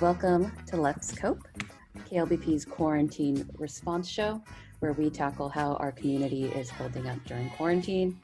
Welcome 0.00 0.50
to 0.66 0.76
Let's 0.76 1.12
Cope, 1.12 1.46
KLBP's 2.10 2.64
quarantine 2.64 3.48
response 3.56 4.08
show, 4.08 4.42
where 4.80 4.92
we 4.92 5.08
tackle 5.08 5.48
how 5.48 5.74
our 5.74 5.92
community 5.92 6.46
is 6.46 6.68
holding 6.68 7.08
up 7.08 7.24
during 7.26 7.48
quarantine. 7.50 8.18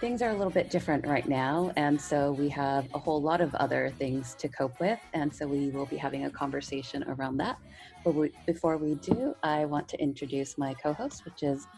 Things 0.00 0.22
are 0.22 0.30
a 0.30 0.34
little 0.34 0.50
bit 0.50 0.68
different 0.68 1.06
right 1.06 1.26
now, 1.28 1.72
and 1.76 1.98
so 1.98 2.32
we 2.32 2.48
have 2.48 2.88
a 2.94 2.98
whole 2.98 3.22
lot 3.22 3.40
of 3.40 3.54
other 3.54 3.92
things 3.96 4.34
to 4.34 4.48
cope 4.48 4.80
with, 4.80 4.98
and 5.14 5.32
so 5.32 5.46
we 5.46 5.68
will 5.70 5.86
be 5.86 5.96
having 5.96 6.24
a 6.24 6.30
conversation 6.30 7.04
around 7.04 7.36
that. 7.36 7.58
But 8.04 8.16
we, 8.16 8.32
before 8.44 8.76
we 8.76 8.96
do, 8.96 9.36
I 9.44 9.66
want 9.66 9.88
to 9.90 10.00
introduce 10.00 10.58
my 10.58 10.74
co 10.74 10.92
host, 10.92 11.24
which 11.24 11.44
is 11.44 11.68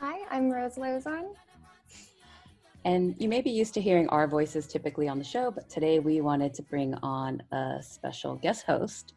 Hi, 0.00 0.18
I'm 0.30 0.50
Rose 0.50 0.76
Lozon. 0.76 1.34
And 2.86 3.14
you 3.18 3.30
may 3.30 3.40
be 3.40 3.50
used 3.50 3.72
to 3.74 3.80
hearing 3.80 4.08
our 4.10 4.28
voices 4.28 4.66
typically 4.66 5.08
on 5.08 5.18
the 5.18 5.24
show, 5.24 5.50
but 5.50 5.70
today 5.70 6.00
we 6.00 6.20
wanted 6.20 6.52
to 6.54 6.62
bring 6.62 6.92
on 6.96 7.42
a 7.50 7.78
special 7.82 8.36
guest 8.36 8.66
host. 8.66 9.14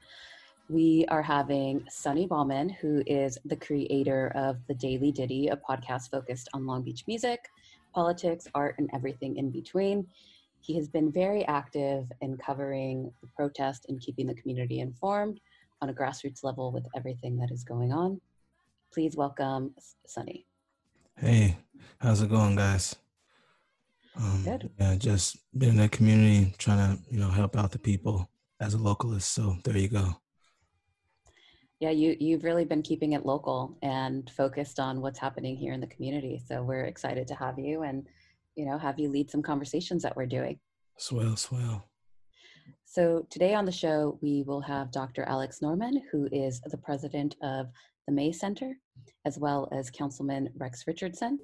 We 0.70 1.06
are 1.10 1.22
having 1.22 1.84
Sunny 1.90 2.28
Ballman, 2.28 2.70
who 2.70 3.04
is 3.06 3.38
the 3.44 3.58
creator 3.58 4.32
of 4.36 4.66
The 4.68 4.74
Daily 4.74 5.12
Ditty, 5.12 5.50
a 5.50 5.58
podcast 5.58 6.12
focused 6.12 6.48
on 6.54 6.66
Long 6.66 6.82
Beach 6.82 7.04
music, 7.08 7.42
politics, 7.94 8.48
art, 8.56 8.76
and 8.78 8.90
everything 8.94 9.36
in 9.36 9.52
between. 9.52 10.08
He 10.62 10.74
has 10.76 10.88
been 10.88 11.12
very 11.12 11.46
active 11.48 12.10
in 12.22 12.38
covering 12.38 13.12
the 13.22 13.28
protest 13.36 13.86
and 13.90 14.00
keeping 14.00 14.28
the 14.28 14.36
community 14.36 14.80
informed 14.80 15.42
on 15.82 15.90
a 15.90 15.94
grassroots 15.94 16.42
level 16.42 16.72
with 16.72 16.88
everything 16.96 17.38
that 17.40 17.52
is 17.52 17.66
going 17.66 17.92
on. 17.92 18.22
Please 18.94 19.18
welcome 19.18 19.74
Sunny. 20.06 20.46
Hey, 21.18 21.58
how's 22.00 22.22
it 22.22 22.30
going, 22.30 22.56
guys? 22.56 22.96
Um, 24.18 24.44
Yeah, 24.80 24.96
just 24.96 25.38
been 25.58 25.70
in 25.70 25.78
the 25.78 25.90
community 25.90 26.54
trying 26.58 26.98
to, 26.98 27.04
you 27.12 27.20
know, 27.20 27.30
help 27.30 27.56
out 27.56 27.72
the 27.72 27.80
people 27.80 28.30
as 28.60 28.74
a 28.74 28.78
localist. 28.78 29.24
So 29.24 29.58
there 29.64 29.78
you 29.78 29.88
go. 29.88 30.16
Yeah, 31.80 31.92
you 31.92 32.18
you've 32.20 32.44
really 32.44 32.66
been 32.66 32.82
keeping 32.82 33.14
it 33.14 33.26
local 33.26 33.78
and 33.84 34.28
focused 34.32 34.80
on 34.80 35.00
what's 35.00 35.20
happening 35.20 35.56
here 35.56 35.74
in 35.74 35.80
the 35.80 35.88
community. 35.88 36.42
So 36.44 36.64
we're 36.64 36.86
excited 36.86 37.28
to 37.28 37.36
have 37.36 37.60
you 37.60 37.84
and 37.84 38.08
you 38.56 38.66
know 38.66 38.80
have 38.80 39.00
you 39.00 39.10
lead 39.10 39.30
some 39.30 39.44
conversations 39.44 40.02
that 40.02 40.16
we're 40.16 40.26
doing. 40.26 40.60
Swell, 40.98 41.36
swell. 41.36 41.88
So 42.86 43.28
today 43.30 43.54
on 43.54 43.66
the 43.66 43.72
show 43.72 44.18
we 44.22 44.44
will 44.48 44.62
have 44.62 44.92
Dr. 44.92 45.24
Alex 45.26 45.62
Norman, 45.62 46.02
who 46.12 46.28
is 46.32 46.62
the 46.62 46.78
president 46.78 47.36
of 47.44 47.68
the 48.08 48.14
MAYE 48.14 48.32
Center, 48.32 48.74
as 49.26 49.38
well 49.38 49.70
as 49.72 49.92
Councilman 49.92 50.50
Rex 50.58 50.86
Richardson. 50.88 51.38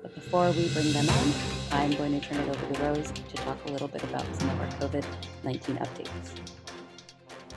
But 0.00 0.14
before 0.14 0.50
we 0.52 0.68
bring 0.68 0.92
them 0.92 1.08
on, 1.08 1.61
I'm 1.72 1.90
going 1.92 2.20
to 2.20 2.20
turn 2.20 2.38
it 2.38 2.50
over 2.50 2.74
to 2.74 2.82
Rose 2.82 3.10
to 3.10 3.36
talk 3.36 3.56
a 3.66 3.72
little 3.72 3.88
bit 3.88 4.04
about 4.04 4.26
some 4.38 4.50
of 4.50 4.60
our 4.60 4.68
COVID 4.72 5.06
19 5.42 5.76
updates. 5.76 6.34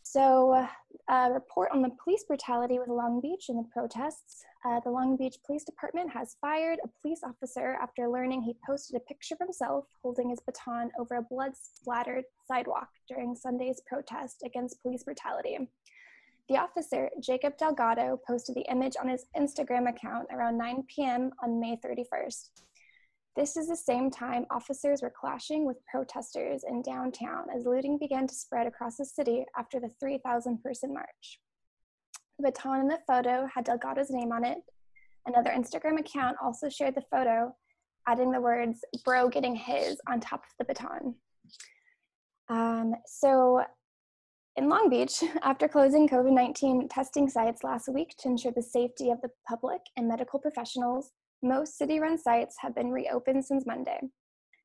So, 0.04 0.66
a 1.10 1.32
report 1.34 1.72
on 1.74 1.82
the 1.82 1.92
police 2.02 2.24
brutality 2.24 2.80
with 2.80 2.88
Long 2.88 3.20
Beach 3.20 3.50
and 3.50 3.60
the 3.60 3.68
protests. 3.74 4.46
Uh, 4.66 4.80
the 4.80 4.90
Long 4.90 5.18
Beach 5.18 5.36
Police 5.46 5.66
Department 5.66 6.10
has 6.10 6.38
fired 6.40 6.80
a 6.82 6.90
police 7.02 7.20
officer 7.26 7.78
after 7.82 8.08
learning 8.08 8.42
he 8.42 8.56
posted 8.66 8.96
a 8.96 9.02
picture 9.02 9.36
of 9.36 9.40
himself 9.40 9.86
holding 10.02 10.30
his 10.30 10.40
baton 10.40 10.92
over 10.98 11.16
a 11.16 11.22
blood 11.22 11.52
splattered 11.56 12.24
sidewalk 12.48 12.88
during 13.10 13.36
Sunday's 13.36 13.82
protest 13.86 14.44
against 14.46 14.82
police 14.82 15.04
brutality. 15.04 15.58
The 16.50 16.58
officer, 16.58 17.10
Jacob 17.20 17.58
Delgado, 17.58 18.20
posted 18.26 18.56
the 18.56 18.72
image 18.72 18.96
on 19.00 19.10
his 19.10 19.26
Instagram 19.38 19.90
account 19.90 20.28
around 20.32 20.58
9 20.58 20.84
p.m. 20.88 21.32
on 21.44 21.60
May 21.60 21.78
31st. 21.86 22.50
This 23.36 23.58
is 23.58 23.68
the 23.68 23.76
same 23.76 24.10
time 24.10 24.46
officers 24.50 25.02
were 25.02 25.14
clashing 25.16 25.66
with 25.66 25.86
protesters 25.92 26.64
in 26.68 26.82
downtown 26.82 27.48
as 27.56 27.66
looting 27.66 27.98
began 28.00 28.28
to 28.28 28.34
spread 28.34 28.66
across 28.66 28.96
the 28.96 29.06
city 29.06 29.46
after 29.58 29.80
the 29.80 29.92
3,000 30.00 30.64
person 30.64 30.94
march. 30.94 31.40
The 32.40 32.44
baton 32.44 32.80
in 32.80 32.88
the 32.88 33.00
photo 33.06 33.48
had 33.54 33.66
Delgado's 33.66 34.10
name 34.10 34.32
on 34.32 34.46
it. 34.46 34.60
Another 35.26 35.52
Instagram 35.52 36.00
account 36.00 36.38
also 36.42 36.70
shared 36.70 36.96
the 36.96 37.04
photo, 37.12 37.54
adding 38.08 38.32
the 38.32 38.40
words, 38.40 38.80
bro 39.04 39.28
getting 39.28 39.56
his 39.56 39.98
on 40.08 40.22
top 40.22 40.44
of 40.46 40.52
the 40.58 40.66
baton. 40.66 41.14
Um, 42.50 42.96
so 43.06 43.64
in 44.58 44.70
Long 44.70 44.90
Beach, 44.90 45.24
after 45.44 45.68
closing 45.68 46.10
COVID 46.10 46.34
19 46.34 46.90
testing 46.90 47.30
sites 47.30 47.64
last 47.64 47.88
week 47.88 48.16
to 48.20 48.28
ensure 48.28 48.52
the 48.52 48.62
safety 48.62 49.12
of 49.12 49.22
the 49.22 49.30
public 49.48 49.82
and 49.96 50.08
medical 50.08 50.40
professionals, 50.40 51.12
most 51.44 51.78
city 51.78 52.00
run 52.00 52.18
sites 52.18 52.56
have 52.60 52.76
been 52.76 52.90
reopened 52.90 53.46
since 53.46 53.66
Monday. 53.68 54.00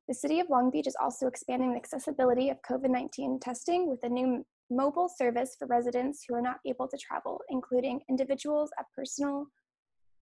The 0.08 0.14
city 0.14 0.40
of 0.40 0.48
Long 0.48 0.70
Beach 0.70 0.86
is 0.86 0.96
also 1.00 1.26
expanding 1.26 1.72
the 1.72 1.78
accessibility 1.78 2.48
of 2.48 2.56
COVID 2.68 2.90
19 2.90 3.38
testing 3.40 3.88
with 3.88 4.00
a 4.02 4.08
new 4.08 4.44
mobile 4.70 5.10
service 5.14 5.54
for 5.58 5.66
residents 5.66 6.24
who 6.26 6.34
are 6.34 6.42
not 6.42 6.56
able 6.66 6.88
to 6.88 6.96
travel, 6.96 7.40
including 7.50 8.00
individuals 8.08 8.70
at 8.78 8.86
personal 8.96 9.46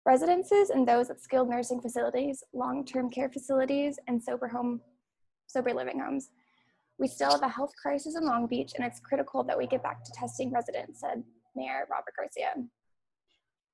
residences 0.06 0.70
and 0.70 0.88
those 0.88 1.10
at 1.10 1.20
skilled 1.20 1.50
nursing 1.50 1.82
facilities, 1.82 2.42
long 2.54 2.86
term 2.86 3.10
care 3.10 3.28
facilities, 3.28 3.98
and 4.08 4.22
sober 4.22 4.48
home 4.48 4.80
sober 5.46 5.74
living 5.74 6.00
homes. 6.00 6.30
We 6.98 7.06
still 7.06 7.30
have 7.30 7.42
a 7.42 7.48
health 7.48 7.72
crisis 7.80 8.16
in 8.16 8.24
Long 8.24 8.48
Beach, 8.48 8.72
and 8.76 8.84
it's 8.84 8.98
critical 8.98 9.44
that 9.44 9.56
we 9.56 9.68
get 9.68 9.84
back 9.84 10.02
to 10.02 10.12
testing 10.12 10.50
residents, 10.50 11.00
said 11.00 11.22
Mayor 11.54 11.86
Robert 11.88 12.14
Garcia. 12.16 12.54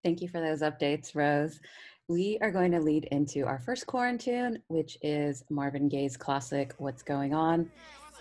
Thank 0.02 0.20
you 0.20 0.28
for 0.28 0.42
those 0.42 0.60
updates, 0.60 1.14
Rose. 1.14 1.58
We 2.06 2.36
are 2.42 2.50
going 2.50 2.70
to 2.72 2.80
lead 2.80 3.04
into 3.04 3.46
our 3.46 3.58
first 3.58 3.86
quarantine, 3.86 4.58
which 4.68 4.98
is 5.00 5.42
Marvin 5.48 5.88
Gaye's 5.88 6.18
classic, 6.18 6.74
What's 6.76 7.02
Going 7.02 7.32
On? 7.32 7.70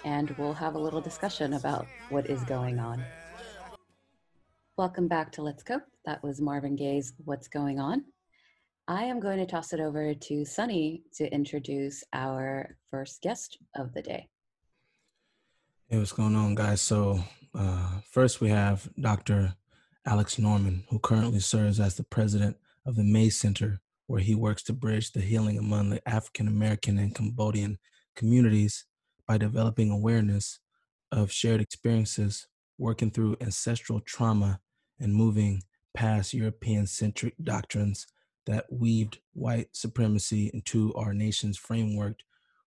And 0.05 0.33
we'll 0.37 0.53
have 0.53 0.75
a 0.75 0.79
little 0.79 1.01
discussion 1.01 1.53
about 1.53 1.85
what 2.09 2.29
is 2.29 2.41
going 2.45 2.79
on. 2.79 3.03
Welcome 4.77 5.09
back 5.09 5.33
to 5.33 5.41
Let's 5.41 5.63
Cope. 5.63 5.83
That 6.05 6.23
was 6.23 6.39
Marvin 6.39 6.77
Gaye's 6.77 7.11
What's 7.25 7.49
Going 7.49 7.77
On. 7.77 8.05
I 8.87 9.03
am 9.03 9.19
going 9.19 9.39
to 9.39 9.45
toss 9.45 9.73
it 9.73 9.81
over 9.81 10.13
to 10.13 10.45
Sunny 10.45 11.03
to 11.15 11.29
introduce 11.33 12.05
our 12.13 12.77
first 12.89 13.21
guest 13.21 13.57
of 13.75 13.93
the 13.93 14.01
day. 14.01 14.29
Hey, 15.89 15.99
what's 15.99 16.13
going 16.13 16.35
on, 16.35 16.55
guys? 16.55 16.81
So, 16.81 17.23
uh, 17.53 17.99
first 18.09 18.41
we 18.41 18.49
have 18.49 18.89
Dr. 18.99 19.55
Alex 20.05 20.39
Norman, 20.39 20.85
who 20.89 20.97
currently 20.97 21.39
serves 21.39 21.79
as 21.79 21.95
the 21.95 22.03
president 22.03 22.57
of 22.85 22.95
the 22.95 23.03
MAYE 23.03 23.29
Center, 23.29 23.79
where 24.07 24.21
he 24.21 24.33
works 24.33 24.63
to 24.63 24.73
bridge 24.73 25.11
the 25.11 25.19
healing 25.19 25.57
among 25.57 25.89
the 25.89 26.07
African 26.09 26.47
American 26.47 26.97
and 26.97 27.13
Cambodian 27.13 27.77
communities 28.15 28.85
by 29.27 29.37
developing 29.37 29.91
awareness 29.91 30.59
of 31.11 31.31
shared 31.31 31.61
experiences, 31.61 32.47
working 32.77 33.11
through 33.11 33.37
ancestral 33.41 33.99
trauma, 33.99 34.61
and 34.99 35.13
moving 35.13 35.63
past 35.93 36.33
European 36.33 36.87
centric 36.87 37.35
doctrines 37.43 38.07
that 38.45 38.71
weaved 38.71 39.19
white 39.33 39.67
supremacy 39.73 40.49
into 40.53 40.93
our 40.95 41.13
nation's 41.13 41.57
framework 41.57 42.19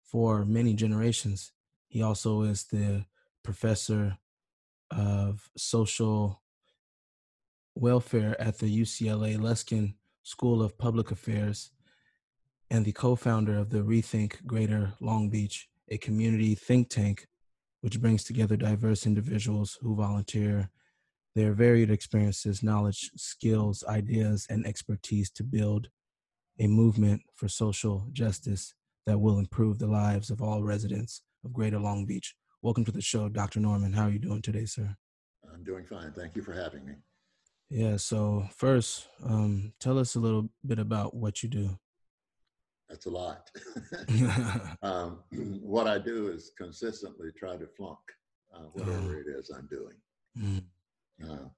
for 0.02 0.44
many 0.44 0.74
generations. 0.74 1.52
He 1.90 2.02
also 2.02 2.42
is 2.42 2.64
the 2.64 3.04
professor 3.42 4.16
of 4.92 5.50
social 5.56 6.40
welfare 7.74 8.40
at 8.40 8.58
the 8.58 8.80
UCLA 8.82 9.36
Luskin 9.36 9.94
School 10.22 10.62
of 10.62 10.78
Public 10.78 11.10
Affairs 11.10 11.72
and 12.70 12.84
the 12.84 12.92
co 12.92 13.16
founder 13.16 13.58
of 13.58 13.70
the 13.70 13.80
Rethink 13.80 14.46
Greater 14.46 14.92
Long 15.00 15.30
Beach, 15.30 15.68
a 15.88 15.98
community 15.98 16.54
think 16.54 16.90
tank 16.90 17.26
which 17.80 18.00
brings 18.00 18.22
together 18.22 18.56
diverse 18.56 19.04
individuals 19.04 19.76
who 19.80 19.96
volunteer 19.96 20.70
their 21.34 21.54
varied 21.54 21.90
experiences, 21.90 22.62
knowledge, 22.62 23.10
skills, 23.16 23.82
ideas, 23.88 24.46
and 24.48 24.64
expertise 24.64 25.28
to 25.30 25.42
build 25.42 25.88
a 26.60 26.68
movement 26.68 27.22
for 27.34 27.48
social 27.48 28.06
justice 28.12 28.74
that 29.06 29.18
will 29.18 29.40
improve 29.40 29.80
the 29.80 29.88
lives 29.88 30.30
of 30.30 30.40
all 30.40 30.62
residents 30.62 31.22
of 31.44 31.52
Greater 31.52 31.78
Long 31.78 32.06
Beach. 32.06 32.34
Welcome 32.62 32.84
to 32.84 32.92
the 32.92 33.00
show, 33.00 33.28
Dr. 33.28 33.60
Norman. 33.60 33.92
How 33.92 34.04
are 34.04 34.10
you 34.10 34.18
doing 34.18 34.42
today, 34.42 34.66
sir? 34.66 34.96
I'm 35.52 35.64
doing 35.64 35.84
fine. 35.84 36.12
Thank 36.12 36.36
you 36.36 36.42
for 36.42 36.52
having 36.52 36.84
me. 36.84 36.94
Yeah, 37.70 37.96
so 37.96 38.48
first, 38.56 39.08
um, 39.24 39.72
tell 39.80 39.98
us 39.98 40.14
a 40.14 40.20
little 40.20 40.50
bit 40.66 40.78
about 40.78 41.14
what 41.14 41.42
you 41.42 41.48
do. 41.48 41.78
That's 42.88 43.06
a 43.06 43.10
lot. 43.10 43.50
um, 44.82 45.20
what 45.62 45.86
I 45.86 45.98
do 45.98 46.28
is 46.28 46.52
consistently 46.58 47.30
try 47.36 47.56
to 47.56 47.66
flunk 47.66 47.98
uh, 48.54 48.64
whatever 48.72 49.20
it 49.20 49.26
is 49.28 49.50
I'm 49.50 49.68
doing. 49.68 49.94
Mm. 50.38 50.62
Uh, 51.28 51.48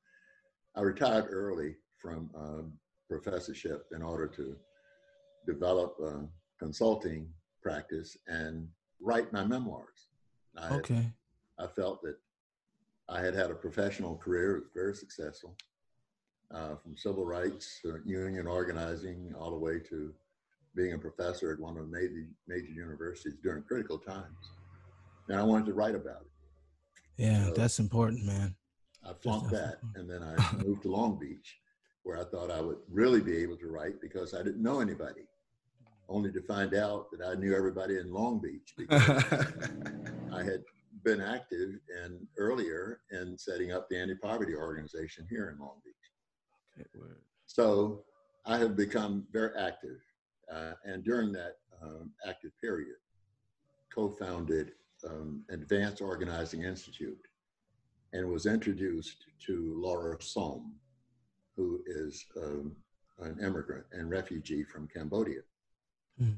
I 0.76 0.80
retired 0.82 1.28
early 1.30 1.76
from 1.98 2.30
um, 2.36 2.72
professorship 3.08 3.86
in 3.94 4.02
order 4.02 4.26
to 4.26 4.56
develop 5.46 5.96
a 6.04 6.26
consulting 6.58 7.28
practice 7.62 8.16
and 8.26 8.68
write 9.02 9.32
my 9.32 9.44
memoirs. 9.44 10.08
I, 10.56 10.68
had- 10.68 10.72
Okay. 10.80 11.12
I 11.58 11.66
felt 11.66 12.02
that 12.02 12.16
I 13.08 13.20
had 13.20 13.34
had 13.34 13.50
a 13.50 13.54
professional 13.54 14.16
career, 14.16 14.56
it 14.56 14.60
was 14.62 14.70
very 14.74 14.94
successful, 14.94 15.54
uh, 16.50 16.76
from 16.76 16.96
civil 16.96 17.26
rights, 17.26 17.80
uh, 17.84 17.98
union 18.04 18.46
organizing, 18.46 19.34
all 19.38 19.50
the 19.50 19.58
way 19.58 19.78
to 19.90 20.14
being 20.74 20.94
a 20.94 20.98
professor 20.98 21.52
at 21.52 21.58
one 21.60 21.76
of 21.76 21.90
the 21.90 21.92
major, 21.92 22.26
major 22.48 22.72
universities 22.72 23.34
during 23.42 23.62
critical 23.64 23.98
times. 23.98 24.50
And 25.28 25.38
I 25.38 25.42
wanted 25.42 25.66
to 25.66 25.74
write 25.74 25.94
about 25.94 26.22
it. 26.22 26.30
Yeah, 27.18 27.46
So- 27.48 27.54
that's 27.54 27.78
important, 27.78 28.24
man. 28.24 28.56
I 29.04 29.12
flunked 29.14 29.50
that, 29.50 29.78
and 29.96 30.08
then 30.08 30.22
I 30.22 30.34
moved 30.64 30.82
to 30.82 30.88
Long 30.88 31.18
Beach, 31.18 31.58
where 32.04 32.18
I 32.18 32.24
thought 32.24 32.50
I 32.52 32.60
would 32.60 32.78
really 32.88 33.20
be 33.20 33.36
able 33.38 33.56
to 33.58 33.66
write 33.66 34.00
because 34.00 34.32
I 34.32 34.44
didn't 34.44 34.62
know 34.62 34.78
anybody. 34.80 35.26
Only 36.08 36.32
to 36.32 36.42
find 36.42 36.74
out 36.74 37.06
that 37.10 37.24
I 37.24 37.34
knew 37.34 37.54
everybody 37.54 37.98
in 37.98 38.12
Long 38.12 38.40
Beach 38.40 38.74
because 38.76 39.24
I 40.32 40.42
had 40.42 40.62
been 41.04 41.20
active 41.20 41.80
and 42.02 42.26
earlier 42.36 43.00
in 43.10 43.36
setting 43.38 43.72
up 43.72 43.88
the 43.88 43.98
anti-poverty 43.98 44.54
organization 44.54 45.26
here 45.28 45.50
in 45.50 45.58
Long 45.58 45.80
Beach. 45.84 46.86
Okay. 46.96 47.14
So 47.46 48.04
I 48.46 48.58
have 48.58 48.76
become 48.76 49.26
very 49.32 49.56
active, 49.58 50.00
uh, 50.52 50.72
and 50.84 51.04
during 51.04 51.32
that 51.32 51.56
um, 51.82 52.10
active 52.26 52.52
period, 52.60 52.96
co-founded 53.94 54.72
um, 55.08 55.44
Advanced 55.50 56.00
Organizing 56.00 56.62
Institute, 56.62 57.26
and 58.12 58.28
was 58.28 58.46
introduced 58.46 59.26
to 59.46 59.74
Laura 59.76 60.16
Som, 60.20 60.74
who 61.56 61.82
is 61.86 62.24
um, 62.36 62.74
an 63.20 63.38
immigrant 63.40 63.84
and 63.92 64.10
refugee 64.10 64.64
from 64.64 64.88
Cambodia. 64.88 65.40
Hmm. 66.22 66.34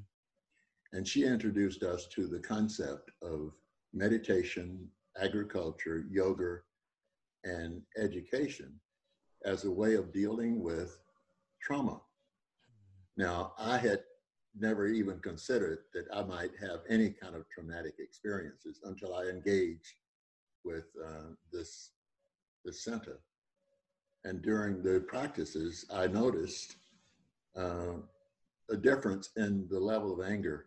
And 0.92 1.06
she 1.06 1.24
introduced 1.24 1.82
us 1.82 2.06
to 2.14 2.26
the 2.26 2.38
concept 2.38 3.10
of 3.22 3.52
meditation, 3.92 4.88
agriculture, 5.20 6.06
yoga, 6.10 6.60
and 7.44 7.82
education 7.98 8.72
as 9.44 9.64
a 9.64 9.70
way 9.70 9.94
of 9.94 10.12
dealing 10.12 10.62
with 10.62 10.98
trauma. 11.60 12.00
Now, 13.16 13.52
I 13.58 13.76
had 13.76 14.00
never 14.58 14.86
even 14.86 15.18
considered 15.18 15.80
that 15.92 16.06
I 16.12 16.22
might 16.22 16.52
have 16.60 16.80
any 16.88 17.10
kind 17.10 17.34
of 17.34 17.44
traumatic 17.50 17.94
experiences 17.98 18.80
until 18.84 19.14
I 19.14 19.24
engaged 19.24 19.94
with 20.64 20.84
uh, 21.04 21.34
this, 21.52 21.90
this 22.64 22.82
center. 22.82 23.20
And 24.24 24.40
during 24.40 24.82
the 24.82 25.00
practices, 25.00 25.84
I 25.92 26.06
noticed 26.06 26.76
uh, 27.56 27.96
a 28.70 28.76
difference 28.76 29.30
in 29.36 29.66
the 29.70 29.78
level 29.78 30.12
of 30.12 30.26
anger. 30.26 30.66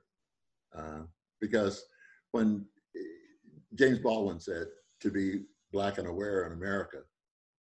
Uh, 0.78 1.02
because 1.42 1.86
when 2.32 2.66
James 3.76 4.00
Baldwin 4.00 4.40
said 4.40 4.68
to 5.02 5.12
be 5.12 5.42
black 5.72 5.98
and 5.98 6.08
aware 6.08 6.46
in 6.46 6.54
America 6.54 7.00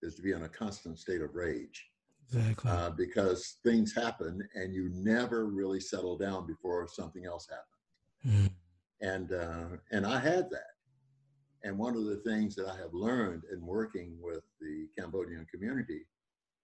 is 0.02 0.16
to 0.16 0.22
be 0.22 0.32
in 0.32 0.44
a 0.44 0.50
constant 0.50 1.00
state 1.00 1.22
of 1.22 1.34
rage 1.34 1.86
Exactly. 2.28 2.72
uh, 2.72 2.90
because 2.92 3.58
things 3.64 3.94
happen 3.94 4.48
and 4.56 4.74
you 4.74 4.90
never 4.94 5.46
really 5.46 5.80
settle 5.80 6.18
down 6.18 6.48
before 6.48 6.88
something 6.88 7.26
else 7.26 7.48
happens. 7.50 8.52
Mm. 8.52 8.52
And 9.02 9.34
uh, 9.34 9.78
and 9.92 10.06
I 10.06 10.20
had 10.20 10.50
that. 10.50 10.72
And 11.64 11.78
one 11.78 11.96
of 11.96 12.06
the 12.06 12.18
things 12.18 12.56
that 12.56 12.68
I 12.68 12.76
have 12.78 12.94
learned 12.94 13.44
in 13.52 13.66
working 13.66 14.18
with 14.22 14.44
the 14.60 14.88
Cambodian 14.98 15.46
community 15.52 16.02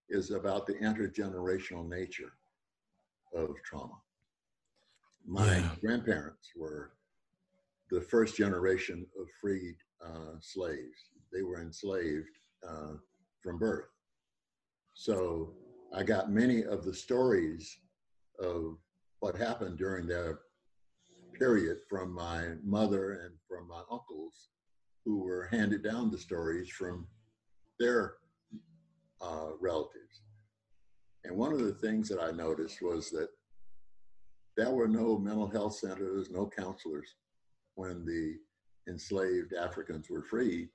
is 0.09 0.31
about 0.31 0.65
the 0.65 0.73
intergenerational 0.75 1.87
nature 1.87 2.33
of 3.33 3.55
trauma. 3.63 4.01
My 5.25 5.57
Yeah. 5.57 5.75
grandparents 5.81 6.51
were 6.55 6.93
the 7.89 8.01
first 8.01 8.35
generation 8.35 9.05
of 9.19 9.27
freed 9.41 9.77
uh, 10.01 10.39
slaves. 10.39 11.11
They 11.31 11.43
were 11.43 11.61
enslaved 11.61 12.37
uh, 12.67 12.95
from 13.41 13.57
birth. 13.57 13.89
So 14.93 15.55
I 15.93 16.03
got 16.03 16.31
many 16.31 16.63
of 16.63 16.83
the 16.85 16.93
stories 16.93 17.79
of 18.39 18.77
what 19.19 19.35
happened 19.35 19.77
during 19.77 20.07
their 20.07 20.41
period 21.37 21.79
from 21.89 22.11
my 22.13 22.55
mother 22.63 23.13
and 23.13 23.33
from 23.47 23.67
my 23.67 23.81
uncles 23.91 24.49
who 25.05 25.23
were 25.23 25.47
handed 25.51 25.83
down 25.83 26.11
the 26.11 26.17
stories 26.17 26.69
from 26.69 27.07
their 27.79 28.15
uh, 29.21 29.51
relatives. 29.59 29.98
And 31.23 31.35
one 31.35 31.51
of 31.51 31.59
the 31.59 31.73
things 31.73 32.07
that 32.09 32.21
I 32.21 32.31
noticed 32.31 32.81
was 32.81 33.09
that 33.11 33.29
there 34.55 34.71
were 34.71 34.87
no 34.87 35.17
mental 35.17 35.47
health 35.47 35.75
centers, 35.75 36.29
no 36.29 36.49
counselors 36.49 37.15
when 37.75 38.05
the 38.05 38.35
enslaved 38.89 39.53
Africans 39.53 40.09
were 40.09 40.23
freed. 40.23 40.69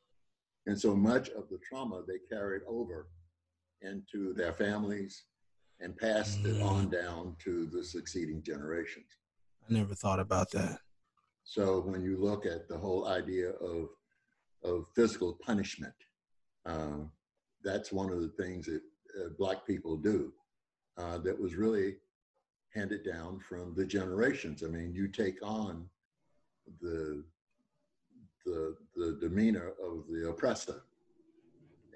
And 0.67 0.79
so 0.79 0.97
much 0.97 1.29
of 1.31 1.49
the 1.51 1.59
trauma 1.59 2.03
they 2.07 2.19
carried 2.35 2.63
over 2.67 3.09
into 3.83 4.33
their 4.33 4.53
families 4.53 5.25
and 5.81 5.97
passed 5.97 6.45
it 6.45 6.63
on 6.63 6.89
down 6.89 7.37
to 7.45 7.67
the 7.67 7.85
succeeding 7.85 8.43
generations. 8.43 9.07
I 9.69 9.73
never 9.73 9.95
thought 9.95 10.21
about 10.21 10.51
that. 10.53 10.79
So 11.45 11.81
when 11.81 12.03
you 12.03 12.17
look 12.17 12.47
at 12.47 12.69
the 12.69 12.79
whole 12.79 13.07
idea 13.07 13.51
of 13.51 13.89
of 14.63 14.87
physical 14.97 15.39
punishment, 15.45 15.93
um, 16.65 17.11
that's 17.63 17.93
one 17.93 18.11
of 18.11 18.23
the 18.23 18.33
things 18.43 18.65
that 18.65 18.81
uh, 19.21 19.29
black 19.39 19.67
people 19.67 19.97
do 19.97 20.33
uh, 20.97 21.19
that 21.19 21.39
was 21.39 21.55
really 21.55 21.97
handed 22.75 23.05
down 23.05 23.39
from 23.41 23.75
the 23.75 23.85
generations. 23.85 24.63
I 24.63 24.69
mean, 24.69 24.93
you 24.93 25.09
take 25.09 25.39
on 25.43 25.89
the 26.81 27.25
the 28.45 28.77
the 28.97 29.19
demeanor 29.21 29.73
of 29.83 30.07
the 30.11 30.29
oppressor, 30.29 30.83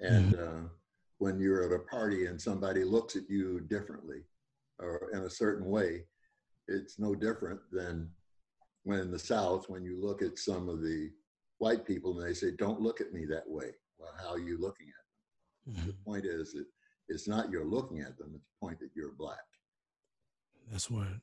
and 0.01 0.35
uh, 0.35 0.61
when 1.17 1.39
you're 1.39 1.65
at 1.65 1.79
a 1.79 1.83
party 1.83 2.25
and 2.27 2.41
somebody 2.41 2.83
looks 2.83 3.15
at 3.15 3.29
you 3.29 3.59
differently 3.61 4.23
or 4.79 5.09
in 5.13 5.23
a 5.23 5.29
certain 5.29 5.65
way, 5.65 6.05
it's 6.67 6.97
no 6.97 7.13
different 7.13 7.59
than 7.71 8.09
when 8.83 8.99
in 8.99 9.11
the 9.11 9.19
South, 9.19 9.69
when 9.69 9.83
you 9.83 9.99
look 10.01 10.21
at 10.21 10.39
some 10.39 10.69
of 10.69 10.81
the 10.81 11.11
white 11.57 11.85
people 11.85 12.17
and 12.17 12.25
they 12.25 12.33
say, 12.33 12.51
don't 12.57 12.79
look 12.79 13.01
at 13.01 13.11
me 13.11 13.25
that 13.25 13.47
way. 13.47 13.71
Well, 13.97 14.13
how 14.17 14.29
are 14.29 14.39
you 14.39 14.57
looking 14.57 14.87
at 14.87 15.73
them? 15.75 15.85
The 15.87 15.91
Mhm. 15.91 16.03
point 16.05 16.25
is 16.25 16.53
that 16.53 16.65
it's 17.09 17.27
not 17.27 17.51
you're 17.51 17.65
looking 17.65 17.99
at 17.99 18.17
them, 18.17 18.31
it's 18.35 18.45
the 18.45 18.65
point 18.65 18.79
that 18.79 18.89
you're 18.95 19.11
black. 19.17 19.37
That's 20.71 20.89
word. 20.89 21.19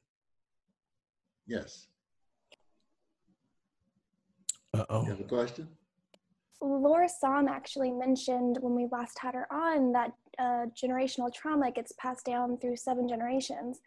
Yes. 1.46 1.86
Uh 4.74 4.84
oh. 4.90 5.02
You 5.04 5.10
have 5.10 5.20
a 5.20 5.24
question? 5.24 5.68
Laura 6.60 7.08
Som 7.08 7.48
actually 7.48 7.92
mentioned 7.92 8.58
when 8.60 8.74
we 8.74 8.88
last 8.90 9.18
had 9.18 9.34
her 9.34 9.46
on 9.52 9.92
that 9.92 10.12
uh, 10.38 10.66
generational 10.74 11.32
trauma 11.32 11.70
gets 11.70 11.92
passed 11.98 12.24
down 12.24 12.58
through 12.58 12.76
seven 12.76 13.08
generations. 13.08 13.78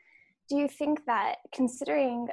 Do 0.49 0.55
you 0.55 0.67
think 0.67 1.05
that 1.05 1.35
considering 1.53 2.27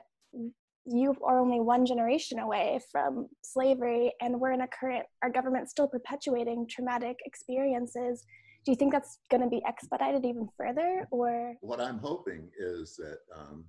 you 0.85 1.17
are 1.25 1.39
only 1.41 1.61
one 1.61 1.85
generation 1.85 2.39
away 2.39 2.81
from 2.93 3.29
slavery 3.43 4.13
and 4.21 4.39
we're 4.39 4.53
in 4.53 4.61
a 4.61 4.69
current, 4.69 5.05
our 5.23 5.31
government's 5.31 5.73
still 5.73 5.89
perpetuating 5.89 6.67
traumatic 6.69 7.17
experiences, 7.25 8.25
do 8.67 8.73
you 8.73 8.77
think 8.77 8.93
that's 8.93 9.21
going 9.31 9.41
to 9.41 9.49
be 9.49 9.63
expedited 9.65 10.25
even 10.25 10.49
further 10.59 11.07
or? 11.13 11.55
What 11.61 11.81
I'm 11.81 11.99
hoping 11.99 12.49
is 12.59 12.97
that 12.97 13.19
um, 13.35 13.65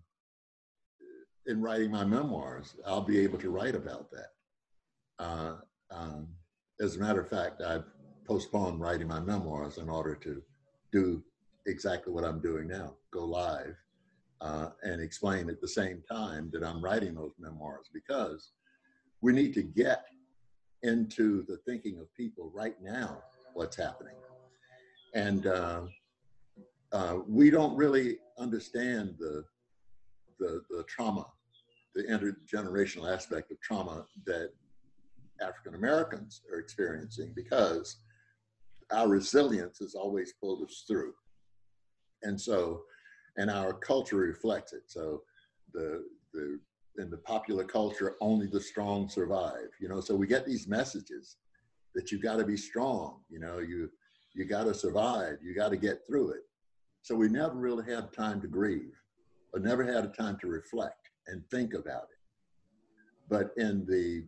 in 1.46 1.62
writing 1.62 1.92
my 1.92 2.04
memoirs, 2.04 2.76
I'll 2.86 3.02
be 3.02 3.20
able 3.20 3.38
to 3.38 3.52
write 3.52 3.76
about 3.76 4.10
that. 4.10 5.24
Uh, 5.24 5.56
um, 5.92 6.28
as 6.82 6.96
a 6.96 7.00
matter 7.00 7.22
of 7.22 7.30
fact, 7.30 7.62
I've 7.62 7.86
postponed 8.26 8.82
writing 8.82 9.08
my 9.08 9.20
memoirs 9.20 9.78
in 9.78 9.88
order 9.88 10.16
to 10.16 10.42
do 10.92 11.24
exactly 11.68 12.12
what 12.12 12.24
I'm 12.24 12.42
doing 12.42 12.68
now 12.68 12.96
go 13.14 13.24
live 13.24 13.76
uh, 14.42 14.70
and 14.82 15.00
explain 15.00 15.48
at 15.50 15.62
the 15.62 15.68
same 15.68 16.02
time 16.10 16.50
that 16.54 16.64
I'm 16.64 16.84
writing 16.84 17.14
those 17.14 17.34
memoirs 17.40 17.88
because 17.94 18.52
we 19.22 19.32
need 19.32 19.54
to 19.54 19.64
get 19.64 20.06
into 20.82 21.46
the 21.46 21.58
thinking 21.68 22.00
of 22.00 22.12
people 22.16 22.52
right 22.54 22.76
now 22.82 23.20
what's 23.54 23.76
happening. 23.76 24.14
And 25.18 25.48
uh, 25.48 25.82
uh, 26.92 27.18
we 27.28 27.50
don't 27.50 27.76
really 27.76 28.20
understand 28.38 29.16
the, 29.18 29.44
the, 30.40 30.62
the 30.70 30.84
trauma, 30.88 31.26
the 31.96 32.04
intergenerational 32.04 33.12
aspect 33.12 33.50
of 33.50 33.60
trauma 33.60 34.06
that 34.28 34.52
African 35.42 35.74
Americans 35.74 36.42
are 36.54 36.60
experiencing 36.60 37.34
because 37.36 37.98
our 38.92 39.08
resilience 39.08 39.80
has 39.80 39.96
always 39.96 40.34
pulled 40.40 40.62
us 40.62 40.84
through. 40.88 41.14
And 42.22 42.40
so, 42.40 42.84
and 43.38 43.50
our 43.50 43.74
culture 43.74 44.18
reflects 44.18 44.72
it. 44.72 44.84
So 44.86 45.24
the, 45.74 46.06
the, 46.32 46.60
in 47.00 47.10
the 47.10 47.18
popular 47.18 47.64
culture, 47.64 48.18
only 48.22 48.46
the 48.46 48.62
strong 48.62 49.10
survive, 49.10 49.70
you 49.82 49.90
know, 49.90 50.00
so 50.00 50.16
we 50.16 50.28
get 50.28 50.46
these 50.46 50.68
messages 50.68 51.38
that 51.96 52.12
you've 52.12 52.22
got 52.22 52.38
to 52.38 52.46
be 52.46 52.58
strong. 52.58 53.22
You 53.32 53.40
know, 53.40 53.58
you 53.58 53.90
you 54.38 54.46
got 54.46 54.66
to 54.66 54.74
survive. 54.74 55.40
You 55.42 55.56
got 55.56 55.70
to 55.70 55.78
get 55.78 56.06
through 56.06 56.32
it. 56.32 56.42
So 57.02 57.16
we 57.16 57.28
never 57.28 57.56
really 57.56 57.92
had 57.92 58.14
time 58.14 58.40
to 58.42 58.48
grieve, 58.48 58.94
or 59.54 59.60
never 59.60 59.84
had 59.84 60.06
a 60.06 60.10
time 60.10 60.38
to 60.42 60.48
reflect 60.48 61.10
and 61.28 61.42
think 61.50 61.74
about 61.74 62.04
it. 62.04 62.20
But 63.30 63.52
in 63.58 63.86
the 63.88 64.26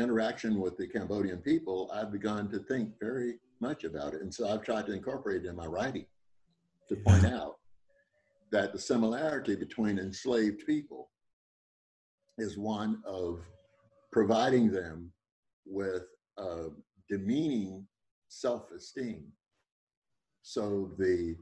interaction 0.00 0.60
with 0.60 0.76
the 0.76 0.86
Cambodian 0.86 1.38
people, 1.38 1.90
I've 1.92 2.12
begun 2.12 2.48
to 2.50 2.60
think 2.60 2.92
very 3.00 3.40
much 3.60 3.82
about 3.82 4.14
it. 4.14 4.22
And 4.22 4.32
so 4.32 4.48
I've 4.48 4.62
tried 4.62 4.86
to 4.86 4.92
incorporate 4.92 5.44
it 5.44 5.48
in 5.48 5.56
my 5.56 5.66
writing 5.66 6.06
to 6.88 6.96
point 6.96 7.24
out 7.24 7.56
that 8.52 8.72
the 8.72 8.78
similarity 8.78 9.56
between 9.56 9.98
enslaved 9.98 10.64
people 10.66 11.10
is 12.38 12.56
one 12.56 13.02
of 13.04 13.40
providing 14.12 14.70
them 14.70 15.10
with 15.66 16.04
a 16.38 16.68
demeaning 17.08 17.84
self 18.28 18.70
esteem. 18.70 19.24
So 20.42 20.92
the 20.98 21.36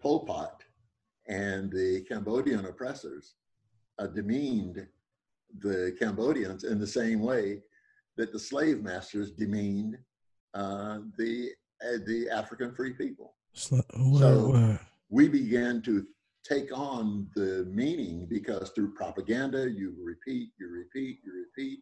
Pol 0.00 0.24
Pot 0.26 0.62
and 1.28 1.70
the 1.70 2.04
Cambodian 2.08 2.66
oppressors 2.66 3.34
uh, 3.98 4.06
demeaned 4.06 4.86
the 5.60 5.96
Cambodians 5.98 6.64
in 6.64 6.78
the 6.78 6.86
same 6.86 7.20
way 7.20 7.62
that 8.16 8.32
the 8.32 8.38
slave 8.38 8.82
masters 8.82 9.30
demeaned 9.32 9.98
uh, 10.54 10.98
the 11.18 11.50
uh, 11.84 11.98
the 12.06 12.28
African 12.30 12.74
free 12.74 12.92
people. 12.92 13.34
Sl- 13.52 13.80
So- 14.18 14.52
We 15.10 15.28
began 15.28 15.80
to 15.82 16.06
take 16.44 16.76
on 16.76 17.28
the 17.36 17.66
meaning 17.70 18.26
because 18.26 18.70
through 18.70 18.94
propaganda, 18.94 19.70
you 19.70 19.94
repeat, 20.02 20.48
you 20.58 20.68
repeat, 20.70 21.18
you 21.24 21.32
repeat, 21.46 21.80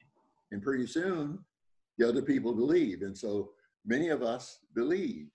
and 0.51 0.63
pretty 0.63 0.87
soon 0.87 1.39
the 1.99 2.09
other 2.09 2.23
people 2.23 2.53
believe. 2.55 3.03
And 3.03 3.17
so 3.17 3.51
many 3.87 4.09
of 4.09 4.23
us 4.23 4.59
believe, 4.75 5.29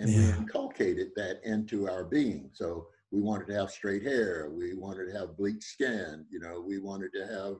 and 0.00 0.08
we 0.08 0.28
inculcated 0.38 1.10
that 1.16 1.40
into 1.44 1.88
our 1.88 2.04
being. 2.04 2.50
So 2.52 2.88
we 3.10 3.20
wanted 3.20 3.48
to 3.48 3.54
have 3.54 3.70
straight 3.70 4.02
hair, 4.02 4.50
we 4.50 4.74
wanted 4.74 5.12
to 5.12 5.18
have 5.18 5.36
bleached 5.36 5.64
skin, 5.64 6.24
you 6.30 6.40
know, 6.40 6.60
we 6.60 6.78
wanted 6.78 7.12
to 7.14 7.26
have 7.26 7.56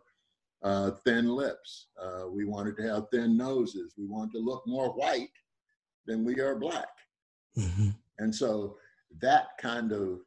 uh, 0.63 0.91
thin 1.05 1.29
lips, 1.29 1.89
uh, 2.01 2.29
we 2.29 2.45
wanted 2.45 2.77
to 2.77 2.83
have 2.83 3.09
thin 3.11 3.37
noses, 3.37 3.95
we 3.99 4.07
wanted 4.07 4.33
to 4.33 4.39
look 4.39 4.63
more 4.67 4.91
white 4.91 5.33
than 6.07 6.25
we 6.25 6.41
are 6.41 6.57
black. 6.57 6.89
Mhm. 7.57 7.95
And 8.19 8.35
so 8.35 8.79
that 9.21 9.59
kind 9.59 9.93
of 9.93 10.21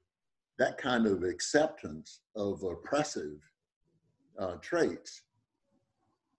that 0.60 0.78
kind 0.78 1.08
of 1.08 1.24
acceptance 1.24 2.22
of 2.36 2.62
oppressive 2.64 3.40
uh, 4.38 4.56
traits 4.58 5.24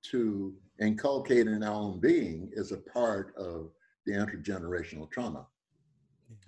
to 0.03 0.57
inculcate 0.81 1.49
in 1.49 1.65
our 1.65 1.75
own 1.75 1.99
being 1.99 2.49
is 2.53 2.71
a 2.71 2.77
part 2.77 3.35
of 3.37 3.73
the 4.07 4.13
intergenerational 4.13 5.11
trauma. 5.11 5.47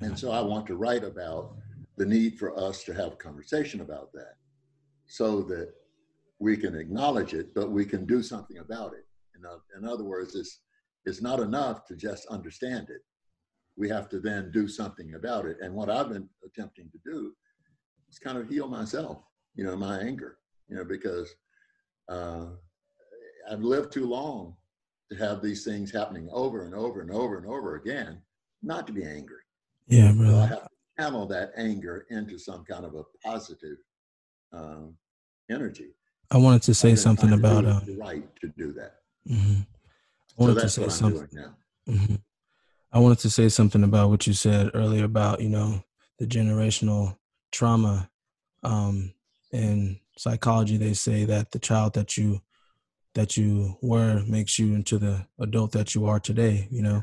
And 0.00 0.19
so 0.19 0.31
I 0.31 0.41
want 0.41 0.67
to 0.67 0.76
write 0.76 1.05
about 1.05 1.57
the 1.97 2.07
need 2.07 2.38
for 2.38 2.59
us 2.59 2.85
to 2.85 2.95
have 2.95 3.12
a 3.12 3.17
conversation 3.17 3.81
about 3.81 4.12
that 4.12 4.37
so 5.07 5.43
that 5.43 5.73
we 6.38 6.57
can 6.57 6.75
acknowledge 6.76 7.33
it, 7.33 7.55
but 7.55 7.71
we 7.71 7.85
can 7.85 8.05
do 8.05 8.23
something 8.23 8.59
about 8.59 8.93
it. 8.93 9.07
In, 9.35 9.43
in 9.79 9.88
other 9.88 10.05
words, 10.05 10.35
it's, 10.35 10.61
it's 11.07 11.23
not 11.23 11.41
enough 11.41 11.87
to 11.87 11.97
just 11.97 12.26
understand 12.26 12.91
it. 12.91 13.03
We 13.76 13.88
have 13.88 14.09
to 14.11 14.21
then 14.21 14.50
do 14.53 14.69
something 14.69 15.15
about 15.15 15.47
it. 15.47 15.59
And 15.61 15.75
what 15.75 15.88
I've 15.91 16.11
been 16.11 16.29
attempting 16.45 16.91
to 16.91 16.99
do 17.05 17.33
is 18.11 18.19
kind 18.19 18.38
of 18.38 18.49
heal 18.49 18.69
myself, 18.69 19.23
you 19.55 19.65
know, 19.65 19.76
my 19.76 19.99
anger, 20.00 20.38
you 20.69 20.76
know, 20.76 20.85
because 20.85 21.35
uh, 22.09 22.47
I've 23.50 23.61
lived 23.61 23.93
too 23.93 24.07
long 24.07 24.57
to 25.11 25.17
have 25.17 25.41
these 25.41 25.65
things 25.65 25.93
happening 25.93 26.29
over 26.33 26.65
and 26.65 26.75
over 26.75 27.00
and 27.00 27.11
over 27.11 27.38
and 27.38 27.47
over 27.47 27.76
again, 27.76 28.21
not 28.62 28.87
to 28.88 28.93
be 28.93 29.05
angry. 29.05 29.46
Yeah, 29.88 30.12
So 30.12 30.37
I 30.38 30.47
have 30.47 30.62
to 30.62 30.69
channel 30.99 31.26
that 31.26 31.52
anger 31.57 32.07
into 32.11 32.38
some 32.38 32.64
kind 32.64 32.85
of 32.85 32.95
a 32.95 33.05
positive 33.25 33.76
um, 34.52 34.95
energy. 35.50 35.90
I 36.31 36.38
wanted 36.38 36.62
to 36.62 36.75
say 36.75 36.97
something 36.97 37.33
about. 37.33 37.64
Uh, 37.64 37.81
the 37.85 37.97
right 37.97 38.25
to 38.40 38.49
do 38.49 38.73
that. 38.73 38.97
mhm. 39.28 39.61
I 39.61 39.64
So 40.26 40.35
wanted 40.37 40.61
to 40.61 40.69
say 40.69 40.88
something. 40.88 41.28
doing 41.28 41.28
now. 41.33 41.57
hmm 41.87 42.14
I 42.93 42.99
wanted 42.99 43.19
to 43.21 43.31
say 43.31 43.49
something 43.49 43.85
about 43.85 44.11
what 44.11 44.26
you 44.26 44.33
said 44.33 44.71
earlier 44.73 45.05
about 45.05 45.40
you 45.40 45.49
know 45.50 45.83
the 46.19 46.26
generational 46.26 47.16
trauma. 47.52 48.11
Um, 48.62 49.12
in 49.52 50.00
psychology, 50.16 50.76
they 50.76 50.95
say 50.95 51.25
that 51.26 51.52
the 51.52 51.59
child 51.59 51.95
that 51.95 52.16
you 52.16 52.40
that 53.14 53.37
you 53.37 53.76
were 53.83 54.23
makes 54.26 54.59
you 54.59 54.75
into 54.75 54.99
the 54.99 55.26
adult 55.38 55.73
that 55.73 55.95
you 55.95 56.07
are 56.07 56.19
today. 56.19 56.66
You 56.71 56.83
know, 56.83 57.02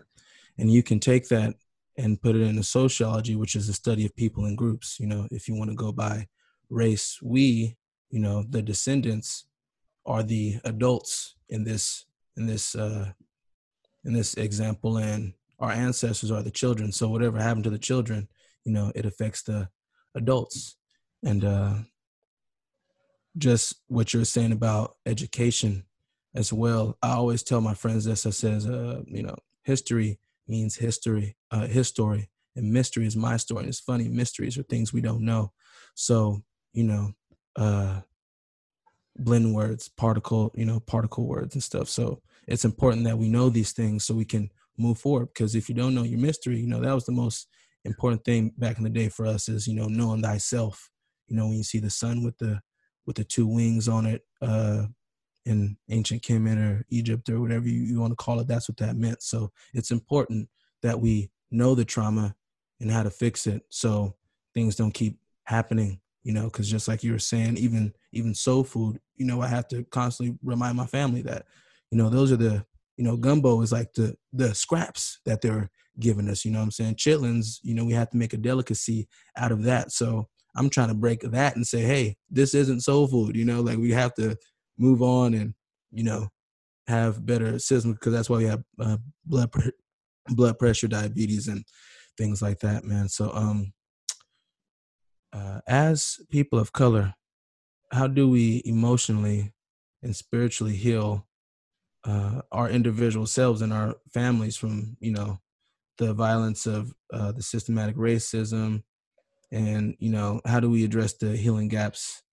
and 0.58 0.72
you 0.72 0.84
can 0.84 1.00
take 1.00 1.30
that 1.30 1.56
and 1.98 2.22
put 2.22 2.36
it 2.36 2.42
into 2.42 2.64
sociology, 2.64 3.36
which 3.36 3.56
is 3.56 3.68
the 3.68 3.74
study 3.74 4.06
of 4.06 4.16
people 4.16 4.46
in 4.46 4.56
groups. 4.56 5.00
You 5.00 5.08
know, 5.08 5.28
if 5.32 5.48
you 5.48 5.56
want 5.56 5.70
to 5.70 5.76
go 5.76 5.92
by 5.92 6.28
race, 6.70 7.20
we, 7.22 7.78
you 8.10 8.20
know, 8.20 8.44
the 8.50 8.62
descendants 8.62 9.46
are 10.06 10.24
the 10.24 10.60
adults 10.66 11.36
in 11.50 11.64
this 11.64 12.06
in 12.36 12.48
this 12.48 12.76
uh, 12.76 13.12
in 14.06 14.14
this 14.14 14.34
example, 14.36 14.98
and 14.98 15.34
our 15.60 15.72
ancestors 15.72 16.32
are 16.32 16.44
the 16.44 16.52
children. 16.52 16.92
So 16.92 17.10
whatever 17.10 17.40
happened 17.40 17.64
to 17.66 17.70
the 17.70 17.78
children, 17.78 18.28
you 18.66 18.74
know, 18.74 18.92
it 18.96 19.06
affects 19.06 19.44
the 19.44 19.70
adults. 20.16 20.78
And 21.24 21.46
uh, 21.46 21.74
just 23.38 23.76
what 23.88 24.14
you're 24.14 24.26
saying 24.26 24.52
about 24.52 24.96
education 25.06 25.86
as 26.36 26.52
well. 26.52 26.98
I 27.02 27.12
always 27.12 27.44
tell 27.44 27.62
my 27.62 27.74
friends 27.74 28.06
this. 28.06 28.26
I 28.26 28.32
says, 28.32 28.68
uh, 28.68 29.02
you 29.08 29.24
know, 29.24 29.36
history 29.64 30.20
means 30.48 30.76
history, 30.76 31.36
uh, 31.52 31.68
history, 31.68 32.30
and 32.56 32.72
mystery 32.72 33.06
is 33.06 33.16
my 33.16 33.38
story. 33.38 33.62
And 33.62 33.70
it's 33.70 33.80
funny, 33.80 34.08
mysteries 34.10 34.58
are 34.58 34.64
things 34.64 34.94
we 34.94 35.02
don't 35.02 35.26
know. 35.26 35.52
So 35.96 36.44
you 36.74 36.84
know, 36.84 37.12
uh, 37.56 38.02
blend 39.18 39.54
words, 39.54 39.90
particle, 39.90 40.52
you 40.56 40.66
know, 40.66 40.80
particle 40.80 41.28
words 41.28 41.56
and 41.56 41.64
stuff. 41.64 41.88
So 41.88 42.22
it's 42.48 42.66
important 42.66 43.04
that 43.06 43.18
we 43.18 43.30
know 43.30 43.50
these 43.50 43.72
things 43.72 44.06
so 44.06 44.14
we 44.14 44.26
can 44.26 44.50
move 44.78 44.98
forward. 44.98 45.28
Because 45.28 45.56
if 45.56 45.70
you 45.70 45.76
don't 45.76 45.94
know 45.96 46.04
your 46.04 46.20
mystery, 46.20 46.60
you 46.60 46.68
know, 46.68 46.82
that 46.82 46.94
was 46.94 47.06
the 47.06 47.12
most 47.12 47.48
important 47.86 48.24
thing 48.24 48.54
back 48.58 48.78
in 48.78 48.84
the 48.84 48.90
day 48.90 49.10
for 49.10 49.26
us 49.26 49.50
is, 49.50 49.68
you 49.68 49.76
know, 49.76 49.88
knowing 49.88 50.22
thyself. 50.22 50.90
You 51.28 51.36
know, 51.38 51.48
when 51.48 51.58
you 51.58 51.64
see 51.64 51.80
the 51.80 51.90
sun 51.90 52.24
with 52.24 52.38
the 52.38 52.62
with 53.06 53.18
the 53.18 53.24
two 53.24 53.48
wings 53.48 53.88
on 53.88 54.06
it, 54.06 54.22
uh, 54.42 54.86
in 55.46 55.78
ancient 55.90 56.22
Kemet 56.22 56.58
or 56.58 56.86
Egypt 56.90 57.30
or 57.30 57.42
whatever 57.42 57.68
you, 57.68 57.82
you 57.82 58.00
want 58.00 58.12
to 58.12 58.16
call 58.16 58.40
it, 58.40 58.48
that's 58.48 58.70
what 58.70 58.78
that 58.78 58.96
meant. 58.96 59.22
So 59.24 59.52
it's 59.74 59.92
important 59.92 60.50
that 60.82 61.00
we 61.00 61.30
know 61.52 61.76
the 61.76 61.86
trauma 61.86 62.36
and 62.80 62.92
how 62.92 63.04
to 63.04 63.10
fix 63.10 63.48
it 63.48 63.64
so 63.70 64.16
things 64.54 64.76
don't 64.76 64.94
keep 64.94 65.18
happening 65.46 66.00
you 66.24 66.34
know 66.34 66.46
because 66.46 66.70
just 66.70 66.88
like 66.88 67.04
you 67.04 67.12
were 67.12 67.20
saying 67.20 67.58
even 67.58 67.94
even 68.12 68.34
soul 68.34 68.64
food 68.64 69.00
you 69.16 69.26
know 69.26 69.42
i 69.42 69.48
have 69.48 69.68
to 69.68 69.84
constantly 69.86 70.38
remind 70.44 70.76
my 70.76 70.86
family 70.86 71.22
that 71.22 71.46
you 71.92 71.98
know 71.98 72.10
those 72.10 72.32
are 72.32 72.38
the 72.38 72.66
you 72.98 73.04
know 73.04 73.18
gumbo 73.18 73.62
is 73.62 73.72
like 73.72 73.94
the 73.94 74.16
the 74.32 74.54
scraps 74.54 75.20
that 75.26 75.42
they're 75.42 75.70
giving 76.00 76.30
us 76.30 76.44
you 76.44 76.52
know 76.52 76.60
what 76.60 76.66
i'm 76.66 76.72
saying 76.72 76.96
chitlins 76.96 77.60
you 77.62 77.74
know 77.76 77.86
we 77.86 77.94
have 77.94 78.10
to 78.10 78.18
make 78.18 78.34
a 78.34 78.38
delicacy 78.38 79.08
out 79.38 79.52
of 79.52 79.64
that 79.64 79.92
so 79.92 80.28
i'm 80.56 80.70
trying 80.70 80.88
to 80.88 80.94
break 80.94 81.22
that 81.22 81.56
and 81.56 81.68
say 81.68 81.82
hey 81.82 82.16
this 82.30 82.54
isn't 82.54 82.82
soul 82.82 83.08
food 83.08 83.36
you 83.36 83.46
know 83.46 83.62
like 83.62 83.78
we 83.78 83.92
have 83.92 84.14
to 84.14 84.36
move 84.77 85.01
on 85.01 85.34
and 85.34 85.53
you 85.92 86.03
know 86.03 86.30
have 86.88 87.25
better 87.25 87.60
system 87.60 87.94
because 87.94 88.13
that's 88.13 88.30
why 88.30 88.38
we 88.38 88.46
have 88.46 88.63
uh, 88.80 88.98
blood 89.25 89.51
blood 90.30 90.60
pressure 90.60 90.88
diabetes 90.88 91.48
and 91.48 91.65
things 92.18 92.42
like 92.42 92.60
that 92.60 92.84
man. 92.84 93.10
So 93.10 93.32
um 93.34 93.74
uh, 95.32 95.62
as 95.68 96.20
people 96.30 96.60
of 96.60 96.74
color, 96.74 97.13
how 97.92 98.08
do 98.08 98.30
we 98.30 98.62
emotionally 98.65 99.53
and 100.01 100.15
spiritually 100.15 100.75
heal 100.75 101.27
uh, 102.06 102.42
our 102.51 102.70
individual 102.70 103.27
selves 103.27 103.62
and 103.62 103.74
our 103.74 103.96
families 104.13 104.58
from, 104.58 104.98
you 105.00 105.12
know, 105.12 105.39
the 105.98 106.13
violence 106.13 106.65
of 106.65 106.94
uh, 107.13 107.32
the 107.32 107.44
systematic 107.44 107.96
racism, 107.96 108.84
and 109.51 109.96
you 110.00 110.10
know, 110.12 110.42
how 110.46 110.60
do 110.60 110.70
we 110.70 110.84
address 110.84 111.13
the 111.13 111.38
healing 111.38 111.68
gaps 111.70 112.24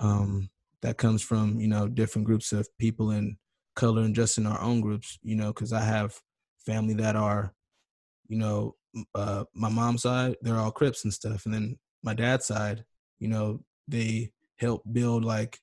um, 0.00 0.50
that 0.82 0.98
comes 0.98 1.22
from, 1.22 1.60
you 1.60 1.68
know, 1.68 1.88
different 1.88 2.26
groups 2.26 2.52
of 2.52 2.68
people 2.78 3.10
in 3.10 3.36
color 3.74 4.02
and 4.02 4.14
just 4.14 4.38
in 4.38 4.46
our 4.46 4.60
own 4.60 4.80
groups, 4.80 5.18
you 5.22 5.36
know, 5.36 5.48
because 5.48 5.72
I 5.72 5.80
have 5.80 6.18
family 6.64 6.94
that 6.94 7.16
are, 7.16 7.52
you 8.28 8.38
know, 8.38 8.74
uh, 9.14 9.44
my 9.54 9.68
mom's 9.68 10.02
side, 10.02 10.36
they're 10.42 10.56
all 10.56 10.70
Crips 10.70 11.04
and 11.04 11.12
stuff, 11.12 11.44
and 11.44 11.54
then 11.54 11.78
my 12.02 12.14
dad's 12.14 12.46
side, 12.46 12.84
you 13.18 13.28
know, 13.28 13.60
they 13.86 14.30
help 14.56 14.82
build 14.92 15.24
like 15.24 15.58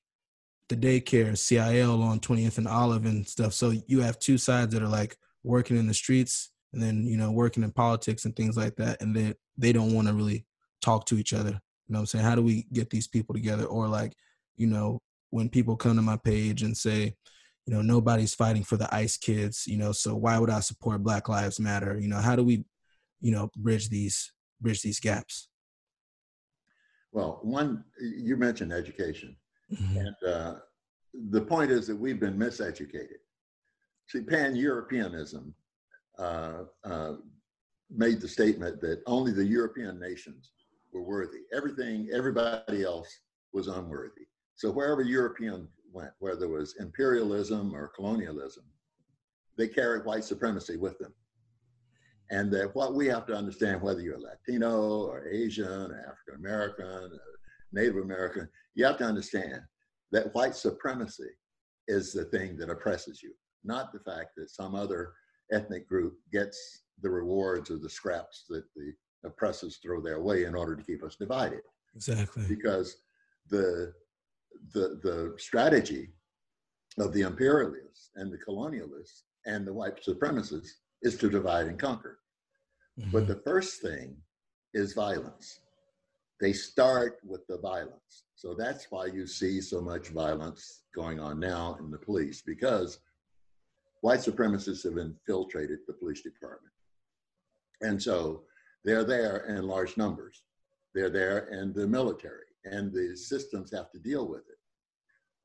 the 0.68 0.76
daycare 0.76 1.36
CIL 1.36 2.02
on 2.02 2.20
20th 2.20 2.58
and 2.58 2.66
Olive 2.66 3.06
and 3.06 3.26
stuff. 3.26 3.52
So 3.52 3.72
you 3.86 4.00
have 4.00 4.18
two 4.18 4.38
sides 4.38 4.74
that 4.74 4.82
are 4.82 4.88
like 4.88 5.16
working 5.44 5.76
in 5.76 5.86
the 5.86 5.94
streets 5.94 6.50
and 6.72 6.82
then, 6.82 7.06
you 7.06 7.16
know, 7.16 7.30
working 7.30 7.62
in 7.62 7.70
politics 7.70 8.24
and 8.24 8.34
things 8.34 8.56
like 8.56 8.74
that. 8.76 9.00
And 9.00 9.14
they, 9.14 9.34
they 9.56 9.72
don't 9.72 9.94
want 9.94 10.08
to 10.08 10.14
really 10.14 10.44
talk 10.82 11.06
to 11.06 11.18
each 11.18 11.32
other. 11.32 11.50
You 11.50 11.92
know 11.92 12.00
I'm 12.00 12.06
saying? 12.06 12.24
How 12.24 12.34
do 12.34 12.42
we 12.42 12.66
get 12.72 12.90
these 12.90 13.06
people 13.06 13.34
together? 13.34 13.64
Or 13.64 13.86
like, 13.86 14.12
you 14.56 14.66
know, 14.66 15.00
when 15.30 15.48
people 15.48 15.76
come 15.76 15.96
to 15.96 16.02
my 16.02 16.16
page 16.16 16.62
and 16.62 16.76
say, 16.76 17.14
you 17.66 17.74
know 17.74 17.82
nobody's 17.82 18.34
fighting 18.34 18.62
for 18.62 18.76
the 18.76 18.92
ice 18.94 19.16
kids 19.16 19.66
you 19.66 19.76
know 19.76 19.92
so 19.92 20.14
why 20.14 20.38
would 20.38 20.50
i 20.50 20.60
support 20.60 21.02
black 21.02 21.28
lives 21.28 21.60
matter? 21.60 21.98
You 21.98 22.08
know 22.08 22.18
how 22.18 22.36
do 22.36 22.44
we 22.44 22.64
you 23.20 23.32
know 23.32 23.50
bridge 23.56 23.88
these 23.88 24.32
bridge 24.60 24.82
these 24.82 25.00
gaps? 25.00 25.48
Well 27.12 27.40
one 27.42 27.84
you 28.00 28.36
mentioned 28.36 28.72
education. 28.72 29.36
Mm-hmm. 29.72 29.96
and 29.98 30.32
uh, 30.32 30.54
the 31.30 31.40
point 31.40 31.72
is 31.72 31.88
that 31.88 31.96
we've 31.96 32.20
been 32.20 32.38
miseducated. 32.38 33.18
See 34.06 34.20
pan-europeanism 34.20 35.52
uh, 36.20 36.62
uh, 36.84 37.14
made 37.90 38.20
the 38.20 38.28
statement 38.28 38.80
that 38.82 39.02
only 39.06 39.32
the 39.32 39.44
european 39.44 39.98
nations 39.98 40.52
were 40.92 41.02
worthy. 41.02 41.40
Everything 41.52 42.08
everybody 42.12 42.84
else 42.84 43.08
was 43.52 43.66
unworthy 43.66 44.26
so 44.56 44.70
wherever 44.70 45.02
european 45.02 45.68
went, 45.92 46.12
whether 46.18 46.44
it 46.44 46.50
was 46.50 46.76
imperialism 46.78 47.74
or 47.74 47.92
colonialism, 47.96 48.64
they 49.56 49.68
carried 49.68 50.04
white 50.04 50.24
supremacy 50.24 50.76
with 50.76 50.98
them. 50.98 51.14
And 52.30 52.52
that 52.52 52.74
what 52.74 52.94
we 52.94 53.06
have 53.06 53.26
to 53.26 53.34
understand, 53.34 53.80
whether 53.80 54.00
you're 54.00 54.18
Latino 54.18 55.04
or 55.04 55.26
Asian 55.28 55.92
or 55.92 55.98
African 55.98 56.34
American, 56.36 56.84
or 56.84 57.20
Native 57.72 57.96
American, 57.96 58.48
you 58.74 58.84
have 58.84 58.98
to 58.98 59.04
understand 59.04 59.60
that 60.12 60.34
white 60.34 60.54
supremacy 60.56 61.30
is 61.88 62.12
the 62.12 62.24
thing 62.24 62.56
that 62.58 62.70
oppresses 62.70 63.22
you, 63.22 63.32
not 63.64 63.92
the 63.92 64.00
fact 64.00 64.30
that 64.36 64.50
some 64.50 64.74
other 64.74 65.12
ethnic 65.52 65.88
group 65.88 66.14
gets 66.32 66.82
the 67.00 67.08
rewards 67.08 67.70
or 67.70 67.78
the 67.78 67.88
scraps 67.88 68.44
that 68.48 68.64
the 68.74 68.92
oppressors 69.24 69.78
throw 69.82 70.00
their 70.00 70.20
way 70.20 70.44
in 70.44 70.54
order 70.54 70.74
to 70.74 70.82
keep 70.82 71.04
us 71.04 71.16
divided. 71.16 71.60
Exactly. 71.94 72.44
Because 72.48 72.96
the 73.48 73.92
the, 74.72 75.00
the 75.02 75.34
strategy 75.38 76.10
of 76.98 77.12
the 77.12 77.22
imperialists 77.22 78.10
and 78.16 78.32
the 78.32 78.38
colonialists 78.38 79.22
and 79.44 79.66
the 79.66 79.72
white 79.72 80.02
supremacists 80.04 80.70
is 81.02 81.16
to 81.18 81.30
divide 81.30 81.66
and 81.66 81.78
conquer. 81.78 82.18
Mm-hmm. 82.98 83.10
But 83.10 83.26
the 83.26 83.40
first 83.44 83.82
thing 83.82 84.16
is 84.74 84.94
violence. 84.94 85.60
They 86.40 86.52
start 86.52 87.18
with 87.24 87.46
the 87.46 87.58
violence. 87.58 88.24
So 88.34 88.54
that's 88.58 88.86
why 88.90 89.06
you 89.06 89.26
see 89.26 89.60
so 89.60 89.80
much 89.80 90.08
violence 90.08 90.82
going 90.94 91.18
on 91.20 91.40
now 91.40 91.76
in 91.80 91.90
the 91.90 91.98
police 91.98 92.42
because 92.42 92.98
white 94.02 94.20
supremacists 94.20 94.84
have 94.84 94.98
infiltrated 94.98 95.78
the 95.86 95.94
police 95.94 96.22
department. 96.22 96.72
And 97.80 98.02
so 98.02 98.42
they're 98.84 99.04
there 99.04 99.46
in 99.48 99.66
large 99.66 99.96
numbers. 99.96 100.42
They're 100.94 101.10
there 101.10 101.48
in 101.48 101.72
the 101.72 101.86
military 101.86 102.45
and 102.70 102.92
the 102.92 103.16
systems 103.16 103.72
have 103.72 103.90
to 103.92 103.98
deal 103.98 104.28
with 104.28 104.42
it. 104.48 104.58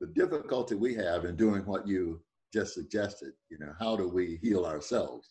The 0.00 0.08
difficulty 0.08 0.74
we 0.74 0.94
have 0.94 1.24
in 1.24 1.36
doing 1.36 1.64
what 1.64 1.86
you 1.86 2.20
just 2.52 2.74
suggested, 2.74 3.32
you 3.50 3.58
know, 3.58 3.72
how 3.78 3.96
do 3.96 4.08
we 4.08 4.38
heal 4.42 4.66
ourselves, 4.66 5.30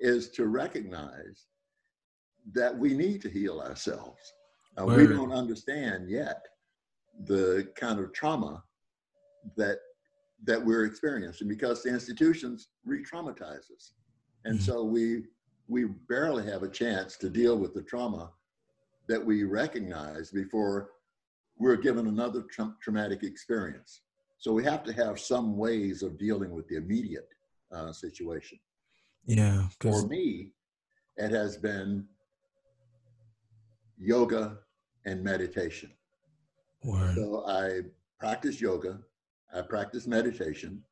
is 0.00 0.30
to 0.30 0.46
recognize 0.46 1.46
that 2.52 2.76
we 2.76 2.94
need 2.94 3.20
to 3.22 3.30
heal 3.30 3.60
ourselves. 3.60 4.20
Uh, 4.78 4.84
we 4.84 5.06
don't 5.06 5.32
understand 5.32 6.10
yet 6.10 6.42
the 7.24 7.68
kind 7.76 7.98
of 7.98 8.12
trauma 8.12 8.62
that 9.56 9.78
that 10.44 10.62
we're 10.62 10.84
experiencing 10.84 11.48
because 11.48 11.82
the 11.82 11.88
institutions 11.88 12.68
re-traumatize 12.84 13.70
us, 13.74 13.92
and 14.44 14.58
mm-hmm. 14.58 14.64
so 14.64 14.84
we 14.84 15.24
we 15.66 15.84
barely 16.08 16.44
have 16.44 16.62
a 16.62 16.68
chance 16.68 17.16
to 17.16 17.30
deal 17.30 17.56
with 17.56 17.72
the 17.72 17.82
trauma 17.82 18.30
that 19.08 19.24
we 19.24 19.44
recognize 19.44 20.30
before 20.30 20.90
we're 21.58 21.76
given 21.76 22.06
another 22.06 22.42
tra- 22.42 22.74
traumatic 22.82 23.22
experience. 23.22 24.02
So 24.38 24.52
we 24.52 24.64
have 24.64 24.84
to 24.84 24.92
have 24.92 25.18
some 25.18 25.56
ways 25.56 26.02
of 26.02 26.18
dealing 26.18 26.50
with 26.50 26.68
the 26.68 26.76
immediate 26.76 27.28
uh, 27.72 27.92
situation. 27.92 28.58
Yeah. 29.24 29.68
For 29.80 30.06
me, 30.06 30.52
it 31.16 31.30
has 31.30 31.56
been 31.56 32.06
yoga 33.98 34.58
and 35.04 35.22
meditation. 35.22 35.90
Word. 36.84 37.14
So 37.14 37.44
I 37.46 37.80
practice 38.20 38.60
yoga, 38.60 39.00
I 39.54 39.62
practice 39.62 40.06
meditation. 40.06 40.82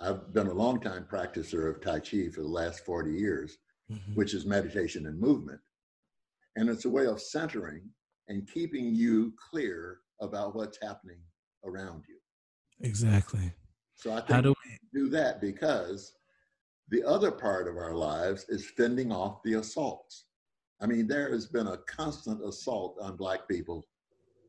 I've 0.00 0.32
been 0.32 0.48
a 0.48 0.52
long 0.52 0.80
time 0.80 1.06
practicer 1.10 1.70
of 1.70 1.80
Tai 1.80 2.00
Chi 2.00 2.28
for 2.30 2.40
the 2.40 2.48
last 2.48 2.84
40 2.84 3.12
years, 3.12 3.58
mm-hmm. 3.90 4.14
which 4.14 4.34
is 4.34 4.44
meditation 4.44 5.06
and 5.06 5.18
movement. 5.18 5.60
And 6.56 6.68
it's 6.68 6.84
a 6.84 6.90
way 6.90 7.06
of 7.06 7.20
centering 7.20 7.82
and 8.28 8.48
keeping 8.50 8.94
you 8.94 9.32
clear 9.50 9.98
about 10.20 10.54
what's 10.54 10.78
happening 10.80 11.18
around 11.64 12.04
you. 12.08 12.16
Exactly. 12.80 13.52
So 13.96 14.12
I 14.12 14.16
think 14.16 14.30
How 14.30 14.40
do 14.40 14.54
we 14.64 15.00
do 15.00 15.08
that 15.10 15.40
because 15.40 16.12
the 16.88 17.02
other 17.04 17.30
part 17.30 17.68
of 17.68 17.76
our 17.76 17.94
lives 17.94 18.46
is 18.48 18.70
fending 18.76 19.12
off 19.12 19.42
the 19.44 19.54
assaults. 19.54 20.26
I 20.80 20.86
mean, 20.86 21.06
there 21.06 21.30
has 21.32 21.46
been 21.46 21.68
a 21.68 21.78
constant 21.88 22.44
assault 22.46 22.98
on 23.00 23.16
Black 23.16 23.48
people 23.48 23.84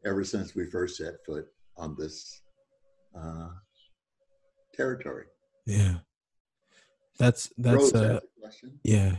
ever 0.05 0.23
since 0.23 0.55
we 0.55 0.65
first 0.65 0.97
set 0.97 1.25
foot 1.25 1.47
on 1.77 1.95
this 1.97 2.41
uh, 3.17 3.49
territory. 4.73 5.25
Yeah, 5.65 5.95
that's 7.17 7.51
that's 7.57 7.93
Rose 7.93 7.93
uh, 7.93 8.19
yeah. 8.83 9.15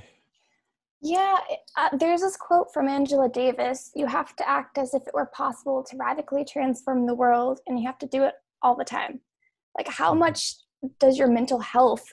Yeah, 1.02 1.36
uh, 1.76 1.90
there's 1.98 2.22
this 2.22 2.36
quote 2.36 2.72
from 2.72 2.88
Angela 2.88 3.28
Davis 3.28 3.90
You 3.94 4.06
have 4.06 4.34
to 4.36 4.48
act 4.48 4.78
as 4.78 4.94
if 4.94 5.02
it 5.06 5.14
were 5.14 5.26
possible 5.26 5.84
to 5.84 5.96
radically 5.96 6.44
transform 6.44 7.06
the 7.06 7.14
world, 7.14 7.60
and 7.66 7.78
you 7.78 7.86
have 7.86 7.98
to 7.98 8.06
do 8.06 8.24
it 8.24 8.34
all 8.62 8.76
the 8.76 8.84
time. 8.84 9.20
Like, 9.76 9.88
how 9.88 10.10
mm-hmm. 10.10 10.20
much 10.20 10.54
does 10.98 11.18
your 11.18 11.28
mental 11.28 11.58
health 11.58 12.04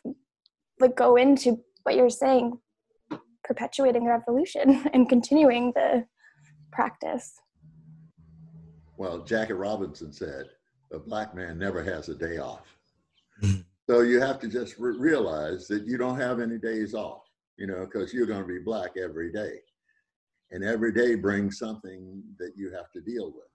like 0.80 0.96
go 0.96 1.16
into 1.16 1.60
what 1.84 1.96
you're 1.96 2.10
saying, 2.10 2.60
perpetuating 3.44 4.04
the 4.04 4.12
revolution 4.12 4.84
and 4.94 5.08
continuing 5.08 5.72
the 5.76 6.06
practice? 6.72 7.34
Well, 8.98 9.24
Jackie 9.24 9.54
Robinson 9.54 10.12
said, 10.12 10.50
"A 10.92 11.00
black 11.00 11.34
man 11.34 11.58
never 11.58 11.84
has 11.84 12.10
a 12.10 12.16
day 12.16 12.38
off." 12.38 12.78
Mm-hmm. 13.42 13.62
so 13.90 14.02
you 14.02 14.22
have 14.22 14.40
to 14.42 14.48
just 14.48 14.78
re- 14.78 14.96
realize 14.96 15.68
that 15.68 15.88
you 15.88 15.98
don't 15.98 16.20
have 16.20 16.40
any 16.40 16.60
days 16.60 16.94
off 16.94 17.24
you 17.58 17.68
know, 17.68 17.86
because 17.86 18.14
you're 18.14 18.26
going 18.26 18.42
to 18.42 18.48
be 18.48 18.60
black 18.60 18.92
every 18.98 19.32
day. 19.32 19.60
And 20.52 20.64
every 20.64 20.92
day 20.92 21.16
brings 21.16 21.58
something 21.58 22.22
that 22.38 22.54
you 22.56 22.72
have 22.72 22.92
to 22.92 23.02
deal 23.02 23.28
with. 23.28 23.48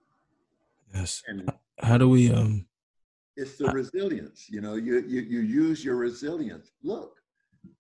Yes. 0.95 1.23
And 1.29 1.53
how 1.81 1.99
do 1.99 2.09
we 2.09 2.33
um 2.33 2.67
it's 3.37 3.57
the 3.57 3.69
resilience, 3.69 4.47
you 4.51 4.61
know, 4.61 4.75
you 4.75 5.05
you 5.07 5.21
you 5.21 5.41
use 5.41 5.85
your 5.85 5.95
resilience. 5.95 6.73
Look, 6.83 7.19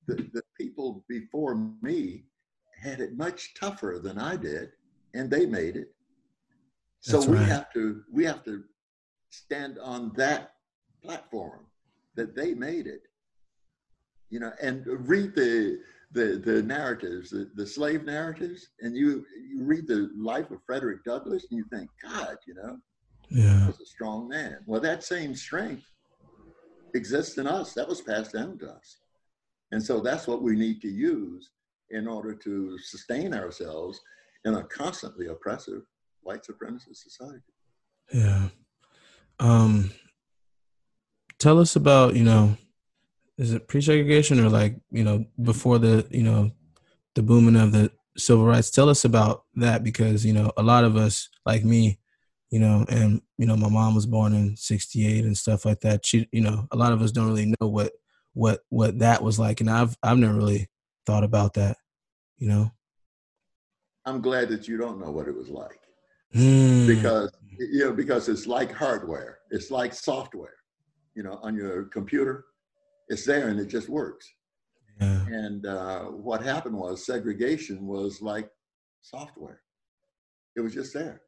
the, 0.06 0.14
the 0.32 0.42
people 0.56 1.04
before 1.08 1.56
me 1.82 2.26
had 2.80 3.00
it 3.00 3.16
much 3.16 3.54
tougher 3.54 3.98
than 4.00 4.18
I 4.18 4.36
did, 4.36 4.70
and 5.14 5.28
they 5.28 5.46
made 5.46 5.74
it. 5.74 5.92
So 7.00 7.18
That's 7.18 7.26
we 7.26 7.36
right. 7.38 7.48
have 7.48 7.72
to 7.72 8.02
we 8.12 8.24
have 8.24 8.44
to 8.44 8.62
stand 9.30 9.78
on 9.82 10.12
that 10.16 10.52
platform 11.02 11.66
that 12.14 12.36
they 12.36 12.54
made 12.54 12.86
it. 12.86 13.02
You 14.30 14.40
know, 14.40 14.52
and 14.62 14.86
read 14.86 15.34
the 15.34 15.80
the, 16.12 16.40
the 16.44 16.62
narratives, 16.62 17.30
the, 17.30 17.50
the 17.54 17.66
slave 17.66 18.04
narratives, 18.04 18.68
and 18.80 18.96
you 18.96 19.24
you 19.50 19.62
read 19.62 19.86
the 19.86 20.10
life 20.16 20.50
of 20.50 20.62
Frederick 20.64 21.04
Douglass, 21.04 21.46
and 21.50 21.58
you 21.58 21.64
think, 21.70 21.90
God, 22.02 22.36
you 22.46 22.54
know, 22.54 22.78
yeah, 23.30 23.66
was 23.66 23.80
a 23.80 23.86
strong 23.86 24.28
man. 24.28 24.58
Well, 24.66 24.80
that 24.80 25.04
same 25.04 25.34
strength 25.34 25.84
exists 26.94 27.36
in 27.36 27.46
us. 27.46 27.74
That 27.74 27.88
was 27.88 28.00
passed 28.00 28.32
down 28.32 28.58
to 28.58 28.70
us, 28.70 28.98
and 29.72 29.82
so 29.82 30.00
that's 30.00 30.26
what 30.26 30.42
we 30.42 30.56
need 30.56 30.80
to 30.82 30.88
use 30.88 31.50
in 31.90 32.06
order 32.06 32.34
to 32.34 32.78
sustain 32.78 33.34
ourselves 33.34 34.00
in 34.44 34.54
a 34.54 34.64
constantly 34.64 35.26
oppressive 35.26 35.82
white 36.22 36.42
supremacist 36.42 36.96
society. 36.96 37.42
Yeah. 38.12 38.48
Um, 39.40 39.90
tell 41.38 41.58
us 41.58 41.76
about 41.76 42.16
you 42.16 42.24
know 42.24 42.56
is 43.38 43.52
it 43.52 43.68
pre-segregation 43.68 44.40
or 44.40 44.48
like 44.48 44.76
you 44.90 45.04
know 45.04 45.24
before 45.42 45.78
the 45.78 46.06
you 46.10 46.22
know 46.22 46.50
the 47.14 47.22
booming 47.22 47.56
of 47.56 47.72
the 47.72 47.90
civil 48.16 48.44
rights? 48.44 48.70
Tell 48.70 48.88
us 48.88 49.04
about 49.04 49.44
that 49.54 49.84
because 49.84 50.24
you 50.24 50.32
know 50.32 50.52
a 50.56 50.62
lot 50.62 50.84
of 50.84 50.96
us 50.96 51.28
like 51.46 51.64
me 51.64 51.98
you 52.50 52.58
know 52.58 52.84
and 52.88 53.22
you 53.36 53.46
know 53.46 53.56
my 53.56 53.68
mom 53.68 53.94
was 53.94 54.06
born 54.06 54.34
in 54.34 54.56
68 54.56 55.24
and 55.24 55.36
stuff 55.36 55.64
like 55.64 55.80
that. 55.80 56.04
She 56.04 56.28
you 56.32 56.40
know 56.40 56.66
a 56.70 56.76
lot 56.76 56.92
of 56.92 57.00
us 57.02 57.12
don't 57.12 57.28
really 57.28 57.54
know 57.60 57.68
what 57.68 57.92
what 58.34 58.60
what 58.68 58.98
that 58.98 59.22
was 59.22 59.38
like 59.38 59.60
and 59.60 59.70
i've 59.70 59.96
i've 60.02 60.18
never 60.18 60.34
really 60.34 60.68
thought 61.06 61.24
about 61.24 61.54
that 61.54 61.76
you 62.38 62.48
know? 62.48 62.70
I'm 64.06 64.20
glad 64.22 64.48
that 64.48 64.66
you 64.66 64.78
don't 64.78 64.98
know 64.98 65.10
what 65.10 65.28
it 65.28 65.36
was 65.36 65.48
like. 65.48 65.80
Mm. 66.34 66.86
because 66.86 67.30
you 67.58 67.86
know 67.86 67.92
because 67.92 68.28
it's 68.28 68.46
like 68.46 68.70
hardware. 68.70 69.38
It's 69.50 69.70
like 69.70 69.94
software 69.94 70.56
you 71.14 71.22
know 71.22 71.38
on 71.42 71.56
your 71.56 71.84
computer 71.84 72.44
it's 73.08 73.24
there 73.24 73.48
and 73.48 73.58
it 73.58 73.66
just 73.66 73.88
works. 73.88 74.30
Yeah. 75.00 75.26
And 75.26 75.66
uh, 75.66 76.04
what 76.04 76.42
happened 76.42 76.76
was 76.76 77.06
segregation 77.06 77.86
was 77.86 78.20
like 78.20 78.50
software. 79.00 79.62
It 80.56 80.60
was 80.60 80.74
just 80.74 80.92
there. 80.92 81.22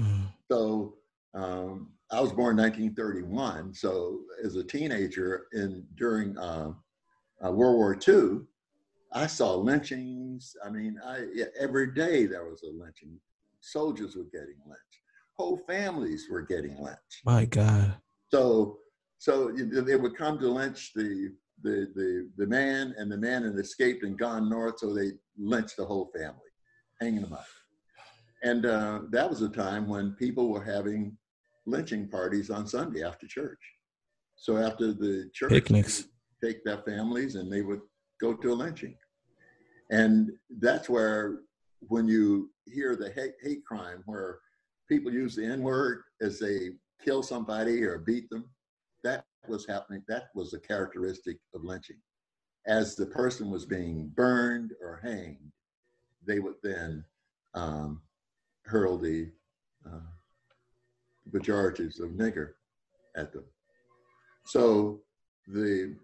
Mm. 0.00 0.26
So 0.50 0.96
um, 1.34 1.92
I 2.10 2.20
was 2.20 2.32
born 2.32 2.58
in 2.58 2.64
1931, 2.64 3.74
so 3.74 4.20
as 4.44 4.56
a 4.56 4.64
teenager 4.64 5.46
in 5.52 5.84
during 5.96 6.36
uh, 6.38 6.72
uh, 7.44 7.50
World 7.50 7.76
War 7.76 7.98
II, 8.06 8.40
I 9.12 9.26
saw 9.26 9.54
lynchings. 9.54 10.56
I 10.64 10.70
mean, 10.70 10.98
I 11.04 11.26
every 11.58 11.94
day 11.94 12.26
there 12.26 12.44
was 12.44 12.62
a 12.62 12.70
lynching. 12.70 13.18
Soldiers 13.60 14.16
were 14.16 14.24
getting 14.24 14.56
lynched. 14.66 14.80
Whole 15.36 15.56
families 15.68 16.26
were 16.30 16.42
getting 16.42 16.76
lynched. 16.82 17.22
My 17.24 17.44
God. 17.44 17.94
So, 18.30 18.78
so 19.24 19.50
they 19.50 19.96
would 19.96 20.18
come 20.18 20.38
to 20.38 20.50
lynch 20.50 20.92
the 20.94 21.32
the 21.62 21.88
the 21.94 22.28
the 22.36 22.46
man, 22.46 22.94
and 22.98 23.10
the 23.10 23.16
man 23.16 23.42
had 23.42 23.58
escaped 23.58 24.04
and 24.04 24.18
gone 24.18 24.50
north, 24.50 24.80
so 24.80 24.92
they 24.92 25.12
lynched 25.38 25.78
the 25.78 25.86
whole 25.86 26.10
family, 26.14 26.52
hanging 27.00 27.22
them 27.22 27.32
up. 27.32 27.46
And 28.42 28.66
uh, 28.66 29.00
that 29.12 29.30
was 29.30 29.40
a 29.40 29.48
time 29.48 29.88
when 29.88 30.12
people 30.24 30.50
were 30.50 30.62
having 30.62 31.16
lynching 31.64 32.06
parties 32.06 32.50
on 32.50 32.66
Sunday 32.66 33.02
after 33.02 33.26
church. 33.26 33.62
So 34.36 34.58
after 34.58 34.92
the 34.92 35.30
church, 35.32 35.48
picnics, 35.48 36.04
take 36.44 36.62
their 36.62 36.82
families 36.82 37.36
and 37.36 37.50
they 37.50 37.62
would 37.62 37.80
go 38.20 38.34
to 38.34 38.52
a 38.52 38.60
lynching. 38.62 38.94
And 39.90 40.32
that's 40.60 40.90
where, 40.90 41.38
when 41.80 42.06
you 42.06 42.50
hear 42.66 42.94
the 42.94 43.10
hate, 43.10 43.36
hate 43.42 43.64
crime, 43.64 44.02
where 44.04 44.40
people 44.86 45.10
use 45.10 45.34
the 45.34 45.46
N 45.46 45.62
word 45.62 46.02
as 46.20 46.38
they 46.38 46.72
kill 47.02 47.22
somebody 47.22 47.82
or 47.84 47.96
beat 47.98 48.28
them, 48.28 48.50
was 49.48 49.66
happening. 49.66 50.02
That 50.08 50.28
was 50.34 50.54
a 50.54 50.60
characteristic 50.60 51.38
of 51.54 51.64
lynching. 51.64 52.00
As 52.66 52.94
the 52.94 53.06
person 53.06 53.50
was 53.50 53.66
being 53.66 54.10
burned 54.14 54.72
or 54.80 55.00
hanged, 55.02 55.52
they 56.26 56.38
would 56.38 56.54
then 56.62 57.04
um, 57.54 58.00
hurl 58.64 58.96
the 58.96 59.30
uh, 59.86 60.00
pejoratives 61.30 62.00
of 62.00 62.10
nigger 62.10 62.52
at 63.16 63.32
them. 63.32 63.44
So 64.46 65.00
the 65.46 65.96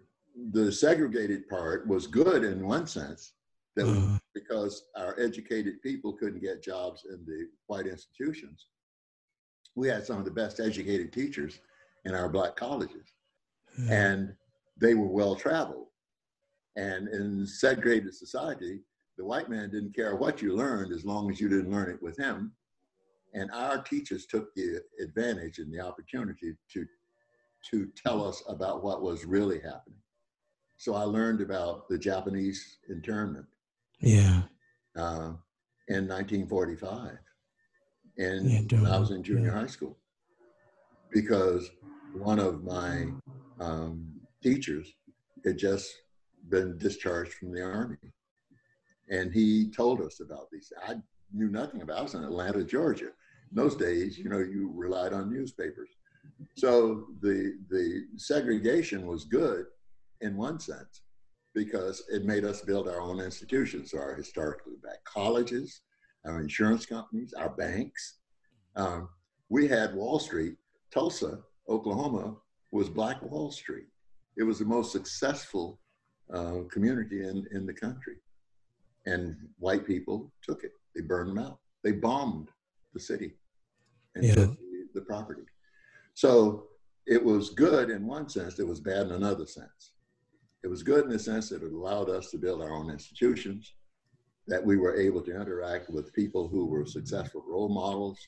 the 0.53 0.71
segregated 0.71 1.47
part 1.49 1.87
was 1.87 2.07
good 2.07 2.43
in 2.43 2.65
one 2.65 2.87
sense, 2.87 3.33
that 3.75 3.85
uh-huh. 3.85 4.17
because 4.33 4.83
our 4.95 5.19
educated 5.19 5.81
people 5.81 6.13
couldn't 6.13 6.41
get 6.41 6.63
jobs 6.63 7.05
in 7.09 7.25
the 7.25 7.47
white 7.67 7.87
institutions. 7.87 8.67
We 9.75 9.87
had 9.87 10.05
some 10.05 10.17
of 10.17 10.25
the 10.25 10.31
best 10.31 10.59
educated 10.59 11.11
teachers 11.11 11.59
in 12.05 12.13
our 12.13 12.29
black 12.29 12.55
colleges, 12.55 13.13
mm-hmm. 13.79 13.91
and 13.91 14.33
they 14.79 14.93
were 14.93 15.07
well 15.07 15.35
traveled. 15.35 15.87
And 16.75 17.07
in 17.09 17.45
segregated 17.45 18.15
society, 18.15 18.79
the 19.17 19.25
white 19.25 19.49
man 19.49 19.69
didn't 19.69 19.95
care 19.95 20.15
what 20.15 20.41
you 20.41 20.55
learned 20.55 20.93
as 20.93 21.05
long 21.05 21.29
as 21.29 21.39
you 21.39 21.49
didn't 21.49 21.71
learn 21.71 21.89
it 21.89 22.01
with 22.01 22.17
him. 22.17 22.53
And 23.33 23.51
our 23.51 23.81
teachers 23.81 24.25
took 24.25 24.53
the 24.55 24.81
advantage 25.01 25.59
and 25.59 25.71
the 25.73 25.79
opportunity 25.79 26.55
to, 26.73 26.85
to 27.69 27.87
tell 27.95 28.25
us 28.25 28.41
about 28.47 28.83
what 28.83 29.01
was 29.01 29.25
really 29.25 29.59
happening. 29.59 29.99
So 30.77 30.95
I 30.95 31.03
learned 31.03 31.41
about 31.41 31.87
the 31.87 31.97
Japanese 31.97 32.79
internment. 32.89 33.45
Yeah. 33.99 34.41
Uh, 34.97 35.33
in 35.87 36.07
1945, 36.07 37.17
and 38.17 38.49
yeah, 38.49 38.61
when 38.77 38.91
I 38.91 38.97
was 38.97 39.11
in 39.11 39.23
junior 39.23 39.51
yeah. 39.51 39.59
high 39.59 39.67
school, 39.67 39.97
because 41.11 41.69
one 42.13 42.39
of 42.39 42.63
my 42.63 43.07
um, 43.61 44.07
teachers 44.41 44.91
had 45.45 45.57
just 45.57 45.93
been 46.49 46.77
discharged 46.77 47.33
from 47.33 47.53
the 47.53 47.61
army, 47.61 47.97
and 49.09 49.31
he 49.31 49.69
told 49.69 50.01
us 50.01 50.19
about 50.19 50.49
these. 50.51 50.71
I 50.87 50.95
knew 51.33 51.49
nothing 51.49 51.81
about. 51.81 51.97
It. 51.97 51.99
I 51.99 52.03
was 52.03 52.13
in 52.15 52.23
Atlanta, 52.23 52.63
Georgia. 52.63 53.05
In 53.05 53.55
those 53.55 53.75
days, 53.75 54.17
you 54.17 54.29
know, 54.29 54.39
you 54.39 54.71
relied 54.73 55.13
on 55.13 55.31
newspapers. 55.31 55.89
So 56.57 57.07
the 57.21 57.57
the 57.69 58.05
segregation 58.17 59.05
was 59.05 59.25
good 59.25 59.65
in 60.21 60.37
one 60.37 60.59
sense 60.59 61.01
because 61.53 62.03
it 62.09 62.25
made 62.25 62.45
us 62.45 62.61
build 62.61 62.87
our 62.87 63.01
own 63.01 63.19
institutions, 63.19 63.93
our 63.93 64.15
historically 64.15 64.73
black 64.81 65.03
colleges, 65.03 65.81
our 66.25 66.39
insurance 66.41 66.85
companies, 66.85 67.33
our 67.33 67.49
banks. 67.49 68.19
Um, 68.75 69.09
we 69.49 69.67
had 69.67 69.95
Wall 69.95 70.19
Street. 70.19 70.55
Tulsa, 70.91 71.39
Oklahoma, 71.69 72.35
was 72.71 72.89
Black 72.89 73.21
Wall 73.21 73.51
Street. 73.51 73.87
It 74.37 74.43
was 74.43 74.59
the 74.59 74.65
most 74.65 74.91
successful 74.91 75.79
uh, 76.33 76.59
community 76.71 77.23
in, 77.27 77.45
in 77.51 77.65
the 77.65 77.73
country. 77.73 78.15
And 79.05 79.35
white 79.59 79.85
people 79.85 80.31
took 80.41 80.63
it. 80.63 80.71
They 80.95 81.01
burned 81.01 81.29
them 81.29 81.39
out. 81.39 81.59
They 81.83 81.91
bombed 81.91 82.49
the 82.93 82.99
city 82.99 83.33
and 84.15 84.23
yeah. 84.23 84.35
took 84.35 84.57
the, 84.57 84.87
the 84.93 85.01
property. 85.01 85.43
So 86.13 86.67
it 87.07 87.23
was 87.23 87.49
good 87.49 87.89
in 87.89 88.05
one 88.05 88.29
sense, 88.29 88.59
it 88.59 88.67
was 88.67 88.79
bad 88.79 89.07
in 89.07 89.13
another 89.13 89.45
sense. 89.45 89.93
It 90.63 90.67
was 90.67 90.83
good 90.83 91.05
in 91.05 91.11
the 91.11 91.19
sense 91.19 91.49
that 91.49 91.63
it 91.63 91.71
allowed 91.71 92.09
us 92.09 92.29
to 92.31 92.37
build 92.37 92.61
our 92.61 92.71
own 92.71 92.91
institutions, 92.91 93.73
that 94.47 94.63
we 94.63 94.77
were 94.77 94.95
able 94.95 95.21
to 95.21 95.35
interact 95.35 95.89
with 95.89 96.13
people 96.13 96.47
who 96.47 96.67
were 96.67 96.85
successful 96.85 97.43
role 97.47 97.69
models 97.69 98.19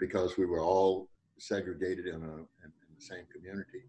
because 0.00 0.36
we 0.36 0.46
were 0.46 0.60
all 0.60 1.08
segregated 1.38 2.06
in, 2.06 2.22
a, 2.22 2.34
in, 2.64 2.72
the 2.98 3.04
same 3.04 3.24
community. 3.32 3.82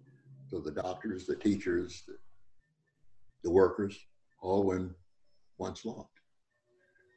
So 0.49 0.59
the 0.59 0.71
doctors, 0.71 1.25
the 1.25 1.35
teachers, 1.35 2.03
the, 2.07 2.15
the 3.43 3.51
workers, 3.51 3.97
all 4.41 4.63
went 4.63 4.91
once 5.57 5.85
locked. 5.85 6.19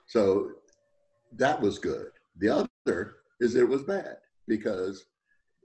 So 0.06 0.52
that 1.36 1.60
was 1.60 1.78
good. 1.78 2.08
The 2.38 2.66
other 2.86 3.16
is 3.40 3.54
it 3.54 3.68
was 3.68 3.82
bad 3.82 4.16
because 4.46 5.04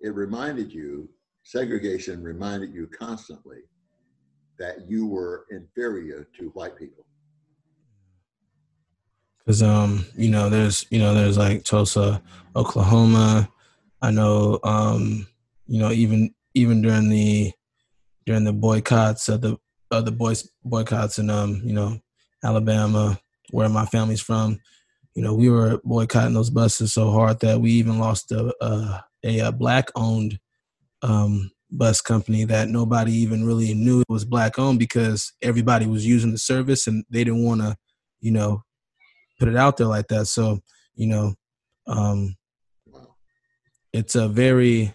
it 0.01 0.13
reminded 0.13 0.71
you, 0.71 1.09
segregation 1.43 2.23
reminded 2.23 2.73
you 2.73 2.87
constantly 2.87 3.61
that 4.59 4.89
you 4.89 5.07
were 5.07 5.45
inferior 5.51 6.27
to 6.37 6.49
white 6.49 6.77
people? 6.77 7.05
Because 9.39 9.63
um, 9.63 10.05
you 10.15 10.29
know, 10.29 10.49
there's 10.49 10.85
you 10.89 10.99
know, 10.99 11.13
there's 11.13 11.37
like 11.37 11.63
Tulsa, 11.63 12.21
Oklahoma. 12.55 13.49
I 14.01 14.11
know, 14.11 14.59
um, 14.63 15.27
you 15.67 15.79
know, 15.79 15.91
even 15.91 16.33
even 16.53 16.81
during 16.81 17.09
the 17.09 17.51
during 18.25 18.43
the 18.43 18.53
boycotts 18.53 19.29
of 19.29 19.41
the 19.41 19.57
of 19.91 20.05
the 20.05 20.11
boys 20.11 20.49
boycotts 20.63 21.19
in 21.19 21.29
um, 21.29 21.61
you 21.63 21.73
know, 21.73 21.99
Alabama, 22.43 23.19
where 23.51 23.69
my 23.69 23.85
family's 23.85 24.21
from. 24.21 24.59
You 25.15 25.23
know, 25.23 25.33
we 25.33 25.49
were 25.49 25.79
boycotting 25.83 26.33
those 26.33 26.49
buses 26.49 26.93
so 26.93 27.11
hard 27.11 27.39
that 27.39 27.59
we 27.59 27.71
even 27.71 27.99
lost 27.99 28.31
a 28.31 28.53
a, 28.61 29.39
a 29.39 29.51
black 29.51 29.89
owned 29.95 30.39
um, 31.01 31.51
bus 31.71 32.01
company 32.01 32.45
that 32.45 32.69
nobody 32.69 33.11
even 33.13 33.45
really 33.45 33.73
knew 33.73 34.01
it 34.01 34.09
was 34.09 34.25
black 34.25 34.57
owned 34.57 34.79
because 34.79 35.33
everybody 35.41 35.85
was 35.85 36.05
using 36.05 36.31
the 36.31 36.37
service 36.37 36.87
and 36.87 37.03
they 37.09 37.23
didn't 37.23 37.43
want 37.43 37.61
to, 37.61 37.75
you 38.19 38.31
know, 38.31 38.63
put 39.39 39.47
it 39.47 39.55
out 39.55 39.77
there 39.77 39.87
like 39.87 40.07
that. 40.07 40.27
So, 40.27 40.59
you 40.95 41.07
know, 41.07 41.33
um, 41.87 42.35
it's 43.93 44.15
a 44.15 44.27
very, 44.27 44.93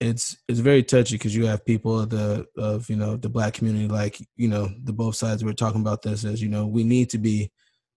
it's 0.00 0.38
it's 0.48 0.60
very 0.60 0.82
touchy 0.82 1.16
because 1.16 1.36
you 1.36 1.46
have 1.46 1.64
people 1.64 2.00
of 2.00 2.08
the 2.08 2.46
of 2.56 2.88
you 2.88 2.96
know 2.96 3.16
the 3.16 3.28
black 3.28 3.54
community 3.54 3.86
like 3.86 4.18
you 4.36 4.48
know 4.48 4.68
the 4.84 4.92
both 4.92 5.14
sides 5.14 5.44
we're 5.44 5.52
talking 5.52 5.82
about 5.82 6.00
this 6.00 6.24
as 6.24 6.40
you 6.40 6.48
know 6.48 6.66
we 6.66 6.84
need 6.84 7.10
to 7.10 7.18
be 7.18 7.50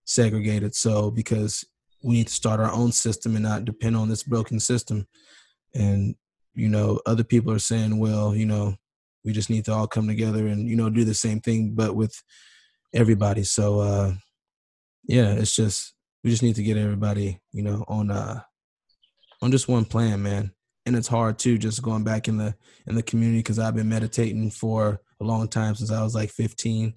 segregated. 0.06 0.76
So 0.76 1.12
because 1.12 1.66
we 2.04 2.16
need 2.16 2.28
to 2.28 2.34
start 2.34 2.60
our 2.60 2.72
own 2.72 2.92
system 2.92 3.36
and 3.36 3.44
not 3.44 3.66
depend 3.66 3.96
on 3.96 4.10
this 4.10 4.24
broken 4.24 4.60
system. 4.60 5.08
And 5.74 6.16
you 6.54 6.70
know 6.70 7.00
other 7.06 7.24
people 7.24 7.52
are 7.52 7.60
saying 7.60 7.98
well 7.98 8.36
you 8.36 8.46
know 8.46 8.76
we 9.26 9.32
just 9.32 9.50
need 9.50 9.66
to 9.66 9.74
all 9.74 9.88
come 9.88 10.08
together 10.08 10.46
and 10.46 10.68
you 10.68 10.76
know 10.76 10.90
do 10.90 11.04
the 11.04 11.16
same 11.16 11.40
thing 11.40 11.72
but 11.74 11.96
with 11.96 12.22
everybody. 12.94 13.44
So 13.44 13.80
uh 13.80 14.14
yeah 15.06 15.32
it's 15.34 15.56
just 15.56 15.94
we 16.24 16.30
just 16.30 16.44
need 16.44 16.56
to 16.56 16.64
get 16.64 16.78
everybody 16.78 17.40
you 17.52 17.64
know 17.64 17.86
on 17.88 18.12
uh 18.12 18.42
on 19.42 19.52
just 19.52 19.68
one 19.68 19.86
plan 19.86 20.22
man 20.22 20.52
and 20.86 20.96
it's 20.96 21.08
hard 21.08 21.40
too 21.40 21.58
just 21.58 21.82
going 21.82 22.04
back 22.04 22.28
in 22.28 22.38
the 22.38 22.56
in 22.88 22.96
the 22.96 23.04
community 23.04 23.40
because 23.40 23.60
i've 23.60 23.76
been 23.76 23.90
meditating 23.90 24.50
for 24.52 25.02
a 25.22 25.24
long 25.24 25.48
time 25.48 25.76
since 25.76 25.92
i 25.92 26.04
was 26.04 26.16
like 26.16 26.30
15 26.30 26.94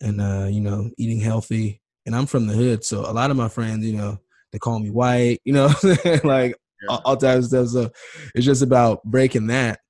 and 0.00 0.20
uh 0.20 0.46
you 0.50 0.60
know 0.60 0.90
eating 0.98 1.20
healthy 1.20 1.80
and 2.06 2.14
i'm 2.14 2.26
from 2.26 2.46
the 2.46 2.54
hood 2.54 2.84
so 2.84 3.00
a 3.00 3.12
lot 3.12 3.30
of 3.30 3.36
my 3.36 3.48
friends 3.48 3.86
you 3.86 3.96
know 3.96 4.18
they 4.52 4.58
call 4.58 4.78
me 4.78 4.90
white 4.90 5.40
you 5.44 5.52
know 5.52 5.72
like 6.24 6.54
all, 6.88 7.00
all 7.04 7.16
types 7.16 7.52
of 7.52 7.68
stuff. 7.68 7.68
So 7.68 7.90
it's 8.34 8.46
just 8.46 8.62
about 8.62 9.02
breaking 9.04 9.48
that 9.48 9.80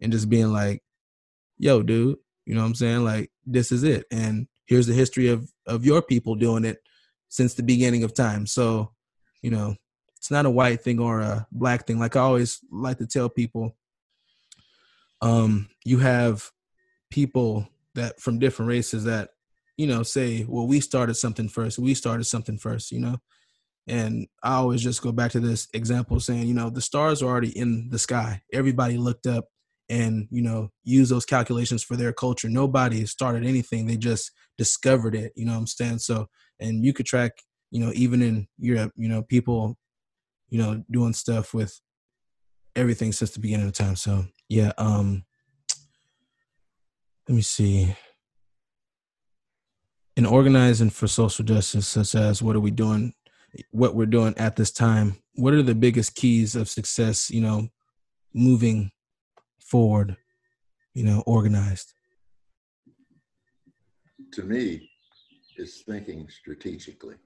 and 0.00 0.12
just 0.12 0.28
being 0.28 0.52
like, 0.52 0.82
yo, 1.58 1.82
dude, 1.82 2.18
you 2.46 2.54
know 2.54 2.60
what 2.60 2.68
I'm 2.68 2.74
saying? 2.74 3.04
Like, 3.04 3.30
this 3.46 3.72
is 3.72 3.82
it. 3.82 4.06
And 4.10 4.46
here's 4.66 4.86
the 4.86 4.94
history 4.94 5.28
of 5.28 5.50
of 5.66 5.84
your 5.84 6.02
people 6.02 6.34
doing 6.34 6.64
it 6.64 6.78
since 7.28 7.54
the 7.54 7.62
beginning 7.62 8.04
of 8.04 8.14
time. 8.14 8.46
So, 8.46 8.92
you 9.42 9.50
know, 9.50 9.76
it's 10.20 10.30
not 10.30 10.44
a 10.44 10.50
white 10.50 10.82
thing 10.82 11.00
or 11.00 11.20
a 11.20 11.46
black 11.50 11.86
thing. 11.86 11.98
Like 11.98 12.14
I 12.14 12.20
always 12.20 12.60
like 12.70 12.98
to 12.98 13.06
tell 13.06 13.30
people, 13.30 13.74
um, 15.22 15.70
you 15.82 15.98
have 15.98 16.50
people 17.10 17.66
that 17.94 18.20
from 18.20 18.38
different 18.38 18.68
races 18.68 19.04
that, 19.04 19.30
you 19.78 19.86
know, 19.86 20.02
say, 20.02 20.44
well, 20.46 20.66
we 20.66 20.78
started 20.80 21.14
something 21.14 21.48
first. 21.48 21.78
We 21.78 21.94
started 21.94 22.24
something 22.24 22.58
first, 22.58 22.92
you 22.92 23.00
know? 23.00 23.16
And 23.86 24.26
I 24.42 24.56
always 24.56 24.82
just 24.82 25.00
go 25.00 25.10
back 25.10 25.30
to 25.30 25.40
this 25.40 25.68
example 25.72 26.20
saying, 26.20 26.46
you 26.46 26.52
know, 26.52 26.68
the 26.68 26.82
stars 26.82 27.22
are 27.22 27.26
already 27.26 27.56
in 27.58 27.88
the 27.88 27.98
sky. 27.98 28.42
Everybody 28.52 28.98
looked 28.98 29.26
up 29.26 29.46
and, 29.88 30.28
you 30.30 30.42
know, 30.42 30.68
used 30.84 31.10
those 31.10 31.24
calculations 31.24 31.82
for 31.82 31.96
their 31.96 32.12
culture. 32.12 32.50
Nobody 32.50 33.06
started 33.06 33.46
anything. 33.46 33.86
They 33.86 33.96
just 33.96 34.32
discovered 34.58 35.14
it. 35.14 35.32
You 35.34 35.46
know 35.46 35.52
what 35.52 35.60
I'm 35.60 35.66
saying? 35.66 36.00
So, 36.00 36.28
and 36.60 36.84
you 36.84 36.92
could 36.92 37.06
track, 37.06 37.32
you 37.70 37.80
know, 37.80 37.90
even 37.94 38.20
in 38.20 38.48
Europe, 38.58 38.92
you 38.96 39.08
know, 39.08 39.22
people, 39.22 39.78
you 40.50 40.58
know, 40.58 40.84
doing 40.90 41.12
stuff 41.12 41.54
with 41.54 41.80
everything 42.76 43.12
since 43.12 43.30
the 43.30 43.40
beginning 43.40 43.66
of 43.66 43.72
time. 43.72 43.96
So 43.96 44.26
yeah, 44.48 44.72
um, 44.78 45.24
let 47.28 47.34
me 47.34 47.42
see 47.42 47.94
in 50.16 50.26
organizing 50.26 50.90
for 50.90 51.06
social 51.06 51.44
justice, 51.44 51.86
such 51.86 52.14
as 52.14 52.42
what 52.42 52.56
are 52.56 52.60
we 52.60 52.70
doing, 52.70 53.14
what 53.70 53.94
we're 53.94 54.06
doing 54.06 54.36
at 54.36 54.56
this 54.56 54.70
time, 54.70 55.16
what 55.34 55.54
are 55.54 55.62
the 55.62 55.74
biggest 55.74 56.14
keys 56.14 56.54
of 56.54 56.68
success, 56.68 57.30
you 57.30 57.40
know, 57.40 57.68
moving 58.34 58.90
forward, 59.58 60.16
you 60.94 61.04
know, 61.04 61.22
organized? 61.26 61.94
To 64.32 64.42
me, 64.42 64.90
it's 65.56 65.82
thinking 65.82 66.28
strategically. 66.28 67.16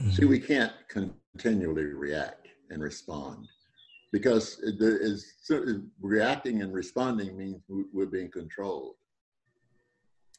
Mm-hmm. 0.00 0.10
See, 0.12 0.24
we 0.24 0.40
can't 0.40 0.72
continually 0.88 1.84
react 1.84 2.39
and 2.70 2.82
respond 2.82 3.46
because 4.12 4.60
there 4.78 4.96
is 4.96 5.34
reacting 6.00 6.62
and 6.62 6.72
responding 6.72 7.36
means 7.36 7.62
we're 7.68 8.06
being 8.06 8.30
controlled. 8.30 8.94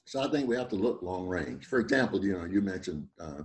So 0.05 0.21
I 0.21 0.29
think 0.29 0.49
we 0.49 0.57
have 0.57 0.67
to 0.69 0.75
look 0.75 1.01
long 1.01 1.27
range. 1.27 1.67
For 1.67 1.79
example, 1.79 2.23
you 2.23 2.37
know, 2.37 2.45
you 2.45 2.61
mentioned 2.61 3.07
uh, 3.19 3.43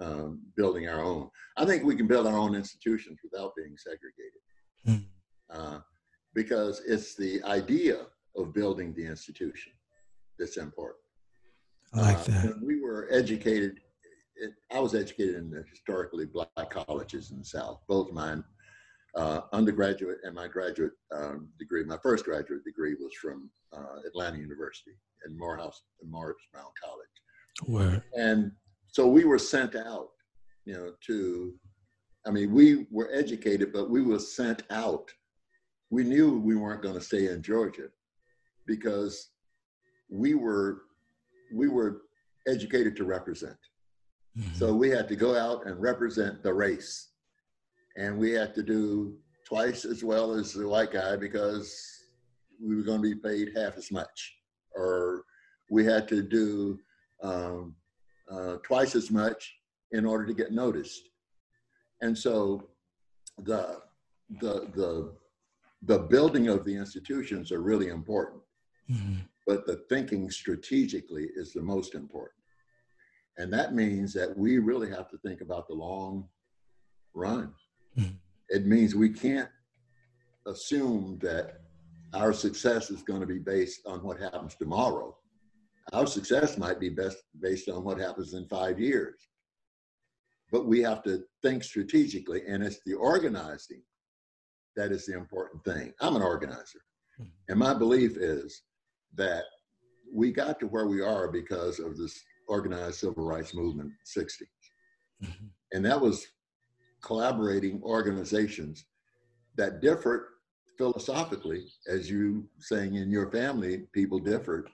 uh, 0.00 0.28
building 0.56 0.88
our 0.88 1.02
own. 1.02 1.28
I 1.56 1.66
think 1.66 1.84
we 1.84 1.96
can 1.96 2.06
build 2.06 2.26
our 2.26 2.38
own 2.38 2.54
institutions 2.54 3.18
without 3.22 3.52
being 3.54 3.76
segregated, 3.76 4.40
mm. 4.88 5.04
uh, 5.50 5.80
because 6.34 6.80
it's 6.86 7.14
the 7.16 7.42
idea 7.44 8.06
of 8.36 8.54
building 8.54 8.94
the 8.94 9.04
institution 9.04 9.72
that's 10.38 10.56
important. 10.56 11.04
I 11.92 12.00
like 12.00 12.16
uh, 12.16 12.22
that. 12.22 12.62
we 12.62 12.80
were 12.80 13.08
educated. 13.10 13.80
It, 14.40 14.52
I 14.72 14.80
was 14.80 14.94
educated 14.94 15.36
in 15.36 15.50
the 15.50 15.64
historically 15.70 16.26
black 16.26 16.70
colleges 16.70 17.30
in 17.30 17.38
the 17.38 17.44
South, 17.44 17.80
both 17.88 18.10
mine 18.10 18.42
uh, 19.14 19.42
undergraduate 19.52 20.18
and 20.24 20.34
my 20.34 20.48
graduate 20.48 20.92
um, 21.14 21.48
degree. 21.58 21.84
My 21.84 21.98
first 22.02 22.24
graduate 22.24 22.64
degree 22.64 22.94
was 22.94 23.12
from 23.20 23.50
uh, 23.72 24.00
Atlanta 24.06 24.38
University 24.38 24.92
and 25.24 25.38
Morehouse, 25.38 25.82
in 26.02 26.10
Morris 26.10 26.36
Brown 26.52 26.70
College. 26.82 27.08
Where? 27.66 28.02
And 28.16 28.52
so 28.86 29.06
we 29.06 29.24
were 29.24 29.38
sent 29.38 29.76
out, 29.76 30.08
you 30.64 30.74
know, 30.74 30.92
to, 31.06 31.54
I 32.26 32.30
mean, 32.30 32.52
we 32.52 32.86
were 32.90 33.10
educated, 33.12 33.72
but 33.72 33.90
we 33.90 34.02
were 34.02 34.18
sent 34.18 34.62
out. 34.70 35.10
We 35.90 36.04
knew 36.04 36.38
we 36.38 36.56
weren't 36.56 36.82
going 36.82 36.94
to 36.94 37.00
stay 37.00 37.28
in 37.28 37.42
Georgia 37.42 37.88
because 38.66 39.30
we 40.08 40.34
were, 40.34 40.82
we 41.52 41.68
were 41.68 42.02
educated 42.46 42.96
to 42.96 43.04
represent. 43.04 43.56
Mm-hmm. 44.38 44.54
So 44.54 44.74
we 44.74 44.90
had 44.90 45.08
to 45.08 45.16
go 45.16 45.36
out 45.36 45.66
and 45.66 45.80
represent 45.80 46.42
the 46.42 46.52
race 46.52 47.10
and 47.96 48.18
we 48.18 48.32
had 48.32 48.54
to 48.54 48.62
do 48.62 49.16
twice 49.46 49.84
as 49.84 50.04
well 50.04 50.32
as 50.32 50.52
the 50.52 50.66
white 50.66 50.92
guy 50.92 51.16
because 51.16 52.00
we 52.62 52.76
were 52.76 52.82
going 52.82 53.02
to 53.02 53.14
be 53.14 53.20
paid 53.20 53.50
half 53.56 53.76
as 53.76 53.90
much, 53.90 54.36
or 54.74 55.24
we 55.70 55.84
had 55.84 56.06
to 56.08 56.22
do 56.22 56.78
um, 57.22 57.74
uh, 58.30 58.56
twice 58.62 58.94
as 58.94 59.10
much 59.10 59.54
in 59.92 60.04
order 60.06 60.26
to 60.26 60.34
get 60.34 60.52
noticed. 60.52 61.08
And 62.00 62.16
so 62.16 62.68
the 63.38 63.80
the 64.40 64.68
the 64.74 65.12
the 65.82 65.98
building 65.98 66.48
of 66.48 66.64
the 66.64 66.76
institutions 66.76 67.50
are 67.50 67.62
really 67.62 67.88
important, 67.88 68.42
mm-hmm. 68.90 69.20
but 69.46 69.66
the 69.66 69.76
thinking 69.88 70.30
strategically 70.30 71.28
is 71.34 71.52
the 71.52 71.62
most 71.62 71.94
important. 71.94 72.39
And 73.38 73.52
that 73.52 73.74
means 73.74 74.12
that 74.14 74.36
we 74.36 74.58
really 74.58 74.90
have 74.90 75.08
to 75.10 75.18
think 75.18 75.40
about 75.40 75.66
the 75.66 75.74
long 75.74 76.28
run. 77.14 77.52
Mm. 77.98 78.14
It 78.48 78.66
means 78.66 78.94
we 78.94 79.10
can't 79.10 79.48
assume 80.46 81.18
that 81.22 81.60
our 82.12 82.32
success 82.32 82.90
is 82.90 83.02
going 83.02 83.20
to 83.20 83.26
be 83.26 83.38
based 83.38 83.86
on 83.86 84.02
what 84.02 84.18
happens 84.18 84.56
tomorrow. 84.56 85.16
Our 85.92 86.06
success 86.06 86.58
might 86.58 86.80
be 86.80 86.88
best 86.88 87.18
based 87.40 87.68
on 87.68 87.84
what 87.84 87.98
happens 87.98 88.34
in 88.34 88.46
five 88.46 88.78
years. 88.78 89.28
But 90.52 90.66
we 90.66 90.80
have 90.82 91.02
to 91.04 91.22
think 91.42 91.62
strategically, 91.62 92.42
and 92.46 92.62
it's 92.62 92.80
the 92.84 92.94
organizing 92.94 93.82
that 94.76 94.90
is 94.90 95.06
the 95.06 95.14
important 95.14 95.64
thing. 95.64 95.92
I'm 96.00 96.16
an 96.16 96.22
organizer, 96.22 96.80
mm. 97.20 97.28
and 97.48 97.58
my 97.58 97.74
belief 97.74 98.16
is 98.16 98.62
that 99.14 99.44
we 100.12 100.32
got 100.32 100.58
to 100.60 100.66
where 100.66 100.86
we 100.86 101.02
are 101.02 101.28
because 101.28 101.78
of 101.78 101.96
this 101.96 102.20
organized 102.50 102.96
civil 102.96 103.24
rights 103.24 103.54
movement 103.54 103.92
60s. 104.04 104.42
Mm-hmm. 105.22 105.46
And 105.72 105.84
that 105.84 106.00
was 106.00 106.26
collaborating 107.02 107.80
organizations 107.82 108.84
that 109.56 109.80
differed 109.80 110.24
philosophically, 110.76 111.66
as 111.88 112.10
you 112.10 112.48
saying 112.58 112.96
in 112.96 113.10
your 113.10 113.30
family, 113.30 113.86
people 113.92 114.18
differed, 114.18 114.68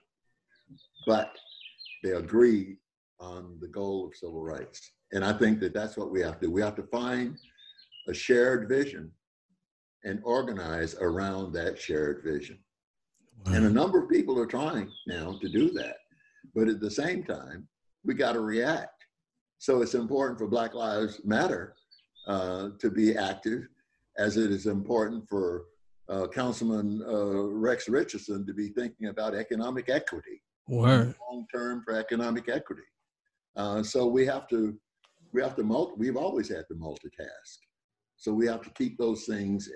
but 1.05 1.37
they 2.03 2.11
agreed 2.11 2.77
on 3.19 3.57
the 3.61 3.67
goal 3.67 4.07
of 4.07 4.15
civil 4.15 4.41
rights. 4.41 4.91
And 5.11 5.23
I 5.23 5.33
think 5.33 5.59
that 5.59 5.73
that's 5.73 5.97
what 5.97 6.11
we 6.11 6.21
have 6.21 6.39
to 6.39 6.47
do. 6.47 6.51
We 6.51 6.61
have 6.61 6.75
to 6.75 6.83
find 6.83 7.37
a 8.07 8.13
shared 8.13 8.67
vision 8.67 9.11
and 10.03 10.19
organize 10.23 10.95
around 10.95 11.53
that 11.53 11.77
shared 11.77 12.23
vision. 12.23 12.57
Wow. 13.45 13.53
And 13.53 13.65
a 13.65 13.69
number 13.69 14.01
of 14.01 14.09
people 14.09 14.39
are 14.39 14.45
trying 14.47 14.89
now 15.05 15.37
to 15.41 15.49
do 15.49 15.71
that. 15.71 15.97
But 16.57 16.69
at 16.69 16.79
the 16.79 16.89
same 16.89 17.23
time, 17.23 17.67
we 18.03 18.15
got 18.15 18.33
to 18.33 18.39
react. 18.39 19.05
So 19.59 19.83
it's 19.83 19.93
important 19.93 20.39
for 20.39 20.47
Black 20.47 20.73
Lives 20.73 21.21
Matter 21.23 21.75
uh, 22.27 22.69
to 22.79 22.89
be 22.89 23.15
active, 23.15 23.67
as 24.17 24.37
it 24.37 24.49
is 24.49 24.65
important 24.65 25.29
for 25.29 25.65
uh, 26.09 26.25
Councilman 26.27 27.03
uh, 27.07 27.43
Rex 27.43 27.87
Richardson 27.87 28.43
to 28.47 28.55
be 28.55 28.69
thinking 28.69 29.09
about 29.09 29.35
economic 29.35 29.87
equity, 29.89 30.41
long 31.29 31.45
term 31.53 31.83
for 31.85 31.93
economic 31.93 32.49
equity. 32.49 32.89
Uh, 33.55 33.83
so 33.83 34.07
we 34.07 34.25
have 34.25 34.47
to, 34.47 34.75
we 35.33 35.43
have 35.43 35.55
to 35.57 35.63
multi, 35.63 35.93
we've 35.97 36.17
always 36.17 36.49
had 36.49 36.67
to 36.69 36.73
multitask. 36.73 37.59
So 38.15 38.33
we 38.33 38.47
have 38.47 38.63
to 38.63 38.71
keep 38.71 38.97
those 38.97 39.25
things 39.25 39.69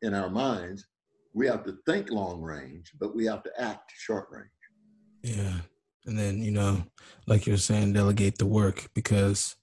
in 0.00 0.14
our 0.14 0.30
minds. 0.30 0.86
We 1.34 1.46
have 1.48 1.62
to 1.64 1.76
think 1.84 2.10
long 2.10 2.40
range, 2.40 2.90
but 2.98 3.14
we 3.14 3.26
have 3.26 3.42
to 3.42 3.50
act 3.60 3.92
short 3.98 4.28
range. 4.30 4.48
Yeah. 5.22 5.60
And 6.06 6.18
then, 6.18 6.42
you 6.42 6.50
know, 6.50 6.84
like 7.26 7.46
you're 7.46 7.56
saying, 7.56 7.92
delegate 7.92 8.38
the 8.38 8.46
work 8.46 8.88
because 8.94 9.54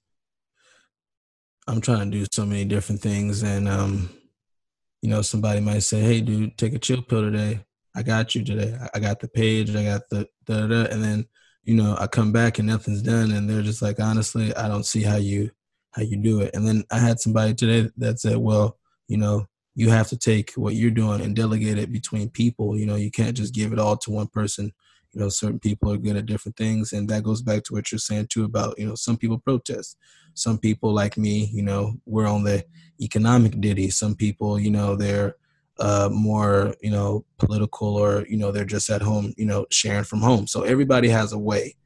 I'm 1.66 1.80
trying 1.80 2.10
to 2.10 2.18
do 2.18 2.26
so 2.32 2.46
many 2.46 2.64
different 2.64 3.00
things, 3.00 3.42
and 3.42 3.68
um, 3.68 4.10
you 5.02 5.10
know, 5.10 5.22
somebody 5.22 5.60
might 5.60 5.80
say, 5.82 6.00
"Hey, 6.00 6.20
dude, 6.20 6.56
take 6.58 6.74
a 6.74 6.78
chill 6.78 7.02
pill 7.02 7.22
today. 7.22 7.60
I 7.94 8.02
got 8.02 8.34
you 8.34 8.44
today. 8.44 8.76
I 8.94 8.98
got 8.98 9.20
the 9.20 9.28
page. 9.28 9.74
I 9.76 9.84
got 9.84 10.02
the 10.10 10.26
da 10.46 10.66
da,", 10.66 10.86
and 10.90 11.04
then 11.04 11.26
you 11.64 11.74
know, 11.74 11.96
I 11.98 12.06
come 12.06 12.32
back 12.32 12.58
and 12.58 12.66
nothing's 12.66 13.02
done, 13.02 13.30
and 13.30 13.48
they're 13.48 13.62
just 13.62 13.82
like, 13.82 14.00
honestly, 14.00 14.54
I 14.56 14.68
don't 14.68 14.86
see 14.86 15.02
how 15.02 15.16
you 15.16 15.50
how 15.92 16.02
you 16.02 16.16
do 16.16 16.40
it. 16.40 16.54
And 16.54 16.66
then 16.66 16.84
I 16.90 16.98
had 16.98 17.20
somebody 17.20 17.54
today 17.54 17.90
that 17.98 18.20
said, 18.20 18.36
well, 18.38 18.78
you 19.08 19.16
know, 19.16 19.46
you 19.74 19.90
have 19.90 20.08
to 20.08 20.16
take 20.16 20.52
what 20.52 20.74
you're 20.74 20.90
doing 20.90 21.20
and 21.20 21.34
delegate 21.34 21.78
it 21.78 21.92
between 21.92 22.30
people. 22.30 22.76
You 22.78 22.86
know, 22.86 22.96
you 22.96 23.10
can't 23.10 23.36
just 23.36 23.54
give 23.54 23.72
it 23.72 23.78
all 23.78 23.96
to 23.98 24.10
one 24.10 24.28
person 24.28 24.72
you 25.12 25.20
know 25.20 25.28
certain 25.28 25.58
people 25.58 25.90
are 25.92 25.96
good 25.96 26.16
at 26.16 26.26
different 26.26 26.56
things 26.56 26.92
and 26.92 27.08
that 27.08 27.24
goes 27.24 27.42
back 27.42 27.62
to 27.64 27.74
what 27.74 27.90
you're 27.90 27.98
saying 27.98 28.26
too 28.28 28.44
about 28.44 28.78
you 28.78 28.86
know 28.86 28.94
some 28.94 29.16
people 29.16 29.38
protest. 29.38 29.96
Some 30.34 30.58
people 30.58 30.92
like 30.92 31.16
me 31.16 31.50
you 31.52 31.62
know 31.62 31.94
we're 32.06 32.28
on 32.28 32.44
the 32.44 32.64
economic 33.00 33.60
ditty. 33.60 33.90
Some 33.90 34.14
people 34.14 34.58
you 34.58 34.70
know 34.70 34.96
they're 34.96 35.36
uh, 35.78 36.10
more 36.12 36.74
you 36.80 36.90
know 36.90 37.24
political 37.38 37.96
or 37.96 38.26
you 38.28 38.36
know 38.36 38.52
they're 38.52 38.64
just 38.64 38.90
at 38.90 39.02
home 39.02 39.32
you 39.36 39.46
know 39.46 39.66
sharing 39.70 40.04
from 40.04 40.20
home. 40.20 40.46
So 40.46 40.62
everybody 40.62 41.08
has 41.08 41.32
a 41.32 41.38
way 41.38 41.76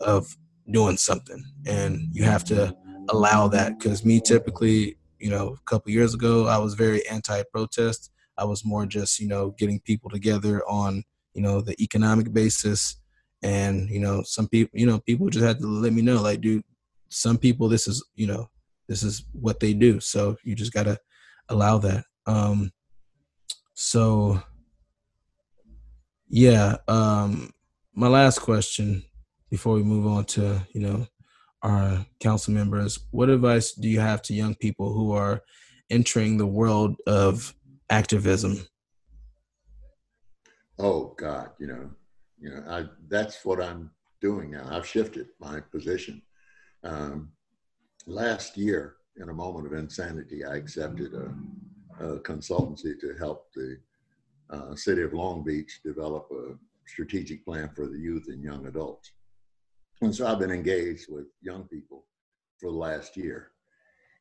of 0.00 0.36
doing 0.70 0.96
something 0.96 1.42
and 1.66 2.00
you 2.12 2.24
have 2.24 2.44
to 2.44 2.76
allow 3.08 3.48
that. 3.48 3.78
Because 3.78 4.04
me 4.04 4.20
typically 4.20 4.96
you 5.18 5.30
know 5.30 5.48
a 5.48 5.70
couple 5.70 5.90
years 5.90 6.14
ago 6.14 6.46
i 6.46 6.58
was 6.58 6.74
very 6.74 7.06
anti-protest. 7.08 8.12
I 8.36 8.44
was 8.44 8.64
more 8.64 8.86
just 8.86 9.18
you 9.18 9.26
know 9.26 9.54
getting 9.58 9.80
people 9.80 10.10
together 10.10 10.62
on 10.68 11.02
you 11.38 11.44
know, 11.44 11.60
the 11.60 11.80
economic 11.80 12.32
basis. 12.32 13.00
And, 13.44 13.88
you 13.88 14.00
know, 14.00 14.24
some 14.24 14.48
people, 14.48 14.76
you 14.76 14.86
know, 14.86 14.98
people 14.98 15.28
just 15.30 15.44
had 15.44 15.60
to 15.60 15.66
let 15.68 15.92
me 15.92 16.02
know, 16.02 16.20
like, 16.20 16.40
dude, 16.40 16.64
some 17.10 17.38
people, 17.38 17.68
this 17.68 17.86
is, 17.86 18.04
you 18.16 18.26
know, 18.26 18.50
this 18.88 19.04
is 19.04 19.24
what 19.30 19.60
they 19.60 19.72
do. 19.72 20.00
So 20.00 20.36
you 20.42 20.56
just 20.56 20.72
got 20.72 20.86
to 20.86 20.98
allow 21.48 21.78
that. 21.78 22.04
Um, 22.26 22.72
so, 23.74 24.42
yeah, 26.28 26.78
um, 26.88 27.52
my 27.94 28.08
last 28.08 28.40
question 28.40 29.04
before 29.48 29.74
we 29.74 29.84
move 29.84 30.08
on 30.08 30.24
to, 30.24 30.66
you 30.72 30.80
know, 30.80 31.06
our 31.62 32.04
council 32.18 32.52
members, 32.52 32.98
what 33.12 33.30
advice 33.30 33.74
do 33.74 33.88
you 33.88 34.00
have 34.00 34.22
to 34.22 34.34
young 34.34 34.56
people 34.56 34.92
who 34.92 35.12
are 35.12 35.42
entering 35.88 36.36
the 36.36 36.46
world 36.46 36.96
of 37.06 37.54
activism? 37.90 38.66
Oh 40.78 41.14
God, 41.18 41.50
you 41.58 41.66
know, 41.66 41.90
you 42.40 42.50
know, 42.50 42.62
I 42.68 42.84
that's 43.08 43.44
what 43.44 43.60
I'm 43.60 43.90
doing 44.20 44.52
now. 44.52 44.68
I've 44.70 44.86
shifted 44.86 45.26
my 45.40 45.60
position. 45.60 46.22
Um, 46.84 47.32
last 48.06 48.56
year, 48.56 48.96
in 49.20 49.28
a 49.28 49.34
moment 49.34 49.66
of 49.66 49.72
insanity, 49.72 50.44
I 50.44 50.56
accepted 50.56 51.14
a, 51.14 52.04
a 52.04 52.20
consultancy 52.20 52.98
to 53.00 53.14
help 53.18 53.46
the 53.54 53.78
uh, 54.50 54.74
city 54.76 55.02
of 55.02 55.12
Long 55.12 55.42
Beach 55.44 55.80
develop 55.84 56.28
a 56.30 56.54
strategic 56.86 57.44
plan 57.44 57.70
for 57.74 57.86
the 57.86 57.98
youth 57.98 58.26
and 58.28 58.42
young 58.42 58.66
adults. 58.66 59.12
And 60.00 60.14
so 60.14 60.26
I've 60.26 60.38
been 60.38 60.52
engaged 60.52 61.06
with 61.08 61.26
young 61.42 61.64
people 61.64 62.04
for 62.60 62.70
the 62.70 62.76
last 62.76 63.16
year. 63.16 63.50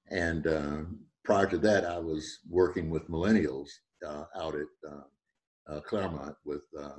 And 0.09 0.47
uh, 0.47 0.77
prior 1.23 1.45
to 1.47 1.57
that, 1.59 1.85
I 1.85 1.99
was 1.99 2.39
working 2.49 2.89
with 2.89 3.09
millennials 3.09 3.69
uh, 4.05 4.25
out 4.35 4.55
at 4.55 4.67
uh, 5.69 5.79
Claremont 5.81 6.35
with 6.45 6.61
uh, 6.79 6.89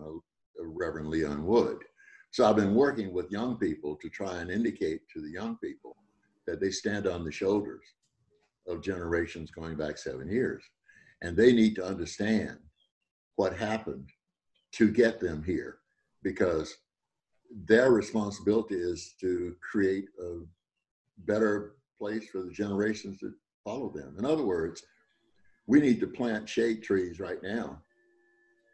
Reverend 0.60 1.08
Leon 1.08 1.46
Wood. 1.46 1.78
So 2.30 2.44
I've 2.44 2.56
been 2.56 2.74
working 2.74 3.12
with 3.12 3.30
young 3.30 3.56
people 3.56 3.96
to 3.96 4.08
try 4.08 4.38
and 4.38 4.50
indicate 4.50 5.00
to 5.14 5.22
the 5.22 5.30
young 5.30 5.56
people 5.56 5.96
that 6.46 6.60
they 6.60 6.70
stand 6.70 7.06
on 7.06 7.24
the 7.24 7.32
shoulders 7.32 7.84
of 8.66 8.82
generations 8.82 9.50
going 9.50 9.76
back 9.76 9.96
seven 9.96 10.28
years. 10.28 10.62
And 11.22 11.36
they 11.36 11.52
need 11.52 11.74
to 11.76 11.84
understand 11.84 12.58
what 13.36 13.56
happened 13.56 14.10
to 14.72 14.90
get 14.90 15.20
them 15.20 15.42
here 15.42 15.78
because 16.22 16.74
their 17.66 17.90
responsibility 17.90 18.74
is 18.74 19.14
to 19.20 19.56
create 19.62 20.08
a 20.22 20.40
better 21.18 21.76
place 21.98 22.28
for 22.28 22.42
the 22.42 22.52
generations 22.52 23.18
that 23.20 23.32
follow 23.64 23.90
them. 23.90 24.16
In 24.18 24.24
other 24.24 24.44
words, 24.44 24.82
we 25.66 25.80
need 25.80 26.00
to 26.00 26.06
plant 26.06 26.48
shade 26.48 26.82
trees 26.82 27.20
right 27.20 27.42
now 27.42 27.82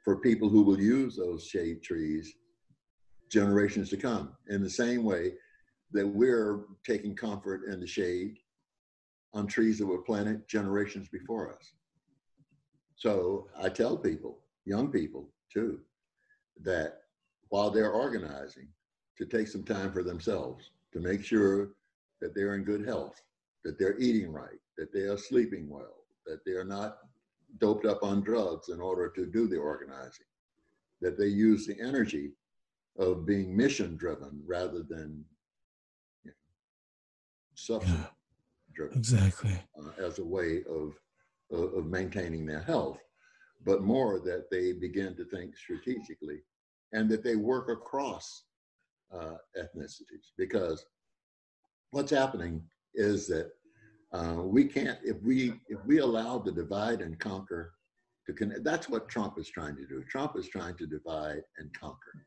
for 0.04 0.16
people 0.16 0.48
who 0.48 0.62
will 0.62 0.80
use 0.80 1.16
those 1.16 1.46
shade 1.46 1.82
trees 1.82 2.34
generations 3.30 3.88
to 3.90 3.96
come 3.96 4.36
in 4.48 4.62
the 4.62 4.70
same 4.70 5.02
way 5.02 5.32
that 5.92 6.06
we're 6.06 6.66
taking 6.86 7.16
comfort 7.16 7.62
in 7.70 7.80
the 7.80 7.86
shade 7.86 8.36
on 9.32 9.46
trees 9.46 9.78
that 9.78 9.86
were 9.86 10.02
planted 10.02 10.46
generations 10.46 11.08
before 11.08 11.52
us. 11.52 11.72
So 12.96 13.48
I 13.60 13.68
tell 13.68 13.96
people, 13.96 14.38
young 14.64 14.92
people 14.92 15.30
too, 15.52 15.80
that 16.62 17.00
while 17.48 17.70
they're 17.70 17.92
organizing, 17.92 18.68
to 19.18 19.24
take 19.24 19.46
some 19.46 19.62
time 19.62 19.92
for 19.92 20.02
themselves, 20.02 20.70
to 20.92 21.00
make 21.00 21.24
sure 21.24 21.70
that 22.20 22.34
they're 22.34 22.54
in 22.54 22.64
good 22.64 22.84
health, 22.84 23.20
that 23.64 23.78
they're 23.78 23.98
eating 23.98 24.32
right, 24.32 24.58
that 24.76 24.92
they 24.92 25.02
are 25.02 25.16
sleeping 25.16 25.68
well, 25.68 26.04
that 26.26 26.44
they 26.44 26.52
are 26.52 26.64
not 26.64 26.98
doped 27.58 27.86
up 27.86 28.02
on 28.02 28.22
drugs 28.22 28.68
in 28.68 28.80
order 28.80 29.08
to 29.10 29.26
do 29.26 29.46
the 29.46 29.56
organizing, 29.56 30.26
that 31.00 31.18
they 31.18 31.26
use 31.26 31.66
the 31.66 31.78
energy 31.80 32.32
of 32.98 33.26
being 33.26 33.56
mission 33.56 33.96
driven 33.96 34.42
rather 34.46 34.82
than 34.82 35.24
you 36.22 36.30
know, 36.30 36.36
substance 37.54 38.06
driven. 38.72 38.98
Exactly. 38.98 39.56
Uh, 39.78 40.02
as 40.02 40.18
a 40.18 40.24
way 40.24 40.62
of, 40.68 40.94
of, 41.50 41.74
of 41.74 41.86
maintaining 41.86 42.46
their 42.46 42.62
health, 42.62 42.98
but 43.64 43.82
more 43.82 44.20
that 44.20 44.50
they 44.50 44.72
begin 44.72 45.14
to 45.16 45.24
think 45.24 45.56
strategically 45.56 46.40
and 46.92 47.08
that 47.08 47.24
they 47.24 47.36
work 47.36 47.68
across 47.68 48.44
uh, 49.12 49.36
ethnicities 49.58 50.32
because 50.36 50.86
what's 51.90 52.10
happening 52.10 52.62
is 52.94 53.26
that 53.26 53.52
uh, 54.14 54.42
we 54.42 54.64
can't 54.64 54.98
if 55.02 55.16
we 55.22 55.54
if 55.68 55.78
we 55.86 55.98
allow 55.98 56.38
the 56.38 56.52
divide 56.52 57.00
and 57.00 57.18
conquer 57.18 57.72
to 58.26 58.32
connect 58.32 58.64
that's 58.64 58.88
what 58.88 59.08
trump 59.08 59.38
is 59.38 59.48
trying 59.48 59.76
to 59.76 59.86
do 59.86 60.02
trump 60.08 60.36
is 60.36 60.48
trying 60.48 60.76
to 60.76 60.86
divide 60.86 61.42
and 61.58 61.72
conquer 61.78 62.26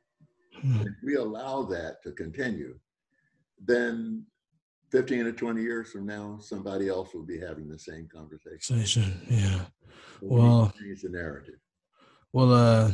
hmm. 0.61 0.81
if 0.81 0.93
we 1.03 1.15
allow 1.15 1.63
that 1.63 2.01
to 2.03 2.11
continue 2.11 2.77
then 3.65 4.25
15 4.91 5.27
or 5.27 5.31
20 5.31 5.61
years 5.61 5.91
from 5.91 6.05
now 6.05 6.37
somebody 6.41 6.87
else 6.87 7.13
will 7.13 7.25
be 7.25 7.39
having 7.39 7.67
the 7.67 7.79
same 7.79 8.07
conversation 8.13 8.77
yeah 9.29 9.61
well 10.21 10.73
change 10.79 11.01
the 11.01 11.09
narrative 11.09 11.59
well 12.33 12.53
uh 12.53 12.91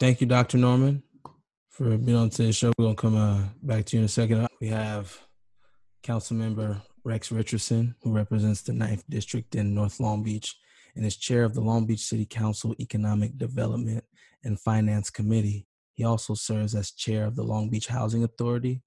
thank 0.00 0.20
you 0.20 0.26
dr 0.26 0.56
norman 0.56 1.02
for 1.78 1.96
being 1.96 2.18
on 2.18 2.28
today's 2.28 2.56
show. 2.56 2.72
We're 2.76 2.86
gonna 2.86 2.96
come 2.96 3.16
uh, 3.16 3.42
back 3.62 3.84
to 3.84 3.96
you 3.96 4.00
in 4.00 4.06
a 4.06 4.08
second. 4.08 4.48
We 4.60 4.66
have 4.66 5.16
Council 6.02 6.36
Member 6.36 6.82
Rex 7.08 7.32
Richardson, 7.32 7.94
who 8.02 8.12
represents 8.12 8.60
the 8.60 8.72
9th 8.72 9.02
District 9.08 9.54
in 9.54 9.74
North 9.74 9.98
Long 9.98 10.22
Beach 10.22 10.54
and 10.94 11.06
is 11.06 11.16
chair 11.16 11.42
of 11.42 11.54
the 11.54 11.62
Long 11.62 11.86
Beach 11.86 12.04
City 12.04 12.26
Council 12.26 12.74
Economic 12.78 13.38
Development 13.38 14.04
and 14.44 14.60
Finance 14.60 15.08
Committee. 15.08 15.66
He 15.94 16.04
also 16.04 16.34
serves 16.34 16.74
as 16.74 16.90
chair 16.90 17.24
of 17.24 17.34
the 17.34 17.42
Long 17.42 17.70
Beach 17.70 17.86
Housing 17.86 18.24
Authority. 18.24 18.82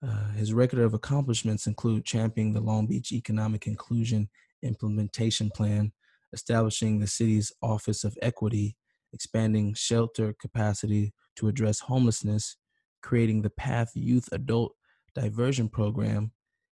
Uh, 0.00 0.30
his 0.30 0.54
record 0.54 0.78
of 0.78 0.94
accomplishments 0.94 1.66
include 1.66 2.04
championing 2.04 2.52
the 2.52 2.60
Long 2.60 2.86
Beach 2.86 3.10
Economic 3.10 3.66
Inclusion 3.66 4.28
Implementation 4.62 5.50
Plan, 5.50 5.90
establishing 6.32 7.00
the 7.00 7.08
city's 7.08 7.52
Office 7.60 8.04
of 8.04 8.16
Equity, 8.22 8.76
expanding 9.12 9.74
shelter 9.74 10.36
capacity 10.40 11.12
to 11.34 11.48
address 11.48 11.80
homelessness, 11.80 12.58
creating 13.02 13.42
the 13.42 13.50
Path 13.50 13.90
Youth 13.94 14.28
Adult 14.30 14.72
Diversion 15.16 15.68
Program, 15.68 16.30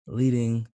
leading 0.07 0.67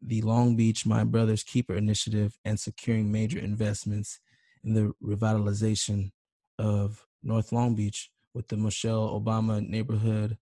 the 0.00 0.22
Long 0.22 0.56
Beach 0.56 0.86
My 0.86 1.04
Brother's 1.04 1.42
Keeper 1.42 1.74
initiative, 1.74 2.38
and 2.44 2.58
securing 2.58 3.10
major 3.10 3.38
investments 3.38 4.20
in 4.64 4.74
the 4.74 4.92
revitalization 5.02 6.10
of 6.58 7.04
North 7.22 7.52
Long 7.52 7.74
Beach 7.74 8.10
with 8.34 8.48
the 8.48 8.56
Michelle 8.56 9.20
Obama 9.20 9.66
Neighborhood 9.66 10.38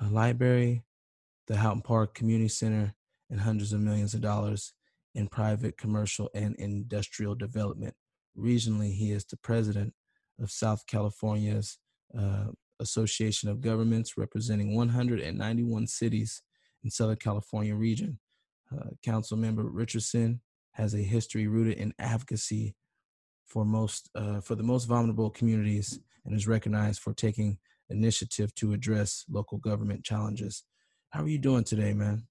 uh, 0.00 0.08
Library, 0.08 0.82
the 1.46 1.56
Houghton 1.56 1.82
Park 1.82 2.14
Community 2.14 2.48
Center, 2.48 2.94
and 3.30 3.40
hundreds 3.40 3.72
of 3.72 3.80
millions 3.80 4.14
of 4.14 4.20
dollars 4.20 4.72
in 5.14 5.28
private, 5.28 5.76
commercial, 5.76 6.30
and 6.34 6.54
industrial 6.56 7.34
development. 7.34 7.94
Regionally, 8.38 8.92
he 8.92 9.12
is 9.12 9.24
the 9.24 9.36
president 9.36 9.94
of 10.40 10.50
South 10.50 10.86
California's 10.86 11.78
uh, 12.18 12.46
Association 12.80 13.48
of 13.48 13.60
Governments, 13.60 14.16
representing 14.16 14.74
191 14.74 15.86
cities 15.86 16.42
in 16.84 16.90
Southern 16.90 17.16
California 17.16 17.74
region. 17.74 18.18
Uh, 18.72 18.90
Council 19.02 19.36
Member 19.36 19.64
Richardson 19.64 20.40
has 20.72 20.94
a 20.94 20.98
history 20.98 21.46
rooted 21.46 21.78
in 21.78 21.94
advocacy 21.98 22.76
for 23.46 23.64
most 23.64 24.10
uh, 24.14 24.40
for 24.40 24.54
the 24.54 24.62
most 24.62 24.86
vulnerable 24.86 25.30
communities 25.30 26.00
and 26.24 26.34
is 26.34 26.48
recognized 26.48 27.00
for 27.00 27.12
taking 27.12 27.58
initiative 27.90 28.54
to 28.56 28.72
address 28.72 29.24
local 29.30 29.58
government 29.58 30.04
challenges. 30.04 30.64
How 31.10 31.22
are 31.22 31.28
you 31.28 31.38
doing 31.38 31.64
today, 31.64 31.92
man? 31.92 32.26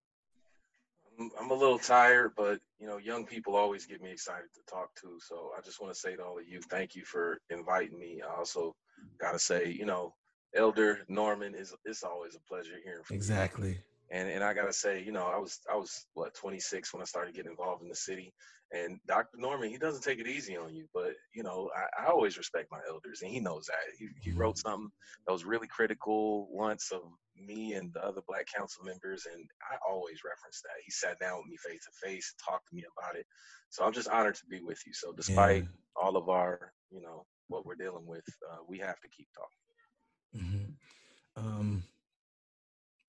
I'm 1.39 1.51
a 1.51 1.53
little 1.53 1.77
tired, 1.77 2.31
but 2.35 2.59
you 2.79 2.87
know, 2.87 2.97
young 2.97 3.25
people 3.25 3.55
always 3.55 3.85
get 3.85 4.01
me 4.01 4.11
excited 4.11 4.49
to 4.55 4.61
talk 4.73 4.93
to. 5.01 5.19
So 5.19 5.51
I 5.57 5.61
just 5.61 5.79
want 5.79 5.93
to 5.93 5.99
say 5.99 6.15
to 6.15 6.23
all 6.23 6.39
of 6.39 6.47
you, 6.47 6.59
thank 6.69 6.95
you 6.95 7.05
for 7.05 7.39
inviting 7.49 7.97
me. 7.99 8.21
I 8.27 8.35
also 8.35 8.75
gotta 9.19 9.39
say, 9.39 9.71
you 9.71 9.85
know, 9.85 10.15
Elder 10.55 10.99
Norman 11.07 11.55
is 11.55 11.73
it's 11.85 12.03
always 12.03 12.35
a 12.35 12.39
pleasure 12.41 12.73
hearing 12.83 13.03
from 13.03 13.15
exactly. 13.15 13.69
you. 13.69 13.69
Exactly. 13.75 13.92
And 14.11 14.29
and 14.29 14.43
I 14.43 14.53
gotta 14.53 14.73
say, 14.73 15.03
you 15.03 15.11
know, 15.11 15.25
I 15.25 15.37
was 15.37 15.59
I 15.71 15.75
was 15.75 16.05
what 16.13 16.35
26 16.35 16.93
when 16.93 17.01
I 17.01 17.05
started 17.05 17.35
getting 17.35 17.51
involved 17.51 17.83
in 17.83 17.89
the 17.89 17.95
city, 17.95 18.33
and 18.73 18.99
Dr. 19.07 19.37
Norman, 19.37 19.69
he 19.69 19.77
doesn't 19.77 20.03
take 20.03 20.19
it 20.19 20.27
easy 20.27 20.57
on 20.57 20.73
you, 20.73 20.87
but 20.93 21.13
you 21.33 21.43
know, 21.43 21.69
I, 21.75 22.03
I 22.03 22.11
always 22.11 22.37
respect 22.37 22.71
my 22.71 22.79
elders, 22.89 23.21
and 23.21 23.31
he 23.31 23.39
knows 23.39 23.67
that. 23.67 23.95
He, 23.97 24.07
he 24.21 24.31
wrote 24.31 24.55
mm-hmm. 24.55 24.69
something 24.69 24.89
that 25.27 25.33
was 25.33 25.45
really 25.45 25.67
critical 25.67 26.47
once 26.51 26.91
of 26.91 27.01
me 27.37 27.73
and 27.73 27.93
the 27.93 28.03
other 28.03 28.21
black 28.27 28.47
council 28.55 28.83
members, 28.83 29.27
and 29.31 29.45
I 29.71 29.77
always 29.87 30.19
reference 30.25 30.61
that. 30.63 30.81
He 30.83 30.91
sat 30.91 31.19
down 31.19 31.37
with 31.37 31.47
me 31.47 31.57
face 31.57 31.85
to 31.85 32.07
face, 32.07 32.33
talked 32.43 32.67
to 32.69 32.75
me 32.75 32.83
about 32.97 33.15
it. 33.15 33.27
So 33.69 33.85
I'm 33.85 33.93
just 33.93 34.09
honored 34.09 34.35
to 34.35 34.45
be 34.49 34.61
with 34.61 34.79
you. 34.87 34.93
So 34.93 35.13
despite 35.13 35.63
yeah. 35.63 35.69
all 36.01 36.17
of 36.17 36.29
our, 36.29 36.73
you 36.89 37.01
know, 37.01 37.25
what 37.49 37.65
we're 37.65 37.75
dealing 37.75 38.07
with, 38.07 38.25
uh, 38.51 38.57
we 38.67 38.79
have 38.79 38.99
to 39.01 39.07
keep 39.15 39.27
talking. 39.35 40.47
Mm-hmm. 40.47 41.45
Um, 41.45 41.83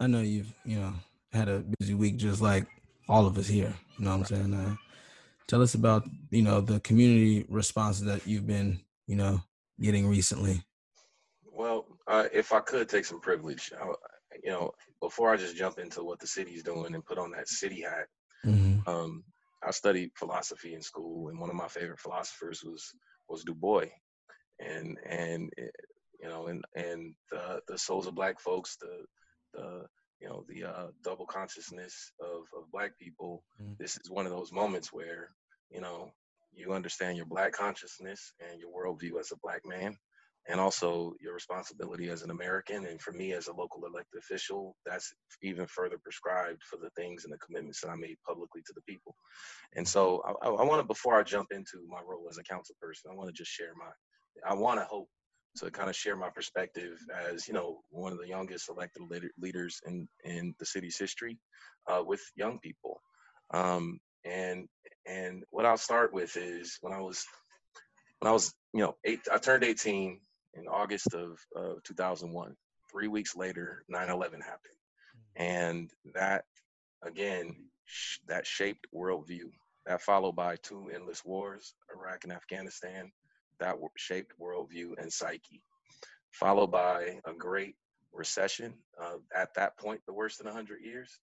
I 0.04 0.06
know 0.06 0.20
you've 0.20 0.52
you 0.66 0.78
know 0.78 0.92
had 1.32 1.48
a 1.48 1.64
busy 1.78 1.94
week, 1.94 2.18
just 2.18 2.42
like 2.42 2.66
all 3.08 3.26
of 3.26 3.38
us 3.38 3.48
here. 3.48 3.72
You 3.98 4.04
know 4.04 4.10
what 4.10 4.30
I'm 4.30 4.36
saying? 4.36 4.54
Uh, 4.54 4.76
tell 5.48 5.62
us 5.62 5.74
about 5.74 6.04
you 6.30 6.42
know 6.42 6.60
the 6.60 6.78
community 6.80 7.46
responses 7.48 8.04
that 8.04 8.26
you've 8.26 8.46
been 8.46 8.80
you 9.06 9.16
know 9.16 9.40
getting 9.80 10.06
recently. 10.06 10.62
Well, 11.50 11.86
uh, 12.06 12.24
if 12.34 12.52
I 12.52 12.60
could 12.60 12.86
take 12.86 13.06
some 13.06 13.20
privilege, 13.20 13.72
I, 13.80 13.86
you 14.42 14.50
know, 14.50 14.72
before 15.00 15.32
I 15.32 15.38
just 15.38 15.56
jump 15.56 15.78
into 15.78 16.04
what 16.04 16.20
the 16.20 16.26
city's 16.26 16.62
doing 16.62 16.94
and 16.94 17.04
put 17.04 17.16
on 17.16 17.30
that 17.30 17.48
city 17.48 17.80
hat, 17.80 18.06
mm-hmm. 18.44 18.86
um, 18.86 19.24
I 19.66 19.70
studied 19.70 20.10
philosophy 20.16 20.74
in 20.74 20.82
school, 20.82 21.28
and 21.28 21.40
one 21.40 21.48
of 21.48 21.56
my 21.56 21.68
favorite 21.68 22.00
philosophers 22.00 22.62
was 22.62 22.92
was 23.26 23.42
Du 23.42 23.54
Bois, 23.54 23.86
and 24.60 24.98
and 25.08 25.50
eh, 25.56 25.64
you 26.20 26.28
know, 26.28 26.48
and 26.48 26.62
and 26.76 27.14
the 27.30 27.62
the 27.68 27.78
souls 27.78 28.06
of 28.06 28.14
Black 28.14 28.38
folks, 28.38 28.76
the 28.76 29.06
the 29.54 29.86
you 30.20 30.28
know 30.28 30.44
the 30.48 30.64
uh, 30.64 30.88
double 31.04 31.26
consciousness 31.26 32.12
of, 32.20 32.42
of 32.58 32.70
black 32.72 32.98
people 32.98 33.44
Mm. 33.62 33.78
this 33.78 33.98
is 34.04 34.10
one 34.10 34.26
of 34.26 34.32
those 34.32 34.52
moments 34.52 34.92
where 34.92 35.30
you 35.70 35.82
know 35.82 36.12
you 36.54 36.72
understand 36.74 37.16
your 37.18 37.26
black 37.26 37.52
consciousness 37.52 38.34
and 38.40 38.60
your 38.60 38.70
worldview 38.70 39.20
as 39.20 39.32
a 39.32 39.38
black 39.44 39.62
man 39.66 39.96
and 40.48 40.60
also 40.60 41.14
your 41.20 41.34
responsibility 41.34 42.10
as 42.10 42.22
an 42.22 42.30
american 42.32 42.86
and 42.86 43.02
for 43.02 43.12
me 43.12 43.32
as 43.34 43.48
a 43.48 43.54
local 43.54 43.86
elected 43.86 44.20
official 44.20 44.76
that's 44.86 45.14
even 45.42 45.66
further 45.68 45.98
prescribed 46.02 46.62
for 46.70 46.78
the 46.78 46.90
things 46.96 47.24
and 47.24 47.34
the 47.34 47.38
commitments 47.38 47.80
that 47.82 47.90
i 47.90 47.96
made 47.96 48.16
publicly 48.28 48.62
to 48.66 48.74
the 48.74 48.82
people 48.82 49.14
and 49.76 49.86
so 49.88 50.22
i, 50.42 50.48
I 50.48 50.64
want 50.64 50.80
to 50.80 50.86
before 50.86 51.18
i 51.18 51.24
jump 51.24 51.48
into 51.52 51.78
my 51.88 52.00
role 52.06 52.26
as 52.30 52.38
a 52.38 52.44
council 52.44 52.76
person 52.80 53.10
i 53.12 53.16
want 53.16 53.28
to 53.28 53.34
just 53.34 53.52
share 53.52 53.74
my 53.78 53.92
i 54.50 54.54
want 54.54 54.80
to 54.80 54.86
hope 54.86 55.08
to 55.56 55.70
kind 55.70 55.88
of 55.88 55.96
share 55.96 56.16
my 56.16 56.30
perspective 56.30 56.98
as 57.32 57.46
you 57.46 57.54
know 57.54 57.80
one 57.90 58.12
of 58.12 58.18
the 58.18 58.28
youngest 58.28 58.68
elected 58.68 59.02
leader, 59.08 59.30
leaders 59.38 59.80
in 59.86 60.08
in 60.24 60.54
the 60.58 60.66
city's 60.66 60.98
history 60.98 61.38
uh, 61.86 62.02
with 62.04 62.20
young 62.36 62.58
people. 62.58 63.00
Um, 63.52 64.00
and 64.24 64.68
and 65.06 65.44
what 65.50 65.66
I'll 65.66 65.76
start 65.76 66.12
with 66.12 66.36
is 66.36 66.78
when 66.80 66.92
I 66.92 67.00
was 67.00 67.24
when 68.20 68.30
I 68.30 68.32
was 68.32 68.52
you 68.72 68.80
know 68.80 68.96
eight 69.04 69.20
I 69.32 69.38
turned 69.38 69.64
18 69.64 70.20
in 70.54 70.68
August 70.68 71.14
of, 71.14 71.38
of 71.54 71.82
2001 71.84 72.56
three 72.90 73.08
weeks 73.08 73.36
later 73.36 73.84
9/11 73.92 74.42
happened. 74.42 74.74
And 75.36 75.90
that 76.14 76.44
again 77.02 77.54
sh- 77.84 78.18
that 78.28 78.46
shaped 78.46 78.86
worldview 78.94 79.50
that 79.86 80.02
followed 80.02 80.36
by 80.36 80.56
two 80.56 80.90
endless 80.94 81.24
wars 81.24 81.74
Iraq 81.94 82.24
and 82.24 82.32
Afghanistan 82.32 83.12
that 83.60 83.76
shaped 83.96 84.32
worldview 84.40 84.92
and 84.98 85.12
psyche 85.12 85.62
followed 86.32 86.70
by 86.70 87.20
a 87.24 87.32
great 87.32 87.76
recession 88.12 88.74
uh, 89.00 89.16
at 89.34 89.54
that 89.54 89.76
point 89.78 90.00
the 90.06 90.12
worst 90.12 90.40
in 90.40 90.46
100 90.46 90.80
years 90.84 91.18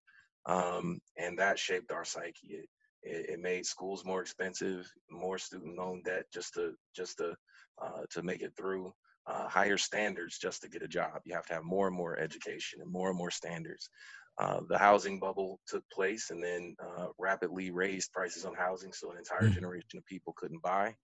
um, 0.45 0.99
and 1.17 1.37
that 1.39 1.59
shaped 1.59 1.91
our 1.91 2.05
psyche. 2.05 2.47
It, 2.49 2.69
it, 3.03 3.29
it 3.31 3.39
made 3.39 3.65
schools 3.65 4.05
more 4.05 4.21
expensive 4.21 4.91
more 5.09 5.37
student 5.37 5.77
loan 5.77 6.01
debt 6.05 6.25
just 6.33 6.53
to 6.55 6.73
just 6.95 7.17
to 7.17 7.35
uh, 7.81 8.03
to 8.11 8.23
make 8.23 8.41
it 8.41 8.53
through 8.57 8.93
uh, 9.27 9.47
higher 9.47 9.77
standards 9.77 10.37
just 10.37 10.61
to 10.61 10.69
get 10.69 10.83
a 10.83 10.87
job. 10.87 11.21
You 11.25 11.35
have 11.35 11.45
to 11.47 11.53
have 11.55 11.63
more 11.63 11.87
and 11.87 11.95
more 11.95 12.17
education 12.19 12.81
and 12.81 12.91
more 12.91 13.09
and 13.09 13.17
more 13.17 13.31
standards. 13.31 13.89
Uh, 14.37 14.61
the 14.69 14.77
housing 14.77 15.19
bubble 15.19 15.59
took 15.67 15.83
place 15.91 16.31
and 16.31 16.43
then 16.43 16.75
uh, 16.83 17.07
rapidly 17.19 17.69
raised 17.71 18.11
prices 18.13 18.45
on 18.45 18.55
housing 18.55 18.93
so 18.93 19.11
an 19.11 19.17
entire 19.17 19.49
Mm. 19.49 19.53
generation 19.53 19.97
of 19.97 20.05
people 20.05 20.33
couldn't 20.37 20.61
buy 20.63 20.95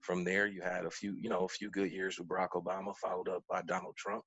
from 0.00 0.24
there 0.24 0.46
you 0.46 0.62
had 0.62 0.84
a 0.84 0.90
few 0.90 1.14
you 1.20 1.28
know 1.28 1.44
a 1.44 1.48
few 1.48 1.70
good 1.70 1.90
years 1.90 2.18
with 2.18 2.28
barack 2.28 2.50
obama 2.54 2.94
followed 2.96 3.28
up 3.28 3.42
by 3.48 3.62
donald 3.62 3.96
trump. 3.96 4.22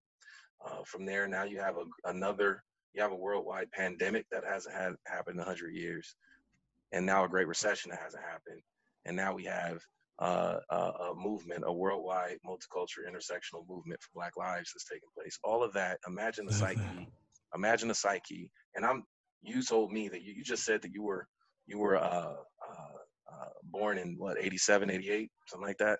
Uh, 0.65 0.83
from 0.85 1.05
there 1.05 1.27
now 1.27 1.43
you 1.43 1.59
have 1.59 1.77
a, 1.77 1.85
another 2.09 2.63
you 2.93 3.01
have 3.01 3.11
a 3.11 3.15
worldwide 3.15 3.71
pandemic 3.71 4.25
that 4.31 4.43
hasn't 4.45 4.75
had 4.75 4.93
happened 5.07 5.35
in 5.35 5.45
100 5.45 5.73
years 5.73 6.15
and 6.91 7.05
now 7.05 7.23
a 7.23 7.29
great 7.29 7.47
recession 7.47 7.91
that 7.91 8.01
hasn't 8.01 8.23
happened. 8.23 8.61
And 9.05 9.15
now 9.15 9.33
we 9.33 9.45
have 9.45 9.79
uh, 10.19 10.59
a, 10.69 10.75
a 10.75 11.13
movement 11.15 11.63
a 11.65 11.73
worldwide 11.73 12.37
multicultural 12.45 13.09
intersectional 13.09 13.67
movement 13.67 13.99
for 14.01 14.09
black 14.13 14.37
lives 14.37 14.71
that's 14.73 14.85
taking 14.85 15.09
place. 15.17 15.39
All 15.43 15.63
of 15.63 15.73
that 15.73 15.99
imagine 16.07 16.45
the 16.45 16.53
psyche 16.53 16.81
imagine 17.55 17.87
the 17.87 17.95
psyche. 17.95 18.51
And 18.75 18.85
i'm 18.85 19.03
you 19.41 19.63
told 19.63 19.91
me 19.91 20.07
that 20.09 20.21
you, 20.21 20.33
you 20.33 20.43
just 20.43 20.63
said 20.63 20.81
that 20.83 20.93
you 20.93 21.01
were 21.01 21.27
you 21.65 21.79
were 21.79 21.97
uh, 21.97 22.35
uh, 22.69 22.90
uh, 23.41 23.45
born 23.63 23.97
in 23.97 24.15
what 24.17 24.37
87 24.39 24.89
88 24.89 25.29
something 25.47 25.67
like 25.67 25.77
that 25.79 25.99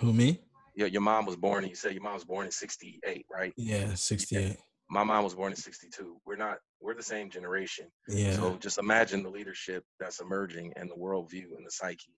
Who 0.00 0.12
me? 0.12 0.40
your, 0.74 0.88
your 0.88 1.02
mom 1.02 1.26
was 1.26 1.36
born 1.36 1.66
you 1.66 1.74
said 1.74 1.92
your 1.92 2.02
mom 2.02 2.14
was 2.14 2.24
born 2.24 2.46
in 2.46 2.52
68 2.52 3.26
right 3.30 3.52
Yeah, 3.56 3.94
68. 3.94 4.56
my 4.90 5.04
mom 5.04 5.24
was 5.24 5.34
born 5.34 5.52
in 5.52 5.56
62 5.56 6.16
we're 6.26 6.36
not 6.36 6.58
we're 6.80 6.94
the 6.94 7.02
same 7.02 7.30
generation 7.30 7.86
Yeah. 8.08 8.32
so 8.36 8.56
just 8.58 8.78
imagine 8.78 9.22
the 9.22 9.30
leadership 9.30 9.84
that's 10.00 10.20
emerging 10.20 10.72
and 10.76 10.90
the 10.90 10.94
worldview 10.96 11.56
and 11.56 11.66
the 11.66 11.70
psyche 11.70 12.14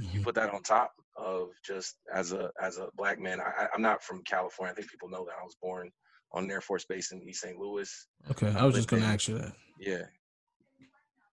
you 0.00 0.20
Mhm. 0.20 0.24
put 0.24 0.34
that 0.36 0.52
on 0.54 0.62
top 0.62 0.92
of 1.16 1.48
just 1.66 1.96
as 2.14 2.32
a 2.32 2.50
as 2.60 2.78
a 2.78 2.88
black 2.96 3.18
man 3.18 3.40
I, 3.40 3.66
i'm 3.74 3.82
not 3.82 4.02
from 4.02 4.22
california 4.24 4.72
i 4.72 4.76
think 4.76 4.90
people 4.90 5.08
know 5.08 5.24
that 5.24 5.34
i 5.40 5.44
was 5.44 5.56
born 5.60 5.90
on 6.32 6.44
an 6.44 6.50
air 6.50 6.60
force 6.60 6.84
base 6.84 7.10
in 7.10 7.22
east 7.28 7.40
st 7.42 7.56
louis 7.58 7.90
Okay, 8.30 8.48
I 8.56 8.64
was 8.64 8.74
just 8.76 8.88
gonna 8.88 9.02
Listen. 9.02 9.14
ask 9.14 9.28
you 9.28 9.38
that. 9.38 9.52
yeah 9.80 10.02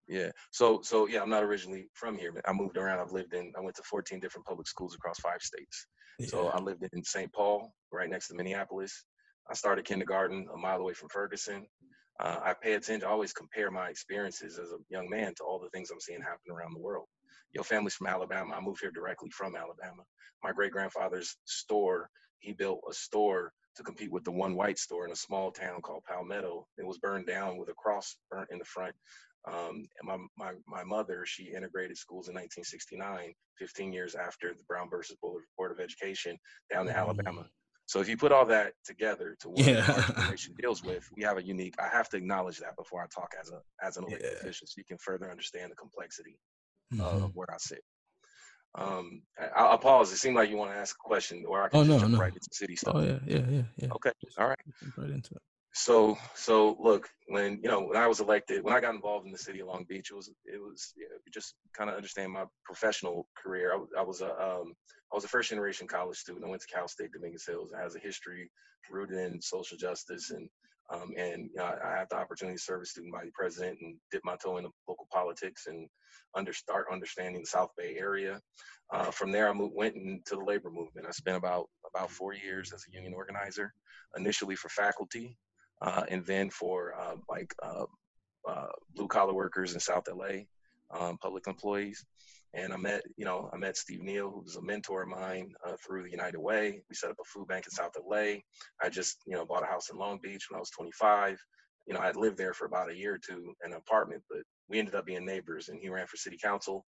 yeah 0.08 0.30
so 0.52 0.82
so 0.84 1.08
yeah 1.08 1.22
i'm 1.22 1.30
not 1.30 1.44
originally 1.44 1.88
from 1.94 2.18
here 2.18 2.32
but 2.32 2.48
i 2.48 2.54
moved 2.54 2.78
around 2.78 3.00
i've 3.00 3.12
lived 3.12 3.34
in 3.34 3.52
i 3.58 3.62
went 3.62 3.76
to 3.76 3.84
14 3.84 4.20
different 4.20 4.46
public 4.46 4.68
schools 4.68 4.94
across 4.94 5.20
five 5.20 5.42
states 5.42 5.88
so 6.24 6.48
I 6.48 6.60
lived 6.60 6.84
in 6.94 7.04
St. 7.04 7.32
Paul, 7.34 7.74
right 7.92 8.10
next 8.10 8.30
to 8.30 8.36
Minneapolis. 8.36 9.06
I 9.50 9.54
started 9.54 9.86
kindergarten 9.86 10.48
a 10.54 10.58
mile 10.58 10.80
away 10.80 10.94
from 10.94 11.10
Ferguson. 11.10 11.68
Uh, 12.20 12.40
I 12.42 12.54
pay 12.54 12.74
attention. 12.74 13.06
I 13.06 13.12
always 13.12 13.34
compare 13.34 13.70
my 13.70 13.90
experiences 13.90 14.58
as 14.58 14.72
a 14.72 14.78
young 14.90 15.10
man 15.10 15.34
to 15.36 15.44
all 15.44 15.60
the 15.60 15.70
things 15.70 15.92
I'm 15.92 16.00
seeing 16.00 16.22
happen 16.22 16.52
around 16.52 16.74
the 16.74 16.82
world. 16.82 17.08
Your 17.54 17.66
family's 17.66 17.96
from 17.96 18.08
Alabama. 18.08 18.56
I 18.56 18.62
moved 18.62 18.80
here 18.82 18.92
directly 18.92 19.30
from 19.32 19.56
Alabama. 19.56 20.04
My 20.42 20.52
great 20.52 20.72
grandfather's 20.72 21.36
store, 21.46 22.10
he 22.40 22.54
built 22.54 22.80
a 22.90 22.94
store 22.94 23.52
to 23.76 23.84
compete 23.84 24.12
with 24.12 24.24
the 24.24 24.32
one 24.32 24.56
white 24.56 24.80
store 24.80 25.06
in 25.06 25.12
a 25.12 25.18
small 25.18 25.52
town 25.52 25.82
called 25.82 26.04
Palmetto. 26.08 26.66
It 26.78 26.86
was 26.86 26.98
burned 26.98 27.28
down 27.28 27.58
with 27.58 27.68
a 27.70 27.74
cross 27.74 28.16
burnt 28.32 28.50
in 28.52 28.58
the 28.58 28.66
front. 28.66 28.96
Um, 29.48 29.88
my, 30.04 30.18
my, 30.38 30.54
my 30.68 30.84
mother, 30.84 31.24
she 31.26 31.54
integrated 31.54 31.98
schools 31.98 32.28
in 32.30 32.34
1969, 32.34 33.34
15 33.60 33.94
years 33.94 34.16
after 34.16 34.50
the 34.54 34.64
Brown 34.68 34.90
versus 34.90 35.18
Board 35.22 35.44
Board 35.58 35.72
of 35.72 35.80
Education 35.80 36.38
down 36.72 36.86
to 36.88 36.92
Mm. 36.92 36.98
Alabama. 36.98 37.48
So 37.88 38.00
if 38.00 38.10
you 38.10 38.18
put 38.18 38.32
all 38.32 38.46
that 38.48 38.74
together 38.84 39.36
to 39.42 39.50
what 39.50 39.66
Yeah. 39.68 39.86
our 39.88 40.02
generation 40.16 40.56
deals 40.60 40.84
with, 40.84 41.08
we 41.16 41.22
have 41.24 41.38
a 41.38 41.44
unique. 41.44 41.76
I 41.80 41.88
have 41.90 42.10
to 42.10 42.18
acknowledge 42.18 42.58
that 42.58 42.76
before 42.76 43.04
I 43.04 43.06
talk 43.14 43.34
as 43.40 43.52
a 43.52 43.62
as 43.86 43.98
an 43.98 44.06
elected 44.06 44.32
Yeah. 44.32 44.38
official, 44.40 44.66
so 44.66 44.74
you 44.78 44.84
can 44.86 44.98
further 44.98 45.30
understand 45.30 45.72
the 45.72 45.76
complexity 45.76 46.40
Mhm. 46.92 47.26
of 47.26 47.36
where 47.36 47.52
I 47.54 47.58
sit. 47.58 47.84
Um, 48.74 49.22
I, 49.40 49.46
I'll 49.56 49.78
pause. 49.78 50.12
It 50.12 50.18
seemed 50.18 50.36
like 50.36 50.50
you 50.50 50.58
want 50.58 50.72
to 50.72 50.78
ask 50.78 50.96
a 50.96 51.08
question, 51.08 51.46
or 51.48 51.62
I 51.64 51.70
can 51.70 51.80
Oh, 51.82 51.84
just 51.84 51.92
no, 51.92 52.00
jump 52.00 52.14
no. 52.14 52.20
right 52.20 52.34
into 52.34 52.50
city 52.52 52.76
stuff. 52.76 52.96
Oh 52.98 53.02
yeah, 53.02 53.20
yeah, 53.28 53.46
yeah, 53.48 53.64
yeah. 53.78 53.88
Okay, 53.94 54.12
all 54.40 54.48
right. 54.48 54.58
jump 54.82 54.98
right 54.98 55.12
into 55.12 55.36
it. 55.36 55.42
So, 55.78 56.18
so 56.36 56.78
look, 56.80 57.10
when 57.28 57.60
you 57.62 57.70
know 57.70 57.82
when 57.82 57.98
I 57.98 58.08
was 58.08 58.22
elected, 58.22 58.64
when 58.64 58.74
I 58.74 58.80
got 58.80 58.96
involved 58.96 59.26
in 59.26 59.34
the 59.34 59.38
city 59.38 59.60
of 59.60 59.68
Long 59.68 59.84
Beach, 59.90 60.10
it 60.10 60.16
was 60.16 60.30
it 60.46 60.62
was 60.62 60.94
yeah, 60.98 61.08
just 61.34 61.54
kind 61.74 61.90
of 61.90 61.98
understand 61.98 62.32
my 62.32 62.46
professional 62.64 63.28
career. 63.36 63.74
I, 63.74 63.76
was- 63.76 63.90
I 63.98 64.02
was 64.02 64.22
a 64.22 64.32
um, 64.42 64.74
I 65.12 65.16
was 65.16 65.26
a 65.26 65.28
first 65.28 65.50
generation 65.50 65.86
college 65.88 66.18
student. 66.18 66.46
I 66.46 66.50
went 66.50 66.62
to 66.62 66.68
Cal 66.74 66.88
State 66.88 67.12
Dominguez 67.12 67.46
Hills. 67.46 67.72
It 67.74 67.78
has 67.82 67.96
a 67.96 68.00
history 68.00 68.50
rooted 68.90 69.18
in 69.18 69.42
social 69.42 69.78
justice 69.78 70.32
and 70.32 70.50
um, 70.94 71.12
and 71.18 71.50
you 71.52 71.58
know, 71.58 71.66
I, 71.66 71.94
I 71.94 71.98
had 71.98 72.08
the 72.10 72.18
opportunity 72.18 72.56
to 72.58 72.64
serve 72.64 72.82
as 72.84 72.92
student 72.92 73.12
body 73.14 73.32
president 73.34 73.80
and 73.82 73.98
dip 74.12 74.22
my 74.24 74.38
toe 74.38 74.58
into 74.58 74.70
local 74.88 75.08
politics 75.12 75.66
and 75.68 75.90
under 76.36 76.54
start 76.54 76.86
understanding 76.92 77.42
the 77.42 77.48
South 77.48 77.72
Bay 77.78 77.98
area. 78.00 78.40
Uh, 78.94 79.12
from 79.12 79.32
there, 79.32 79.50
I 79.50 79.54
moved, 79.54 79.74
went 79.76 79.96
into 79.96 80.36
the 80.36 80.44
labor 80.46 80.70
movement. 80.70 81.08
I 81.08 81.12
spent 81.12 81.38
about 81.38 81.66
about 81.94 82.12
four 82.12 82.34
years 82.34 82.72
as 82.72 82.84
a 82.88 82.94
union 82.96 83.14
organizer, 83.14 83.74
initially 84.16 84.56
for 84.56 84.70
faculty, 84.70 85.36
uh, 85.82 86.04
and 86.10 86.26
then 86.26 86.50
for 86.50 86.94
uh, 87.00 87.16
like 87.30 87.54
uh, 87.62 87.86
uh, 88.48 88.68
blue 88.96 89.08
collar 89.08 89.34
workers 89.34 89.74
in 89.74 89.80
South 89.80 90.04
LA, 90.10 90.44
um, 90.92 91.18
public 91.18 91.48
employees. 91.48 92.06
And 92.54 92.72
I 92.72 92.78
met, 92.78 93.02
you 93.18 93.26
know, 93.26 93.50
I 93.54 93.58
met 93.58 93.76
Steve 93.76 94.02
Neal, 94.02 94.32
who 94.32 94.42
was 94.42 94.56
a 94.56 94.62
mentor 94.62 95.02
of 95.02 95.10
mine 95.10 95.52
uh, 95.68 95.74
through 95.86 96.04
the 96.04 96.12
United 96.12 96.40
Way. 96.40 96.82
We 96.90 96.96
set 96.96 97.10
up 97.10 97.18
a 97.20 97.26
food 97.26 97.48
bank 97.48 97.66
in 97.66 97.72
South 97.72 97.92
LA. 98.10 98.38
I 98.82 98.90
just, 98.90 99.18
you 99.28 99.36
know, 99.36 99.46
bought 99.46 99.64
a 99.64 99.68
house 99.68 99.90
in 99.90 99.98
Long 99.98 100.20
Beach 100.24 100.46
when 100.50 100.58
I 100.58 100.62
was 100.62 100.70
25. 100.70 101.38
You 101.86 101.94
know, 101.94 102.00
I'd 102.00 102.16
lived 102.16 102.38
there 102.38 102.54
for 102.54 102.66
about 102.66 102.90
a 102.90 102.96
year 102.96 103.16
or 103.16 103.18
two 103.20 103.54
in 103.66 103.74
an 103.74 103.78
apartment, 103.78 104.24
but 104.30 104.40
we 104.70 104.80
ended 104.80 104.96
up 104.96 105.06
being 105.06 105.26
neighbors. 105.26 105.68
And 105.68 105.80
he 105.82 105.90
ran 105.90 106.08
for 106.08 106.16
city 106.16 106.38
council. 106.42 106.86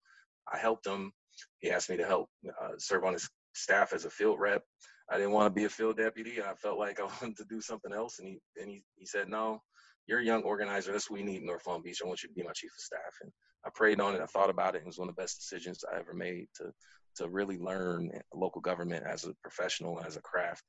I 0.51 0.57
helped 0.57 0.88
him. 0.88 1.11
He 1.59 1.69
asked 1.69 1.89
me 1.89 1.97
to 1.97 2.05
help 2.05 2.29
uh, 2.47 2.71
serve 2.77 3.03
on 3.03 3.13
his 3.13 3.29
staff 3.53 3.91
as 3.93 4.05
a 4.05 4.09
field 4.09 4.39
rep. 4.39 4.63
I 5.10 5.18
didn't 5.18 5.32
want 5.32 5.47
to 5.47 5.60
be 5.60 5.66
a 5.66 5.70
field 5.70 5.97
deputy. 5.97 6.41
I 6.41 6.53
felt 6.55 6.78
like 6.78 6.99
I 6.99 7.03
wanted 7.22 7.38
to 7.38 7.45
do 7.45 7.62
something 7.62 7.93
else. 7.93 8.20
And 8.20 8.28
he 8.28 8.39
and 8.62 8.70
he, 8.70 8.84
he 8.95 9.05
said, 9.05 9.30
No, 9.30 9.62
you're 10.08 10.20
a 10.20 10.26
young 10.26 10.43
organizer. 10.43 10.91
That's 10.91 11.10
what 11.10 11.20
we 11.20 11.26
need 11.26 11.41
in 11.41 11.45
North 11.45 11.68
Long 11.68 11.82
Beach. 11.82 12.01
I 12.03 12.08
want 12.08 12.24
you 12.24 12.30
to 12.30 12.36
be 12.36 12.43
my 12.43 12.51
chief 12.53 12.72
of 12.72 12.82
staff. 12.82 13.14
And 13.22 13.32
I 13.66 13.70
prayed 13.74 13.99
on 13.99 14.16
it. 14.16 14.22
I 14.22 14.26
thought 14.26 14.49
about 14.49 14.76
it. 14.76 14.80
It 14.80 14.86
was 14.86 14.97
one 14.97 15.10
of 15.10 15.16
the 15.16 15.22
best 15.22 15.39
decisions 15.39 15.84
I 15.91 15.99
ever 15.99 16.14
made 16.14 16.47
to 16.58 16.72
to 17.18 17.30
really 17.30 17.58
learn 17.58 18.12
local 18.34 18.62
government 18.62 19.03
as 19.05 19.26
a 19.26 19.34
professional, 19.41 19.99
as 20.05 20.18
a 20.18 20.22
craft. 20.22 20.64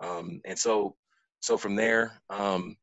Um, 0.00 0.40
and 0.46 0.58
so 0.58 0.96
so 1.40 1.56
from 1.56 1.76
there, 1.76 2.20
um, 2.30 2.76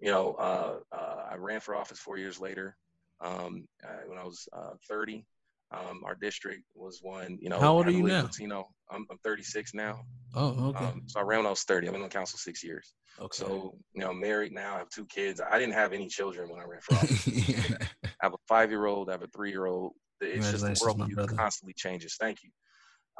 you 0.00 0.10
know, 0.10 0.34
uh, 0.34 0.76
uh, 0.92 1.28
I 1.30 1.36
ran 1.36 1.60
for 1.60 1.76
office 1.76 1.98
four 1.98 2.18
years 2.18 2.40
later. 2.40 2.76
Um, 3.22 3.66
uh, 3.84 4.06
when 4.06 4.18
I 4.18 4.24
was 4.24 4.48
uh, 4.52 4.72
30, 4.88 5.26
um, 5.72 6.02
our 6.04 6.14
district 6.14 6.62
was 6.74 7.00
one. 7.02 7.38
You 7.40 7.48
know, 7.48 7.60
How 7.60 7.74
old 7.74 7.86
are 7.86 7.90
you 7.92 8.02
now? 8.02 8.22
Latino. 8.22 8.68
I'm, 8.90 9.06
I'm 9.10 9.18
36 9.24 9.72
now. 9.74 10.00
Oh, 10.34 10.68
okay. 10.70 10.84
Um, 10.84 11.02
so 11.06 11.20
I 11.20 11.22
ran 11.22 11.40
when 11.40 11.46
I 11.46 11.50
was 11.50 11.62
30. 11.62 11.86
I've 11.86 11.92
been 11.92 12.02
on 12.02 12.08
council 12.08 12.38
six 12.38 12.64
years. 12.64 12.94
okay. 13.20 13.28
So, 13.44 13.74
you 13.94 14.02
know, 14.02 14.10
I'm 14.10 14.20
married 14.20 14.52
now. 14.52 14.74
I 14.74 14.78
have 14.78 14.88
two 14.90 15.06
kids. 15.06 15.40
I 15.40 15.58
didn't 15.58 15.74
have 15.74 15.92
any 15.92 16.08
children 16.08 16.48
when 16.50 16.60
I 16.60 16.64
ran 16.64 16.80
for 16.80 16.94
office. 16.96 17.26
yeah. 17.26 17.76
I 18.04 18.08
have 18.22 18.34
a 18.34 18.38
five 18.48 18.70
year 18.70 18.86
old, 18.86 19.08
I 19.08 19.12
have 19.12 19.22
a 19.22 19.28
three 19.28 19.50
year 19.50 19.66
old. 19.66 19.92
It's 20.20 20.50
just 20.50 20.64
the 20.64 20.78
world 20.84 21.10
brother. 21.14 21.34
constantly 21.34 21.72
changes. 21.74 22.16
Thank 22.20 22.42
you. 22.42 22.50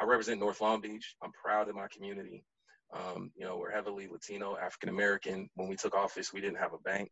I 0.01 0.05
represent 0.05 0.41
North 0.41 0.61
Long 0.61 0.81
Beach. 0.81 1.15
I'm 1.23 1.31
proud 1.33 1.69
of 1.69 1.75
my 1.75 1.87
community. 1.93 2.45
Um, 2.93 3.31
you 3.37 3.47
know, 3.47 3.57
we're 3.57 3.71
heavily 3.71 4.09
Latino, 4.11 4.57
African 4.57 4.89
American. 4.89 5.49
When 5.55 5.69
we 5.69 5.77
took 5.77 5.95
office, 5.95 6.33
we 6.33 6.41
didn't 6.41 6.59
have 6.59 6.73
a 6.73 6.79
bank. 6.79 7.11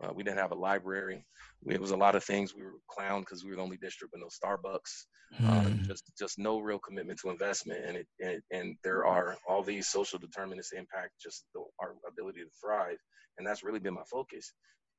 Uh, 0.00 0.12
we 0.14 0.22
didn't 0.22 0.38
have 0.38 0.52
a 0.52 0.56
library. 0.56 1.24
We, 1.64 1.74
it 1.74 1.80
was 1.80 1.90
a 1.90 1.96
lot 1.96 2.14
of 2.14 2.24
things. 2.24 2.54
We 2.54 2.62
were 2.62 2.78
clowned 2.90 3.20
because 3.20 3.44
we 3.44 3.50
were 3.50 3.56
the 3.56 3.62
only 3.62 3.76
district 3.78 4.12
with 4.12 4.22
no 4.22 4.28
Starbucks. 4.28 5.06
Uh, 5.44 5.70
Hmm. 5.70 5.82
just 5.86 6.04
just 6.18 6.38
no 6.38 6.60
real 6.60 6.78
commitment 6.78 7.18
to 7.20 7.30
investment, 7.30 7.84
and 7.84 7.96
it 7.96 8.06
and, 8.20 8.42
and 8.52 8.76
there 8.84 9.04
are 9.06 9.36
all 9.48 9.62
these 9.62 9.88
social 9.88 10.18
determinants 10.18 10.72
impact 10.72 11.12
just 11.20 11.44
the, 11.54 11.64
our 11.80 11.94
ability 12.06 12.40
to 12.40 12.50
thrive, 12.60 12.98
and 13.38 13.46
that's 13.46 13.64
really 13.64 13.80
been 13.80 13.94
my 13.94 14.04
focus. 14.10 14.52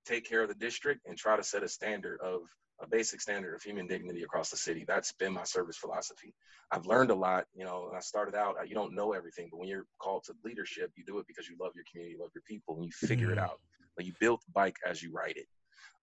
Take 0.06 0.28
care 0.28 0.42
of 0.42 0.50
the 0.50 0.56
district 0.56 1.02
and 1.06 1.18
try 1.18 1.38
to 1.38 1.44
set 1.44 1.64
a 1.64 1.68
standard 1.70 2.20
of 2.22 2.42
a 2.82 2.88
basic 2.88 3.22
standard 3.22 3.56
of 3.56 3.62
human 3.64 3.88
dignity 3.88 4.24
across 4.24 4.50
the 4.50 4.58
city. 4.58 4.84
That's 4.86 5.14
been 5.14 5.32
my 5.34 5.44
service 5.44 5.78
philosophy. 5.78 6.34
I've 6.72 6.86
learned 6.86 7.12
a 7.12 7.16
lot, 7.16 7.46
you 7.54 7.64
know, 7.64 7.92
I 7.96 8.00
started 8.02 8.36
out, 8.36 8.58
you 8.68 8.76
don't 8.76 8.96
know 8.96 9.14
everything, 9.14 9.48
but 9.52 9.60
when 9.60 9.70
you're 9.70 9.86
called 10.00 10.24
to 10.26 10.34
leadership, 10.44 10.92
you 10.98 11.06
do 11.06 11.20
it 11.20 11.28
because 11.28 11.48
you 11.48 11.56
love 11.62 11.72
your 11.76 11.86
community, 11.90 12.16
you 12.16 12.22
love 12.22 12.32
your 12.36 12.42
people, 12.48 12.76
and 12.76 12.86
you 12.86 12.92
figure 12.92 13.32
it 13.32 13.38
Mhm. 13.38 13.40
out. 13.40 13.62
Like 13.98 14.08
you 14.08 14.14
build 14.20 14.42
the 14.46 14.52
bike 14.54 14.78
as 14.88 15.02
you 15.02 15.12
ride 15.12 15.38
it. 15.38 15.48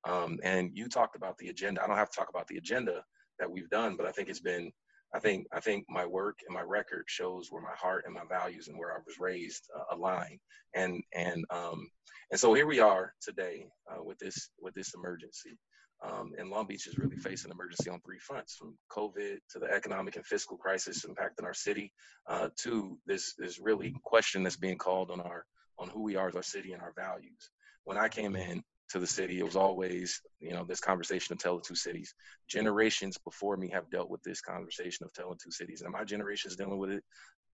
Um, 0.09 0.39
and 0.43 0.71
you 0.75 0.89
talked 0.89 1.17
about 1.17 1.37
the 1.39 1.49
agenda. 1.49 1.83
I 1.83 1.87
don't 1.87 1.97
have 1.97 2.11
to 2.11 2.19
talk 2.19 2.31
about 2.31 2.49
the 2.49 2.57
agenda 2.57 3.05
that 3.39 3.51
we've 3.51 3.69
done, 3.69 3.97
but 3.97 4.07
I 4.07 4.13
think 4.13 4.29
it's 4.29 4.41
been, 4.41 4.71
I 5.15 5.19
think, 5.19 5.47
I 5.53 5.61
think 5.61 5.85
my 5.89 6.07
work 6.07 6.39
and 6.47 6.55
my 6.55 6.63
record 6.63 7.05
shows 7.07 7.49
where 7.51 7.63
my 7.63 7.75
heart 7.77 8.05
and 8.07 8.15
my 8.15 8.25
values 8.29 8.69
and 8.69 8.79
where 8.79 8.93
I 8.93 8.99
was 9.05 9.19
raised 9.19 9.65
uh, 9.77 9.95
align. 9.95 10.39
And 10.75 11.03
and 11.15 11.45
um, 11.51 11.89
and 12.31 12.39
so 12.39 12.55
here 12.55 12.67
we 12.67 12.81
are 12.81 13.13
today 13.21 13.67
uh, 13.91 14.03
with 14.03 14.19
this 14.19 14.51
with 14.61 14.75
this 14.75 14.95
emergency. 14.95 15.59
Um, 16.03 16.33
and 16.39 16.49
Long 16.49 16.67
Beach 16.67 16.87
is 16.87 16.97
really 16.97 17.17
facing 17.17 17.51
emergency 17.51 17.91
on 17.91 18.01
three 18.01 18.19
fronts, 18.19 18.55
from 18.55 18.75
COVID 18.91 19.37
to 19.51 19.59
the 19.59 19.71
economic 19.71 20.17
and 20.17 20.25
fiscal 20.25 20.57
crisis 20.57 21.05
impacting 21.05 21.45
our 21.45 21.53
city, 21.53 21.93
uh, 22.27 22.49
to 22.63 22.99
this 23.07 23.35
this 23.37 23.59
really 23.61 23.95
question 24.05 24.43
that's 24.43 24.57
being 24.57 24.79
called 24.79 25.11
on 25.11 25.21
our 25.21 25.45
on 25.79 25.89
who 25.89 26.03
we 26.03 26.17
are 26.17 26.29
as 26.29 26.37
our 26.37 26.43
city 26.43 26.73
and 26.73 26.83
our 26.83 26.95
values. 26.97 27.51
When 27.91 27.99
I 27.99 28.09
came 28.09 28.37
in 28.37 28.63
to 28.91 29.01
the 29.01 29.07
city, 29.07 29.41
it 29.41 29.45
was 29.45 29.57
always 29.57 30.21
you 30.39 30.53
know 30.53 30.65
this 30.65 30.79
conversation 30.79 31.33
of 31.33 31.41
telling 31.41 31.63
two 31.67 31.75
cities. 31.75 32.15
Generations 32.49 33.19
before 33.19 33.57
me 33.57 33.69
have 33.71 33.91
dealt 33.91 34.09
with 34.09 34.23
this 34.23 34.41
conversation 34.41 35.05
of 35.05 35.13
telling 35.13 35.39
two 35.43 35.51
cities, 35.51 35.83
and 35.83 35.91
my 35.91 36.05
generation 36.05 36.51
is 36.51 36.57
dealing 36.57 36.79
with 36.79 36.93
it 36.93 37.03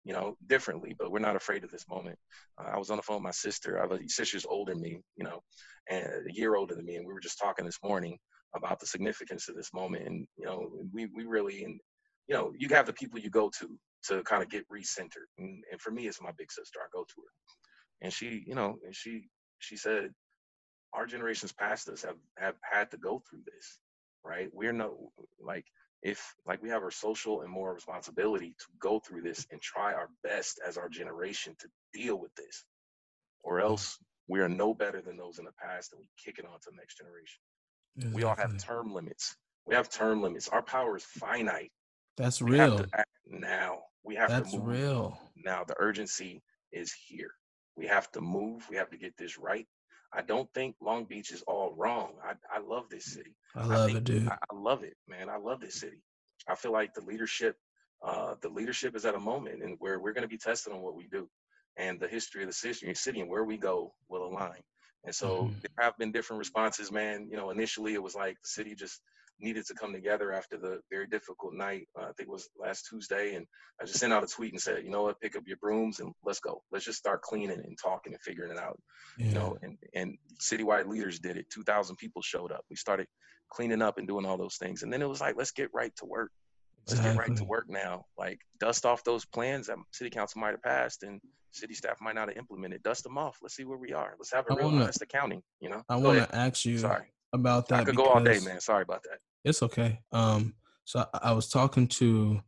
you 0.05 0.13
know, 0.13 0.37
differently, 0.47 0.95
but 0.97 1.11
we're 1.11 1.19
not 1.19 1.35
afraid 1.35 1.65
of 1.65 1.69
this 1.69 1.85
moment. 1.89 2.17
Uh, 2.57 2.69
I 2.73 2.77
was 2.77 2.89
on 2.89 2.95
the 2.95 3.03
phone 3.03 3.17
with 3.17 3.23
my 3.23 3.31
sister. 3.31 3.77
I 3.77 3.93
a 3.93 4.07
sister's 4.07 4.45
older 4.45 4.71
than 4.73 4.81
me, 4.81 5.01
you 5.17 5.25
know, 5.25 5.43
and 5.89 6.05
a 6.29 6.33
year 6.33 6.55
older 6.55 6.75
than 6.75 6.85
me, 6.85 6.95
and 6.95 7.05
we 7.05 7.13
were 7.13 7.19
just 7.19 7.37
talking 7.37 7.65
this 7.65 7.83
morning 7.83 8.17
about 8.55 8.79
the 8.79 8.85
significance 8.85 9.49
of 9.49 9.55
this 9.55 9.73
moment. 9.73 10.07
And 10.07 10.25
you 10.37 10.45
know, 10.45 10.71
we 10.93 11.07
we 11.13 11.25
really 11.25 11.65
and 11.65 11.77
you 12.29 12.35
know, 12.35 12.53
you 12.57 12.69
have 12.69 12.85
the 12.85 12.93
people 12.93 13.19
you 13.19 13.29
go 13.29 13.51
to 13.59 13.77
to 14.07 14.23
kind 14.23 14.41
of 14.41 14.49
get 14.49 14.63
recentered. 14.69 15.27
And, 15.37 15.61
and 15.69 15.81
for 15.81 15.91
me, 15.91 16.07
it's 16.07 16.21
my 16.21 16.31
big 16.37 16.53
sister. 16.53 16.79
I 16.79 16.87
go 16.93 17.03
to 17.03 17.15
her, 17.17 17.31
and 18.01 18.13
she, 18.13 18.43
you 18.47 18.55
know, 18.55 18.77
and 18.85 18.95
she 18.95 19.27
she 19.59 19.77
said, 19.77 20.09
our 20.93 21.05
generations 21.05 21.51
past 21.51 21.89
us 21.89 22.03
have 22.03 22.17
have 22.37 22.55
had 22.61 22.91
to 22.91 22.97
go 22.97 23.21
through 23.29 23.41
this, 23.45 23.79
right? 24.23 24.49
We're 24.53 24.73
no 24.73 25.11
like 25.39 25.65
if 26.01 26.33
like 26.45 26.61
we 26.61 26.69
have 26.69 26.83
our 26.83 26.91
social 26.91 27.41
and 27.41 27.49
moral 27.49 27.75
responsibility 27.75 28.55
to 28.59 28.65
go 28.79 28.99
through 28.99 29.21
this 29.21 29.45
and 29.51 29.61
try 29.61 29.93
our 29.93 30.09
best 30.23 30.59
as 30.65 30.77
our 30.77 30.89
generation 30.89 31.55
to 31.59 31.67
deal 31.93 32.19
with 32.19 32.33
this 32.35 32.65
or 33.43 33.59
else 33.59 33.97
we 34.27 34.39
are 34.39 34.49
no 34.49 34.73
better 34.73 35.01
than 35.01 35.17
those 35.17 35.39
in 35.39 35.45
the 35.45 35.51
past 35.61 35.91
and 35.91 35.99
we 35.99 36.07
kick 36.23 36.39
it 36.39 36.45
on 36.45 36.59
to 36.59 36.69
the 36.71 36.77
next 36.77 36.97
generation. 36.97 37.41
We 38.15 38.23
all 38.23 38.35
have 38.35 38.57
term 38.57 38.93
limits. 38.93 39.35
We 39.65 39.75
have 39.75 39.89
term 39.89 40.21
limits. 40.21 40.47
Our 40.47 40.61
power 40.61 40.97
is 40.97 41.03
finite. 41.03 41.71
That's 42.17 42.41
we 42.41 42.51
real. 42.51 42.85
now. 43.27 43.79
We 44.03 44.15
have 44.15 44.29
That's 44.29 44.51
to 44.51 44.57
move. 44.57 44.67
real. 44.67 45.19
now 45.35 45.63
the 45.63 45.75
urgency 45.77 46.41
is 46.71 46.93
here. 47.07 47.31
We 47.75 47.85
have 47.87 48.11
to 48.13 48.21
move. 48.21 48.65
We 48.69 48.77
have 48.77 48.89
to 48.91 48.97
get 48.97 49.15
this 49.17 49.37
right 49.37 49.67
i 50.13 50.21
don't 50.21 50.51
think 50.53 50.75
long 50.81 51.05
beach 51.05 51.31
is 51.31 51.43
all 51.47 51.73
wrong 51.77 52.13
i, 52.23 52.33
I 52.53 52.59
love 52.59 52.89
this 52.89 53.05
city 53.05 53.35
I 53.55 53.65
love 53.65 53.85
think 53.85 53.95
it, 53.95 54.03
dude. 54.03 54.27
I, 54.29 54.35
I 54.51 54.55
love 54.55 54.83
it, 54.83 54.95
man. 55.07 55.29
I 55.29 55.37
love 55.37 55.59
this 55.61 55.75
city. 55.75 56.01
I 56.47 56.55
feel 56.55 56.71
like 56.71 56.93
the 56.93 57.01
leadership, 57.01 57.57
uh, 58.03 58.35
the 58.41 58.49
leadership 58.49 58.95
is 58.95 59.05
at 59.05 59.15
a 59.15 59.19
moment 59.19 59.63
and 59.63 59.77
where 59.79 59.99
we're 59.99 60.13
going 60.13 60.23
to 60.23 60.27
be 60.29 60.37
tested 60.37 60.73
on 60.73 60.81
what 60.81 60.95
we 60.95 61.07
do, 61.07 61.29
and 61.77 61.99
the 61.99 62.07
history 62.07 62.43
of 62.43 62.49
the 62.49 62.53
city, 62.53 62.93
city 62.95 63.21
and 63.21 63.29
where 63.29 63.43
we 63.45 63.57
go 63.57 63.93
will 64.09 64.25
align. 64.25 64.61
And 65.05 65.13
so 65.15 65.53
Mhm. 65.53 65.61
there 65.61 65.85
have 65.85 65.97
been 65.97 66.11
different 66.11 66.39
responses, 66.39 66.91
man. 66.91 67.27
You 67.31 67.37
know, 67.37 67.49
initially 67.51 67.93
it 67.93 68.03
was 68.03 68.15
like 68.15 68.37
the 68.41 68.49
city 68.49 68.75
just 68.75 69.01
needed 69.41 69.65
to 69.67 69.73
come 69.73 69.91
together 69.93 70.31
after 70.31 70.57
the 70.57 70.79
very 70.89 71.07
difficult 71.07 71.53
night. 71.53 71.87
Uh, 71.97 72.03
I 72.03 72.11
think 72.13 72.29
it 72.29 72.29
was 72.29 72.49
last 72.57 72.87
Tuesday, 72.89 73.35
and 73.35 73.45
I 73.81 73.85
just 73.85 73.99
sent 73.99 74.13
out 74.13 74.23
a 74.23 74.27
tweet 74.27 74.51
and 74.53 74.61
said, 74.61 74.83
you 74.83 74.89
know 74.91 75.03
what, 75.03 75.19
pick 75.19 75.35
up 75.35 75.43
your 75.47 75.57
brooms 75.57 75.99
and 75.99 76.13
let's 76.23 76.39
go. 76.39 76.61
Let's 76.71 76.85
just 76.85 76.97
start 76.99 77.21
cleaning 77.21 77.59
and 77.63 77.77
talking 77.81 78.13
and 78.13 78.21
figuring 78.21 78.51
it 78.51 78.57
out 78.57 78.79
Yeah. 79.17 79.25
you 79.27 79.33
know, 79.33 79.57
and, 79.61 79.77
and 79.95 80.17
citywide 80.39 80.87
leaders 80.87 81.19
did 81.19 81.37
it. 81.37 81.45
2,000 81.53 81.95
people 81.97 82.21
showed 82.21 82.51
up. 82.51 82.63
We 82.69 82.75
started 82.75 83.07
cleaning 83.51 83.81
up 83.81 83.97
and 83.97 84.07
doing 84.07 84.25
all 84.25 84.37
those 84.37 84.55
things. 84.57 84.83
And 84.83 84.91
then 84.93 85.01
it 85.01 85.09
was 85.09 85.21
like, 85.21 85.35
let's 85.37 85.51
get 85.51 85.69
right 85.73 85.93
to 85.97 86.05
work. 86.05 86.31
Let's 86.87 86.99
get 87.01 87.15
right 87.17 87.35
to 87.35 87.43
work 87.43 87.65
now. 87.69 88.05
Like, 88.17 88.39
dust 88.59 88.85
off 88.85 89.03
those 89.03 89.23
plans 89.25 89.67
that 89.67 89.77
city 89.91 90.09
council 90.09 90.41
might 90.41 90.51
have 90.51 90.63
passed 90.63 91.03
and 91.03 91.21
city 91.51 91.73
staff 91.73 91.97
might 92.01 92.15
not 92.15 92.29
have 92.29 92.37
implemented. 92.37 92.81
Dust 92.81 93.03
them 93.03 93.17
off. 93.17 93.37
Let's 93.41 93.55
see 93.55 93.65
where 93.65 93.77
we 93.77 93.93
are. 93.93 94.15
Let's 94.17 94.31
have 94.31 94.45
a 94.49 94.53
I 94.53 94.55
real 94.55 94.65
wanna- 94.67 94.83
honest 94.83 95.01
accounting, 95.01 95.43
you 95.59 95.69
know? 95.69 95.83
I 95.89 95.97
want 95.97 96.17
to 96.17 96.35
ask 96.35 96.65
you 96.65 96.77
Sorry. 96.79 97.11
about 97.33 97.67
that. 97.67 97.81
I 97.81 97.83
could 97.83 97.95
go 97.95 98.05
all 98.05 98.23
day, 98.23 98.39
man. 98.39 98.59
Sorry 98.61 98.81
about 98.83 99.03
that. 99.03 99.19
It's 99.43 99.63
okay. 99.63 99.99
Um, 100.11 100.55
so 100.85 101.05
I, 101.13 101.29
I 101.29 101.33
was 101.33 101.49
talking 101.49 101.87
to 101.87 102.41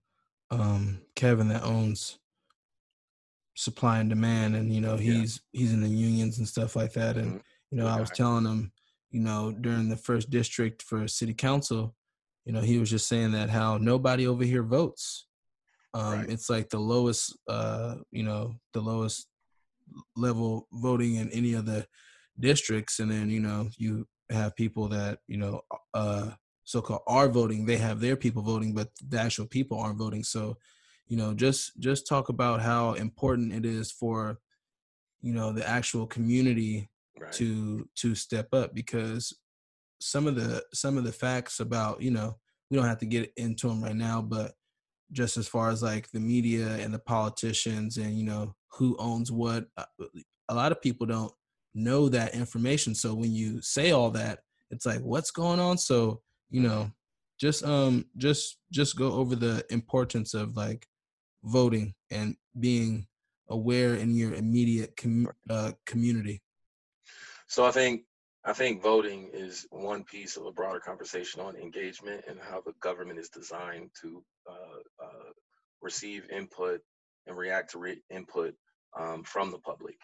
um 0.51 1.01
Kevin 1.15 1.47
that 1.49 1.63
owns 1.63 2.19
supply 3.55 3.99
and 3.99 4.09
demand, 4.09 4.55
and 4.55 4.73
you 4.73 4.81
know 4.81 4.97
Yeah. 4.97 5.03
he's 5.03 5.41
he's 5.51 5.73
in 5.73 5.81
the 5.81 5.89
unions 5.89 6.37
and 6.37 6.47
stuff 6.47 6.75
like 6.75 6.93
that, 6.93 7.17
and 7.17 7.35
Mhm. 7.35 7.41
you 7.71 7.77
know 7.77 7.87
I 7.87 7.97
was 7.97 8.11
telling 8.11 8.45
him, 8.45 8.71
you 9.11 9.21
know, 9.21 9.51
during 9.51 9.89
the 9.89 9.97
first 9.97 10.29
district 10.29 10.81
for 10.81 11.07
city 11.07 11.33
council, 11.33 11.95
you 12.45 12.53
know, 12.53 12.61
he 12.61 12.77
was 12.79 12.89
just 12.89 13.07
saying 13.07 13.31
that 13.31 13.49
how 13.49 13.77
nobody 13.77 14.27
over 14.27 14.43
here 14.43 14.63
votes. 14.63 15.27
Um, 15.93 16.21
Right. 16.21 16.29
It's 16.29 16.49
like 16.49 16.69
the 16.69 16.79
lowest, 16.79 17.37
uh, 17.47 17.97
you 18.11 18.23
know, 18.23 18.55
the 18.73 18.81
lowest 18.81 19.27
level 20.15 20.67
voting 20.73 21.15
in 21.15 21.29
any 21.31 21.53
of 21.53 21.65
the 21.65 21.87
districts, 22.39 22.99
and 22.99 23.11
then 23.11 23.29
you 23.29 23.39
know 23.39 23.69
you 23.77 24.07
have 24.31 24.55
people 24.55 24.87
that 24.89 25.19
you 25.27 25.37
know 25.37 25.61
uh 25.93 26.31
so-called 26.65 27.01
are 27.07 27.27
voting 27.27 27.65
they 27.65 27.77
have 27.77 27.99
their 27.99 28.15
people 28.15 28.41
voting 28.41 28.73
but 28.73 28.89
the 29.07 29.19
actual 29.19 29.45
people 29.45 29.79
aren't 29.79 29.99
voting. 29.99 30.23
So 30.23 30.57
you 31.07 31.17
know 31.17 31.33
just 31.33 31.79
just 31.79 32.07
talk 32.07 32.29
about 32.29 32.61
how 32.61 32.93
important 32.93 33.53
it 33.53 33.65
is 33.65 33.91
for 33.91 34.39
you 35.21 35.33
know 35.33 35.51
the 35.51 35.67
actual 35.67 36.07
community 36.07 36.89
Right. 37.19 37.31
to 37.33 37.87
to 37.97 38.15
step 38.15 38.47
up 38.53 38.73
because 38.73 39.37
some 40.01 40.25
of 40.25 40.35
the 40.35 40.63
some 40.73 40.97
of 40.97 41.03
the 41.03 41.11
facts 41.11 41.59
about 41.59 42.01
you 42.01 42.09
know 42.09 42.37
we 42.71 42.75
don't 42.75 42.87
have 42.87 42.97
to 42.99 43.05
get 43.05 43.31
into 43.37 43.67
them 43.67 43.83
right 43.83 43.95
now 43.95 44.19
but 44.19 44.53
just 45.11 45.37
as 45.37 45.47
far 45.47 45.69
as 45.69 45.83
like 45.83 46.09
the 46.09 46.19
media 46.19 46.67
and 46.77 46.91
the 46.91 46.99
politicians 46.99 47.97
and 47.97 48.17
you 48.17 48.25
know 48.25 48.55
who 48.71 48.97
owns 48.97 49.31
what 49.31 49.67
uh, 49.77 49.85
a 50.49 50.55
lot 50.55 50.71
of 50.71 50.81
people 50.81 51.05
don't 51.05 51.31
know 51.75 52.09
that 52.09 52.33
information. 52.33 52.93
So 52.95 53.13
when 53.13 53.31
you 53.31 53.61
say 53.61 53.91
all 53.91 54.11
that 54.11 54.39
it's 54.71 54.85
like 54.85 55.01
what's 55.01 55.31
going 55.31 55.59
on? 55.59 55.77
So 55.77 56.21
you 56.53 56.61
know 56.61 56.91
just 57.41 57.65
um 57.65 58.05
just 58.15 58.57
just 58.71 58.95
go 58.95 59.11
over 59.13 59.35
the 59.35 59.65
importance 59.69 60.33
of 60.35 60.55
like 60.55 60.87
voting 61.43 61.93
and 62.11 62.37
being 62.59 63.05
aware 63.49 63.95
in 63.95 64.15
your 64.15 64.33
immediate 64.35 64.95
com- 64.95 65.27
uh, 65.49 65.71
community 65.85 66.41
So 67.47 67.65
I 67.65 67.71
think 67.71 68.03
I 68.45 68.53
think 68.53 68.81
voting 68.83 69.29
is 69.33 69.65
one 69.71 70.03
piece 70.03 70.37
of 70.37 70.45
a 70.45 70.51
broader 70.51 70.79
conversation 70.79 71.41
on 71.41 71.55
engagement 71.55 72.25
and 72.27 72.37
how 72.39 72.61
the 72.61 72.73
government 72.81 73.19
is 73.19 73.29
designed 73.29 73.89
to 74.01 74.23
uh, 74.53 74.79
uh, 75.05 75.29
receive 75.81 76.29
input 76.29 76.81
and 77.25 77.37
react 77.37 77.71
to 77.71 77.79
re- 77.79 78.03
input 78.09 78.53
um, 78.99 79.23
from 79.23 79.49
the 79.51 79.59
public. 79.59 79.95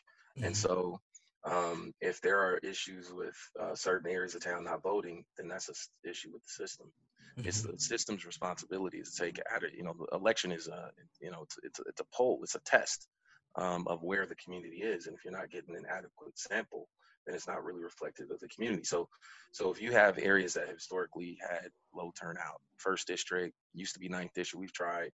And 0.44 0.54
Mhm. 0.54 0.64
so, 0.66 1.02
um, 1.46 1.94
if 2.02 2.22
there 2.22 2.40
are 2.40 2.58
issues 2.58 3.12
with 3.12 3.36
uh, 3.60 3.76
certain 3.76 4.12
areas 4.12 4.36
of 4.36 4.44
town 4.44 4.66
not 4.66 4.84
voting, 4.84 5.26
then 5.38 5.48
that's 5.48 5.70
an 5.70 5.76
issue 6.10 6.32
with 6.34 6.44
the 6.44 6.50
system. 6.50 6.92
It's 7.38 7.62
Mhm. 7.64 7.72
the 7.72 7.80
system's 7.80 8.26
responsibility 8.26 9.02
to 9.02 9.12
take 9.12 9.40
at 9.54 9.64
it. 9.64 9.74
You 9.74 9.84
know, 9.84 9.94
the 9.94 10.16
election 10.16 10.52
is 10.52 10.68
a, 10.68 10.92
you 11.22 11.32
know, 11.32 11.44
it's, 11.44 11.58
it's, 11.64 11.80
a, 11.80 11.84
it's 11.84 12.02
a 12.02 12.06
poll, 12.14 12.42
it's 12.44 12.56
a 12.56 12.60
test 12.60 13.08
um, 13.56 13.88
of 13.88 14.04
where 14.04 14.26
the 14.26 14.36
community 14.36 14.82
is. 14.82 15.08
And 15.08 15.16
if 15.16 15.24
you're 15.24 15.38
not 15.38 15.50
getting 15.50 15.76
an 15.76 15.86
adequate 15.90 16.38
sample, 16.38 16.90
then 17.26 17.36
it's 17.36 17.48
not 17.48 17.64
really 17.64 17.84
reflective 17.84 18.30
of 18.32 18.40
the 18.40 18.50
community. 18.50 18.84
So, 18.84 19.08
so 19.52 19.72
if 19.72 19.82
you 19.82 19.92
have 19.94 20.18
areas 20.18 20.54
that 20.56 20.70
historically 20.70 21.38
had 21.42 21.72
low 21.94 22.12
turnout, 22.20 22.62
first 22.78 23.08
district 23.08 23.56
used 23.74 23.94
to 23.94 24.00
be 24.00 24.10
ninth 24.10 24.34
district, 24.34 24.60
we've 24.60 24.74
tried. 24.74 25.12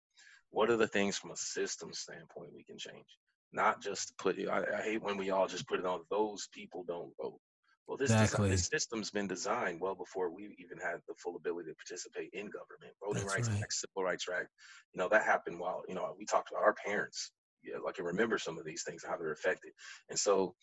What 0.51 0.69
are 0.69 0.77
the 0.77 0.87
things 0.87 1.17
from 1.17 1.31
a 1.31 1.37
system 1.37 1.93
standpoint 1.93 2.53
we 2.53 2.63
can 2.63 2.77
change? 2.77 3.07
Not 3.53 3.81
just 3.81 4.17
put 4.17 4.37
it. 4.37 4.47
I, 4.47 4.63
I 4.77 4.81
hate 4.81 5.03
when 5.03 5.17
we 5.17 5.31
all 5.31 5.47
just 5.47 5.67
put 5.67 5.79
it 5.79 5.85
on 5.85 6.01
those 6.09 6.47
people 6.53 6.83
don't 6.87 7.11
vote. 7.21 7.39
Well, 7.87 7.97
this, 7.97 8.11
design, 8.11 8.49
this 8.49 8.67
system's 8.67 9.11
been 9.11 9.27
designed 9.27 9.81
well 9.81 9.95
before 9.95 10.29
we 10.29 10.55
even 10.59 10.77
had 10.77 11.01
the 11.07 11.13
full 11.17 11.35
ability 11.35 11.71
to 11.71 11.75
participate 11.75 12.29
in 12.31 12.45
government. 12.45 12.93
Voting 13.03 13.23
That's 13.23 13.35
Rights 13.35 13.49
right. 13.49 13.61
Act, 13.63 13.73
Civil 13.73 14.03
Rights 14.03 14.25
Act, 14.33 14.47
you 14.93 14.99
know, 14.99 15.09
that 15.09 15.23
happened 15.23 15.59
while, 15.59 15.83
you 15.89 15.95
know, 15.95 16.15
we 16.17 16.25
talked 16.25 16.51
about 16.51 16.63
our 16.63 16.75
parents. 16.85 17.31
Yeah, 17.63 17.75
I 17.85 17.91
can 17.91 18.05
remember 18.05 18.37
some 18.37 18.57
of 18.57 18.63
these 18.63 18.83
things, 18.83 19.03
how 19.03 19.17
they're 19.17 19.33
affected. 19.33 19.71
And 20.09 20.17
so 20.17 20.55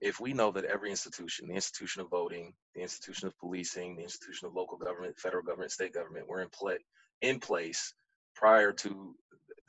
if 0.00 0.20
we 0.20 0.34
know 0.34 0.50
that 0.52 0.64
every 0.64 0.90
institution, 0.90 1.48
the 1.48 1.54
institution 1.54 2.02
of 2.02 2.10
voting, 2.10 2.52
the 2.74 2.82
institution 2.82 3.28
of 3.28 3.38
policing, 3.38 3.96
the 3.96 4.02
institution 4.02 4.46
of 4.46 4.54
local 4.54 4.76
government, 4.76 5.18
federal 5.18 5.42
government, 5.42 5.72
state 5.72 5.94
government, 5.94 6.28
were 6.28 6.42
in 6.42 6.48
play 6.50 6.76
in 7.22 7.40
place 7.40 7.94
prior 8.34 8.72
to 8.72 9.14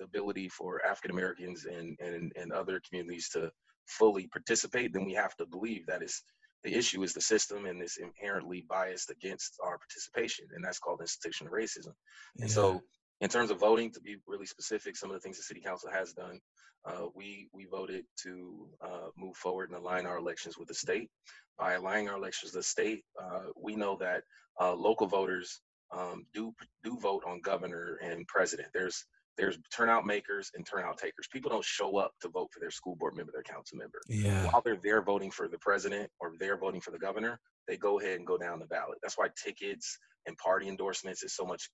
ability 0.03 0.49
for 0.49 0.85
African 0.85 1.11
Americans 1.11 1.65
and, 1.65 1.97
and 1.99 2.31
and 2.35 2.51
other 2.51 2.81
communities 2.87 3.29
to 3.29 3.51
fully 3.87 4.27
participate, 4.27 4.93
then 4.93 5.05
we 5.05 5.13
have 5.13 5.35
to 5.37 5.45
believe 5.45 5.85
that 5.87 6.03
is 6.03 6.21
the 6.63 6.75
issue 6.75 7.03
is 7.03 7.13
the 7.13 7.21
system 7.21 7.65
and 7.65 7.81
it's 7.81 7.97
inherently 7.97 8.65
biased 8.67 9.11
against 9.11 9.57
our 9.63 9.77
participation, 9.77 10.47
and 10.53 10.65
that's 10.65 10.79
called 10.79 10.99
institutional 10.99 11.53
racism. 11.53 11.93
And 12.39 12.49
so, 12.49 12.81
in 13.21 13.29
terms 13.29 13.51
of 13.51 13.59
voting, 13.59 13.91
to 13.91 14.01
be 14.01 14.17
really 14.27 14.47
specific, 14.47 14.97
some 14.97 15.11
of 15.11 15.13
the 15.13 15.19
things 15.19 15.37
the 15.37 15.43
city 15.43 15.61
council 15.61 15.89
has 15.91 16.11
done, 16.13 16.39
uh, 16.85 17.05
we 17.15 17.49
we 17.53 17.65
voted 17.65 18.05
to 18.23 18.67
uh, 18.81 19.09
move 19.15 19.35
forward 19.37 19.69
and 19.69 19.77
align 19.77 20.05
our 20.05 20.17
elections 20.17 20.57
with 20.57 20.67
the 20.67 20.73
state. 20.73 21.09
By 21.57 21.73
aligning 21.73 22.09
our 22.09 22.17
elections 22.17 22.51
with 22.53 22.63
the 22.63 22.67
state, 22.67 23.03
uh, 23.21 23.47
we 23.55 23.75
know 23.75 23.95
that 24.01 24.23
uh, 24.59 24.73
local 24.73 25.07
voters 25.07 25.61
um, 25.95 26.25
do 26.33 26.53
do 26.83 26.97
vote 26.99 27.23
on 27.27 27.41
governor 27.41 27.99
and 28.03 28.27
president. 28.27 28.69
There's 28.73 29.05
there's 29.37 29.57
turnout 29.75 30.05
makers 30.05 30.51
and 30.55 30.65
turnout 30.65 30.97
takers. 30.97 31.27
People 31.31 31.51
don't 31.51 31.63
show 31.63 31.97
up 31.97 32.13
to 32.21 32.29
vote 32.29 32.49
for 32.53 32.59
their 32.59 32.71
school 32.71 32.95
board 32.95 33.15
member, 33.15 33.31
their 33.31 33.43
council 33.43 33.77
member. 33.77 33.99
Yeah. 34.07 34.49
While 34.49 34.61
they're 34.61 34.79
there 34.81 35.01
voting 35.01 35.31
for 35.31 35.47
the 35.47 35.57
president 35.59 36.09
or 36.19 36.33
they're 36.39 36.57
voting 36.57 36.81
for 36.81 36.91
the 36.91 36.99
governor, 36.99 37.39
they 37.67 37.77
go 37.77 37.99
ahead 37.99 38.17
and 38.17 38.27
go 38.27 38.37
down 38.37 38.59
the 38.59 38.65
ballot. 38.65 38.97
That's 39.01 39.17
why 39.17 39.27
tickets 39.43 39.97
and 40.25 40.37
party 40.37 40.67
endorsements 40.67 41.23
is 41.23 41.35
so 41.35 41.45
much 41.45 41.69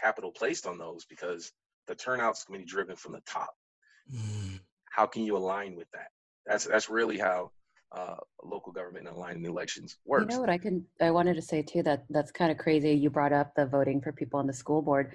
capital 0.00 0.30
placed 0.30 0.66
on 0.66 0.78
those 0.78 1.04
because 1.06 1.52
the 1.86 1.94
turnout's 1.94 2.44
going 2.44 2.60
to 2.60 2.64
be 2.64 2.70
driven 2.70 2.96
from 2.96 3.12
the 3.12 3.22
top. 3.26 3.52
Mm. 4.12 4.60
How 4.90 5.06
can 5.06 5.24
you 5.24 5.36
align 5.36 5.76
with 5.76 5.90
that? 5.92 6.08
That's 6.46 6.64
that's 6.64 6.88
really 6.88 7.18
how 7.18 7.50
uh, 7.92 8.16
local 8.42 8.72
government 8.72 9.06
and 9.06 9.16
aligning 9.16 9.44
elections 9.44 9.98
works. 10.04 10.26
You 10.30 10.36
know 10.36 10.40
what 10.40 10.50
I 10.50 10.58
can 10.58 10.84
I 11.00 11.10
wanted 11.10 11.34
to 11.34 11.42
say 11.42 11.62
too 11.62 11.82
that 11.84 12.04
that's 12.10 12.30
kind 12.30 12.50
of 12.50 12.58
crazy. 12.58 12.92
You 12.92 13.10
brought 13.10 13.32
up 13.32 13.54
the 13.54 13.66
voting 13.66 14.00
for 14.00 14.12
people 14.12 14.40
on 14.40 14.46
the 14.46 14.52
school 14.52 14.82
board. 14.82 15.12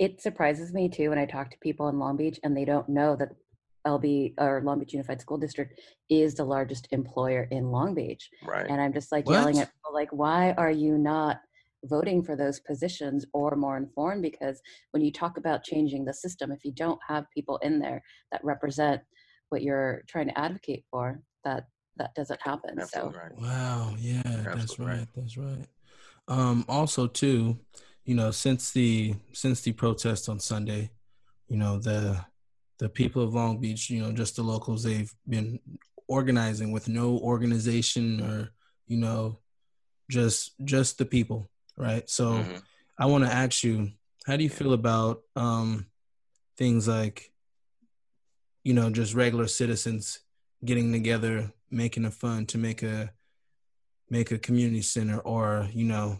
It 0.00 0.20
surprises 0.20 0.72
me 0.72 0.88
too 0.88 1.10
when 1.10 1.18
I 1.18 1.26
talk 1.26 1.50
to 1.50 1.58
people 1.58 1.88
in 1.88 1.98
Long 1.98 2.16
Beach 2.16 2.40
and 2.42 2.56
they 2.56 2.64
don't 2.64 2.88
know 2.88 3.14
that 3.16 3.28
LB 3.86 4.34
or 4.38 4.62
Long 4.64 4.78
Beach 4.78 4.94
Unified 4.94 5.20
School 5.20 5.36
District 5.36 5.78
is 6.08 6.34
the 6.34 6.44
largest 6.44 6.88
employer 6.90 7.46
in 7.50 7.70
Long 7.70 7.94
Beach. 7.94 8.28
right. 8.42 8.66
And 8.68 8.80
I'm 8.80 8.94
just 8.94 9.12
like 9.12 9.28
yelling 9.28 9.58
at 9.58 9.68
people 9.68 9.92
like, 9.94 10.08
why 10.10 10.52
are 10.56 10.70
you 10.70 10.96
not 10.96 11.40
voting 11.84 12.22
for 12.22 12.34
those 12.34 12.60
positions 12.60 13.26
or 13.34 13.56
more 13.56 13.76
informed? 13.76 14.22
Because 14.22 14.62
when 14.92 15.04
you 15.04 15.12
talk 15.12 15.36
about 15.36 15.64
changing 15.64 16.06
the 16.06 16.14
system, 16.14 16.50
if 16.50 16.64
you 16.64 16.72
don't 16.72 17.00
have 17.06 17.26
people 17.34 17.58
in 17.58 17.78
there 17.78 18.02
that 18.32 18.42
represent 18.42 19.02
what 19.50 19.62
you're 19.62 20.02
trying 20.08 20.28
to 20.28 20.38
advocate 20.38 20.84
for, 20.90 21.20
that 21.44 21.66
that 21.96 22.14
doesn't 22.14 22.40
happen. 22.42 22.80
So 22.86 23.12
right. 23.14 23.38
Wow. 23.38 23.94
Yeah, 23.98 24.22
that's 24.24 24.78
right. 24.78 24.98
right. 24.98 25.08
That's 25.14 25.36
right. 25.36 25.66
Um, 26.28 26.64
also, 26.68 27.06
too, 27.06 27.58
you 28.10 28.16
know, 28.16 28.32
since 28.32 28.72
the 28.72 29.14
since 29.32 29.60
the 29.60 29.70
protest 29.70 30.28
on 30.28 30.40
Sunday, 30.40 30.90
you 31.46 31.56
know 31.56 31.78
the 31.78 32.18
the 32.80 32.88
people 32.88 33.22
of 33.22 33.34
Long 33.34 33.60
Beach, 33.60 33.88
you 33.88 34.02
know, 34.02 34.10
just 34.10 34.34
the 34.34 34.42
locals, 34.42 34.82
they've 34.82 35.14
been 35.28 35.60
organizing 36.08 36.72
with 36.72 36.88
no 36.88 37.18
organization 37.18 38.20
or 38.20 38.50
you 38.88 38.96
know, 38.96 39.38
just 40.10 40.54
just 40.64 40.98
the 40.98 41.04
people, 41.06 41.48
right? 41.76 42.10
So, 42.10 42.32
Mhm. 42.32 42.62
I 42.98 43.06
want 43.06 43.22
to 43.26 43.32
ask 43.32 43.62
you, 43.62 43.92
how 44.26 44.36
do 44.36 44.42
you 44.42 44.50
feel 44.50 44.72
about 44.72 45.22
um, 45.36 45.86
things 46.56 46.88
like, 46.88 47.32
you 48.64 48.74
know, 48.74 48.90
just 48.90 49.14
regular 49.14 49.46
citizens 49.46 50.18
getting 50.64 50.90
together, 50.90 51.52
making 51.70 52.06
a 52.06 52.10
fund 52.10 52.48
to 52.48 52.58
make 52.58 52.82
a 52.82 53.12
make 54.08 54.32
a 54.32 54.38
community 54.38 54.82
center, 54.82 55.20
or 55.20 55.68
you 55.72 55.84
know, 55.84 56.18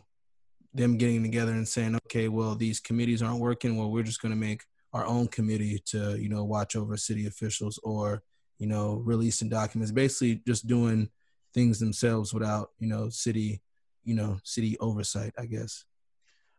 them 0.72 0.96
getting 0.96 1.22
together 1.22 1.52
and 1.52 1.66
saying, 1.66 1.96
okay, 2.06 2.28
well, 2.28 2.54
these 2.54 2.80
committees 2.80 3.22
aren't 3.22 3.40
working. 3.40 3.76
Well, 3.76 3.90
we're 3.90 4.02
just 4.02 4.22
going 4.22 4.32
to 4.32 4.38
make 4.40 4.62
our 4.92 5.06
own 5.06 5.28
committee 5.28 5.80
to 5.86 6.16
you 6.20 6.28
know 6.28 6.44
watch 6.44 6.74
over 6.76 6.96
city 6.96 7.26
officials 7.26 7.78
or 7.82 8.22
you 8.58 8.66
know 8.66 9.02
releasing 9.04 9.48
documents. 9.48 9.92
Basically, 9.92 10.42
just 10.46 10.66
doing 10.66 11.10
things 11.54 11.78
themselves 11.78 12.32
without 12.32 12.70
you 12.78 12.88
know 12.88 13.08
city 13.08 13.60
you 14.04 14.14
know 14.14 14.38
city 14.44 14.76
oversight. 14.78 15.32
I 15.38 15.46
guess. 15.46 15.84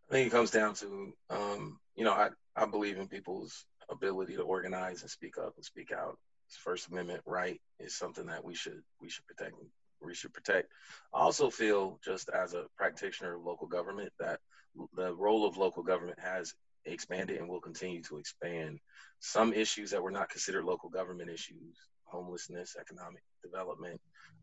I 0.10 0.14
think 0.14 0.28
it 0.28 0.32
comes 0.32 0.52
down 0.52 0.74
to, 0.76 1.14
um, 1.30 1.80
you 1.96 2.04
know, 2.04 2.12
I, 2.12 2.32
I 2.54 2.66
believe 2.66 2.98
in 2.98 3.08
people's 3.08 3.66
ability 3.90 4.36
to 4.36 4.42
organize 4.42 5.04
and 5.04 5.10
speak 5.10 5.38
up 5.38 5.54
and 5.56 5.64
speak 5.64 5.94
out. 5.94 6.18
It's 6.50 6.58
First 6.58 6.90
Amendment 6.90 7.22
right 7.26 7.62
is 7.80 7.96
something 7.96 8.26
that 8.26 8.44
we 8.44 8.54
should 8.54 8.82
we 9.02 9.10
should 9.10 9.26
protect. 9.26 9.56
We 10.02 10.16
should 10.16 10.34
protect. 10.34 10.72
I 11.14 11.20
also 11.20 11.50
feel, 11.50 12.00
just 12.04 12.30
as 12.30 12.54
a 12.54 12.66
practitioner 12.78 13.36
of 13.36 13.44
local 13.44 13.68
government, 13.68 14.12
that 14.20 14.40
the 14.96 15.14
role 15.14 15.46
of 15.46 15.58
local 15.58 15.84
government 15.84 16.20
has 16.20 16.54
expanded 16.86 17.38
and 17.38 17.48
will 17.48 17.62
continue 17.62 18.02
to 18.04 18.18
expand. 18.18 18.80
Some 19.20 19.54
issues 19.54 19.92
that 19.92 20.02
were 20.02 20.12
not 20.12 20.30
considered 20.30 20.66
local 20.66 20.90
government 20.90 21.30
issues, 21.30 21.78
homelessness, 22.06 22.76
economic 22.80 23.24
development, 23.44 24.02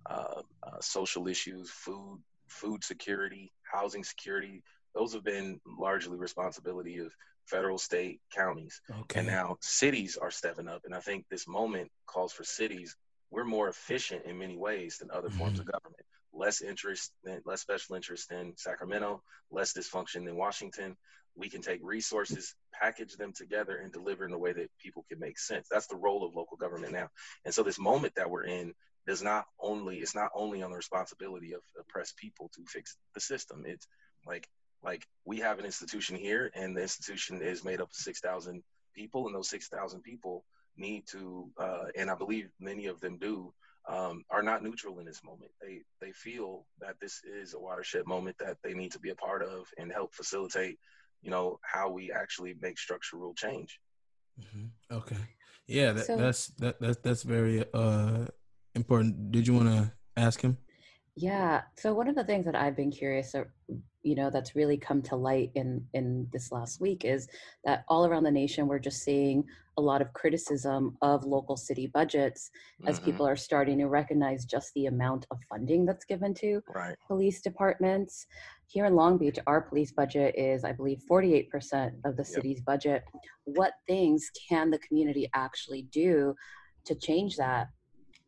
uh, 0.08 0.42
uh, 0.62 0.80
social 0.80 1.26
issues, 1.28 1.70
food, 1.70 2.20
food 2.48 2.84
security, 2.84 3.52
housing 3.62 4.04
security, 4.04 4.62
those 4.94 5.12
have 5.14 5.24
been 5.24 5.60
largely 5.66 6.16
responsibility 6.16 6.98
of 6.98 7.12
federal, 7.46 7.78
state, 7.78 8.20
counties. 8.34 8.80
Okay. 9.02 9.20
And 9.20 9.28
now 9.28 9.56
cities 9.60 10.16
are 10.16 10.30
stepping 10.30 10.68
up. 10.68 10.82
And 10.84 10.94
I 10.94 11.00
think 11.00 11.26
this 11.30 11.48
moment 11.48 11.90
calls 12.06 12.32
for 12.32 12.44
cities. 12.44 12.96
We're 13.30 13.44
more 13.44 13.68
efficient 13.68 14.24
in 14.24 14.38
many 14.38 14.56
ways 14.56 14.98
than 14.98 15.10
other 15.10 15.30
forms 15.30 15.60
mm-hmm. 15.60 15.68
of 15.68 15.72
government. 15.72 16.04
Less 16.32 16.60
interest 16.60 17.12
than 17.24 17.40
less 17.44 17.60
special 17.60 17.96
interest 17.96 18.30
in 18.30 18.54
Sacramento, 18.56 19.22
less 19.50 19.72
dysfunction 19.72 20.24
than 20.24 20.36
Washington. 20.36 20.96
We 21.34 21.48
can 21.48 21.62
take 21.62 21.80
resources, 21.82 22.54
package 22.72 23.16
them 23.16 23.32
together, 23.32 23.76
and 23.76 23.92
deliver 23.92 24.24
in 24.24 24.32
a 24.32 24.38
way 24.38 24.52
that 24.52 24.70
people 24.82 25.04
can 25.08 25.20
make 25.20 25.38
sense. 25.38 25.68
That's 25.70 25.86
the 25.86 25.96
role 25.96 26.24
of 26.24 26.34
local 26.34 26.56
government 26.56 26.92
now. 26.92 27.08
And 27.44 27.54
so 27.54 27.62
this 27.62 27.78
moment 27.78 28.14
that 28.16 28.30
we're 28.30 28.44
in 28.44 28.74
does 29.08 29.22
not 29.22 29.46
only 29.58 29.96
it's 29.96 30.14
not 30.14 30.30
only 30.34 30.62
on 30.62 30.70
the 30.70 30.76
responsibility 30.76 31.54
of 31.54 31.62
oppressed 31.80 32.16
people 32.16 32.50
to 32.54 32.64
fix 32.66 32.96
the 33.14 33.20
system. 33.20 33.64
It's 33.66 33.88
like 34.26 34.46
like 34.82 35.06
we 35.24 35.38
have 35.40 35.58
an 35.58 35.64
institution 35.64 36.16
here 36.16 36.50
and 36.54 36.76
the 36.76 36.82
institution 36.82 37.42
is 37.42 37.64
made 37.64 37.80
up 37.80 37.88
of 37.88 37.96
6000 37.96 38.62
people 38.94 39.26
and 39.26 39.34
those 39.34 39.48
6000 39.48 40.02
people 40.02 40.44
need 40.78 41.06
to 41.06 41.50
uh, 41.58 41.84
and 41.96 42.10
i 42.10 42.14
believe 42.14 42.48
many 42.60 42.86
of 42.86 43.00
them 43.00 43.18
do 43.18 43.52
um, 43.88 44.22
are 44.30 44.42
not 44.42 44.62
neutral 44.62 44.98
in 44.98 45.06
this 45.06 45.22
moment 45.24 45.50
they 45.62 45.80
they 46.00 46.12
feel 46.12 46.66
that 46.80 46.94
this 47.00 47.20
is 47.24 47.54
a 47.54 47.58
watershed 47.58 48.06
moment 48.06 48.36
that 48.38 48.56
they 48.62 48.74
need 48.74 48.92
to 48.92 48.98
be 49.00 49.10
a 49.10 49.14
part 49.14 49.42
of 49.42 49.66
and 49.78 49.90
help 49.92 50.14
facilitate 50.14 50.78
you 51.22 51.30
know 51.30 51.58
how 51.62 51.88
we 51.90 52.12
actually 52.12 52.54
make 52.60 52.78
structural 52.78 53.34
change 53.34 53.80
Mhm. 54.40 54.70
Okay. 54.92 55.16
Yeah, 55.66 55.90
that, 55.94 56.06
So- 56.06 56.16
that's 56.16 56.46
that, 56.62 56.78
that 56.80 57.02
that's 57.02 57.24
very 57.24 57.64
uh 57.74 58.26
important. 58.76 59.32
Did 59.32 59.48
you 59.48 59.54
want 59.54 59.68
to 59.68 59.92
ask 60.16 60.40
him? 60.40 60.56
Yeah. 61.20 61.62
So 61.76 61.92
one 61.94 62.06
of 62.06 62.14
the 62.14 62.22
things 62.22 62.44
that 62.44 62.54
I've 62.54 62.76
been 62.76 62.92
curious, 62.92 63.34
you 64.02 64.14
know, 64.14 64.30
that's 64.30 64.54
really 64.54 64.76
come 64.76 65.02
to 65.02 65.16
light 65.16 65.50
in 65.56 65.84
in 65.92 66.28
this 66.32 66.52
last 66.52 66.80
week 66.80 67.04
is 67.04 67.26
that 67.64 67.84
all 67.88 68.06
around 68.06 68.22
the 68.22 68.30
nation 68.30 68.68
we're 68.68 68.78
just 68.78 69.02
seeing 69.02 69.42
a 69.76 69.82
lot 69.82 70.00
of 70.00 70.12
criticism 70.12 70.96
of 71.02 71.24
local 71.24 71.56
city 71.56 71.88
budgets 71.88 72.50
as 72.86 73.00
Mhm. 73.00 73.04
people 73.04 73.26
are 73.26 73.34
starting 73.36 73.78
to 73.78 73.88
recognize 73.88 74.44
just 74.44 74.72
the 74.74 74.86
amount 74.86 75.26
of 75.32 75.38
funding 75.48 75.84
that's 75.84 76.04
given 76.04 76.34
to 76.34 76.62
right 76.72 76.96
police 77.08 77.42
departments. 77.42 78.26
Here 78.68 78.84
in 78.84 78.94
Long 78.94 79.18
Beach, 79.18 79.38
our 79.48 79.60
police 79.62 79.90
budget 79.90 80.36
is, 80.36 80.62
I 80.62 80.72
believe, 80.72 81.02
48% 81.08 81.96
of 82.04 82.16
the 82.16 82.22
Yep. 82.22 82.32
city's 82.34 82.60
budget. 82.60 83.02
What 83.44 83.74
things 83.88 84.30
can 84.48 84.70
the 84.70 84.78
community 84.78 85.28
actually 85.34 85.82
do 85.82 86.36
to 86.84 86.94
change 86.94 87.36
that 87.38 87.68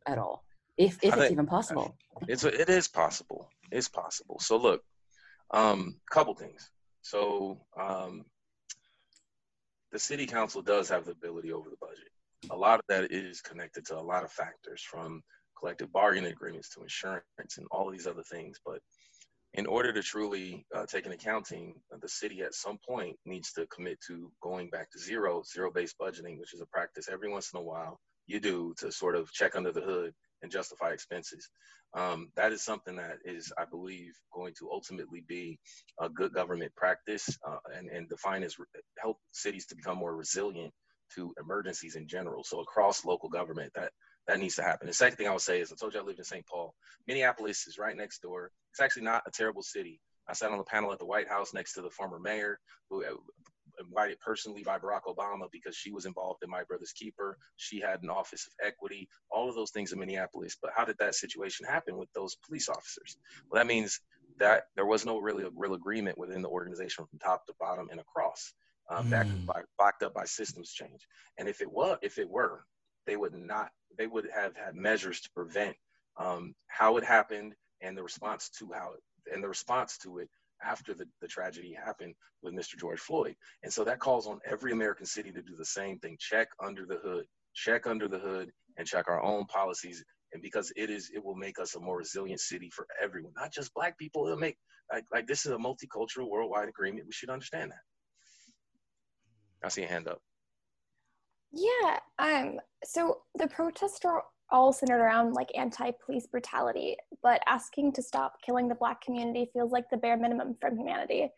at 0.07 0.19
all? 0.19 0.45
If, 0.81 0.99
if 1.03 1.13
I 1.13 1.17
it's 1.17 1.17
think- 1.23 1.33
even 1.33 1.47
possible. 1.47 1.95
it's 2.27 2.45
it 2.45 2.71
is 2.71 2.89
possible. 2.89 3.51
It's 3.71 3.89
possible. 3.89 4.39
So 4.41 4.57
look 4.57 4.83
um 5.53 6.01
couple 6.11 6.35
things. 6.35 6.71
So 7.03 7.61
um 7.79 8.25
the 9.93 9.99
city 9.99 10.27
council 10.27 10.63
does 10.63 10.89
have 10.89 11.05
the 11.05 11.13
ability 11.13 11.53
over 11.53 11.69
the 11.69 11.77
budget. 11.81 12.11
A 12.51 12.57
lot 12.57 12.79
of 12.81 12.87
that 12.89 13.13
is 13.13 13.43
connected 13.43 13.85
to 13.87 13.99
a 13.99 14.01
lot 14.13 14.25
of 14.25 14.33
factors 14.33 14.83
from 14.83 15.23
collective 15.59 15.93
bargaining 15.93 16.33
agreements 16.33 16.71
to 16.71 16.83
insurance 16.83 17.59
and 17.59 17.67
all 17.71 17.91
these 17.91 18.07
other 18.07 18.23
things. 18.23 18.59
But 18.65 18.81
in 19.53 19.67
order 19.67 19.93
to 19.93 20.03
truly 20.03 20.65
uh, 20.75 20.87
take 20.87 21.05
an 21.05 21.13
accounting 21.13 21.75
the 22.01 22.09
city 22.09 22.41
at 22.41 22.55
some 22.55 22.79
point 22.89 23.17
needs 23.27 23.53
to 23.53 23.67
commit 23.67 23.99
to 24.07 24.33
going 24.41 24.71
back 24.71 24.91
to 24.93 24.99
zero 24.99 25.43
zero 25.53 25.71
based 25.71 25.97
budgeting 26.01 26.39
which 26.39 26.55
is 26.55 26.61
a 26.63 26.67
practice 26.67 27.09
every 27.11 27.29
once 27.29 27.51
in 27.53 27.59
a 27.61 27.63
while 27.63 28.01
you 28.27 28.39
do 28.41 28.73
to 28.79 28.91
sort 28.93 29.17
of 29.17 29.31
check 29.33 29.57
under 29.57 29.73
the 29.73 29.81
hood 29.81 30.13
and 30.43 30.51
justify 30.51 30.91
expenses 30.91 31.49
um, 31.95 32.29
that 32.37 32.53
is 32.53 32.63
something 32.63 32.97
that 32.97 33.19
is, 33.25 33.53
I 33.59 33.65
believe, 33.65 34.13
going 34.33 34.55
to 34.59 34.71
ultimately 34.71 35.25
be 35.27 35.59
a 35.99 36.09
good 36.09 36.33
government 36.33 36.75
practice 36.77 37.29
uh, 37.47 37.57
and, 37.77 37.89
and 37.89 38.09
define 38.09 38.45
as 38.45 38.57
help 38.99 39.19
cities 39.33 39.67
to 39.67 39.77
become 39.77 39.99
more 39.99 40.15
resilient 40.15 40.73
to 41.17 41.35
emergencies 41.41 41.97
in 41.97 42.07
general. 42.07 42.45
So 42.45 42.61
across 42.61 43.05
local 43.05 43.29
government, 43.29 43.73
that 43.75 43.91
that 44.29 44.39
needs 44.39 44.55
to 44.57 44.63
happen. 44.63 44.87
The 44.87 44.93
second 44.93 45.17
thing 45.17 45.27
I 45.27 45.33
would 45.33 45.41
say 45.41 45.61
is 45.61 45.73
I 45.73 45.75
told 45.75 45.95
you 45.95 46.01
I 46.01 46.05
lived 46.05 46.19
in 46.19 46.25
St. 46.25 46.47
Paul. 46.47 46.75
Minneapolis 47.09 47.67
is 47.67 47.79
right 47.79 47.97
next 47.97 48.23
door. 48.23 48.53
It's 48.73 48.81
actually 48.81 49.03
not 49.03 49.25
a 49.27 49.31
terrible 49.33 49.63
city. 49.63 50.01
I 50.29 50.35
sat 50.35 50.53
on 50.53 50.59
the 50.59 50.65
panel 50.65 50.93
at 50.93 51.01
the 51.01 51.07
White 51.07 51.29
House 51.29 51.53
next 51.53 51.73
to 51.73 51.83
the 51.83 51.91
former 51.91 52.21
mayor, 52.21 52.61
who 52.89 53.05
uh, 53.05 53.15
invited 53.81 54.21
personally 54.21 54.63
by 54.63 54.79
Barack 54.79 55.03
Obama 55.09 55.47
because 55.51 55.77
she 55.77 55.91
was 55.91 56.07
involved 56.07 56.43
in 56.43 56.51
My 56.51 56.63
Brother's 56.65 56.93
Keeper. 56.93 57.37
She 57.57 57.81
had 57.81 58.03
an 58.03 58.11
office 58.11 58.47
of 58.47 58.67
equity, 58.67 59.09
all 59.31 59.49
of 59.49 59.55
those 59.55 59.71
things 59.71 59.93
in 59.93 59.99
Minneapolis. 59.99 60.57
But 60.61 60.73
how 60.75 60.85
did 60.85 60.99
that 60.99 61.15
situation 61.15 61.67
happen 61.67 61.97
with 61.97 62.13
those 62.13 62.37
police 62.47 62.69
officers? 62.69 63.17
Well, 63.51 63.61
that 63.61 63.67
means 63.67 64.01
that 64.39 64.65
there 64.75 64.87
was 64.87 65.05
no 65.05 65.19
really 65.19 65.45
a 65.45 65.51
real 65.55 65.75
agreement 65.75 66.19
within 66.19 66.43
the 66.43 66.49
organization 66.49 67.05
from 67.09 67.19
top 67.19 67.47
to 67.47 67.55
bottom 67.61 67.89
and 67.91 68.01
across, 68.01 68.53
uh, 68.91 69.03
mm. 69.03 69.11
backed, 69.11 69.47
by, 69.47 69.63
backed 69.79 70.03
up 70.03 70.15
by 70.15 70.25
systems 70.25 70.73
change. 70.73 71.07
And 71.39 71.49
if 71.49 71.61
it 71.61 71.71
was, 71.71 71.99
if 72.03 72.19
it 72.19 72.29
were, 72.29 72.65
they 73.07 73.17
would 73.17 73.35
not, 73.35 73.71
they 73.99 74.07
would 74.07 74.29
have 74.35 74.57
had 74.57 74.75
measures 74.75 75.21
to 75.23 75.31
prevent 75.35 75.77
um, 76.17 76.55
how 76.69 76.97
it 76.97 77.05
happened 77.05 77.55
and 77.81 77.97
the 77.97 78.03
response 78.03 78.51
to 78.59 78.71
how 78.73 78.93
it, 78.95 79.35
and 79.35 79.43
the 79.43 79.49
response 79.49 79.99
to 79.99 80.19
it 80.19 80.29
after 80.65 80.95
the, 80.95 81.07
the 81.21 81.29
tragedy 81.29 81.73
happened 81.73 82.15
with 82.43 82.55
Mr. 82.55 82.79
George 82.79 83.01
Floyd. 83.01 83.35
And 83.63 83.73
so 83.73 83.85
that 83.85 83.99
calls 83.99 84.27
on 84.27 84.39
every 84.49 84.73
American 84.73 85.07
city 85.07 85.33
to 85.33 85.43
do 85.43 85.57
the 85.57 85.65
same 85.65 85.99
thing 85.99 86.17
check 86.19 86.49
under 86.63 86.87
the 86.87 86.99
hood, 87.03 87.27
check 87.55 87.87
under 87.87 88.09
the 88.09 88.19
hood, 88.19 88.51
and 88.77 88.87
check 88.87 89.09
our 89.09 89.23
own 89.23 89.45
policies. 89.47 90.05
And 90.33 90.43
because 90.43 90.73
it 90.77 90.91
is, 90.91 91.11
it 91.15 91.25
will 91.25 91.35
make 91.35 91.59
us 91.59 91.75
a 91.75 91.81
more 91.81 91.99
resilient 91.99 92.41
city 92.41 92.71
for 92.73 92.87
everyone, 93.03 93.33
not 93.37 93.53
just 93.53 93.75
Black 93.75 93.99
people. 93.99 94.27
It'll 94.27 94.39
make, 94.39 94.57
like, 94.93 95.05
like 95.13 95.27
this 95.27 95.45
is 95.45 95.53
a 95.53 95.57
multicultural 95.57 96.31
worldwide 96.31 96.69
agreement. 96.69 97.07
We 97.07 97.13
should 97.13 97.31
understand 97.31 97.73
that. 97.73 97.79
I 99.65 99.69
see 99.69 99.83
a 99.83 99.89
hand 99.89 100.09
up. 100.09 100.21
Yeah. 101.53 101.99
Um. 102.19 102.61
So 102.85 103.19
the 103.37 103.49
protests 103.49 104.05
are 104.05 104.23
all 104.51 104.73
centered 104.73 105.01
around 105.01 105.35
like 105.35 105.51
anti-police 105.57 106.27
brutality, 106.27 106.97
but 107.23 107.41
asking 107.47 107.93
to 107.93 108.03
stop 108.03 108.41
killing 108.43 108.69
the 108.69 108.75
black 108.75 109.01
community 109.01 109.49
feels 109.53 109.73
like 109.73 109.89
the 109.91 109.97
bare 109.97 110.17
minimum 110.17 110.57
from 110.61 110.77
humanity. 110.77 111.31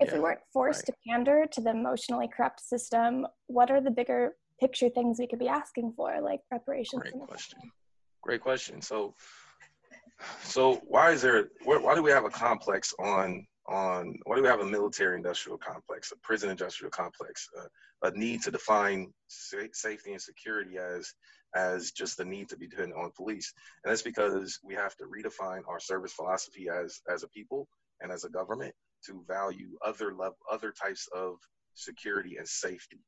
If 0.00 0.08
yeah, 0.08 0.14
we 0.14 0.20
weren't 0.20 0.40
forced 0.52 0.88
right. 0.88 0.94
to 0.94 0.94
pander 1.06 1.46
to 1.50 1.60
the 1.60 1.70
emotionally 1.70 2.28
corrupt 2.28 2.60
system, 2.60 3.26
what 3.46 3.70
are 3.70 3.80
the 3.80 3.90
bigger 3.90 4.36
picture 4.60 4.88
things 4.88 5.18
we 5.18 5.26
could 5.26 5.38
be 5.38 5.48
asking 5.48 5.92
for, 5.96 6.20
like 6.20 6.40
reparations? 6.52 7.02
Great 7.02 7.14
question. 7.26 7.58
Great 8.22 8.40
question. 8.40 8.80
So, 8.80 9.14
so 10.42 10.80
why 10.86 11.10
is 11.12 11.22
there? 11.22 11.48
Why 11.64 11.94
do 11.94 12.02
we 12.02 12.10
have 12.10 12.24
a 12.24 12.30
complex 12.30 12.94
on 13.00 13.46
on? 13.66 14.14
Why 14.24 14.36
do 14.36 14.42
we 14.42 14.48
have 14.48 14.60
a 14.60 14.66
military 14.66 15.16
industrial 15.16 15.58
complex, 15.58 16.12
a 16.12 16.16
prison 16.18 16.50
industrial 16.50 16.90
complex, 16.90 17.48
uh, 17.58 18.08
a 18.08 18.10
need 18.16 18.42
to 18.42 18.50
define 18.50 19.12
sa- 19.26 19.72
safety 19.72 20.12
and 20.12 20.22
security 20.22 20.78
as 20.78 21.12
as 21.54 21.92
just 21.92 22.16
the 22.16 22.24
need 22.24 22.48
to 22.48 22.56
be 22.56 22.66
dependent 22.66 23.00
on 23.00 23.10
police. 23.16 23.52
And 23.84 23.90
that's 23.90 24.02
because 24.02 24.58
we 24.62 24.74
have 24.74 24.94
to 24.96 25.04
redefine 25.04 25.62
our 25.68 25.80
service 25.80 26.12
philosophy 26.12 26.68
as 26.68 27.00
as 27.08 27.22
a 27.22 27.28
people 27.28 27.68
and 28.00 28.12
as 28.12 28.24
a 28.24 28.30
government 28.30 28.74
to 29.06 29.24
value 29.26 29.76
other 29.84 30.14
level 30.14 30.38
other 30.50 30.72
types 30.72 31.08
of 31.14 31.36
security 31.74 32.36
and 32.36 32.48
safety. 32.48 33.00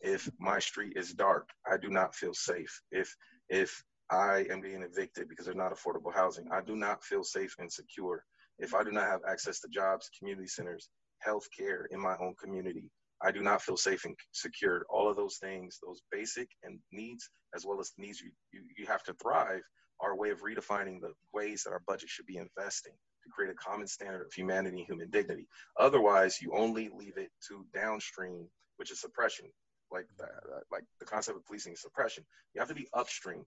If 0.00 0.30
my 0.38 0.58
street 0.60 0.92
is 0.96 1.12
dark, 1.12 1.48
I 1.66 1.76
do 1.76 1.88
not 1.88 2.14
feel 2.14 2.34
safe. 2.34 2.80
If 2.92 3.14
if 3.48 3.82
I 4.10 4.46
am 4.50 4.60
being 4.60 4.82
evicted 4.82 5.28
because 5.28 5.44
there's 5.44 5.56
not 5.56 5.74
affordable 5.74 6.14
housing, 6.14 6.46
I 6.50 6.60
do 6.62 6.76
not 6.76 7.02
feel 7.02 7.24
safe 7.24 7.54
and 7.58 7.70
secure. 7.70 8.24
If 8.58 8.74
I 8.74 8.82
do 8.82 8.90
not 8.90 9.06
have 9.06 9.20
access 9.28 9.60
to 9.60 9.68
jobs, 9.68 10.10
community 10.18 10.48
centers, 10.48 10.88
health 11.18 11.46
care 11.56 11.86
in 11.90 12.00
my 12.00 12.16
own 12.20 12.34
community, 12.40 12.90
I 13.22 13.32
do 13.32 13.40
not 13.40 13.62
feel 13.62 13.76
safe 13.76 14.04
and 14.04 14.14
secure. 14.32 14.84
All 14.88 15.08
of 15.08 15.16
those 15.16 15.38
things, 15.38 15.78
those 15.84 16.02
basic 16.12 16.48
and 16.62 16.78
needs, 16.92 17.28
as 17.54 17.64
well 17.66 17.80
as 17.80 17.90
the 17.90 18.02
needs 18.02 18.20
you, 18.20 18.30
you, 18.52 18.62
you 18.76 18.86
have 18.86 19.02
to 19.04 19.14
thrive, 19.14 19.62
are 20.00 20.12
a 20.12 20.16
way 20.16 20.30
of 20.30 20.42
redefining 20.42 21.00
the 21.00 21.12
ways 21.32 21.62
that 21.64 21.72
our 21.72 21.82
budget 21.86 22.08
should 22.08 22.26
be 22.26 22.36
investing 22.36 22.92
to 23.24 23.30
create 23.30 23.50
a 23.50 23.54
common 23.54 23.86
standard 23.86 24.24
of 24.24 24.32
humanity 24.32 24.78
and 24.78 24.86
human 24.86 25.10
dignity. 25.10 25.48
Otherwise, 25.78 26.38
you 26.40 26.52
only 26.54 26.88
leave 26.96 27.16
it 27.16 27.30
to 27.48 27.66
downstream, 27.74 28.46
which 28.76 28.92
is 28.92 29.00
suppression, 29.00 29.46
like 29.90 30.06
that, 30.18 30.30
like 30.70 30.84
the 31.00 31.06
concept 31.06 31.36
of 31.36 31.44
policing 31.44 31.72
is 31.72 31.82
suppression. 31.82 32.24
You 32.54 32.60
have 32.60 32.68
to 32.68 32.74
be 32.74 32.88
upstream, 32.94 33.44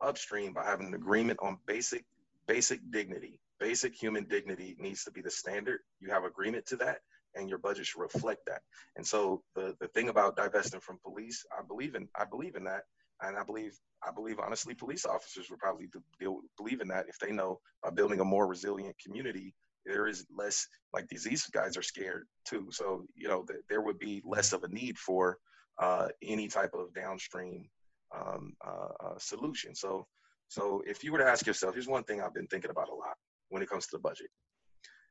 upstream 0.00 0.52
by 0.52 0.64
having 0.64 0.86
an 0.86 0.94
agreement 0.94 1.40
on 1.42 1.58
basic, 1.66 2.04
basic 2.46 2.78
dignity. 2.92 3.40
Basic 3.58 3.94
human 3.94 4.24
dignity 4.24 4.76
needs 4.78 5.04
to 5.04 5.10
be 5.10 5.22
the 5.22 5.30
standard. 5.30 5.80
You 6.00 6.10
have 6.10 6.24
agreement 6.24 6.66
to 6.66 6.76
that 6.76 6.98
and 7.34 7.48
your 7.48 7.58
budget 7.58 7.86
should 7.86 8.00
reflect 8.00 8.42
that. 8.46 8.62
And 8.96 9.06
so 9.06 9.42
the 9.54 9.74
the 9.80 9.88
thing 9.88 10.08
about 10.08 10.36
divesting 10.36 10.80
from 10.80 10.98
police, 11.04 11.44
I 11.56 11.62
believe 11.66 11.94
in 11.94 12.08
I 12.16 12.24
believe 12.24 12.56
in 12.56 12.64
that, 12.64 12.82
and 13.22 13.36
I 13.36 13.44
believe 13.44 13.78
I 14.06 14.10
believe 14.10 14.38
honestly, 14.38 14.74
police 14.74 15.04
officers 15.04 15.50
would 15.50 15.58
probably 15.58 15.88
deal, 16.20 16.40
believe 16.56 16.80
in 16.80 16.88
that 16.88 17.06
if 17.08 17.18
they 17.18 17.32
know 17.32 17.60
by 17.82 17.90
building 17.90 18.20
a 18.20 18.24
more 18.24 18.46
resilient 18.46 18.96
community, 19.04 19.54
there 19.86 20.06
is 20.06 20.26
less 20.36 20.66
like 20.92 21.08
these 21.08 21.46
guys 21.46 21.76
are 21.76 21.82
scared 21.82 22.26
too. 22.46 22.68
So 22.70 23.04
you 23.14 23.28
know 23.28 23.42
th- 23.42 23.60
there 23.68 23.82
would 23.82 23.98
be 23.98 24.22
less 24.24 24.52
of 24.52 24.64
a 24.64 24.68
need 24.68 24.98
for 24.98 25.38
uh, 25.80 26.08
any 26.22 26.48
type 26.48 26.74
of 26.74 26.92
downstream 26.94 27.68
um, 28.14 28.54
uh, 28.66 29.06
uh, 29.06 29.18
solution. 29.18 29.74
So 29.74 30.06
so 30.48 30.82
if 30.86 31.02
you 31.02 31.12
were 31.12 31.18
to 31.18 31.26
ask 31.26 31.46
yourself, 31.46 31.74
here's 31.74 31.88
one 31.88 32.04
thing 32.04 32.20
I've 32.20 32.34
been 32.34 32.46
thinking 32.48 32.70
about 32.70 32.90
a 32.90 32.94
lot 32.94 33.16
when 33.48 33.62
it 33.62 33.70
comes 33.70 33.86
to 33.86 33.96
the 33.96 34.02
budget. 34.02 34.28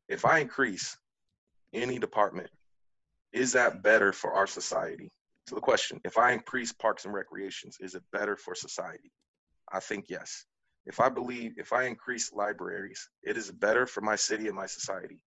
If 0.08 0.26
I 0.26 0.40
increase 0.40 0.96
any 1.74 2.00
department, 2.00 2.50
is 3.34 3.54
that 3.54 3.82
better 3.82 4.12
for 4.12 4.34
our 4.34 4.48
society? 4.48 5.12
So 5.48 5.56
the 5.56 5.62
question, 5.62 6.00
if 6.04 6.18
I 6.18 6.32
increase 6.32 6.72
parks 6.72 7.06
and 7.06 7.14
recreations, 7.14 7.78
is 7.80 7.96
it 7.96 8.04
better 8.12 8.36
for 8.38 8.56
society? 8.56 9.12
I 9.72 9.80
think 9.80 10.06
yes. 10.10 10.46
If 10.86 11.00
I 11.00 11.10
believe, 11.10 11.54
if 11.58 11.74
I 11.74 11.84
increase 11.84 12.34
libraries, 12.34 13.10
it 13.24 13.38
is 13.38 13.52
better 13.52 13.86
for 13.86 14.02
my 14.02 14.16
city 14.16 14.48
and 14.48 14.56
my 14.56 14.66
society. 14.66 15.20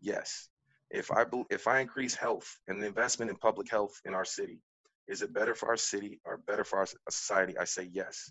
Yes. 0.00 0.48
If 0.90 1.10
I 1.10 1.24
if 1.50 1.66
I 1.68 1.80
increase 1.80 2.14
health 2.14 2.48
and 2.68 2.82
the 2.82 2.86
investment 2.86 3.30
in 3.30 3.36
public 3.36 3.70
health 3.70 3.92
in 4.04 4.14
our 4.14 4.24
city, 4.24 4.60
is 5.08 5.22
it 5.22 5.32
better 5.32 5.54
for 5.54 5.68
our 5.68 5.76
city 5.76 6.20
or 6.24 6.38
better 6.46 6.64
for 6.64 6.80
our 6.80 6.86
society? 7.08 7.56
I 7.58 7.64
say 7.64 7.88
yes. 7.92 8.30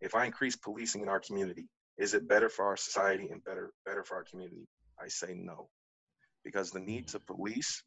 If 0.00 0.14
I 0.14 0.26
increase 0.26 0.56
policing 0.56 1.02
in 1.02 1.08
our 1.08 1.20
community, 1.20 1.68
is 1.98 2.14
it 2.14 2.28
better 2.28 2.48
for 2.48 2.66
our 2.66 2.76
society 2.76 3.28
and 3.30 3.42
better 3.44 3.72
better 3.86 4.04
for 4.04 4.16
our 4.16 4.24
community? 4.24 4.66
I 5.00 5.08
say 5.08 5.34
no 5.34 5.68
because 6.44 6.70
the 6.70 6.80
need 6.80 7.06
to 7.08 7.20
police 7.20 7.82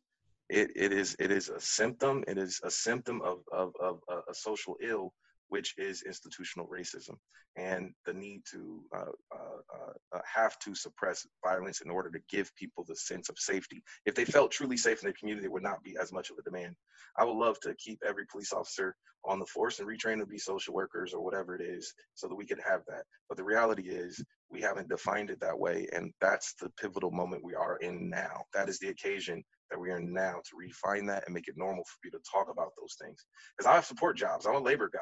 it, 0.50 0.72
it 0.76 0.92
is 0.92 1.16
it 1.20 1.32
is 1.32 1.50
a 1.50 1.60
symptom 1.60 2.24
it 2.28 2.38
is 2.38 2.60
a 2.64 2.70
symptom 2.72 3.22
of, 3.22 3.40
of, 3.52 3.74
of 3.82 4.00
a 4.10 4.34
social 4.34 4.76
ill 4.82 5.14
which 5.50 5.76
is 5.78 6.02
institutional 6.02 6.68
racism 6.68 7.16
and 7.56 7.94
the 8.06 8.14
need 8.14 8.42
to 8.52 8.82
uh, 8.96 9.12
uh, 9.32 10.16
uh, 10.16 10.20
have 10.26 10.58
to 10.58 10.74
suppress 10.74 11.28
violence 11.46 11.82
in 11.82 11.92
order 11.92 12.10
to 12.10 12.20
give 12.30 12.56
people 12.56 12.84
the 12.88 12.96
sense 12.96 13.30
of 13.30 13.38
safety. 13.38 13.84
If 14.08 14.16
they 14.16 14.26
felt 14.26 14.52
truly 14.52 14.78
safe 14.78 15.02
in 15.02 15.06
their 15.06 15.14
community, 15.20 15.46
it 15.46 15.52
would 15.52 15.62
not 15.62 15.84
be 15.84 15.96
as 16.02 16.12
much 16.12 16.32
of 16.32 16.38
a 16.40 16.42
demand. 16.42 16.76
I 17.18 17.26
would 17.26 17.38
love 17.38 17.60
to 17.62 17.76
keep 17.76 18.00
every 18.04 18.26
police 18.26 18.52
officer 18.52 18.96
on 19.26 19.40
the 19.40 19.46
force 19.46 19.80
and 19.80 19.88
retrain 19.88 20.20
to 20.20 20.26
be 20.26 20.40
social 20.40 20.74
workers 20.74 21.14
or 21.14 21.24
whatever 21.24 21.56
it 21.56 21.62
is 21.62 21.94
so 22.16 22.28
that 22.28 22.36
we 22.36 22.48
could 22.48 22.60
have 22.68 22.82
that. 22.88 23.04
But 23.30 23.38
the 23.38 23.44
reality 23.44 23.90
is, 23.90 24.24
we 24.54 24.62
haven't 24.62 24.88
defined 24.88 25.32
it 25.32 25.40
that 25.42 25.58
way. 25.58 25.88
And 25.92 26.14
that's 26.22 26.54
the 26.62 26.70
pivotal 26.80 27.12
moment 27.12 27.44
we 27.44 27.56
are 27.56 27.78
in 27.78 28.10
now. 28.10 28.44
That 28.54 28.70
is 28.70 28.78
the 28.80 28.90
occasion 28.90 29.44
that 29.72 29.80
we 29.80 29.90
are 29.90 29.98
in 29.98 30.14
now 30.14 30.36
to 30.46 30.58
refine 30.58 31.08
that 31.08 31.24
and 31.26 31.34
make 31.34 31.48
it 31.48 31.58
normal 31.58 31.84
for 31.84 31.98
you 32.04 32.12
to 32.12 32.20
talk 32.32 32.50
about 32.52 32.72
those 32.80 32.96
things. 33.02 33.26
Because 33.58 33.70
I 33.70 33.74
have 33.74 33.86
support 33.86 34.16
jobs, 34.16 34.46
I'm 34.46 34.56
a 34.56 34.60
labor 34.60 34.90
guy. 34.94 35.00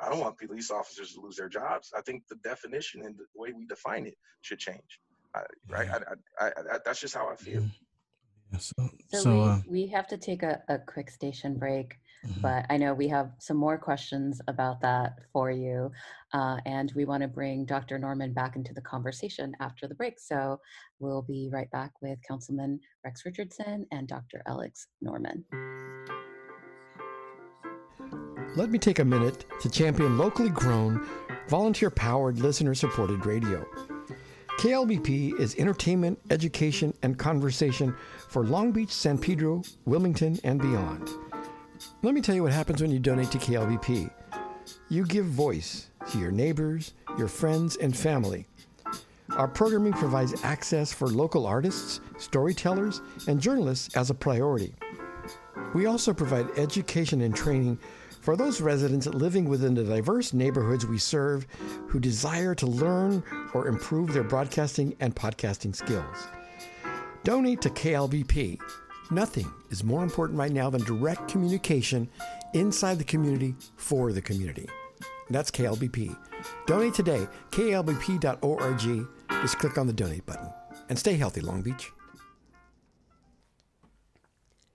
I 0.00 0.08
don't 0.08 0.18
want 0.18 0.36
police 0.36 0.70
officers 0.72 1.12
to 1.12 1.20
lose 1.20 1.36
their 1.36 1.48
jobs. 1.48 1.92
I 1.96 2.00
think 2.00 2.24
the 2.28 2.36
definition 2.42 3.02
and 3.02 3.16
the 3.16 3.24
way 3.36 3.52
we 3.56 3.66
define 3.66 4.06
it 4.06 4.16
should 4.40 4.58
change. 4.58 5.00
I, 5.34 5.42
right? 5.68 5.88
I, 5.88 6.44
I, 6.44 6.48
I, 6.48 6.78
that's 6.84 7.00
just 7.00 7.14
how 7.14 7.30
I 7.30 7.36
feel. 7.36 7.62
Yeah, 8.52 8.58
so, 8.58 8.74
so, 9.08 9.18
so 9.18 9.32
we, 9.32 9.40
uh, 9.40 9.58
we 9.68 9.86
have 9.88 10.08
to 10.08 10.16
take 10.16 10.42
a, 10.42 10.60
a 10.68 10.78
quick 10.78 11.08
station 11.08 11.56
break, 11.56 11.98
mm-hmm. 12.26 12.40
but 12.40 12.66
I 12.70 12.76
know 12.76 12.94
we 12.94 13.08
have 13.08 13.32
some 13.38 13.56
more 13.56 13.78
questions 13.78 14.40
about 14.48 14.80
that 14.82 15.18
for 15.32 15.50
you. 15.50 15.90
Uh, 16.32 16.56
and 16.64 16.90
we 16.96 17.04
want 17.04 17.22
to 17.22 17.28
bring 17.28 17.66
Dr. 17.66 17.98
Norman 17.98 18.32
back 18.32 18.56
into 18.56 18.72
the 18.72 18.80
conversation 18.80 19.54
after 19.60 19.86
the 19.86 19.94
break. 19.94 20.18
So 20.18 20.58
we'll 20.98 21.22
be 21.22 21.50
right 21.52 21.70
back 21.70 21.92
with 22.00 22.18
Councilman 22.26 22.80
Rex 23.04 23.24
Richardson 23.26 23.86
and 23.92 24.08
Dr. 24.08 24.42
Alex 24.46 24.86
Norman 25.02 25.44
let 28.56 28.70
me 28.70 28.78
take 28.78 28.98
a 28.98 29.04
minute 29.04 29.44
to 29.60 29.70
champion 29.70 30.18
locally 30.18 30.50
grown, 30.50 31.06
volunteer 31.48 31.90
powered, 31.90 32.38
listener 32.38 32.74
supported 32.74 33.24
radio. 33.24 33.66
KLBP 34.58 35.38
is 35.40 35.56
entertainment, 35.56 36.18
education, 36.30 36.92
and 37.02 37.18
conversation 37.18 37.96
for 38.28 38.44
Long 38.44 38.70
Beach, 38.70 38.90
San 38.90 39.18
Pedro, 39.18 39.62
Wilmington, 39.86 40.38
and 40.44 40.60
beyond. 40.60 41.08
Let 42.02 42.14
me 42.14 42.20
tell 42.20 42.34
you 42.34 42.42
what 42.42 42.52
happens 42.52 42.80
when 42.80 42.90
you 42.90 42.98
donate 42.98 43.30
to 43.30 43.38
KLBP. 43.38 44.10
You 44.88 45.04
give 45.04 45.26
voice 45.26 45.88
to 46.10 46.18
your 46.18 46.30
neighbors, 46.30 46.94
your 47.18 47.28
friends, 47.28 47.76
and 47.76 47.96
family. 47.96 48.46
Our 49.36 49.48
programming 49.48 49.92
provides 49.92 50.42
access 50.44 50.92
for 50.92 51.08
local 51.08 51.46
artists, 51.46 52.00
storytellers, 52.18 53.00
and 53.28 53.40
journalists 53.40 53.96
as 53.96 54.10
a 54.10 54.14
priority. 54.14 54.74
We 55.74 55.86
also 55.86 56.12
provide 56.12 56.58
education 56.58 57.22
and 57.22 57.34
training 57.34 57.78
for 58.20 58.36
those 58.36 58.60
residents 58.60 59.06
living 59.06 59.46
within 59.46 59.74
the 59.74 59.84
diverse 59.84 60.32
neighborhoods 60.32 60.86
we 60.86 60.98
serve 60.98 61.46
who 61.88 61.98
desire 61.98 62.54
to 62.56 62.66
learn 62.66 63.22
or 63.54 63.68
improve 63.68 64.12
their 64.12 64.22
broadcasting 64.22 64.94
and 65.00 65.14
podcasting 65.16 65.74
skills. 65.74 66.28
Donate 67.24 67.60
to 67.62 67.70
KLBP. 67.70 68.60
Nothing 69.12 69.52
is 69.68 69.84
more 69.84 70.02
important 70.02 70.38
right 70.38 70.50
now 70.50 70.70
than 70.70 70.84
direct 70.84 71.28
communication 71.28 72.08
inside 72.54 72.96
the 72.96 73.04
community 73.04 73.54
for 73.76 74.10
the 74.10 74.22
community. 74.22 74.66
That's 75.28 75.50
KLBP. 75.50 76.16
Donate 76.66 76.94
today, 76.94 77.28
klbp.org. 77.50 79.06
Just 79.42 79.58
click 79.58 79.76
on 79.76 79.86
the 79.86 79.92
donate 79.92 80.24
button. 80.24 80.48
And 80.88 80.98
stay 80.98 81.12
healthy, 81.12 81.42
Long 81.42 81.60
Beach. 81.60 81.92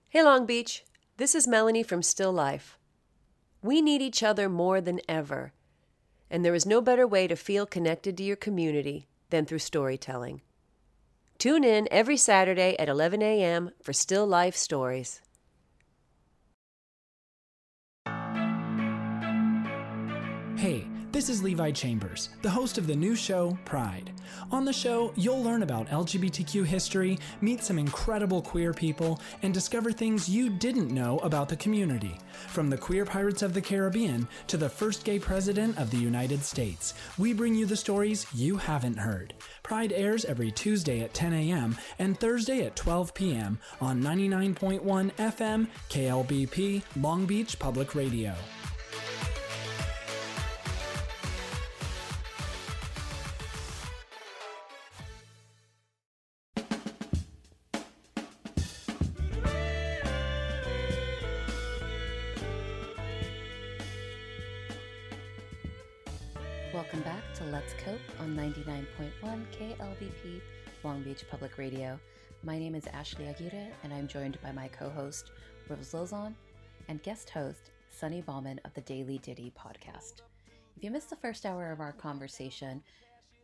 Hey, 0.08 0.22
Long 0.22 0.46
Beach. 0.46 0.84
This 1.16 1.34
is 1.34 1.48
Melanie 1.48 1.82
from 1.82 2.00
Still 2.00 2.32
Life. 2.32 2.78
We 3.60 3.82
need 3.82 4.00
each 4.00 4.22
other 4.22 4.48
more 4.48 4.80
than 4.80 5.00
ever, 5.08 5.52
and 6.30 6.44
there 6.44 6.54
is 6.54 6.64
no 6.64 6.80
better 6.80 7.08
way 7.08 7.26
to 7.26 7.34
feel 7.34 7.66
connected 7.66 8.16
to 8.16 8.22
your 8.22 8.36
community 8.36 9.08
than 9.30 9.46
through 9.46 9.58
storytelling. 9.58 10.42
Tune 11.38 11.62
in 11.62 11.86
every 11.92 12.16
Saturday 12.16 12.74
at 12.78 12.88
11 12.88 13.22
a.m. 13.22 13.70
for 13.80 13.92
Still 13.92 14.26
Life 14.26 14.56
Stories. 14.56 15.20
Hey, 20.56 20.87
this 21.18 21.28
is 21.28 21.42
Levi 21.42 21.72
Chambers, 21.72 22.28
the 22.42 22.50
host 22.50 22.78
of 22.78 22.86
the 22.86 22.94
new 22.94 23.16
show 23.16 23.58
Pride. 23.64 24.12
On 24.52 24.64
the 24.64 24.72
show, 24.72 25.12
you'll 25.16 25.42
learn 25.42 25.64
about 25.64 25.88
LGBTQ 25.88 26.64
history, 26.64 27.18
meet 27.40 27.60
some 27.60 27.76
incredible 27.76 28.40
queer 28.40 28.72
people, 28.72 29.20
and 29.42 29.52
discover 29.52 29.90
things 29.90 30.28
you 30.28 30.48
didn't 30.48 30.92
know 30.92 31.18
about 31.18 31.48
the 31.48 31.56
community. 31.56 32.16
From 32.46 32.70
the 32.70 32.78
queer 32.78 33.04
pirates 33.04 33.42
of 33.42 33.52
the 33.52 33.60
Caribbean 33.60 34.28
to 34.46 34.56
the 34.56 34.68
first 34.68 35.04
gay 35.04 35.18
president 35.18 35.76
of 35.76 35.90
the 35.90 35.96
United 35.96 36.44
States, 36.44 36.94
we 37.18 37.32
bring 37.32 37.56
you 37.56 37.66
the 37.66 37.74
stories 37.74 38.24
you 38.32 38.56
haven't 38.56 38.98
heard. 39.00 39.34
Pride 39.64 39.90
airs 39.90 40.24
every 40.24 40.52
Tuesday 40.52 41.00
at 41.00 41.14
10 41.14 41.32
a.m. 41.32 41.76
and 41.98 42.16
Thursday 42.20 42.64
at 42.64 42.76
12 42.76 43.12
p.m. 43.12 43.58
on 43.80 44.00
99.1 44.00 45.10
FM 45.14 45.66
KLBP 45.90 46.84
Long 46.94 47.26
Beach 47.26 47.58
Public 47.58 47.96
Radio. 47.96 48.36
Beach 71.08 71.24
Public 71.30 71.56
Radio. 71.56 71.98
My 72.42 72.58
name 72.58 72.74
is 72.74 72.86
Ashley 72.88 73.28
Aguirre, 73.28 73.72
and 73.82 73.94
I'm 73.94 74.06
joined 74.06 74.36
by 74.42 74.52
my 74.52 74.68
co 74.68 74.90
host, 74.90 75.30
Rose 75.66 75.92
Lozon, 75.92 76.34
and 76.88 77.02
guest 77.02 77.30
host, 77.30 77.70
Sunny 77.88 78.20
Ballman 78.20 78.60
of 78.66 78.74
the 78.74 78.82
Daily 78.82 79.18
Diddi 79.18 79.50
podcast. 79.54 80.20
If 80.76 80.84
you 80.84 80.90
missed 80.90 81.08
the 81.08 81.16
first 81.16 81.46
hour 81.46 81.72
of 81.72 81.80
our 81.80 81.92
conversation, 81.92 82.82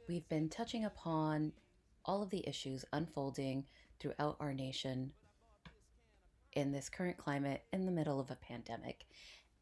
we've 0.06 0.28
been 0.28 0.50
touching 0.50 0.84
upon 0.84 1.52
all 2.04 2.22
of 2.22 2.28
the 2.28 2.46
issues 2.46 2.84
unfolding 2.92 3.64
throughout 3.98 4.36
our 4.40 4.52
nation 4.52 5.10
in 6.52 6.70
this 6.70 6.90
current 6.90 7.16
climate 7.16 7.62
in 7.72 7.86
the 7.86 7.92
middle 7.92 8.20
of 8.20 8.30
a 8.30 8.36
pandemic. 8.36 9.06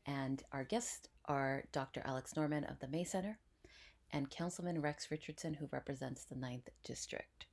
And 0.07 0.43
our 0.51 0.65
guests 0.65 1.09
are 1.27 1.63
Dr. 1.71 2.03
Alex 2.05 2.35
Norman 2.35 2.65
of 2.65 2.81
the 2.81 2.89
MAYE 2.89 3.05
Center 3.05 3.39
and 4.11 4.29
Councilman 4.29 4.83
Rex 4.83 5.09
Richardson, 5.13 5.55
who 5.55 5.69
represents 5.71 6.25
the 6.25 6.35
9th 6.35 6.67
District. 6.83 7.47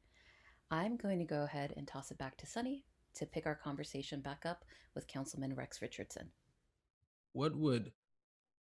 I'm 0.71 0.97
going 0.97 1.19
to 1.19 1.25
go 1.25 1.43
ahead 1.43 1.73
and 1.77 1.87
toss 1.87 2.11
it 2.11 2.17
back 2.17 2.37
to 2.37 2.45
Sunny 2.45 2.83
to 3.15 3.25
pick 3.25 3.45
our 3.45 3.55
conversation 3.55 4.21
back 4.21 4.45
up 4.45 4.63
with 4.93 5.07
Councilman 5.07 5.55
Rex 5.55 5.81
Richardson. 5.81 6.29
What 7.33 7.55
would 7.55 7.91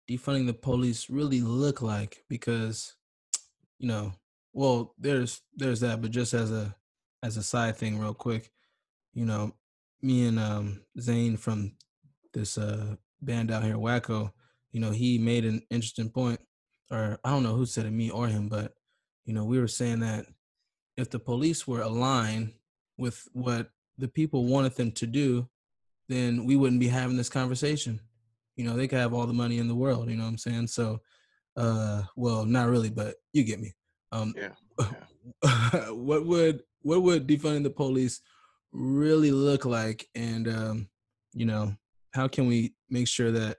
defunding 0.09 0.47
the 0.47 0.53
police 0.53 1.09
really 1.09 1.41
look 1.41 1.81
like? 1.81 2.23
Because, 2.29 2.95
you 3.79 3.87
know, 3.87 4.13
well, 4.51 4.93
there's 4.99 5.41
there's 5.55 5.79
that, 5.79 6.01
but 6.01 6.11
just 6.11 6.33
as 6.33 6.51
a 6.51 6.75
as 7.23 7.37
a 7.37 7.43
side 7.43 7.77
thing, 7.77 7.97
real 7.99 8.13
quick, 8.13 8.51
you 9.13 9.25
know, 9.25 9.53
me 10.01 10.27
and 10.27 10.39
um 10.39 10.81
Zane 10.99 11.37
from 11.37 11.73
this 12.33 12.57
uh 12.57 12.95
band 13.21 13.49
out 13.49 13.63
here, 13.63 13.75
Wacko, 13.77 14.31
you 14.71 14.79
know, 14.81 14.91
he 14.91 15.17
made 15.17 15.45
an 15.45 15.61
interesting 15.71 16.09
point, 16.09 16.39
or 16.91 17.17
I 17.23 17.29
don't 17.29 17.43
know 17.43 17.55
who 17.55 17.65
said 17.65 17.85
it, 17.85 17.91
me 17.91 18.09
or 18.09 18.27
him, 18.27 18.49
but 18.49 18.73
you 19.25 19.33
know, 19.33 19.45
we 19.45 19.59
were 19.59 19.67
saying 19.69 20.01
that 20.01 20.25
if 20.97 21.09
the 21.09 21.19
police 21.19 21.67
were 21.67 21.81
aligned 21.81 22.53
with 22.97 23.27
what 23.33 23.69
the 23.97 24.07
people 24.07 24.45
wanted 24.45 24.75
them 24.75 24.91
to 24.91 25.07
do, 25.07 25.47
then 26.09 26.45
we 26.45 26.55
wouldn't 26.55 26.79
be 26.79 26.87
having 26.87 27.17
this 27.17 27.29
conversation. 27.29 27.99
You 28.55 28.65
know, 28.65 28.75
they 28.75 28.87
could 28.87 28.99
have 28.99 29.13
all 29.13 29.25
the 29.25 29.33
money 29.33 29.57
in 29.57 29.67
the 29.67 29.75
world, 29.75 30.09
you 30.09 30.15
know 30.15 30.23
what 30.23 30.29
I'm 30.29 30.37
saying? 30.37 30.67
So 30.67 30.99
uh 31.55 32.03
well, 32.15 32.45
not 32.45 32.69
really, 32.69 32.89
but 32.89 33.15
you 33.31 33.43
get 33.43 33.59
me. 33.59 33.73
Um 34.11 34.33
Yeah. 34.37 34.53
what 35.91 36.25
would 36.25 36.63
what 36.81 37.01
would 37.01 37.27
defunding 37.27 37.63
the 37.63 37.69
police 37.69 38.21
really 38.71 39.31
look 39.31 39.65
like 39.65 40.07
and 40.15 40.47
um 40.47 40.89
you 41.33 41.45
know, 41.45 41.75
how 42.13 42.27
can 42.27 42.47
we 42.47 42.75
make 42.89 43.07
sure 43.07 43.31
that 43.31 43.57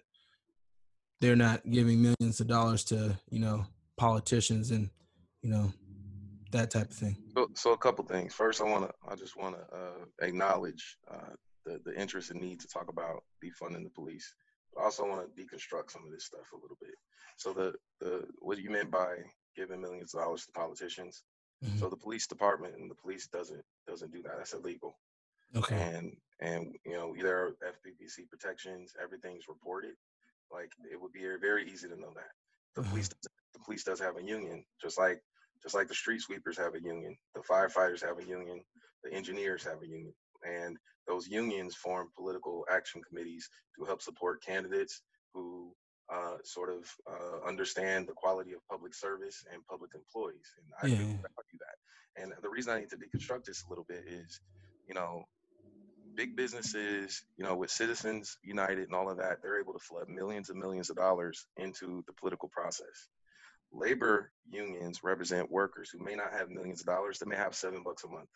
they're 1.21 1.37
not 1.37 1.69
giving 1.71 2.03
millions 2.03 2.41
of 2.41 2.47
dollars 2.47 2.85
to, 2.85 3.19
you 3.31 3.41
know, 3.41 3.67
politicians 3.97 4.71
and, 4.71 4.91
you 5.43 5.51
know, 5.51 5.73
that 6.55 6.71
type 6.71 6.91
of 6.91 6.97
thing? 6.97 7.17
So, 7.37 7.49
so 7.55 7.73
a 7.73 7.79
couple 7.79 8.05
things. 8.05 8.35
First, 8.35 8.61
I 8.61 8.65
want 8.65 8.89
to, 8.89 8.95
I 9.11 9.15
just 9.15 9.37
want 9.37 9.57
to 9.57 9.77
uh, 9.77 10.05
acknowledge 10.23 10.97
uh, 11.11 11.35
the 11.67 11.81
the 11.85 11.95
interest 12.01 12.31
and 12.31 12.41
need 12.41 12.61
to 12.61 12.69
talk 12.69 12.89
about 12.89 13.23
defunding 13.45 13.85
the 13.85 13.91
police. 13.91 14.35
But 14.73 14.83
I 14.83 14.85
also 14.85 15.07
want 15.07 15.21
to 15.27 15.43
deconstruct 15.43 15.91
some 15.91 16.05
of 16.07 16.13
this 16.13 16.25
stuff 16.25 16.53
a 16.53 16.57
little 16.57 16.79
bit. 16.81 16.95
So 17.37 17.53
the 17.53 17.75
the 18.01 18.27
what 18.39 18.59
you 18.59 18.71
meant 18.71 18.91
by 18.91 19.17
giving 19.57 19.81
millions 19.81 20.15
of 20.15 20.21
dollars 20.23 20.47
to 20.47 20.53
politicians. 20.53 21.23
Mhm. 21.65 21.79
So 21.79 21.89
the 21.89 21.97
police 21.97 22.27
department 22.27 22.75
and 22.77 22.91
the 22.91 22.95
police 22.97 23.27
doesn't 23.29 23.65
doesn't 23.87 24.13
do 24.13 24.23
that. 24.23 24.35
That's 24.39 24.55
illegal. 24.55 24.99
Okay. 25.57 25.77
And 25.77 26.17
and 26.41 26.75
you 26.85 26.93
know 26.93 27.15
there 27.21 27.39
are 27.45 27.57
FPPC 27.75 28.29
protections. 28.29 28.95
Everything's 29.03 29.49
reported. 29.49 29.95
Like 30.53 30.71
it 30.93 31.01
would 31.01 31.13
be 31.13 31.25
very 31.41 31.71
easy 31.71 31.89
to 31.89 31.97
know 31.97 32.13
that 32.15 32.33
the 32.75 32.81
Uh-huh. 32.83 32.91
police 32.91 33.09
the 33.55 33.61
police 33.65 33.85
does 33.85 34.01
have 34.01 34.17
a 34.17 34.23
union, 34.23 34.65
just 34.83 34.99
like 34.99 35.23
just 35.65 35.75
like 35.75 35.89
the 35.89 35.95
street 35.95 36.21
sweepers 36.21 36.59
have 36.59 36.75
a 36.75 36.83
union, 36.83 37.17
the 37.35 37.41
firefighters 37.41 38.05
have 38.05 38.19
a 38.19 38.25
union, 38.25 38.63
the 39.03 39.13
engineers 39.13 39.65
have 39.65 39.83
a 39.83 39.87
union, 39.87 40.15
and 40.45 40.77
those 41.09 41.27
unions 41.29 41.75
form 41.75 42.09
political 42.17 42.65
action 42.71 43.03
committees 43.09 43.49
to 43.79 43.85
help 43.85 44.03
support 44.03 44.43
candidates 44.45 45.03
who 45.33 45.73
uh, 46.13 46.37
sort 46.45 46.71
of 46.71 46.85
uh, 47.11 47.47
understand 47.49 48.07
the 48.07 48.13
quality 48.13 48.53
of 48.53 48.61
public 48.71 48.95
service 48.95 49.45
and 49.53 49.67
public 49.67 49.91
employees. 49.95 50.53
And 50.59 50.67
I 50.83 50.87
Yeah, 50.95 50.99
do 50.99 51.05
value 51.05 51.59
that. 51.61 52.23
And 52.23 52.33
the 52.43 52.51
reason 52.51 52.73
I 52.75 52.81
need 52.81 52.91
to 52.91 52.97
deconstruct 52.97 53.45
this 53.45 53.65
a 53.65 53.69
little 53.71 53.85
bit 53.89 54.05
is, 54.07 54.41
you 54.87 54.95
know, 54.95 55.25
big 56.15 56.37
businesses, 56.37 57.25
you 57.37 57.45
know, 57.45 57.57
with 57.57 57.71
Citizens 57.71 58.39
United 58.43 58.85
and 58.85 58.95
all 58.95 59.11
of 59.11 59.19
that, 59.19 59.43
they're 59.43 59.61
able 59.61 59.73
to 59.73 59.79
flood 59.79 60.09
millions 60.09 60.51
and 60.51 60.59
millions 60.59 60.91
of 60.91 60.97
dollars 60.97 61.47
into 61.57 62.05
the 62.07 62.13
political 62.13 62.49
process. 62.51 63.09
Labor 63.75 64.31
unions 64.49 65.01
represent 65.03 65.51
workers 65.51 65.91
who 65.91 66.05
may 66.05 66.15
not 66.15 66.33
have 66.33 66.51
millions 66.51 66.81
of 66.81 66.87
dollars, 66.87 67.19
they 67.19 67.29
may 67.29 67.37
have 67.37 67.55
seven 67.55 67.83
bucks 67.83 68.05
a 68.05 68.09
month 68.09 68.29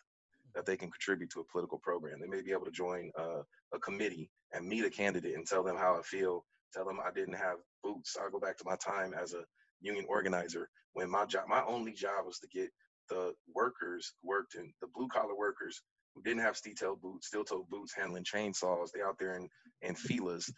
that 0.55 0.65
they 0.65 0.75
can 0.75 0.91
contribute 0.91 1.29
to 1.29 1.41
a 1.41 1.51
political 1.51 1.77
program. 1.77 2.19
They 2.19 2.27
may 2.27 2.41
be 2.41 2.51
able 2.51 2.65
to 2.65 2.71
join 2.71 3.11
a, 3.17 3.41
a 3.73 3.79
committee 3.79 4.29
and 4.53 4.67
meet 4.67 4.83
a 4.83 4.89
candidate 4.89 5.35
and 5.35 5.45
tell 5.45 5.63
them 5.63 5.77
how 5.77 5.97
I 5.97 6.01
feel, 6.01 6.43
tell 6.73 6.85
them 6.85 6.99
I 7.05 7.11
didn't 7.11 7.35
have 7.35 7.57
boots. 7.83 8.17
I'll 8.19 8.31
go 8.31 8.39
back 8.39 8.57
to 8.57 8.65
my 8.65 8.75
time 8.75 9.13
as 9.13 9.33
a 9.33 9.43
union 9.81 10.05
organizer 10.09 10.69
when 10.93 11.09
my 11.09 11.25
job, 11.25 11.45
my 11.47 11.63
only 11.65 11.93
job 11.93 12.25
was 12.25 12.39
to 12.39 12.47
get 12.47 12.69
the 13.09 13.33
workers 13.53 14.13
who 14.21 14.29
worked 14.29 14.55
in 14.55 14.73
the 14.81 14.87
blue 14.93 15.07
collar 15.07 15.35
workers 15.37 15.81
who 16.15 16.21
didn't 16.23 16.41
have 16.41 16.57
steel 16.57 16.95
boots, 17.01 17.27
steel 17.27 17.43
toe 17.43 17.65
boots, 17.69 17.93
handling 17.95 18.23
chainsaws. 18.23 18.89
They 18.93 19.01
out 19.01 19.17
there 19.19 19.35
in, 19.35 19.47
in 19.81 19.95
filas 19.95 20.51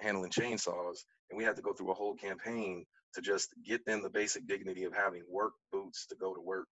handling 0.00 0.30
chainsaws. 0.30 0.98
And 1.30 1.38
we 1.38 1.44
had 1.44 1.56
to 1.56 1.62
go 1.62 1.72
through 1.72 1.92
a 1.92 1.94
whole 1.94 2.14
campaign 2.14 2.84
to 3.14 3.20
just 3.20 3.50
get 3.64 3.84
them 3.84 4.02
the 4.02 4.10
basic 4.10 4.46
dignity 4.46 4.84
of 4.84 4.94
having 4.94 5.22
work 5.28 5.52
boots 5.72 6.06
to 6.06 6.16
go 6.16 6.34
to 6.34 6.40
work. 6.40 6.66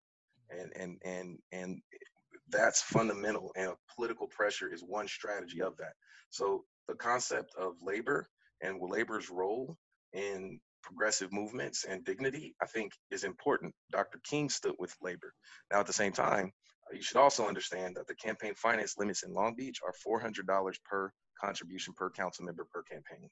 And, 0.50 0.72
and, 0.76 0.98
and, 1.04 1.38
and 1.52 1.82
that's 2.48 2.80
fundamental. 2.80 3.52
And 3.56 3.72
political 3.94 4.26
pressure 4.28 4.72
is 4.72 4.82
one 4.82 5.08
strategy 5.08 5.62
of 5.62 5.76
that. 5.78 5.92
So 6.30 6.64
the 6.88 6.94
concept 6.94 7.54
of 7.58 7.74
labor 7.82 8.28
and 8.62 8.80
labor's 8.80 9.30
role 9.30 9.76
in 10.12 10.60
progressive 10.82 11.32
movements 11.32 11.84
and 11.84 12.04
dignity, 12.04 12.54
I 12.62 12.66
think 12.66 12.92
is 13.10 13.24
important. 13.24 13.74
Dr. 13.90 14.20
King 14.24 14.48
stood 14.48 14.74
with 14.78 14.94
labor. 15.02 15.34
Now, 15.70 15.80
at 15.80 15.86
the 15.86 15.92
same 15.92 16.12
time, 16.12 16.52
uh, 16.90 16.96
you 16.96 17.02
should 17.02 17.18
also 17.18 17.46
understand 17.46 17.96
that 17.96 18.06
the 18.06 18.14
campaign 18.14 18.54
finance 18.54 18.96
limits 18.96 19.22
in 19.22 19.34
Long 19.34 19.54
Beach 19.54 19.80
are 19.84 19.92
$400 20.06 20.74
per 20.84 21.12
contribution 21.40 21.94
per 21.94 22.10
council 22.10 22.44
member 22.44 22.64
per 22.64 22.82
campaign. 22.82 23.28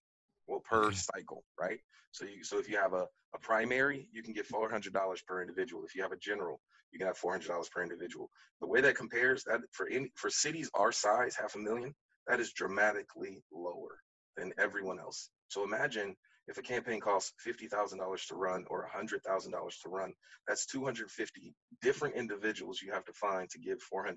Well 0.46 0.60
per 0.60 0.92
cycle, 0.92 1.44
right? 1.60 1.80
So 2.12 2.24
you 2.24 2.44
so 2.44 2.58
if 2.58 2.68
you 2.68 2.76
have 2.78 2.92
a, 2.92 3.06
a 3.34 3.38
primary, 3.40 4.08
you 4.12 4.22
can 4.22 4.32
get 4.32 4.46
four 4.46 4.70
hundred 4.70 4.92
dollars 4.92 5.22
per 5.26 5.40
individual. 5.40 5.84
If 5.84 5.94
you 5.94 6.02
have 6.02 6.12
a 6.12 6.18
general, 6.18 6.60
you 6.92 6.98
can 6.98 7.08
have 7.08 7.18
four 7.18 7.32
hundred 7.32 7.48
dollars 7.48 7.68
per 7.68 7.82
individual. 7.82 8.30
The 8.60 8.66
way 8.66 8.80
that 8.80 8.96
compares 8.96 9.44
that 9.44 9.60
for 9.72 9.88
any 9.88 10.10
for 10.14 10.30
cities 10.30 10.70
our 10.74 10.92
size, 10.92 11.36
half 11.36 11.54
a 11.54 11.58
million, 11.58 11.94
that 12.26 12.40
is 12.40 12.52
dramatically 12.52 13.42
lower 13.52 14.00
than 14.36 14.52
everyone 14.58 14.98
else. 14.98 15.30
So 15.48 15.64
imagine 15.64 16.16
if 16.48 16.58
a 16.58 16.62
campaign 16.62 17.00
costs 17.00 17.32
$50,000 17.44 18.26
to 18.28 18.34
run 18.36 18.64
or 18.70 18.88
$100,000 18.94 19.20
to 19.82 19.88
run, 19.88 20.12
that's 20.46 20.66
250 20.66 21.54
different 21.82 22.14
individuals 22.14 22.80
you 22.80 22.92
have 22.92 23.04
to 23.06 23.12
find 23.12 23.50
to 23.50 23.58
give 23.58 23.78
$400. 23.92 24.14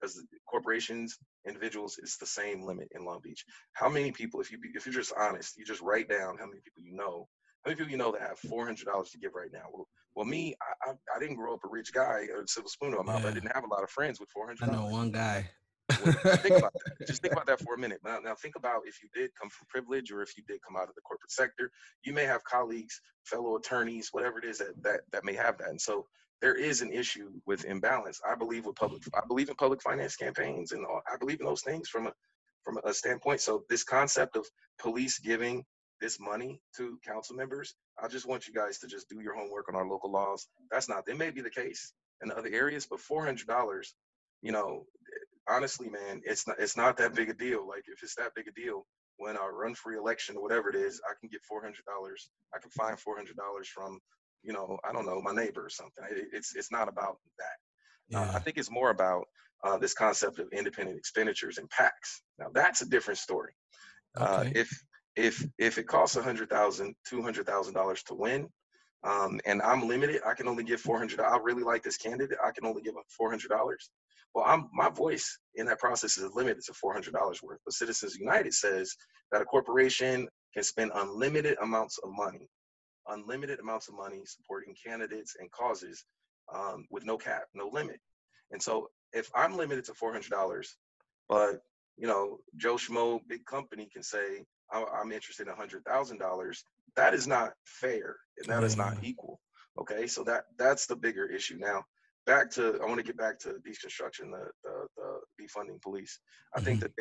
Because 0.00 0.24
corporations, 0.48 1.16
individuals, 1.46 1.98
it's 2.02 2.16
the 2.18 2.26
same 2.26 2.62
limit 2.62 2.88
in 2.92 3.04
Long 3.04 3.20
Beach. 3.22 3.44
How 3.72 3.88
many 3.88 4.12
people, 4.12 4.40
if 4.40 4.50
you 4.50 4.58
if 4.74 4.86
you're 4.86 4.94
just 4.94 5.12
honest, 5.18 5.56
you 5.56 5.64
just 5.64 5.82
write 5.82 6.08
down 6.08 6.36
how 6.38 6.46
many 6.46 6.60
people 6.60 6.82
you 6.82 6.94
know. 6.94 7.28
How 7.64 7.70
many 7.70 7.76
people 7.78 7.90
you 7.90 7.98
know 7.98 8.12
that 8.12 8.20
have 8.20 8.40
$400 8.40 8.76
to 8.84 9.18
give 9.18 9.34
right 9.34 9.50
now? 9.52 9.64
Well, 9.72 9.88
well, 10.14 10.24
me, 10.24 10.54
I, 10.62 10.90
I, 10.90 10.94
I 11.16 11.18
didn't 11.18 11.36
grow 11.36 11.54
up 11.54 11.64
a 11.64 11.68
rich 11.68 11.92
guy 11.92 12.28
or 12.32 12.46
silver 12.46 12.68
spoon 12.68 12.92
in 12.92 12.98
my 12.98 13.12
mouth. 13.12 13.22
Yeah. 13.22 13.30
I 13.30 13.32
didn't 13.32 13.52
have 13.52 13.64
a 13.64 13.74
lot 13.74 13.82
of 13.82 13.90
friends 13.90 14.20
with 14.20 14.28
$400. 14.36 14.56
I 14.62 14.72
know 14.72 14.86
one 14.86 15.10
guy 15.10 15.50
think 15.92 16.58
about 16.58 16.72
that. 16.72 17.06
Just 17.06 17.22
think 17.22 17.32
about 17.32 17.46
that 17.46 17.60
for 17.60 17.74
a 17.74 17.78
minute. 17.78 18.00
Now, 18.04 18.18
now, 18.22 18.34
think 18.34 18.56
about 18.56 18.82
if 18.86 19.02
you 19.02 19.08
did 19.14 19.30
come 19.40 19.48
from 19.50 19.66
privilege 19.68 20.10
or 20.10 20.22
if 20.22 20.36
you 20.36 20.42
did 20.46 20.60
come 20.66 20.76
out 20.76 20.88
of 20.88 20.94
the 20.94 21.00
corporate 21.02 21.30
sector. 21.30 21.70
You 22.04 22.12
may 22.12 22.24
have 22.24 22.44
colleagues, 22.44 23.00
fellow 23.24 23.56
attorneys, 23.56 24.08
whatever 24.12 24.38
it 24.38 24.44
is 24.44 24.58
that 24.58 24.82
that, 24.82 25.00
that 25.12 25.24
may 25.24 25.34
have 25.34 25.58
that. 25.58 25.68
And 25.68 25.80
so 25.80 26.06
there 26.42 26.54
is 26.54 26.82
an 26.82 26.92
issue 26.92 27.30
with 27.46 27.64
imbalance. 27.64 28.20
I 28.30 28.34
believe 28.34 28.66
with 28.66 28.76
public, 28.76 29.02
I 29.14 29.26
believe 29.26 29.48
in 29.48 29.54
public 29.56 29.82
finance 29.82 30.16
campaigns, 30.16 30.72
and 30.72 30.84
I 31.12 31.16
believe 31.18 31.40
in 31.40 31.46
those 31.46 31.62
things 31.62 31.88
from 31.88 32.06
a 32.08 32.12
from 32.64 32.78
a 32.84 32.92
standpoint. 32.92 33.40
So 33.40 33.64
this 33.70 33.84
concept 33.84 34.36
of 34.36 34.46
police 34.78 35.18
giving 35.18 35.64
this 36.00 36.18
money 36.20 36.60
to 36.76 36.98
council 37.06 37.36
members, 37.36 37.74
I 38.02 38.08
just 38.08 38.26
want 38.26 38.46
you 38.46 38.52
guys 38.52 38.78
to 38.80 38.86
just 38.86 39.08
do 39.08 39.20
your 39.22 39.34
homework 39.34 39.68
on 39.68 39.76
our 39.76 39.86
local 39.88 40.10
laws. 40.10 40.46
That's 40.70 40.88
not. 40.88 41.08
It 41.08 41.16
may 41.16 41.30
be 41.30 41.40
the 41.40 41.50
case 41.50 41.92
in 42.22 42.30
other 42.30 42.50
areas, 42.52 42.86
but 42.86 43.00
four 43.00 43.24
hundred 43.24 43.46
dollars, 43.46 43.94
you 44.42 44.52
know, 44.52 44.84
honestly, 45.48 45.88
man, 45.88 46.20
it's 46.24 46.46
not 46.46 46.56
it's 46.58 46.76
not 46.76 46.96
that 46.98 47.14
big 47.14 47.30
a 47.30 47.34
deal. 47.34 47.66
Like 47.66 47.84
if 47.86 48.02
it's 48.02 48.16
that 48.16 48.34
big 48.34 48.48
a 48.48 48.52
deal, 48.52 48.86
when 49.16 49.36
I 49.36 49.46
run 49.46 49.74
for 49.74 49.94
election 49.94 50.36
or 50.36 50.42
whatever 50.42 50.68
it 50.68 50.76
is, 50.76 51.00
I 51.08 51.14
can 51.18 51.30
get 51.30 51.42
four 51.48 51.62
hundred 51.62 51.84
dollars. 51.86 52.28
I 52.54 52.58
can 52.58 52.70
find 52.70 52.98
four 52.98 53.16
hundred 53.16 53.36
dollars 53.36 53.68
from, 53.68 53.98
you 54.42 54.52
know, 54.52 54.78
I 54.88 54.92
don't 54.92 55.06
know, 55.06 55.20
my 55.20 55.32
neighbor 55.32 55.64
or 55.64 55.70
something. 55.70 56.04
It, 56.10 56.28
it's 56.32 56.54
it's 56.54 56.72
not 56.72 56.88
about 56.88 57.18
that. 57.38 57.56
Yeah. 58.08 58.20
Uh, 58.20 58.32
I 58.34 58.38
think 58.38 58.58
it's 58.58 58.70
more 58.70 58.90
about 58.90 59.24
uh, 59.64 59.78
this 59.78 59.94
concept 59.94 60.38
of 60.38 60.48
independent 60.52 60.98
expenditures 60.98 61.58
and 61.58 61.68
PACs. 61.70 62.20
Now 62.38 62.46
that's 62.54 62.82
a 62.82 62.88
different 62.88 63.18
story. 63.18 63.52
Uh, 64.18 64.38
okay. 64.40 64.48
Uh, 64.48 64.52
if 64.54 64.82
if 65.16 65.46
if 65.58 65.78
it 65.78 65.86
costs 65.86 66.16
a 66.16 66.22
hundred 66.22 66.50
thousand, 66.50 66.94
two 67.08 67.22
hundred 67.22 67.46
thousand 67.46 67.74
dollars 67.74 68.02
to 68.04 68.14
win, 68.14 68.48
um, 69.04 69.40
and 69.46 69.62
I'm 69.62 69.88
limited, 69.88 70.20
I 70.26 70.34
can 70.34 70.48
only 70.48 70.64
give 70.64 70.80
four 70.80 70.98
hundred. 70.98 71.20
I 71.20 71.38
really 71.42 71.64
like 71.64 71.82
this 71.82 71.96
candidate. 71.96 72.38
I 72.44 72.50
can 72.50 72.66
only 72.66 72.82
give 72.82 72.94
four 73.16 73.30
hundred 73.30 73.48
dollars. 73.48 73.90
Well, 74.36 74.44
I'm, 74.46 74.68
my 74.74 74.90
voice 74.90 75.38
in 75.54 75.64
that 75.64 75.78
process 75.78 76.18
is 76.18 76.30
limited 76.34 76.62
to 76.64 76.72
$400 76.72 77.10
worth. 77.42 77.58
But 77.64 77.72
Citizens 77.72 78.16
United 78.16 78.52
says 78.52 78.94
that 79.32 79.40
a 79.40 79.46
corporation 79.46 80.28
can 80.52 80.62
spend 80.62 80.90
unlimited 80.94 81.56
amounts 81.62 81.96
of 82.04 82.10
money, 82.12 82.46
unlimited 83.08 83.60
amounts 83.60 83.88
of 83.88 83.94
money 83.94 84.22
supporting 84.24 84.74
candidates 84.74 85.36
and 85.38 85.50
causes 85.50 86.04
um, 86.54 86.86
with 86.90 87.04
no 87.04 87.16
cap, 87.16 87.44
no 87.54 87.68
limit. 87.72 88.00
And 88.50 88.62
so 88.62 88.88
if 89.12 89.30
I'm 89.34 89.56
limited 89.56 89.84
to 89.86 89.92
$400, 89.92 90.66
but 91.28 91.60
you 91.96 92.06
know, 92.06 92.38
Joe 92.56 92.74
Schmo, 92.74 93.20
big 93.26 93.44
company 93.46 93.88
can 93.92 94.02
say, 94.02 94.44
I'm 94.70 95.12
interested 95.12 95.48
in 95.48 95.54
$100,000, 95.54 96.56
that 96.96 97.14
is 97.14 97.26
not 97.26 97.52
fair 97.64 98.16
and 98.38 98.46
that 98.48 98.64
is 98.64 98.76
not 98.76 98.98
equal. 99.02 99.40
Okay, 99.78 100.06
so 100.06 100.24
that 100.24 100.44
that's 100.58 100.86
the 100.86 100.96
bigger 100.96 101.26
issue. 101.26 101.58
Now, 101.58 101.84
back 102.24 102.50
to 102.52 102.78
I 102.82 102.86
want 102.86 102.98
to 102.98 103.04
get 103.04 103.18
back 103.18 103.38
to 103.40 103.56
deconstruction, 103.66 104.30
the 104.30 104.48
the, 104.64 104.86
the 104.96 105.44
defunding 105.44 105.80
police. 105.82 106.18
I 106.54 106.58
mm-hmm. 106.58 106.64
think 106.64 106.80
that 106.80 106.92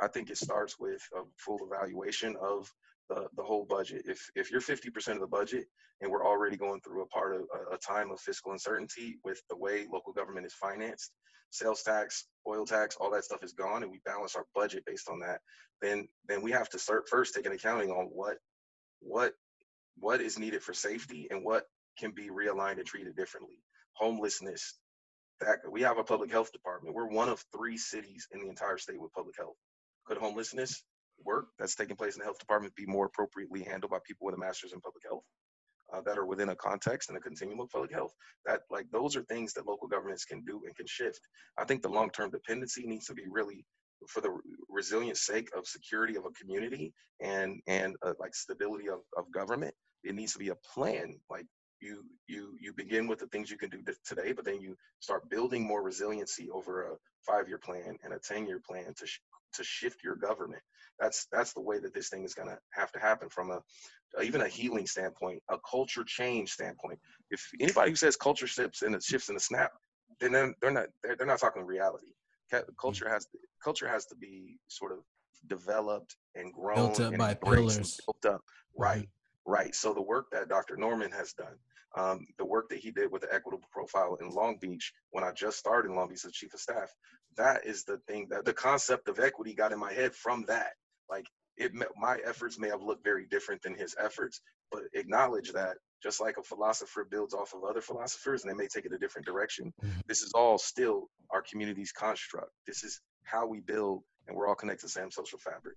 I 0.00 0.08
think 0.08 0.30
it 0.30 0.38
starts 0.38 0.76
with 0.78 1.00
a 1.14 1.22
full 1.38 1.60
evaluation 1.62 2.34
of 2.42 2.68
the, 3.08 3.26
the 3.36 3.42
whole 3.42 3.66
budget. 3.66 4.02
If 4.06 4.30
if 4.34 4.50
you're 4.50 4.60
50% 4.60 5.14
of 5.14 5.20
the 5.20 5.26
budget 5.26 5.66
and 6.00 6.10
we're 6.10 6.26
already 6.26 6.56
going 6.56 6.80
through 6.80 7.02
a 7.02 7.06
part 7.08 7.36
of 7.36 7.42
a, 7.72 7.74
a 7.74 7.78
time 7.78 8.10
of 8.10 8.20
fiscal 8.20 8.52
uncertainty 8.52 9.18
with 9.24 9.42
the 9.50 9.56
way 9.56 9.86
local 9.92 10.12
government 10.12 10.46
is 10.46 10.54
financed, 10.54 11.12
sales 11.50 11.82
tax, 11.82 12.26
oil 12.48 12.66
tax, 12.66 12.96
all 13.00 13.10
that 13.12 13.24
stuff 13.24 13.44
is 13.44 13.52
gone, 13.52 13.82
and 13.82 13.92
we 13.92 14.00
balance 14.04 14.36
our 14.36 14.46
budget 14.54 14.84
based 14.86 15.08
on 15.10 15.20
that, 15.20 15.40
then 15.82 16.08
then 16.28 16.42
we 16.42 16.52
have 16.52 16.68
to 16.70 16.78
start 16.78 17.08
first 17.08 17.34
taking 17.34 17.52
accounting 17.52 17.90
on 17.90 18.06
what 18.06 18.38
what 19.00 19.34
what 19.98 20.20
is 20.20 20.38
needed 20.38 20.62
for 20.62 20.74
safety 20.74 21.28
and 21.30 21.44
what 21.44 21.64
can 21.98 22.12
be 22.12 22.30
realigned 22.30 22.78
and 22.78 22.86
treated 22.86 23.16
differently 23.16 23.58
homelessness. 23.94 24.74
That 25.40 25.58
we 25.70 25.82
have 25.82 25.98
a 25.98 26.04
public 26.04 26.30
health 26.30 26.52
department. 26.52 26.94
We're 26.94 27.08
one 27.08 27.28
of 27.28 27.44
three 27.56 27.78
cities 27.78 28.28
in 28.32 28.40
the 28.40 28.48
entire 28.48 28.78
state 28.78 29.00
with 29.00 29.12
public 29.12 29.36
health. 29.38 29.56
Could 30.06 30.18
homelessness 30.18 30.82
work 31.24 31.46
that's 31.58 31.74
taking 31.74 31.96
place 31.96 32.14
in 32.14 32.20
the 32.20 32.24
health 32.24 32.38
department 32.38 32.74
be 32.74 32.86
more 32.86 33.06
appropriately 33.06 33.62
handled 33.62 33.90
by 33.90 33.98
people 34.06 34.26
with 34.26 34.34
a 34.34 34.38
master's 34.38 34.72
in 34.72 34.80
public 34.80 35.02
health 35.08 35.24
uh, 35.92 36.00
that 36.02 36.18
are 36.18 36.26
within 36.26 36.50
a 36.50 36.56
context 36.56 37.08
and 37.08 37.18
a 37.18 37.20
continuum 37.20 37.60
of 37.60 37.70
public 37.70 37.92
health? 37.92 38.12
That 38.46 38.62
like 38.70 38.86
those 38.90 39.16
are 39.16 39.22
things 39.22 39.52
that 39.54 39.66
local 39.66 39.88
governments 39.88 40.24
can 40.24 40.44
do 40.44 40.62
and 40.66 40.74
can 40.76 40.86
shift. 40.86 41.20
I 41.58 41.64
think 41.64 41.82
the 41.82 41.88
long-term 41.88 42.30
dependency 42.30 42.86
needs 42.86 43.06
to 43.06 43.14
be 43.14 43.24
really 43.28 43.64
for 44.08 44.20
the 44.20 44.36
resilient 44.68 45.16
sake 45.16 45.48
of 45.56 45.66
security 45.66 46.16
of 46.16 46.24
a 46.24 46.30
community 46.30 46.92
and 47.20 47.60
and 47.66 47.96
uh, 48.02 48.12
like 48.18 48.34
stability 48.34 48.88
of, 48.88 49.00
of 49.16 49.30
government 49.32 49.74
it 50.02 50.14
needs 50.14 50.32
to 50.32 50.38
be 50.38 50.48
a 50.48 50.56
plan 50.74 51.14
like 51.30 51.46
you 51.80 52.04
you 52.26 52.56
you 52.60 52.72
begin 52.74 53.06
with 53.06 53.18
the 53.18 53.26
things 53.28 53.50
you 53.50 53.56
can 53.56 53.70
do 53.70 53.82
today 54.04 54.32
but 54.32 54.44
then 54.44 54.60
you 54.60 54.76
start 55.00 55.28
building 55.30 55.66
more 55.66 55.82
resiliency 55.82 56.50
over 56.50 56.92
a 56.92 56.96
five 57.26 57.48
year 57.48 57.58
plan 57.58 57.96
and 58.02 58.12
a 58.12 58.18
10 58.18 58.46
year 58.46 58.60
plan 58.66 58.92
to 58.96 59.06
sh- 59.06 59.20
to 59.54 59.64
shift 59.64 60.02
your 60.02 60.16
government. 60.16 60.62
That's 61.00 61.26
that's 61.32 61.52
the 61.52 61.60
way 61.60 61.78
that 61.80 61.94
this 61.94 62.08
thing 62.08 62.24
is 62.24 62.34
going 62.34 62.48
to 62.48 62.58
have 62.70 62.92
to 62.92 63.00
happen 63.00 63.28
from 63.28 63.50
a 63.50 63.60
even 64.22 64.42
a 64.42 64.48
healing 64.48 64.86
standpoint 64.86 65.42
a 65.50 65.56
culture 65.68 66.04
change 66.04 66.52
standpoint. 66.52 66.98
If 67.30 67.50
anybody 67.60 67.90
who 67.90 67.96
says 67.96 68.16
culture 68.16 68.46
shifts 68.46 68.82
and 68.82 68.94
it 68.94 69.02
shifts 69.02 69.28
in 69.28 69.36
a 69.36 69.40
snap 69.40 69.72
then 70.20 70.32
they're, 70.60 70.70
not 70.70 70.86
they're, 71.02 71.16
they're 71.16 71.26
not 71.26 71.40
talking 71.40 71.64
reality. 71.64 72.12
Culture 72.80 73.08
has 73.08 73.24
to, 73.26 73.38
culture 73.62 73.88
has 73.88 74.06
to 74.06 74.14
be 74.14 74.58
sort 74.68 74.92
of 74.92 74.98
developed 75.48 76.14
and 76.36 76.52
grown 76.52 76.76
built 76.76 77.00
up 77.00 77.16
by 77.16 77.34
pillars. 77.34 78.00
built 78.06 78.34
up. 78.34 78.42
Right 78.76 79.08
right. 79.46 79.74
So 79.74 79.92
the 79.92 80.02
work 80.02 80.26
that 80.32 80.48
dr 80.48 80.76
norman 80.76 81.10
has 81.10 81.32
done 81.32 81.56
um, 81.96 82.26
the 82.38 82.44
work 82.44 82.68
that 82.70 82.78
he 82.78 82.90
did 82.90 83.10
with 83.10 83.22
the 83.22 83.32
equitable 83.32 83.68
profile 83.70 84.16
in 84.20 84.28
Long 84.30 84.56
Beach 84.60 84.92
when 85.10 85.22
I 85.22 85.30
just 85.30 85.58
started 85.58 85.90
in 85.90 85.96
Long 85.96 86.08
Beach 86.08 86.24
as 86.24 86.32
chief 86.32 86.52
of 86.54 86.60
staff. 86.60 86.90
That 87.36 87.66
is 87.66 87.84
the 87.84 87.98
thing 88.08 88.26
that 88.30 88.44
the 88.44 88.52
concept 88.52 89.08
of 89.08 89.18
equity 89.18 89.54
got 89.54 89.72
in 89.72 89.78
my 89.78 89.92
head 89.92 90.14
from 90.14 90.44
that. 90.46 90.72
Like 91.08 91.26
it, 91.56 91.72
my 91.96 92.18
efforts 92.24 92.58
may 92.58 92.68
have 92.68 92.82
looked 92.82 93.04
very 93.04 93.26
different 93.26 93.62
than 93.62 93.74
his 93.74 93.94
efforts, 93.98 94.40
but 94.70 94.82
acknowledge 94.94 95.52
that 95.52 95.76
just 96.02 96.20
like 96.20 96.36
a 96.36 96.42
philosopher 96.42 97.06
builds 97.10 97.34
off 97.34 97.54
of 97.54 97.64
other 97.64 97.80
philosophers 97.80 98.42
and 98.42 98.50
they 98.50 98.56
may 98.56 98.68
take 98.68 98.84
it 98.84 98.92
a 98.92 98.98
different 98.98 99.26
direction, 99.26 99.72
mm-hmm. 99.82 100.00
this 100.06 100.22
is 100.22 100.32
all 100.34 100.58
still 100.58 101.08
our 101.30 101.42
community's 101.42 101.92
construct. 101.92 102.50
This 102.66 102.84
is 102.84 103.00
how 103.24 103.46
we 103.46 103.60
build, 103.60 104.02
and 104.28 104.36
we're 104.36 104.48
all 104.48 104.54
connected 104.54 104.80
to 104.80 104.86
the 104.86 105.00
same 105.00 105.10
social 105.10 105.38
fabric. 105.38 105.76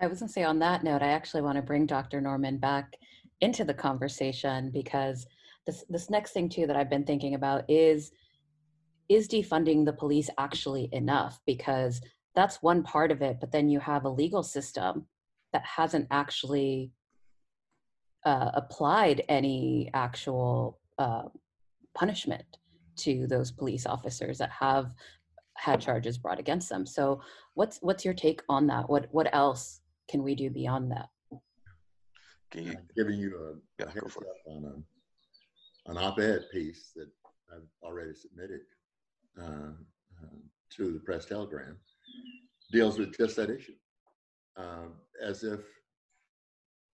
I 0.00 0.06
was 0.06 0.20
going 0.20 0.28
to 0.28 0.32
say 0.32 0.44
on 0.44 0.58
that 0.60 0.82
note, 0.82 1.02
I 1.02 1.08
actually 1.08 1.42
want 1.42 1.56
to 1.56 1.62
bring 1.62 1.86
Dr. 1.86 2.20
Norman 2.20 2.58
back 2.58 2.94
into 3.40 3.64
the 3.64 3.74
conversation 3.74 4.70
because 4.70 5.26
this 5.66 5.84
this 5.88 6.10
next 6.10 6.32
thing 6.32 6.48
too 6.48 6.66
that 6.66 6.76
I've 6.76 6.90
been 6.90 7.04
thinking 7.04 7.34
about 7.34 7.64
is 7.68 8.12
is 9.08 9.28
defunding 9.28 9.84
the 9.84 9.92
police 9.92 10.30
actually 10.38 10.88
enough? 10.92 11.40
Because 11.46 12.00
that's 12.34 12.62
one 12.62 12.82
part 12.82 13.12
of 13.12 13.22
it 13.22 13.38
but 13.40 13.52
then 13.52 13.68
you 13.68 13.78
have 13.78 14.04
a 14.04 14.08
legal 14.08 14.42
system 14.42 15.06
that 15.52 15.64
hasn't 15.64 16.06
actually 16.10 16.90
uh, 18.26 18.50
applied 18.54 19.22
any 19.28 19.88
actual 19.94 20.80
uh, 20.98 21.22
punishment 21.94 22.44
to 22.96 23.26
those 23.28 23.52
police 23.52 23.86
officers 23.86 24.38
that 24.38 24.50
have 24.50 24.94
had 25.56 25.80
charges 25.80 26.18
brought 26.18 26.40
against 26.40 26.68
them. 26.68 26.84
So 26.84 27.20
what's 27.54 27.78
what's 27.82 28.04
your 28.04 28.14
take 28.14 28.42
on 28.48 28.66
that? 28.66 28.90
What 28.90 29.06
what 29.12 29.32
else 29.32 29.80
can 30.08 30.22
we 30.22 30.34
do 30.34 30.50
beyond 30.50 30.90
that? 30.90 31.08
Can 32.50 32.64
you, 32.64 32.76
giving 32.96 33.18
you 33.18 33.36
a, 33.36 33.82
yeah, 33.82 33.88
a 33.88 33.92
heads 33.92 34.16
up 34.16 34.24
on 34.46 34.64
a, 34.64 35.90
an 35.90 35.98
op-ed 35.98 36.46
piece 36.52 36.92
that 36.96 37.08
I've 37.52 37.68
already 37.82 38.14
submitted 38.14 38.60
uh, 39.40 39.72
uh, 40.22 40.36
to 40.76 40.92
the 40.92 41.00
press 41.00 41.26
telegram 41.26 41.76
deals 42.72 42.98
with 42.98 43.16
just 43.16 43.36
that 43.36 43.50
issue, 43.50 43.74
uh, 44.56 44.86
as 45.22 45.44
if 45.44 45.60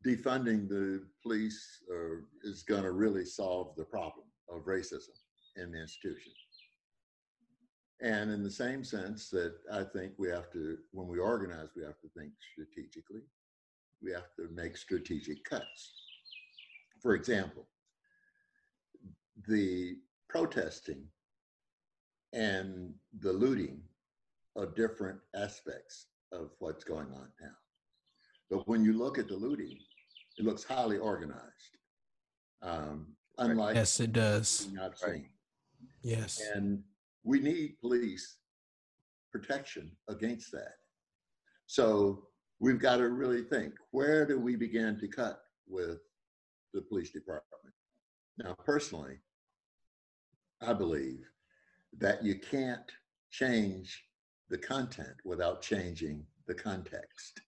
defunding 0.07 0.69
the 0.69 1.03
police 1.23 1.63
uh, 1.93 2.17
is 2.43 2.63
going 2.63 2.83
to 2.83 2.93
really 2.93 3.25
solve 3.25 3.75
the 3.77 3.85
problem 3.85 4.27
of 4.49 4.65
racism 4.65 5.17
in 5.57 5.71
the 5.73 5.81
institution. 5.81 6.33
And 8.03 8.31
in 8.31 8.43
the 8.43 8.51
same 8.51 8.83
sense 8.83 9.29
that 9.31 9.55
I 9.71 9.85
think 9.85 10.13
we 10.17 10.29
have 10.31 10.51
to, 10.53 10.79
when 10.93 11.07
we 11.07 11.19
organize, 11.19 11.69
we 11.77 11.85
have 11.85 12.01
to 12.01 12.09
think 12.17 12.33
strategically 12.53 13.21
we 14.03 14.13
have 14.13 14.35
to 14.37 14.49
make 14.55 14.77
strategic 14.77 15.45
cuts. 15.45 15.93
For 17.03 17.15
example, 17.15 17.67
the 19.47 19.97
protesting 20.29 21.05
and 22.33 22.93
the 23.21 23.33
looting 23.33 23.81
are 24.57 24.67
different 24.67 25.19
aspects 25.35 26.07
of 26.33 26.51
what's 26.59 26.85
going 26.85 27.09
on 27.13 27.29
now. 27.41 27.57
But 28.51 28.69
when 28.69 28.85
you 28.85 28.93
look 28.93 29.19
at 29.19 29.29
the 29.29 29.37
looting, 29.37 29.79
it 30.39 30.45
looks 30.45 30.65
highly 30.65 30.99
organized. 30.99 31.77
Um, 32.63 33.09
unlike 33.39 33.75
yes, 33.75 34.01
it 34.01 34.13
does. 34.13 34.69
I've 34.81 34.99
seen. 34.99 35.29
Yes. 36.03 36.41
And 36.55 36.83
we 37.25 37.41
need 37.41 37.79
police 37.81 38.39
protection 39.33 39.93
against 40.09 40.51
that. 40.53 40.75
So 41.67 42.27
we've 42.59 42.81
got 42.81 42.97
to 42.97 43.09
really 43.09 43.43
think 43.43 43.75
where 43.93 44.27
do 44.27 44.39
we 44.39 44.57
begin 44.57 44.99
to 45.01 45.09
cut 45.09 45.41
with 45.69 45.99
the 46.75 46.83
police 46.83 47.11
department? 47.11 47.75
Now, 48.39 48.55
personally, 48.65 49.19
I 50.61 50.73
believe 50.73 51.25
that 51.99 52.23
you 52.25 52.39
can't 52.39 52.91
change 53.31 54.05
the 54.49 54.59
content 54.59 55.15
without 55.25 55.63
changing 55.63 56.25
the 56.47 56.55
context. 56.55 57.41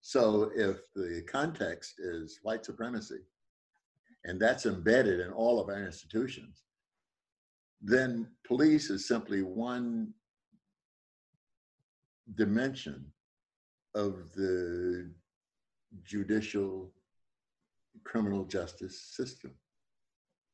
So 0.00 0.50
if 0.54 0.80
the 0.94 1.22
context 1.30 1.94
is 1.98 2.40
white 2.42 2.64
supremacy, 2.64 3.20
and 4.24 4.40
that's 4.40 4.66
embedded 4.66 5.20
in 5.20 5.30
all 5.30 5.60
of 5.60 5.68
our 5.68 5.84
institutions, 5.84 6.62
then 7.80 8.28
police 8.46 8.90
is 8.90 9.06
simply 9.06 9.42
one 9.42 10.12
dimension 12.34 13.04
of 13.94 14.32
the 14.34 15.10
judicial 16.02 16.90
criminal 18.04 18.44
justice 18.44 19.00
system. 19.14 19.52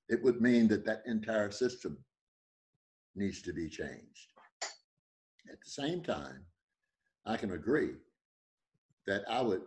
It 0.09 0.22
would 0.22 0.41
mean 0.41 0.66
that 0.68 0.85
that 0.85 1.03
entire 1.07 1.51
system 1.51 1.99
needs 3.14 3.42
to 3.42 3.52
be 3.52 3.68
changed. 3.68 4.28
At 5.50 5.58
the 5.64 5.70
same 5.70 6.02
time, 6.02 6.44
I 7.26 7.36
can 7.36 7.52
agree 7.52 7.94
that 9.06 9.22
I 9.28 9.40
would 9.42 9.62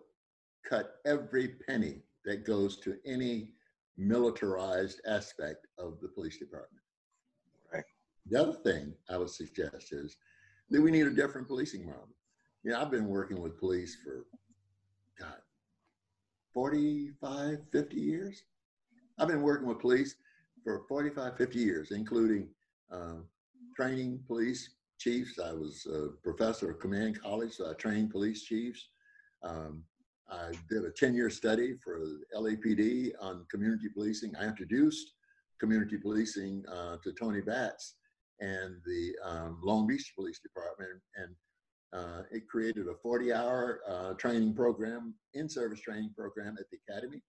cut 0.67 0.95
every 1.05 1.49
penny 1.67 2.03
that 2.25 2.45
goes 2.45 2.79
to 2.81 2.97
any 3.05 3.49
militarized 3.97 5.01
aspect 5.07 5.67
of 5.77 5.99
the 6.01 6.07
police 6.07 6.37
department. 6.37 6.83
Right. 7.71 7.83
The 8.29 8.41
other 8.41 8.53
thing 8.53 8.93
I 9.09 9.17
would 9.17 9.29
suggest 9.29 9.91
is 9.91 10.15
that 10.69 10.81
we 10.81 10.91
need 10.91 11.07
a 11.07 11.11
different 11.11 11.47
policing 11.47 11.85
model. 11.85 12.09
You 12.63 12.71
know, 12.71 12.81
I've 12.81 12.91
been 12.91 13.07
working 13.07 13.41
with 13.41 13.59
police 13.59 13.97
for, 14.03 14.25
God, 15.19 15.37
45, 16.53 17.59
50 17.71 17.95
years. 17.97 18.43
I've 19.19 19.27
been 19.27 19.41
working 19.41 19.67
with 19.67 19.79
police 19.79 20.15
for 20.63 20.83
45, 20.87 21.37
50 21.37 21.59
years, 21.59 21.91
including 21.91 22.47
uh, 22.91 23.21
training 23.75 24.19
police 24.27 24.69
chiefs. 24.99 25.39
I 25.39 25.53
was 25.53 25.85
a 25.91 26.09
professor 26.23 26.71
of 26.71 26.79
command 26.79 27.21
college, 27.21 27.53
so 27.53 27.69
I 27.69 27.73
trained 27.73 28.11
police 28.11 28.43
chiefs. 28.43 28.89
Um, 29.43 29.83
I 30.29 30.51
did 30.69 30.85
a 30.85 30.91
10 30.91 31.13
year 31.13 31.29
study 31.29 31.75
for 31.83 31.99
LAPD 32.35 33.11
on 33.19 33.45
community 33.51 33.89
policing. 33.89 34.33
I 34.39 34.45
introduced 34.45 35.13
community 35.59 35.97
policing 35.97 36.63
uh, 36.71 36.97
to 37.03 37.13
Tony 37.13 37.41
Batts 37.41 37.95
and 38.39 38.75
the 38.85 39.13
um, 39.23 39.59
Long 39.63 39.87
Beach 39.87 40.13
Police 40.15 40.39
Department, 40.39 41.01
and 41.15 41.35
uh, 41.93 42.23
it 42.31 42.47
created 42.49 42.87
a 42.87 42.95
40 43.01 43.33
hour 43.33 43.81
uh, 43.87 44.13
training 44.13 44.53
program, 44.53 45.13
in 45.33 45.47
service 45.47 45.81
training 45.81 46.11
program 46.17 46.55
at 46.59 46.65
the 46.71 46.77
Academy. 46.87 47.21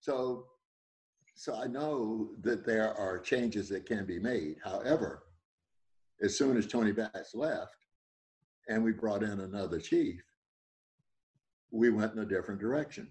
So, 0.00 0.46
so 1.34 1.54
I 1.54 1.66
know 1.66 2.30
that 2.42 2.64
there 2.64 2.94
are 2.94 3.18
changes 3.18 3.68
that 3.70 3.86
can 3.86 4.06
be 4.06 4.18
made. 4.18 4.56
However, 4.62 5.24
as 6.22 6.36
soon 6.36 6.56
as 6.56 6.66
Tony 6.66 6.92
Batts 6.92 7.34
left 7.34 7.76
and 8.68 8.84
we 8.84 8.92
brought 8.92 9.22
in 9.22 9.40
another 9.40 9.80
chief, 9.80 10.22
we 11.70 11.90
went 11.90 12.12
in 12.12 12.20
a 12.20 12.26
different 12.26 12.60
direction. 12.60 13.08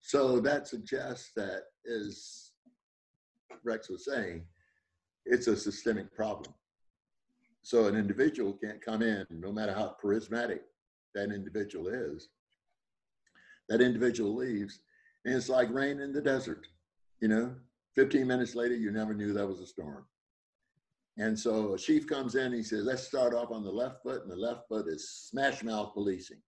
So 0.00 0.40
that 0.40 0.66
suggests 0.66 1.32
that, 1.36 1.64
as 1.86 2.52
Rex 3.62 3.90
was 3.90 4.06
saying, 4.06 4.44
it's 5.26 5.46
a 5.46 5.56
systemic 5.56 6.14
problem. 6.14 6.54
So 7.62 7.86
an 7.86 7.94
individual 7.94 8.54
can't 8.54 8.80
come 8.80 9.02
in, 9.02 9.26
no 9.30 9.52
matter 9.52 9.74
how 9.74 9.96
charismatic 10.02 10.60
that 11.14 11.30
individual 11.30 11.88
is, 11.88 12.28
that 13.68 13.82
individual 13.82 14.34
leaves, 14.34 14.80
and 15.26 15.34
it's 15.34 15.50
like 15.50 15.70
rain 15.70 16.00
in 16.00 16.12
the 16.12 16.22
desert. 16.22 16.66
You 17.20 17.28
know, 17.28 17.54
15 17.94 18.26
minutes 18.26 18.54
later, 18.54 18.74
you 18.74 18.90
never 18.90 19.14
knew 19.14 19.32
that 19.32 19.46
was 19.46 19.60
a 19.60 19.66
storm. 19.66 20.06
And 21.18 21.38
so 21.38 21.74
a 21.74 21.78
chief 21.78 22.06
comes 22.06 22.34
in, 22.34 22.52
he 22.52 22.62
says, 22.62 22.84
let's 22.84 23.02
start 23.02 23.34
off 23.34 23.50
on 23.50 23.62
the 23.62 23.70
left 23.70 24.02
foot, 24.02 24.22
and 24.22 24.30
the 24.30 24.36
left 24.36 24.68
foot 24.68 24.86
is 24.88 25.10
smash 25.10 25.62
mouth 25.62 25.92
policing 25.92 26.40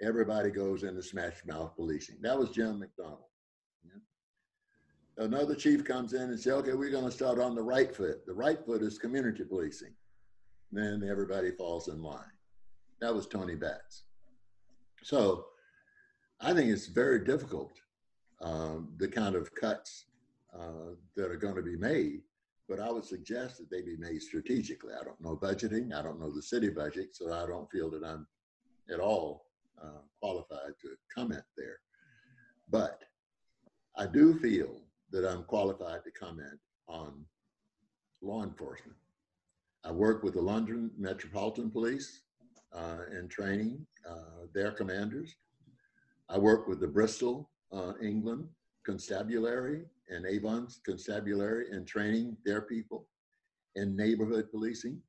everybody 0.00 0.50
goes 0.50 0.82
into 0.82 1.02
smash 1.02 1.44
mouth 1.46 1.74
policing. 1.76 2.16
That 2.20 2.38
was 2.38 2.50
Jim 2.50 2.82
McDonnell. 2.82 3.28
Yeah. 3.84 5.24
Another 5.24 5.54
chief 5.54 5.84
comes 5.84 6.12
in 6.12 6.22
and 6.22 6.38
says, 6.38 6.52
okay, 6.54 6.74
we're 6.74 6.90
going 6.90 7.04
to 7.04 7.10
start 7.10 7.38
on 7.38 7.54
the 7.54 7.62
right 7.62 7.94
foot. 7.94 8.26
The 8.26 8.34
right 8.34 8.64
foot 8.64 8.82
is 8.82 8.98
community 8.98 9.44
policing. 9.44 9.94
Then 10.72 11.06
everybody 11.08 11.50
falls 11.52 11.88
in 11.88 12.02
line. 12.02 12.20
That 13.00 13.14
was 13.14 13.26
Tony 13.26 13.54
Batts. 13.54 14.04
So 15.02 15.46
I 16.40 16.52
think 16.52 16.70
it's 16.70 16.86
very 16.86 17.24
difficult, 17.24 17.72
um, 18.40 18.92
the 18.98 19.08
kind 19.08 19.34
of 19.34 19.54
cuts 19.54 20.06
uh, 20.58 20.94
that 21.16 21.30
are 21.30 21.36
going 21.36 21.56
to 21.56 21.62
be 21.62 21.76
made. 21.76 22.20
But 22.68 22.80
I 22.80 22.90
would 22.90 23.04
suggest 23.04 23.58
that 23.58 23.70
they 23.70 23.82
be 23.82 23.96
made 23.96 24.20
strategically. 24.22 24.92
I 25.00 25.04
don't 25.04 25.20
know 25.20 25.36
budgeting. 25.36 25.94
I 25.94 26.02
don't 26.02 26.18
know 26.18 26.30
the 26.30 26.42
city 26.42 26.68
budget, 26.68 27.14
so 27.14 27.32
I 27.32 27.46
don't 27.46 27.70
feel 27.70 27.90
that 27.90 28.04
I'm 28.04 28.26
at 28.92 28.98
all 28.98 29.46
uh, 29.80 30.00
qualified 30.20 30.74
to 30.82 30.88
comment 31.14 31.44
there. 31.56 31.78
But 32.68 33.02
I 33.96 34.06
do 34.06 34.38
feel 34.38 34.80
that 35.12 35.24
I'm 35.24 35.44
qualified 35.44 36.02
to 36.04 36.10
comment 36.10 36.58
on 36.88 37.24
law 38.20 38.42
enforcement. 38.42 38.98
I 39.84 39.92
work 39.92 40.24
with 40.24 40.34
the 40.34 40.42
London 40.42 40.90
Metropolitan 40.98 41.70
Police 41.70 42.22
uh, 42.74 43.04
in 43.16 43.28
training 43.28 43.86
uh, 44.08 44.46
their 44.52 44.72
commanders. 44.72 45.36
I 46.28 46.38
work 46.38 46.66
with 46.66 46.80
the 46.80 46.88
Bristol, 46.88 47.48
uh, 47.72 47.92
England 48.02 48.48
Constabulary 48.84 49.84
and 50.08 50.24
Avon's 50.24 50.80
Constabulary 50.86 51.66
in 51.72 51.84
training 51.84 52.36
their 52.44 52.62
people 52.62 53.08
in 53.74 53.96
neighborhood 53.96 54.50
policing. 54.50 55.00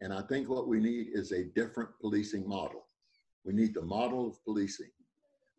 And 0.00 0.12
I 0.12 0.22
think 0.22 0.48
what 0.48 0.66
we 0.66 0.80
need 0.80 1.08
is 1.12 1.32
a 1.32 1.44
different 1.44 1.90
policing 2.00 2.48
model. 2.48 2.86
We 3.44 3.52
need 3.52 3.74
the 3.74 3.82
model 3.82 4.28
of 4.28 4.42
policing 4.44 4.90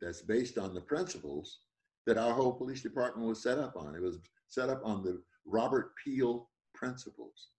that's 0.01 0.21
based 0.21 0.57
on 0.57 0.73
the 0.73 0.81
principles 0.81 1.59
that 2.05 2.17
our 2.17 2.33
whole 2.33 2.53
police 2.53 2.81
department 2.81 3.27
was 3.27 3.43
set 3.43 3.59
up 3.59 3.75
on. 3.77 3.95
It 3.95 4.01
was 4.01 4.19
set 4.49 4.69
up 4.69 4.81
on 4.83 5.03
the 5.03 5.21
Robert 5.45 5.93
Peel 6.03 6.49
principles. 6.73 7.49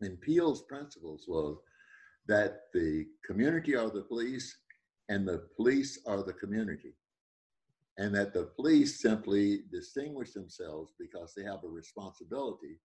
And 0.00 0.20
Peel's 0.20 0.62
principles 0.62 1.24
was 1.28 1.56
that 2.26 2.62
the 2.72 3.06
community 3.26 3.76
are 3.76 3.90
the 3.90 4.02
police 4.02 4.56
and 5.08 5.26
the 5.26 5.46
police 5.56 5.98
are 6.06 6.22
the 6.22 6.32
community. 6.32 6.94
And 7.96 8.14
that 8.14 8.32
the 8.32 8.50
police 8.56 9.00
simply 9.00 9.62
distinguish 9.70 10.32
themselves 10.32 10.94
because 10.98 11.32
they 11.34 11.44
have 11.44 11.62
a 11.64 11.68
responsibility 11.68 12.80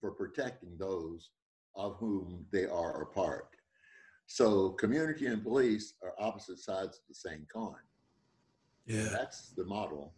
for 0.00 0.10
protecting 0.10 0.76
those 0.78 1.30
of 1.74 1.96
whom 1.96 2.44
they 2.52 2.66
are 2.66 3.02
a 3.02 3.06
part. 3.06 3.48
So 4.26 4.70
community 4.70 5.26
and 5.26 5.42
police 5.42 5.94
are 6.02 6.14
opposite 6.18 6.58
sides 6.58 6.98
of 6.98 7.02
the 7.08 7.14
same 7.14 7.46
coin. 7.52 7.74
Yeah. 8.86 9.08
That's 9.10 9.50
the 9.50 9.64
model 9.64 10.12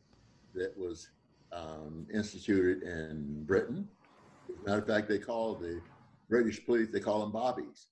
that 0.55 0.77
was 0.77 1.11
um, 1.53 2.07
instituted 2.13 2.83
in 2.83 3.45
Britain. 3.45 3.89
As 4.49 4.55
a 4.63 4.69
matter 4.69 4.83
of 4.83 4.87
fact, 4.89 5.09
they 5.09 5.19
call 5.19 5.55
the 5.55 5.81
British 6.29 6.65
police, 6.65 6.89
they 6.93 7.01
call 7.01 7.21
them 7.21 7.33
bobbies. 7.33 7.89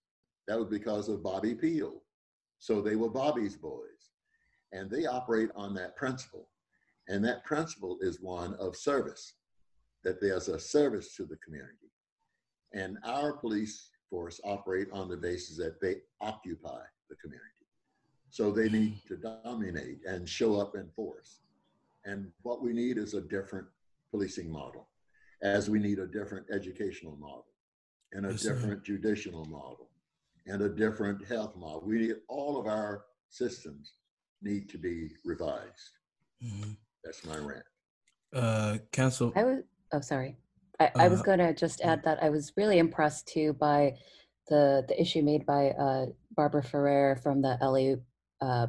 That 0.48 0.58
was 0.58 0.68
because 0.68 1.08
of 1.08 1.22
Bobby 1.22 1.54
Peel. 1.54 2.02
So 2.58 2.80
they 2.80 2.96
were 2.96 3.10
Bobby's 3.10 3.56
boys. 3.56 4.11
And 4.72 4.90
they 4.90 5.06
operate 5.06 5.50
on 5.54 5.74
that 5.74 5.96
principle. 5.96 6.48
And 7.08 7.24
that 7.24 7.44
principle 7.44 7.98
is 8.00 8.20
one 8.20 8.54
of 8.54 8.76
service, 8.76 9.34
that 10.04 10.20
there's 10.20 10.48
a 10.48 10.58
service 10.58 11.14
to 11.16 11.24
the 11.24 11.36
community. 11.36 11.90
And 12.72 12.96
our 13.04 13.34
police 13.34 13.90
force 14.08 14.40
operate 14.44 14.88
on 14.92 15.08
the 15.08 15.16
basis 15.16 15.56
that 15.58 15.80
they 15.80 15.96
occupy 16.20 16.80
the 17.10 17.16
community. 17.16 17.48
So 18.30 18.50
they 18.50 18.68
need 18.68 18.94
mm. 18.94 19.06
to 19.08 19.16
dominate 19.44 20.00
and 20.06 20.28
show 20.28 20.58
up 20.58 20.74
in 20.74 20.88
force. 20.96 21.40
And 22.04 22.30
what 22.42 22.62
we 22.62 22.72
need 22.72 22.98
is 22.98 23.14
a 23.14 23.20
different 23.20 23.66
policing 24.10 24.50
model, 24.50 24.88
as 25.42 25.68
we 25.68 25.78
need 25.78 25.98
a 25.98 26.06
different 26.06 26.46
educational 26.50 27.16
model, 27.16 27.46
and 28.12 28.26
a 28.26 28.30
yes, 28.30 28.42
different 28.42 28.86
sir. 28.86 28.94
judicial 28.94 29.44
model, 29.44 29.88
and 30.46 30.62
a 30.62 30.68
different 30.68 31.26
health 31.26 31.56
model. 31.56 31.82
We 31.84 31.98
need 31.98 32.16
all 32.28 32.58
of 32.58 32.66
our 32.66 33.04
systems 33.28 33.92
need 34.42 34.68
to 34.70 34.78
be 34.78 35.10
revised. 35.24 35.98
Mhm. 36.42 36.76
That's 37.04 37.24
my 37.24 37.36
rant. 37.38 37.64
Uh, 38.32 38.78
Council. 38.92 39.32
I 39.36 39.44
was, 39.44 39.62
oh, 39.92 40.00
sorry. 40.00 40.36
I, 40.80 40.90
I 40.96 41.08
was 41.08 41.20
Uh, 41.20 41.24
going 41.24 41.38
to 41.38 41.54
just 41.54 41.80
add 41.82 42.02
that 42.04 42.22
I 42.22 42.30
was 42.30 42.52
really 42.56 42.78
impressed 42.78 43.28
too 43.28 43.52
by 43.54 43.96
the, 44.48 44.84
the 44.88 45.00
issue 45.00 45.22
made 45.22 45.46
by 45.46 45.70
uh, 45.70 46.06
Barbara 46.36 46.62
Ferrer 46.62 47.16
from 47.16 47.42
the 47.42 47.56
LA 47.60 47.96
uh, 48.46 48.66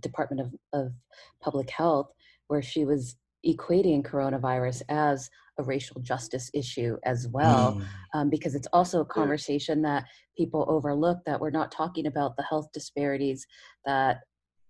Department 0.00 0.40
of, 0.40 0.54
of 0.72 0.92
Public 1.40 1.70
Health, 1.70 2.12
where 2.48 2.62
she 2.62 2.84
was 2.84 3.16
equating 3.46 4.02
coronavirus 4.02 4.82
as 4.88 5.30
a 5.58 5.62
racial 5.62 6.00
justice 6.00 6.50
issue 6.52 6.96
as 7.04 7.28
well, 7.28 7.74
Mm, 7.74 7.84
um, 8.14 8.30
because 8.30 8.54
it's 8.54 8.66
also 8.72 9.00
a 9.00 9.04
conversation 9.04 9.82
that 9.82 10.04
people 10.36 10.64
overlook 10.68 11.18
that 11.26 11.40
we're 11.40 11.50
not 11.50 11.70
talking 11.70 12.06
about 12.06 12.36
the 12.36 12.42
health 12.42 12.68
disparities 12.72 13.46
that 13.86 14.20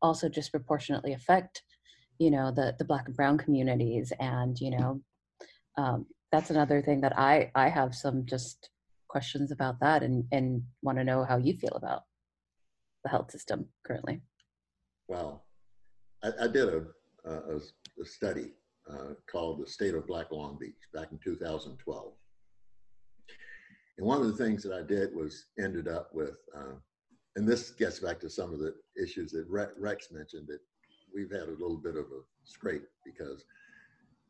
also 0.04 0.28
disproportionately 0.28 1.12
affect 1.12 1.62
you 2.18 2.30
know 2.30 2.52
the 2.58 2.74
the 2.78 2.84
black 2.84 3.06
and 3.06 3.16
brown 3.16 3.36
communities 3.38 4.12
and 4.20 4.60
you 4.60 4.70
know 4.70 5.00
um, 5.78 6.06
that's 6.30 6.50
another 6.50 6.80
thing 6.82 7.00
that 7.00 7.18
i 7.18 7.50
i 7.54 7.68
have 7.68 7.94
some 7.94 8.24
just 8.24 8.70
questions 9.08 9.50
about 9.50 9.80
that 9.80 10.02
and 10.02 10.24
and 10.30 10.62
want 10.82 10.98
to 10.98 11.04
know 11.04 11.24
how 11.24 11.38
you 11.38 11.56
feel 11.56 11.76
about 11.82 12.02
the 13.02 13.10
health 13.10 13.30
system 13.30 13.66
currently 13.86 14.20
Wow. 15.08 15.42
I, 16.22 16.30
I 16.42 16.46
did 16.48 16.68
a, 16.68 16.84
a, 17.24 17.56
a 17.56 18.04
study 18.04 18.52
uh, 18.90 19.14
called 19.30 19.62
The 19.62 19.70
State 19.70 19.94
of 19.94 20.06
Black 20.06 20.30
Long 20.30 20.56
Beach 20.58 20.72
back 20.92 21.08
in 21.12 21.18
2012. 21.18 22.12
And 23.96 24.06
one 24.06 24.20
of 24.20 24.26
the 24.26 24.44
things 24.44 24.62
that 24.62 24.72
I 24.72 24.82
did 24.82 25.14
was 25.14 25.46
ended 25.58 25.88
up 25.88 26.10
with, 26.12 26.36
uh, 26.56 26.74
and 27.36 27.46
this 27.48 27.70
gets 27.70 27.98
back 27.98 28.20
to 28.20 28.30
some 28.30 28.52
of 28.52 28.58
the 28.60 28.74
issues 29.00 29.32
that 29.32 29.46
Rex 29.48 30.10
mentioned 30.12 30.46
that 30.48 30.60
we've 31.14 31.30
had 31.30 31.48
a 31.48 31.52
little 31.52 31.76
bit 31.76 31.96
of 31.96 32.04
a 32.06 32.20
scrape 32.44 32.84
because 33.04 33.44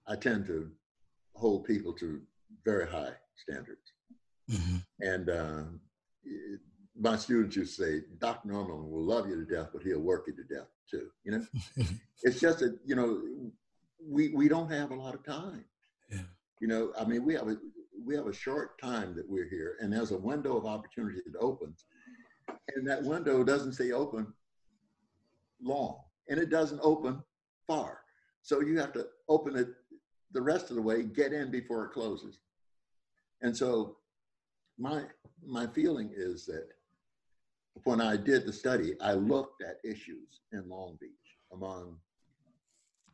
I 0.07 0.17
tend 0.17 0.47
to 0.47 0.71
hold 1.35 1.65
people 1.65 1.93
to 1.95 2.21
very 2.65 2.87
high 2.87 3.15
standards. 3.37 3.93
mhm. 4.51 4.85
And 5.01 5.29
it- 6.25 6.61
my 6.97 7.17
students 7.17 7.57
used 7.57 7.77
to 7.77 7.83
say, 7.83 8.01
Dr. 8.19 8.47
Norman 8.49 8.89
will 8.89 9.03
love 9.03 9.29
you 9.29 9.35
to 9.35 9.45
death, 9.45 9.71
but 9.73 9.83
he'll 9.83 9.99
work 10.01 10.29
you 10.29 10.33
to 10.37 10.45
death 10.45 10.69
too. 10.89 11.11
You 11.25 11.33
know, 11.33 11.47
it's 12.23 12.39
just 12.39 12.61
that, 12.61 12.79
you 12.85 12.95
know, 12.95 13.21
we, 14.01 14.29
we 14.29 14.47
don't 14.49 14.71
have 14.71 14.93
a 14.93 14.95
lot 14.95 15.15
of 15.15 15.25
time. 15.25 15.65
Yeah. 16.09 16.23
You 16.61 16.69
know, 16.69 16.93
I 16.97 17.05
mean, 17.05 17.25
we 17.25 17.35
have 17.35 17.49
a, 17.49 17.57
we 18.05 18.15
have 18.15 18.29
a 18.29 18.33
short 18.33 18.79
time 18.81 19.13
that 19.17 19.29
we're 19.29 19.49
here 19.49 19.77
and 19.81 19.93
there's 19.93 20.13
a 20.13 20.17
window 20.17 20.57
of 20.57 20.67
opportunity 20.67 21.21
that 21.27 21.37
opens 21.41 21.85
and 22.75 22.87
that 22.87 23.03
window 23.03 23.45
doesn't 23.45 23.73
stay 23.75 23.93
open 23.93 24.33
long 25.63 25.99
and 26.29 26.39
it 26.39 26.51
doesn't 26.51 26.81
open 26.83 27.23
far. 27.67 28.01
So 28.43 28.61
you 28.61 28.79
have 28.79 28.93
to 28.93 29.07
open 29.29 29.57
it 29.57 29.69
the 30.33 30.43
rest 30.43 30.71
of 30.71 30.77
the 30.77 30.83
way, 30.83 31.03
get 31.03 31.33
in 31.33 31.51
before 31.51 31.85
it 31.85 31.93
closes. 31.93 32.39
And 33.43 33.57
so 33.57 33.97
my 34.79 35.05
my 35.47 35.67
feeling 35.69 36.11
is 36.15 36.47
that 36.47 36.69
when 37.85 38.01
I 38.01 38.17
did 38.17 38.47
the 38.47 38.53
study, 38.53 38.95
I 39.01 39.15
looked 39.15 39.63
at 39.63 39.79
issues 39.85 40.41
in 40.53 40.69
Long 40.69 40.97
Beach 41.01 41.11
among 41.53 41.97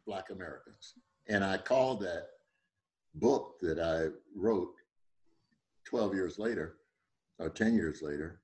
Black 0.07 0.31
Americans. 0.31 0.95
And 1.29 1.45
I 1.45 1.57
called 1.57 2.01
that 2.03 2.27
book 3.15 3.57
that 3.61 3.79
I 3.81 4.15
wrote 4.37 4.75
12 5.85 6.15
years 6.15 6.39
later, 6.39 6.77
or 7.39 7.49
10 7.49 7.75
years 7.75 8.03
later, 8.03 8.40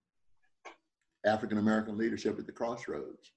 African 1.27 1.59
American 1.59 1.99
Leadership 1.99 2.39
at 2.39 2.47
the 2.47 2.53
Crossroads. 2.53 3.33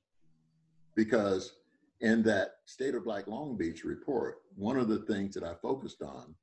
Because 0.95 1.53
in 2.01 2.23
that 2.23 2.55
State 2.65 2.95
of 2.95 3.03
Black 3.03 3.27
Long 3.27 3.57
Beach 3.57 3.83
report, 3.83 4.37
one 4.55 4.77
of 4.77 4.87
the 4.87 4.99
things 4.99 5.33
that 5.35 5.43
I 5.43 5.53
focused 5.61 6.01
on 6.01 6.35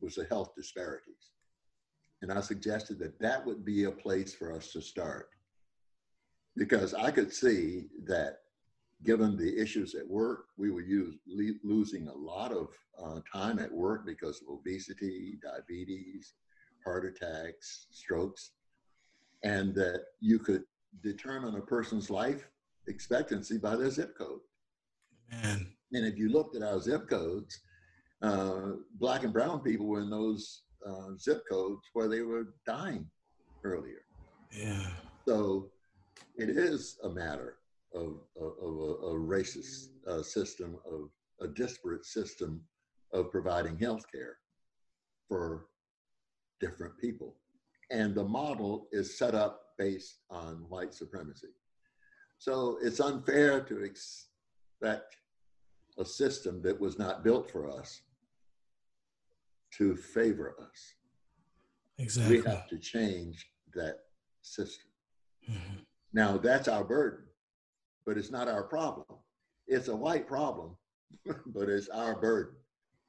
was 0.00 0.14
the 0.14 0.24
health 0.24 0.54
disparities. 0.56 1.32
And 2.22 2.32
I 2.32 2.40
suggested 2.40 2.98
that 2.98 3.18
that 3.20 3.44
would 3.44 3.64
be 3.64 3.84
a 3.84 3.90
place 3.90 4.34
for 4.34 4.52
us 4.52 4.72
to 4.72 4.80
start. 4.80 5.30
Because 6.56 6.94
I 6.94 7.10
could 7.10 7.32
see 7.32 7.86
that 8.04 8.38
given 9.04 9.36
the 9.36 9.58
issues 9.58 9.94
at 9.94 10.06
work, 10.06 10.46
we 10.56 10.70
were 10.70 10.82
use, 10.82 11.16
le- 11.26 11.54
losing 11.62 12.08
a 12.08 12.14
lot 12.14 12.52
of 12.52 12.68
uh, 13.02 13.20
time 13.32 13.58
at 13.58 13.72
work 13.72 14.04
because 14.04 14.42
of 14.42 14.48
obesity, 14.48 15.38
diabetes, 15.42 16.34
heart 16.84 17.06
attacks, 17.06 17.86
strokes, 17.90 18.50
and 19.42 19.74
that 19.74 20.04
you 20.20 20.38
could 20.38 20.64
determine 21.02 21.56
a 21.56 21.60
person's 21.60 22.10
life 22.10 22.48
expectancy 22.88 23.58
by 23.58 23.76
their 23.76 23.90
zip 23.90 24.16
code. 24.16 24.40
Man. 25.30 25.66
And 25.92 26.06
if 26.06 26.18
you 26.18 26.28
looked 26.28 26.56
at 26.56 26.62
our 26.62 26.80
zip 26.80 27.08
codes, 27.08 27.60
uh, 28.22 28.72
black 28.98 29.24
and 29.24 29.32
brown 29.32 29.60
people 29.60 29.86
were 29.86 30.00
in 30.00 30.10
those 30.10 30.62
uh, 30.86 31.16
zip 31.18 31.42
codes 31.50 31.82
where 31.92 32.08
they 32.08 32.22
were 32.22 32.54
dying 32.66 33.06
earlier. 33.64 34.02
Yeah. 34.52 34.86
So 35.26 35.70
it 36.36 36.50
is 36.50 36.98
a 37.04 37.08
matter 37.08 37.56
of, 37.94 38.20
of, 38.40 38.52
of 38.62 38.74
a, 38.76 38.92
a 39.06 39.14
racist 39.14 39.88
uh, 40.06 40.22
system, 40.22 40.76
of 40.90 41.10
a 41.40 41.48
disparate 41.48 42.04
system 42.04 42.60
of 43.12 43.30
providing 43.30 43.78
health 43.78 44.04
care 44.12 44.36
for 45.28 45.66
different 46.60 46.96
people. 46.98 47.36
And 47.90 48.14
the 48.14 48.24
model 48.24 48.86
is 48.92 49.18
set 49.18 49.34
up 49.34 49.62
based 49.80 50.18
on 50.28 50.66
white 50.68 50.92
supremacy. 50.92 51.48
So 52.38 52.78
it's 52.82 53.00
unfair 53.00 53.62
to 53.62 53.82
expect 53.82 55.16
a 55.98 56.04
system 56.04 56.60
that 56.62 56.78
was 56.78 56.98
not 56.98 57.24
built 57.24 57.50
for 57.50 57.70
us 57.70 58.02
to 59.78 59.96
favor 59.96 60.54
us. 60.60 60.94
Exactly. 61.98 62.38
We 62.38 62.44
have 62.44 62.68
to 62.68 62.78
change 62.78 63.46
that 63.74 64.00
system. 64.42 64.90
Mhm. 65.48 65.86
Now, 66.12 66.36
that's 66.36 66.68
our 66.68 66.84
burden, 66.84 67.26
but 68.04 68.18
it's 68.18 68.30
not 68.30 68.48
our 68.48 68.64
problem. 68.64 69.18
It's 69.66 69.88
a 69.88 69.96
white 69.96 70.26
problem, 70.26 70.76
but 71.46 71.68
it's 71.70 71.88
our 71.88 72.20
burden. 72.20 72.56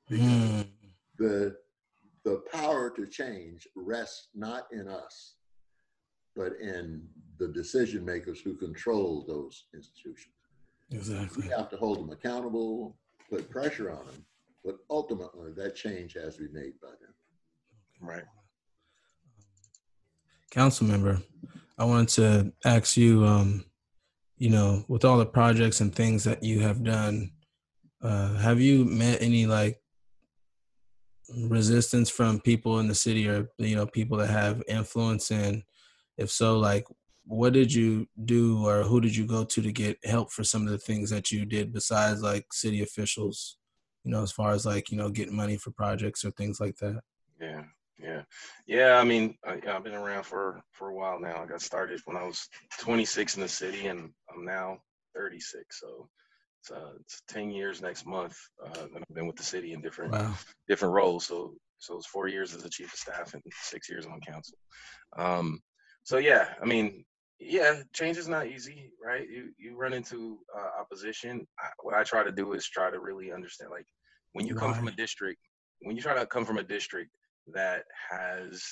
Mm. 0.10 0.68
The, 1.18 1.58
the 2.24 2.44
power 2.52 2.90
to 2.92 3.08
change 3.08 3.68
rests 3.76 4.30
not 4.34 4.68
in 4.72 4.88
us, 4.88 5.36
but 6.36 6.54
in 6.62 7.04
the 7.38 7.48
decision 7.48 8.06
makers 8.06 8.40
who 8.42 8.56
control 8.56 9.26
those 9.28 9.66
institutions. 9.74 10.36
Exactly. 10.92 11.44
We 11.44 11.50
have 11.50 11.70
to 11.70 11.78
hold 11.78 12.00
them 12.00 12.12
accountable, 12.12 12.98
put 13.30 13.50
pressure 13.50 13.90
on 13.90 14.06
them, 14.06 14.26
but 14.64 14.78
ultimately 14.90 15.52
that 15.54 15.76
change 15.76 16.14
has 16.14 16.36
to 16.36 16.48
be 16.48 16.54
made 16.54 16.74
by 16.82 16.90
them. 16.90 17.14
Right. 18.02 18.24
council 20.52 20.88
member, 20.88 21.22
I 21.78 21.86
wanted 21.86 22.10
to 22.10 22.54
ask 22.66 22.98
you, 22.98 23.26
um, 23.26 23.66
you 24.38 24.50
know, 24.50 24.84
with 24.88 25.06
all 25.06 25.18
the 25.18 25.26
projects 25.26 25.82
and 25.82 25.94
things 25.94 26.24
that 26.26 26.44
you 26.44 26.60
have 26.60 26.84
done, 26.84 27.32
uh, 28.04 28.34
have 28.36 28.60
you 28.60 28.86
met 28.86 29.22
any 29.22 29.46
like 29.46 29.80
resistance 31.48 32.10
from 32.10 32.42
people 32.42 32.80
in 32.80 32.88
the 32.88 32.96
city 32.96 33.28
or 33.28 33.48
you 33.58 33.76
know 33.76 33.86
people 33.86 34.18
that 34.18 34.30
have 34.30 34.64
influence? 34.68 35.32
And 35.32 35.64
if 36.22 36.32
so, 36.32 36.58
like, 36.58 36.86
what 37.26 37.54
did 37.54 37.74
you 37.74 38.08
do 38.26 38.66
or 38.66 38.84
who 38.84 39.00
did 39.00 39.16
you 39.16 39.26
go 39.26 39.44
to 39.44 39.62
to 39.62 39.72
get 39.72 39.98
help 40.04 40.32
for 40.32 40.44
some 40.44 40.64
of 40.66 40.72
the 40.72 40.78
things 40.78 41.10
that 41.10 41.32
you 41.32 41.46
did 41.46 41.74
besides 41.74 42.22
like 42.22 42.46
city 42.52 42.82
officials? 42.82 43.58
You 44.04 44.12
know, 44.12 44.24
as 44.24 44.32
far 44.32 44.52
as 44.52 44.66
like 44.66 44.92
you 44.92 44.98
know 44.98 45.10
getting 45.10 45.36
money 45.36 45.58
for 45.58 45.72
projects 45.72 46.26
or 46.26 46.32
things 46.32 46.60
like 46.60 46.78
that. 46.78 47.02
Yeah, 47.40 47.64
yeah, 48.00 48.22
yeah. 48.66 48.98
I 48.98 49.04
mean, 49.04 49.36
I, 49.46 49.60
I've 49.70 49.84
been 49.84 49.94
around 49.94 50.24
for 50.24 50.62
for 50.72 50.90
a 50.90 50.96
while 50.96 51.20
now. 51.20 51.44
I 51.44 51.46
got 51.46 51.62
started 51.62 52.02
when 52.06 52.18
I 52.18 52.24
was 52.24 52.48
26 52.80 53.36
in 53.36 53.42
the 53.42 53.48
city, 53.48 53.88
and 53.88 54.10
I'm 54.34 54.46
now 54.46 54.80
36. 55.16 55.80
So 55.80 56.10
it's, 56.62 56.72
uh, 56.72 56.94
it's 57.00 57.22
10 57.28 57.52
years 57.52 57.82
next 57.82 58.06
month 58.06 58.38
uh, 58.66 58.74
that 58.74 59.04
I've 59.08 59.16
been 59.16 59.28
with 59.28 59.36
the 59.36 59.44
city 59.44 59.74
in 59.74 59.82
different 59.82 60.14
Wow. 60.14 60.34
different 60.68 60.94
roles. 60.94 61.26
So 61.26 61.54
so 61.78 61.98
it's 61.98 62.08
four 62.08 62.28
years 62.28 62.54
as 62.56 62.64
the 62.64 62.70
chief 62.70 62.94
of 62.94 63.00
staff 63.00 63.34
and 63.34 63.44
six 63.62 63.90
years 63.90 64.06
on 64.06 64.20
council. 64.22 64.58
Um, 65.18 65.60
so 66.04 66.18
yeah, 66.18 66.50
I 66.62 66.66
mean, 66.66 67.06
yeah, 67.40 67.82
change 67.94 68.18
is 68.18 68.28
not 68.28 68.48
easy, 68.48 68.92
right? 69.04 69.28
You 69.28 69.52
you 69.58 69.76
run 69.76 69.94
into 69.94 70.40
uh, 70.56 70.80
opposition. 70.80 71.48
I, 71.60 71.68
what 71.82 71.96
I 71.96 72.04
try 72.04 72.24
to 72.24 72.32
do 72.32 72.54
is 72.54 72.68
try 72.68 72.92
to 72.92 73.00
really 73.00 73.32
understand, 73.32 73.72
like 73.72 73.88
when 74.34 74.46
you 74.48 74.56
come 74.56 74.74
from 74.74 74.88
a 74.88 74.92
district, 74.92 75.40
when 75.82 75.96
you 75.96 76.02
try 76.02 76.14
to 76.14 76.26
come 76.26 76.46
from 76.46 76.58
a 76.58 76.64
district 76.64 77.12
that 77.54 77.84
has 78.12 78.64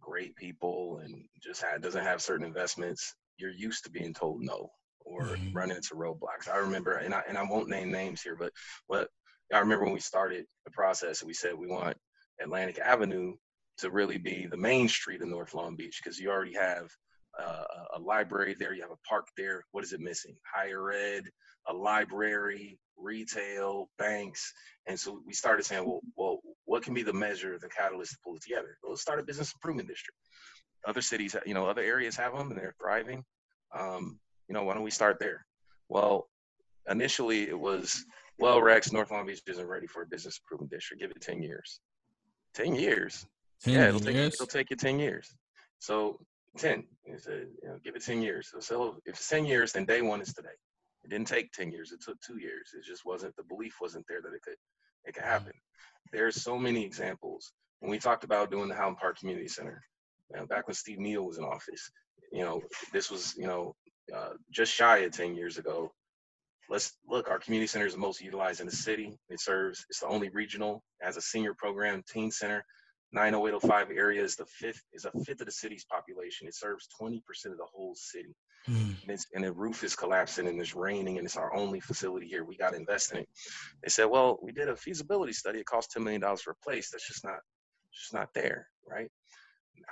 great 0.00 0.34
people 0.36 1.00
and 1.04 1.24
just 1.42 1.62
had, 1.62 1.82
doesn't 1.82 2.04
have 2.04 2.20
certain 2.22 2.46
investments, 2.46 3.14
you're 3.36 3.52
used 3.52 3.84
to 3.84 3.90
being 3.90 4.12
told 4.12 4.42
no 4.42 4.70
or 5.04 5.36
Mhm. 5.36 5.54
running 5.54 5.76
into 5.76 5.94
roadblocks. 5.94 6.48
I 6.52 6.56
remember, 6.58 6.92
and 6.94 7.14
I 7.14 7.22
and 7.28 7.38
I 7.38 7.42
won't 7.42 7.68
name 7.68 7.90
names 7.90 8.22
here, 8.22 8.36
but 8.36 8.52
what 8.86 9.08
I 9.52 9.58
remember 9.58 9.84
when 9.84 9.94
we 9.94 10.00
started 10.00 10.46
the 10.64 10.70
process, 10.72 11.22
we 11.22 11.34
said 11.34 11.54
we 11.54 11.66
want 11.66 11.96
Atlantic 12.40 12.78
Avenue 12.78 13.36
to 13.80 13.90
really 13.90 14.18
be 14.18 14.46
the 14.50 14.56
main 14.56 14.88
street 14.88 15.22
of 15.22 15.28
North 15.28 15.54
Long 15.54 15.76
Beach 15.76 16.00
because 16.02 16.18
you 16.18 16.30
already 16.30 16.54
have 16.54 16.88
uh, 17.38 17.64
a 17.96 18.00
library 18.00 18.54
there, 18.58 18.74
you 18.74 18.82
have 18.82 18.90
a 18.90 19.08
park 19.08 19.26
there. 19.36 19.64
What 19.72 19.84
is 19.84 19.92
it 19.92 20.00
missing? 20.00 20.36
Higher 20.54 20.92
ed, 20.92 21.24
a 21.68 21.72
library, 21.72 22.78
retail, 22.96 23.88
banks. 23.98 24.52
And 24.86 24.98
so 24.98 25.20
we 25.26 25.32
started 25.32 25.64
saying, 25.64 25.86
well, 25.86 26.00
well, 26.16 26.40
what 26.64 26.82
can 26.82 26.94
be 26.94 27.02
the 27.02 27.12
measure, 27.12 27.58
the 27.58 27.68
catalyst 27.68 28.12
to 28.12 28.18
pull 28.24 28.36
it 28.36 28.42
together? 28.42 28.76
Well, 28.82 28.92
let's 28.92 29.02
start 29.02 29.20
a 29.20 29.24
business 29.24 29.52
improvement 29.52 29.88
district. 29.88 30.18
Other 30.86 31.02
cities, 31.02 31.36
you 31.46 31.54
know, 31.54 31.66
other 31.66 31.82
areas 31.82 32.16
have 32.16 32.32
them 32.36 32.50
and 32.50 32.58
they're 32.58 32.74
thriving. 32.80 33.24
Um, 33.78 34.18
you 34.48 34.54
know, 34.54 34.64
why 34.64 34.74
don't 34.74 34.82
we 34.82 34.90
start 34.90 35.18
there? 35.20 35.44
Well, 35.88 36.28
initially 36.88 37.48
it 37.48 37.58
was, 37.58 38.04
well, 38.38 38.62
Rex, 38.62 38.92
North 38.92 39.10
Long 39.10 39.26
Beach 39.26 39.42
isn't 39.46 39.66
ready 39.66 39.86
for 39.86 40.02
a 40.02 40.06
business 40.06 40.40
improvement 40.42 40.70
district. 40.70 41.02
Give 41.02 41.10
it 41.10 41.20
10 41.20 41.42
years. 41.42 41.80
10 42.54 42.74
years. 42.74 43.26
10 43.64 43.74
yeah, 43.74 43.88
it'll 43.88 44.00
take, 44.00 44.16
it'll 44.16 44.46
take 44.46 44.70
you 44.70 44.76
10 44.76 44.98
years. 44.98 45.34
So 45.78 46.18
10, 46.58 46.84
it's 47.04 47.26
a, 47.26 47.40
you 47.62 47.68
know, 47.68 47.76
give 47.84 47.96
it 47.96 48.04
10 48.04 48.22
years. 48.22 48.50
So, 48.52 48.60
so 48.60 48.96
if 49.06 49.14
it's 49.14 49.28
10 49.28 49.46
years, 49.46 49.72
then 49.72 49.84
day 49.84 50.02
one 50.02 50.20
is 50.20 50.32
today. 50.32 50.48
It 51.04 51.10
didn't 51.10 51.28
take 51.28 51.52
10 51.52 51.70
years. 51.70 51.92
It 51.92 52.02
took 52.02 52.20
two 52.20 52.38
years. 52.38 52.70
It 52.74 52.84
just 52.84 53.04
wasn't, 53.04 53.36
the 53.36 53.44
belief 53.44 53.76
wasn't 53.80 54.06
there 54.08 54.20
that 54.22 54.34
it 54.34 54.42
could, 54.42 54.56
it 55.04 55.14
could 55.14 55.24
happen. 55.24 55.52
There's 56.12 56.42
so 56.42 56.58
many 56.58 56.84
examples. 56.84 57.52
When 57.80 57.90
we 57.90 57.98
talked 57.98 58.24
about 58.24 58.50
doing 58.50 58.68
the 58.68 58.74
Houghton 58.74 58.96
Park 58.96 59.18
Community 59.18 59.48
Center, 59.48 59.82
you 60.30 60.36
know, 60.36 60.46
back 60.46 60.66
when 60.66 60.74
Steve 60.74 60.98
Neal 60.98 61.24
was 61.24 61.38
in 61.38 61.44
office, 61.44 61.90
you 62.32 62.44
know, 62.44 62.62
this 62.92 63.10
was, 63.10 63.34
you 63.36 63.46
know, 63.46 63.74
uh, 64.14 64.30
just 64.50 64.72
shy 64.72 64.98
of 64.98 65.12
10 65.12 65.34
years 65.34 65.58
ago. 65.58 65.92
Let's 66.68 66.92
look, 67.08 67.28
our 67.28 67.38
community 67.38 67.66
center 67.66 67.86
is 67.86 67.94
the 67.94 67.98
most 67.98 68.20
utilized 68.20 68.60
in 68.60 68.66
the 68.66 68.72
city. 68.72 69.18
It 69.28 69.40
serves, 69.40 69.84
it's 69.88 70.00
the 70.00 70.06
only 70.06 70.28
regional, 70.28 70.82
as 71.02 71.16
a 71.16 71.20
senior 71.20 71.54
program, 71.54 72.02
teen 72.08 72.30
center. 72.30 72.64
90805 73.12 73.90
area 73.96 74.22
is 74.22 74.36
the 74.36 74.46
fifth, 74.46 74.82
is 74.92 75.04
a 75.04 75.10
fifth 75.24 75.40
of 75.40 75.46
the 75.46 75.52
city's 75.52 75.84
population. 75.84 76.46
It 76.46 76.54
serves 76.54 76.88
20% 77.00 77.20
of 77.46 77.58
the 77.58 77.66
whole 77.72 77.94
city. 77.94 78.36
Mm. 78.68 79.02
And, 79.02 79.10
it's, 79.10 79.26
and 79.34 79.44
the 79.44 79.52
roof 79.52 79.82
is 79.82 79.96
collapsing 79.96 80.46
and 80.46 80.60
it's 80.60 80.76
raining 80.76 81.18
and 81.18 81.26
it's 81.26 81.36
our 81.36 81.54
only 81.54 81.80
facility 81.80 82.28
here. 82.28 82.44
We 82.44 82.56
got 82.56 82.70
to 82.70 82.76
invest 82.76 83.12
in 83.12 83.18
it. 83.18 83.28
They 83.82 83.88
said, 83.88 84.04
well, 84.04 84.38
we 84.42 84.52
did 84.52 84.68
a 84.68 84.76
feasibility 84.76 85.32
study. 85.32 85.58
It 85.58 85.66
cost 85.66 85.92
$10 85.96 86.02
million 86.02 86.20
to 86.20 86.38
replace. 86.48 86.90
That's 86.90 87.06
just 87.06 87.24
not, 87.24 87.40
just 87.92 88.14
not 88.14 88.28
there, 88.34 88.68
right? 88.88 89.10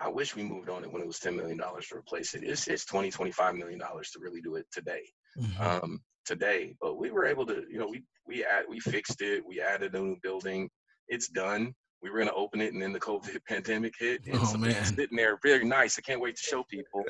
I 0.01 0.09
wish 0.09 0.37
we 0.37 0.45
moved 0.45 0.69
on 0.69 0.85
it 0.85 0.93
when 0.93 1.03
it 1.03 1.09
was 1.09 1.19
$10 1.19 1.35
million 1.35 1.59
to 1.59 1.97
replace 1.97 2.35
it. 2.35 2.45
It's, 2.45 2.69
it's 2.69 2.85
20, 2.85 3.11
$25 3.11 3.57
million 3.57 3.81
to 3.81 4.21
really 4.21 4.41
do 4.41 4.57
it 4.57 4.67
today. 4.71 5.03
Mhm. 5.39 5.61
Um, 5.61 6.01
today, 6.29 6.77
but 6.81 6.99
we 6.99 7.11
were 7.11 7.25
able 7.25 7.47
to, 7.47 7.65
you 7.71 7.79
know, 7.79 7.89
we, 7.89 8.05
we 8.27 8.45
add, 8.45 8.65
we 8.69 8.79
fixed 8.79 9.23
it. 9.23 9.43
We 9.47 9.61
added 9.63 9.95
a 9.95 10.01
new 10.01 10.17
building. 10.23 10.69
It's 11.09 11.29
done. 11.29 11.75
We 12.03 12.11
were 12.11 12.19
going 12.19 12.29
to 12.29 12.35
open 12.35 12.61
it 12.61 12.73
and 12.73 12.81
then 12.83 12.93
the 12.93 13.01
COVID 13.01 13.39
pandemic 13.49 13.95
hit. 13.99 14.25
And 14.27 14.37
Oh, 14.41 14.45
so 14.45 14.55
it's 14.65 14.75
man. 14.75 14.85
sitting 14.85 15.17
there 15.17 15.39
very 15.43 15.65
nice. 15.65 15.99
I 15.99 16.03
can't 16.03 16.21
wait 16.21 16.37
to 16.37 16.43
show 16.43 16.63
people 16.65 17.05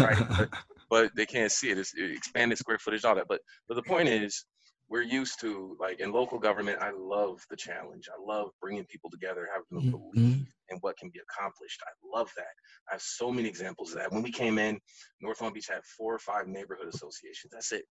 right? 0.00 0.18
But, 0.28 0.48
but 0.90 1.16
they 1.16 1.26
can't 1.26 1.52
see 1.52 1.70
it. 1.70 1.78
It's 1.78 1.94
it 1.94 2.10
expanded 2.10 2.58
square 2.58 2.78
footage, 2.78 3.04
all 3.04 3.14
that. 3.14 3.28
But 3.28 3.40
but 3.68 3.74
the 3.76 3.82
point 3.82 4.08
is, 4.08 4.44
we're 4.88 5.02
used 5.02 5.40
to 5.40 5.76
like 5.80 6.00
in 6.00 6.12
local 6.12 6.38
government. 6.38 6.78
I 6.82 6.90
love 6.90 7.40
the 7.50 7.56
challenge. 7.56 8.08
I 8.12 8.20
love 8.22 8.50
bringing 8.60 8.84
people 8.86 9.10
together, 9.10 9.48
having 9.50 9.66
them 9.70 9.92
Mhm. 9.92 10.12
believe 10.12 10.46
in 10.70 10.78
what 10.80 10.96
can 10.98 11.08
be 11.10 11.20
accomplished. 11.20 11.80
I 11.86 11.92
love 12.18 12.30
that. 12.36 12.52
I 12.90 12.94
have 12.94 13.02
so 13.02 13.30
many 13.30 13.48
examples 13.48 13.92
of 13.92 13.98
that. 13.98 14.12
When 14.12 14.22
we 14.22 14.30
came 14.32 14.58
in, 14.58 14.78
North 15.20 15.40
Long 15.40 15.52
Beach 15.52 15.68
had 15.68 15.84
four 15.84 16.14
or 16.14 16.18
five 16.18 16.46
neighborhood 16.46 16.88
associations. 16.92 17.52
That's 17.52 17.72
it, 17.72 17.84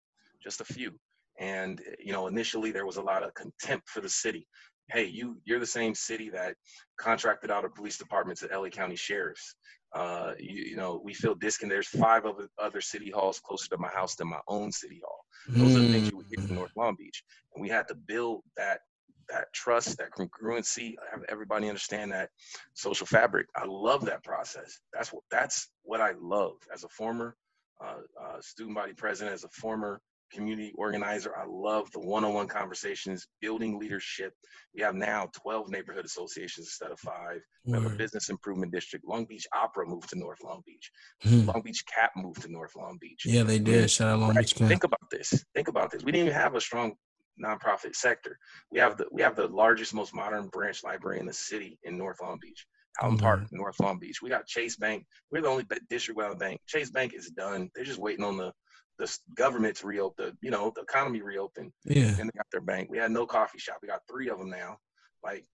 just 0.43 0.61
a 0.61 0.65
few. 0.65 0.99
And 1.39 1.81
you 2.03 2.11
know, 2.11 2.27
initially 2.27 2.71
there 2.71 2.85
was 2.85 2.97
a 2.97 3.01
lot 3.01 3.23
of 3.23 3.33
contempt 3.33 3.87
for 3.87 4.01
the 4.01 4.09
city. 4.09 4.45
Hey, 4.91 5.05
you 5.05 5.37
you're 5.45 5.59
the 5.59 5.65
same 5.65 5.95
city 5.95 6.29
that 6.31 6.55
contracted 6.97 7.51
out 7.51 7.65
a 7.65 7.69
police 7.69 7.97
department 7.97 8.39
to 8.39 8.47
LA 8.59 8.69
County 8.69 8.95
sheriffs 8.95 9.55
uh, 9.93 10.33
you, 10.39 10.63
you 10.71 10.75
know, 10.75 11.01
we 11.03 11.13
feel 11.13 11.35
disconnected. 11.35 11.75
There's 11.77 11.87
five 11.87 12.25
other, 12.25 12.47
other 12.61 12.81
city 12.81 13.09
halls 13.09 13.39
closer 13.39 13.69
to 13.69 13.77
my 13.77 13.89
house 13.89 14.15
than 14.15 14.29
my 14.29 14.39
own 14.47 14.71
city 14.71 15.01
hall. 15.03 15.25
Those 15.57 15.75
are 15.75 15.81
the 15.81 15.89
things 15.89 16.09
you 16.11 16.17
would 16.17 16.27
hear 16.29 16.37
Mm. 16.39 16.47
from 16.47 16.55
North 16.55 16.71
Long 16.75 16.95
Beach. 16.95 17.23
And 17.53 17.61
we 17.61 17.69
had 17.69 17.87
to 17.87 17.95
build 17.95 18.43
that 18.57 18.81
that 19.29 19.53
trust, 19.53 19.97
that 19.99 20.09
congruency, 20.11 20.95
have 21.11 21.21
everybody 21.29 21.67
understand 21.69 22.11
that 22.11 22.31
social 22.73 23.05
fabric. 23.05 23.47
I 23.55 23.63
love 23.65 24.05
that 24.05 24.23
process. 24.23 24.79
That's 24.91 25.13
what 25.13 25.23
that's 25.29 25.69
what 25.83 26.01
I 26.01 26.13
love 26.19 26.55
as 26.73 26.83
a 26.83 26.89
former 26.89 27.35
uh, 27.83 28.01
uh, 28.19 28.41
student 28.41 28.75
body 28.75 28.93
president, 28.93 29.35
as 29.35 29.43
a 29.43 29.49
former 29.49 30.01
community 30.31 30.73
organizer. 30.77 31.35
I 31.37 31.45
love 31.47 31.91
the 31.91 31.99
one-on-one 31.99 32.47
conversations, 32.47 33.27
building 33.41 33.79
leadership. 33.79 34.33
We 34.75 34.81
have 34.81 34.95
now 34.95 35.29
12 35.41 35.69
neighborhood 35.69 36.05
associations 36.05 36.67
instead 36.67 36.91
of 36.91 36.99
five. 36.99 37.41
We 37.65 37.73
have 37.73 37.85
a 37.85 37.95
business 37.95 38.29
improvement 38.29 38.71
district. 38.71 39.05
Long 39.05 39.25
Beach 39.25 39.47
Opera 39.53 39.87
moved 39.87 40.09
to 40.09 40.19
North 40.19 40.39
Long 40.43 40.61
Beach. 40.65 40.91
Mhm. 41.23 41.47
Long 41.47 41.61
Beach 41.61 41.83
Cap 41.85 42.11
moved 42.15 42.41
to 42.43 42.51
North 42.51 42.75
Long 42.75 42.97
Beach. 42.99 43.23
Yeah, 43.25 43.43
they 43.43 43.59
did. 43.59 43.89
Shout 43.89 44.09
out 44.09 44.19
Long 44.19 44.29
Right. 44.35 44.39
Beach 44.41 44.55
Camp. 44.55 44.69
Think 44.69 44.83
about 44.83 45.09
this. 45.11 45.43
Think 45.55 45.67
about 45.67 45.91
this. 45.91 46.03
We 46.03 46.11
didn't 46.11 46.27
even 46.27 46.39
have 46.39 46.55
a 46.55 46.61
strong 46.61 46.93
nonprofit 47.41 47.95
sector. 47.95 48.37
We 48.71 48.79
have 48.79 48.97
the 48.97 49.07
we 49.11 49.21
have 49.21 49.35
the 49.35 49.47
largest, 49.47 49.93
most 49.93 50.13
modern 50.13 50.47
branch 50.49 50.83
library 50.83 51.19
in 51.19 51.25
the 51.25 51.33
city 51.33 51.79
in 51.83 51.97
North 51.97 52.17
Long 52.21 52.37
Beach. 52.41 52.65
Houghton 52.97 53.17
Park, 53.17 53.41
Mhm. 53.41 53.53
North 53.53 53.79
Long 53.79 53.97
Beach. 53.97 54.21
We 54.21 54.29
got 54.29 54.45
Chase 54.45 54.75
Bank. 54.75 55.05
We're 55.31 55.41
the 55.41 55.47
only 55.47 55.65
district 55.89 56.17
without 56.17 56.33
a 56.33 56.37
bank. 56.37 56.59
Chase 56.67 56.89
Bank 56.89 57.13
is 57.13 57.29
done. 57.29 57.69
They're 57.73 57.85
just 57.85 57.99
waiting 57.99 58.25
on 58.25 58.35
the 58.35 58.51
the 58.99 59.05
government's 59.05 59.19
government 59.35 59.75
to 59.77 59.87
reopen. 59.87 60.25
The, 60.25 60.37
you 60.41 60.51
know, 60.51 60.71
the 60.75 60.81
economy 60.81 61.21
reopen, 61.21 61.71
Yeah. 61.85 62.09
and 62.19 62.29
they 62.29 62.37
got 62.37 62.45
their 62.51 62.61
bank. 62.61 62.89
We 62.91 62.97
had 62.97 63.11
no 63.11 63.25
coffee 63.25 63.57
shop. 63.57 63.77
We 63.81 63.87
got 63.87 64.01
three 64.09 64.29
of 64.29 64.37
them 64.37 64.49
now. 64.49 64.77
Like 65.23 65.45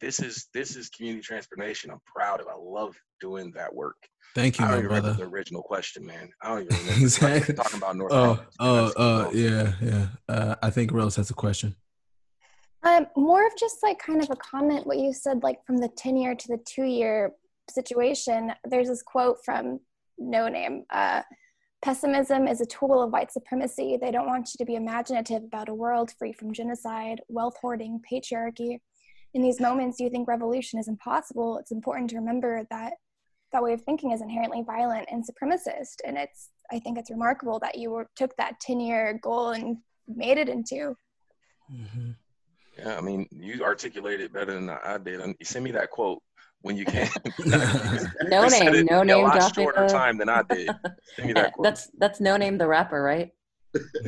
this 0.00 0.20
is 0.20 0.46
this 0.54 0.76
is 0.76 0.88
community 0.90 1.22
transformation. 1.22 1.90
I'm 1.90 2.00
proud 2.06 2.40
of. 2.40 2.46
I 2.46 2.54
love 2.56 2.94
doing 3.20 3.50
that 3.56 3.74
work. 3.74 3.96
Thank 4.34 4.58
you, 4.58 4.64
I 4.64 4.68
don't 4.68 4.78
even 4.84 4.88
brother. 4.90 5.12
the 5.14 5.24
original 5.24 5.62
question, 5.62 6.06
man. 6.06 6.30
I 6.40 6.48
don't 6.48 6.62
even 6.62 6.76
remember. 6.80 7.02
Exactly. 7.02 7.54
Talking 7.54 7.78
about 7.78 7.96
North 7.96 8.12
Oh, 8.12 8.40
oh, 8.60 8.92
oh, 8.96 9.30
yeah, 9.32 9.72
yeah. 9.82 10.06
Uh, 10.28 10.54
I 10.62 10.70
think 10.70 10.92
Rose 10.92 11.16
has 11.16 11.30
a 11.30 11.34
question. 11.34 11.74
Um, 12.82 13.08
more 13.16 13.44
of 13.46 13.52
just 13.58 13.82
like 13.82 13.98
kind 13.98 14.22
of 14.22 14.30
a 14.30 14.36
comment 14.36 14.86
what 14.86 14.98
you 14.98 15.12
said, 15.12 15.42
like 15.42 15.58
from 15.66 15.78
the 15.78 15.88
10 15.88 16.16
year 16.16 16.34
to 16.34 16.48
the 16.48 16.58
two 16.64 16.84
year 16.84 17.32
situation. 17.68 18.52
There's 18.64 18.88
this 18.88 19.02
quote 19.02 19.44
from 19.44 19.80
Noname 20.20 20.84
uh, 20.90 21.22
Pessimism 21.82 22.46
is 22.46 22.60
a 22.60 22.66
tool 22.66 23.02
of 23.02 23.10
white 23.10 23.32
supremacy. 23.32 23.96
They 23.98 24.10
don't 24.10 24.26
want 24.26 24.50
you 24.52 24.58
to 24.58 24.66
be 24.66 24.74
imaginative 24.74 25.42
about 25.44 25.70
a 25.70 25.74
world 25.74 26.12
free 26.18 26.32
from 26.32 26.52
genocide, 26.52 27.22
wealth 27.28 27.56
hoarding, 27.60 28.02
patriarchy. 28.10 28.80
In 29.32 29.40
these 29.40 29.60
moments, 29.60 29.98
you 29.98 30.10
think 30.10 30.28
revolution 30.28 30.78
is 30.78 30.88
impossible. 30.88 31.56
It's 31.56 31.70
important 31.70 32.10
to 32.10 32.16
remember 32.16 32.66
that 32.70 32.94
that 33.52 33.62
way 33.62 33.72
of 33.72 33.82
thinking 33.82 34.12
is 34.12 34.20
inherently 34.20 34.62
violent 34.62 35.08
and 35.10 35.24
supremacist. 35.24 35.96
And 36.04 36.18
it's, 36.18 36.50
I 36.70 36.78
think 36.80 36.98
it's 36.98 37.10
remarkable 37.10 37.58
that 37.60 37.78
you 37.78 37.90
were, 37.90 38.08
took 38.14 38.36
that 38.36 38.60
10 38.60 38.80
year 38.80 39.18
goal 39.22 39.50
and 39.50 39.78
made 40.06 40.36
it 40.36 40.50
into. 40.50 40.94
Mhm. 41.72 42.14
Yeah, 42.78 42.96
I 42.96 43.00
mean, 43.00 43.26
you 43.30 43.64
articulated 43.64 44.26
it 44.26 44.32
better 44.32 44.52
than 44.52 44.68
I 44.68 44.98
did. 44.98 45.20
And 45.20 45.34
you 45.38 45.46
send 45.46 45.64
me 45.64 45.70
that 45.72 45.90
quote 45.90 46.22
when 46.62 46.76
you 46.76 46.84
can. 46.84 47.08
No 48.24 48.46
name, 48.46 48.86
no 48.86 49.00
in 49.00 49.10
a 49.10 49.14
name 49.14 49.24
lot 49.24 49.34
dropping 49.34 49.64
shorter 49.64 49.84
a- 49.84 49.88
time 49.88 50.18
than 50.18 50.28
I 50.28 50.42
did. 50.42 50.70
Send 51.16 51.28
me 51.28 51.32
that 51.34 51.52
quote. 51.52 51.64
That's 51.64 51.90
that's 51.98 52.20
no 52.20 52.36
name 52.36 52.58
the 52.58 52.66
rapper, 52.66 53.02
right? 53.02 53.30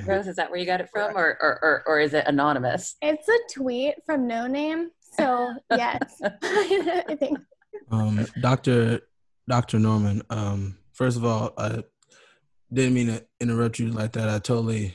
Rose, 0.05 0.27
is 0.27 0.37
that 0.37 0.51
where 0.51 0.59
you 0.59 0.66
got 0.66 0.81
it 0.81 0.89
from, 0.91 1.16
or 1.16 1.39
or 1.41 1.59
or, 1.62 1.83
or 1.87 2.01
is 2.01 2.15
it 2.15 2.24
anonymous? 2.27 2.97
It's 3.01 3.29
a 3.29 3.39
tweet 3.53 3.95
from 4.05 4.29
Noname. 4.29 4.89
So, 5.16 5.53
yes, 5.70 6.20
I 6.43 7.16
think. 7.19 7.39
Um, 7.91 8.27
Doctor 8.41 9.03
Doctor 9.49 9.79
Norman. 9.79 10.23
Um, 10.31 10.79
first 10.93 11.16
of 11.16 11.24
all, 11.24 11.53
I 11.59 11.83
didn't 12.73 12.95
mean 12.95 13.07
to 13.09 13.24
interrupt 13.41 13.79
you 13.79 13.91
like 13.91 14.12
that. 14.12 14.29
I 14.29 14.39
totally 14.39 14.95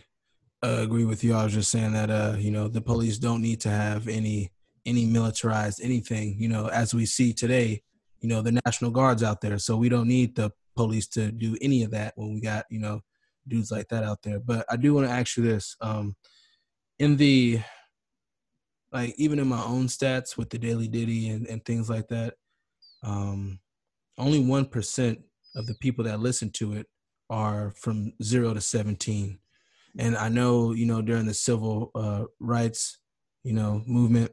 uh, 0.63 0.79
agree 0.81 1.05
with 1.05 1.23
you. 1.23 1.33
I 1.33 1.43
was 1.43 1.53
just 1.53 1.71
saying 1.71 1.93
that 1.93 2.09
uh, 2.09 2.35
you 2.37 2.51
know 2.51 2.67
the 2.67 2.81
police 2.81 3.17
don't 3.17 3.41
need 3.41 3.61
to 3.61 3.69
have 3.69 4.07
any 4.07 4.51
any 4.87 5.05
militarized 5.05 5.81
anything. 5.83 6.35
You 6.39 6.47
know, 6.49 6.67
as 6.67 6.93
we 6.93 7.05
see 7.05 7.33
today, 7.33 7.83
you 8.21 8.29
know 8.29 8.41
the 8.41 8.59
National 8.65 8.91
Guards 8.91 9.21
out 9.21 9.41
there, 9.41 9.59
so 9.59 9.77
we 9.77 9.89
don't 9.89 10.07
need 10.07 10.35
the 10.35 10.51
police 10.75 11.07
to 11.07 11.31
do 11.31 11.57
any 11.61 11.83
of 11.83 11.91
that 11.91 12.13
when 12.15 12.33
we 12.33 12.41
got 12.41 12.65
you 12.69 12.79
know 12.79 13.01
dudes 13.47 13.71
like 13.71 13.87
that 13.89 14.03
out 14.03 14.21
there. 14.23 14.39
But 14.39 14.65
I 14.69 14.77
do 14.77 14.93
want 14.93 15.07
to 15.07 15.13
ask 15.13 15.37
you 15.37 15.43
this: 15.43 15.75
um, 15.81 16.15
in 16.97 17.17
the 17.17 17.61
like 18.91 19.13
even 19.17 19.39
in 19.39 19.47
my 19.47 19.61
own 19.63 19.87
stats 19.87 20.37
with 20.37 20.49
the 20.49 20.57
Daily 20.57 20.87
Diddi 20.87 21.35
and, 21.35 21.45
and 21.47 21.63
things 21.63 21.89
like 21.89 22.07
that, 22.07 22.35
um, 23.03 23.59
only 24.17 24.43
one 24.43 24.65
percent 24.65 25.19
of 25.55 25.67
the 25.67 25.75
people 25.75 26.05
that 26.05 26.19
listen 26.19 26.49
to 26.51 26.73
it 26.73 26.87
are 27.29 27.73
from 27.77 28.13
zero 28.23 28.53
to 28.53 28.61
seventeen. 28.61 29.39
And 29.99 30.15
I 30.15 30.29
know, 30.29 30.73
you 30.73 30.85
know, 30.85 31.01
during 31.01 31.25
the 31.25 31.33
civil 31.33 31.91
uh, 31.95 32.25
rights, 32.39 32.99
you 33.43 33.53
know, 33.53 33.81
movement, 33.87 34.31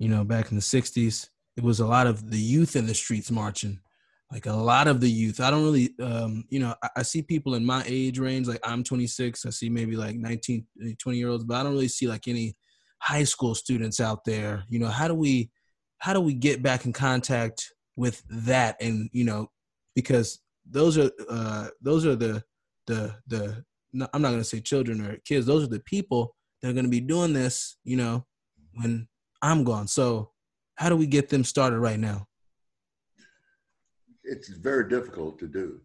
you 0.00 0.08
know, 0.08 0.24
back 0.24 0.50
in 0.50 0.56
the 0.56 0.62
'60s, 0.62 1.28
it 1.56 1.62
was 1.62 1.78
a 1.78 1.86
lot 1.86 2.06
of 2.06 2.30
the 2.30 2.38
youth 2.38 2.74
in 2.74 2.86
the 2.86 2.94
streets 2.94 3.30
marching. 3.30 3.78
Like 4.32 4.46
a 4.46 4.52
lot 4.52 4.88
of 4.88 5.00
the 5.00 5.10
youth. 5.10 5.40
I 5.40 5.50
don't 5.50 5.64
really, 5.64 5.90
um, 6.00 6.44
you 6.48 6.58
know, 6.60 6.74
I, 6.82 6.88
I 6.98 7.02
see 7.02 7.20
people 7.20 7.54
in 7.54 7.66
my 7.66 7.82
age 7.86 8.18
range. 8.18 8.46
Like 8.46 8.60
I'm 8.64 8.82
26. 8.82 9.44
I 9.44 9.50
see 9.50 9.68
maybe 9.68 9.96
like 9.96 10.16
19, 10.16 10.66
20 10.98 11.18
year 11.18 11.28
olds, 11.28 11.44
but 11.44 11.56
I 11.56 11.62
don't 11.62 11.72
really 11.72 11.88
see 11.88 12.06
like 12.06 12.28
any 12.28 12.56
high 13.00 13.24
school 13.24 13.54
students 13.54 14.00
out 14.00 14.24
there. 14.24 14.64
You 14.68 14.78
know, 14.78 14.88
how 14.88 15.06
do 15.06 15.14
we, 15.14 15.50
how 15.98 16.14
do 16.14 16.20
we 16.20 16.32
get 16.32 16.62
back 16.62 16.86
in 16.86 16.92
contact 16.92 17.74
with 17.96 18.22
that? 18.30 18.76
And 18.80 19.10
you 19.12 19.24
know, 19.24 19.50
because 19.94 20.38
those 20.64 20.96
are 20.96 21.10
uh, 21.28 21.68
those 21.82 22.06
are 22.06 22.16
the 22.16 22.42
the 22.86 23.14
the. 23.26 23.64
No, 23.92 24.06
I'm 24.14 24.22
not 24.22 24.28
going 24.28 24.40
to 24.40 24.44
say 24.44 24.60
children 24.60 25.04
or 25.04 25.16
kids. 25.26 25.44
Those 25.44 25.64
are 25.64 25.70
the 25.70 25.80
people 25.80 26.36
that 26.62 26.70
are 26.70 26.72
going 26.72 26.84
to 26.84 26.90
be 26.90 27.00
doing 27.00 27.32
this. 27.32 27.76
You 27.82 27.96
know, 27.96 28.26
when 28.74 29.08
I'm 29.42 29.64
gone. 29.64 29.86
So, 29.88 30.30
how 30.76 30.88
do 30.88 30.96
we 30.96 31.06
get 31.06 31.28
them 31.28 31.44
started 31.44 31.78
right 31.78 31.98
now? 31.98 32.26
It's 34.24 34.48
very 34.48 34.88
difficult 34.88 35.38
to 35.40 35.46
do 35.46 35.80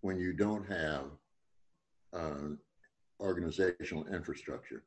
when 0.00 0.18
you 0.18 0.32
don't 0.32 0.66
have 0.68 1.04
uh, 2.12 2.48
organizational 3.20 4.06
infrastructure. 4.08 4.82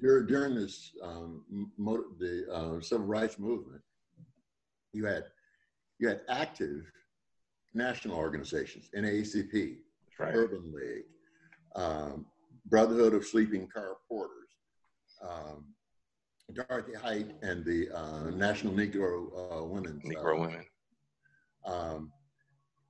Dur- 0.00 0.24
During 0.24 0.54
this, 0.54 0.92
um, 1.02 1.68
mo- 1.76 2.04
the 2.18 2.46
uh, 2.52 2.80
civil 2.80 3.06
rights 3.06 3.38
movement, 3.38 3.82
you 4.92 5.04
had 5.06 5.24
you 5.98 6.08
had 6.08 6.20
active 6.28 6.84
national 7.74 8.16
organizations, 8.16 8.88
NAACP, 8.96 9.76
right. 10.18 10.34
Urban 10.34 10.72
League, 10.74 11.04
um, 11.76 12.26
Brotherhood 12.66 13.12
of 13.14 13.24
Sleeping 13.26 13.68
Car 13.68 13.96
Porters, 14.08 14.48
um, 15.22 15.64
Dorothy 16.54 16.94
Height, 16.94 17.30
and 17.42 17.64
the 17.64 17.90
uh, 17.90 18.30
National 18.30 18.72
Negro 18.72 19.60
uh, 19.60 19.64
Women's 19.64 20.02
Negro 20.04 20.36
uh, 20.36 20.40
women. 20.40 20.64
um, 21.64 22.12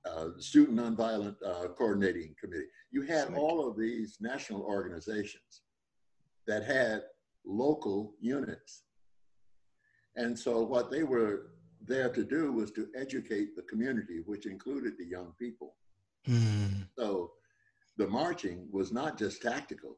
uh, 0.05 0.27
Student 0.39 0.79
Nonviolent 0.79 1.35
uh, 1.45 1.67
Coordinating 1.69 2.35
Committee. 2.39 2.65
You 2.91 3.03
had 3.03 3.33
all 3.35 3.67
of 3.67 3.77
these 3.77 4.17
national 4.19 4.61
organizations 4.61 5.61
that 6.47 6.63
had 6.63 7.03
local 7.45 8.13
units. 8.19 8.83
And 10.15 10.37
so 10.37 10.61
what 10.61 10.91
they 10.91 11.03
were 11.03 11.51
there 11.85 12.09
to 12.09 12.23
do 12.23 12.51
was 12.51 12.71
to 12.71 12.87
educate 12.95 13.55
the 13.55 13.63
community, 13.63 14.21
which 14.25 14.45
included 14.45 14.93
the 14.97 15.05
young 15.05 15.33
people. 15.39 15.75
Hmm. 16.25 16.83
So 16.97 17.31
the 17.97 18.07
marching 18.07 18.67
was 18.71 18.91
not 18.91 19.17
just 19.17 19.41
tactical, 19.41 19.97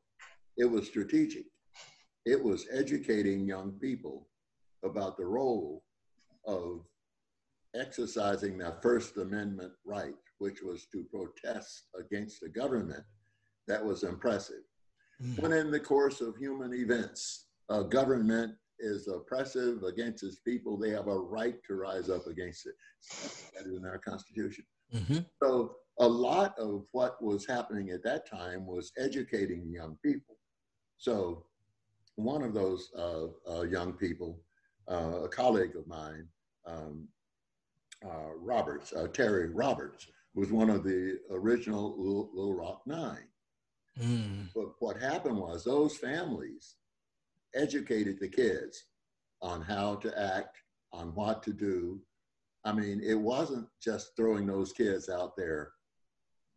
it 0.57 0.65
was 0.65 0.87
strategic. 0.87 1.45
It 2.25 2.41
was 2.41 2.67
educating 2.71 3.45
young 3.47 3.73
people 3.73 4.29
about 4.83 5.17
the 5.17 5.25
role 5.25 5.83
of 6.45 6.85
exercising 7.75 8.57
their 8.57 8.77
First 8.81 9.17
Amendment 9.17 9.73
right, 9.85 10.15
which 10.37 10.61
was 10.61 10.85
to 10.91 11.05
protest 11.11 11.87
against 11.99 12.39
the 12.41 12.49
government 12.49 13.03
that 13.67 13.83
was 13.83 14.03
oppressive. 14.03 14.63
Hmm. 15.19 15.35
When 15.41 15.53
in 15.53 15.71
the 15.71 15.79
course 15.79 16.21
of 16.21 16.37
human 16.37 16.73
events, 16.73 17.47
a 17.69 17.83
government 17.83 18.55
is 18.79 19.07
oppressive 19.07 19.83
against 19.83 20.23
its 20.23 20.39
people, 20.39 20.77
they 20.77 20.89
have 20.91 21.07
a 21.07 21.19
right 21.19 21.55
to 21.67 21.75
rise 21.75 22.09
up 22.09 22.27
against 22.27 22.65
it. 22.65 22.75
That 23.55 23.65
is 23.65 23.77
in 23.77 23.85
our 23.85 23.99
Constitution. 23.99 24.65
Mhm. 24.93 25.25
So 25.41 25.77
a 25.99 26.07
lot 26.07 26.57
of 26.57 26.87
what 26.91 27.21
was 27.21 27.45
happening 27.45 27.91
at 27.91 28.03
that 28.03 28.25
time 28.25 28.65
was 28.65 28.91
educating 28.97 29.71
young 29.71 29.97
people. 30.03 30.37
So 30.97 31.47
one 32.15 32.43
of 32.43 32.53
those 32.53 32.89
uh, 32.97 33.27
uh, 33.49 33.63
young 33.63 33.93
people, 33.93 34.39
uh, 34.89 35.23
a 35.23 35.29
colleague 35.29 35.75
of 35.75 35.87
mine, 35.87 36.27
um, 36.65 37.07
uh, 38.05 38.33
Roberts, 38.37 38.93
uh, 38.93 39.07
Terry 39.07 39.49
Roberts, 39.49 40.07
was 40.35 40.51
one 40.51 40.69
of 40.69 40.83
the 40.83 41.19
original 41.31 41.95
Little, 41.97 42.29
Little 42.33 42.55
Rock 42.55 42.81
Nine. 42.85 43.27
Hmm. 43.99 44.43
But 44.55 44.73
what 44.79 44.97
happened 44.97 45.37
was 45.37 45.63
those 45.63 45.97
families 45.97 46.75
educated 47.55 48.19
the 48.19 48.27
kids 48.27 48.85
on 49.41 49.61
how 49.61 49.95
to 49.95 50.19
act, 50.19 50.57
on 50.91 51.13
what 51.15 51.43
to 51.43 51.53
do. 51.53 52.01
I 52.65 52.73
mean, 52.73 53.01
it 53.03 53.19
wasn't 53.19 53.67
just 53.81 54.15
throwing 54.15 54.47
those 54.47 54.71
kids 54.71 55.09
out 55.09 55.35
there 55.37 55.71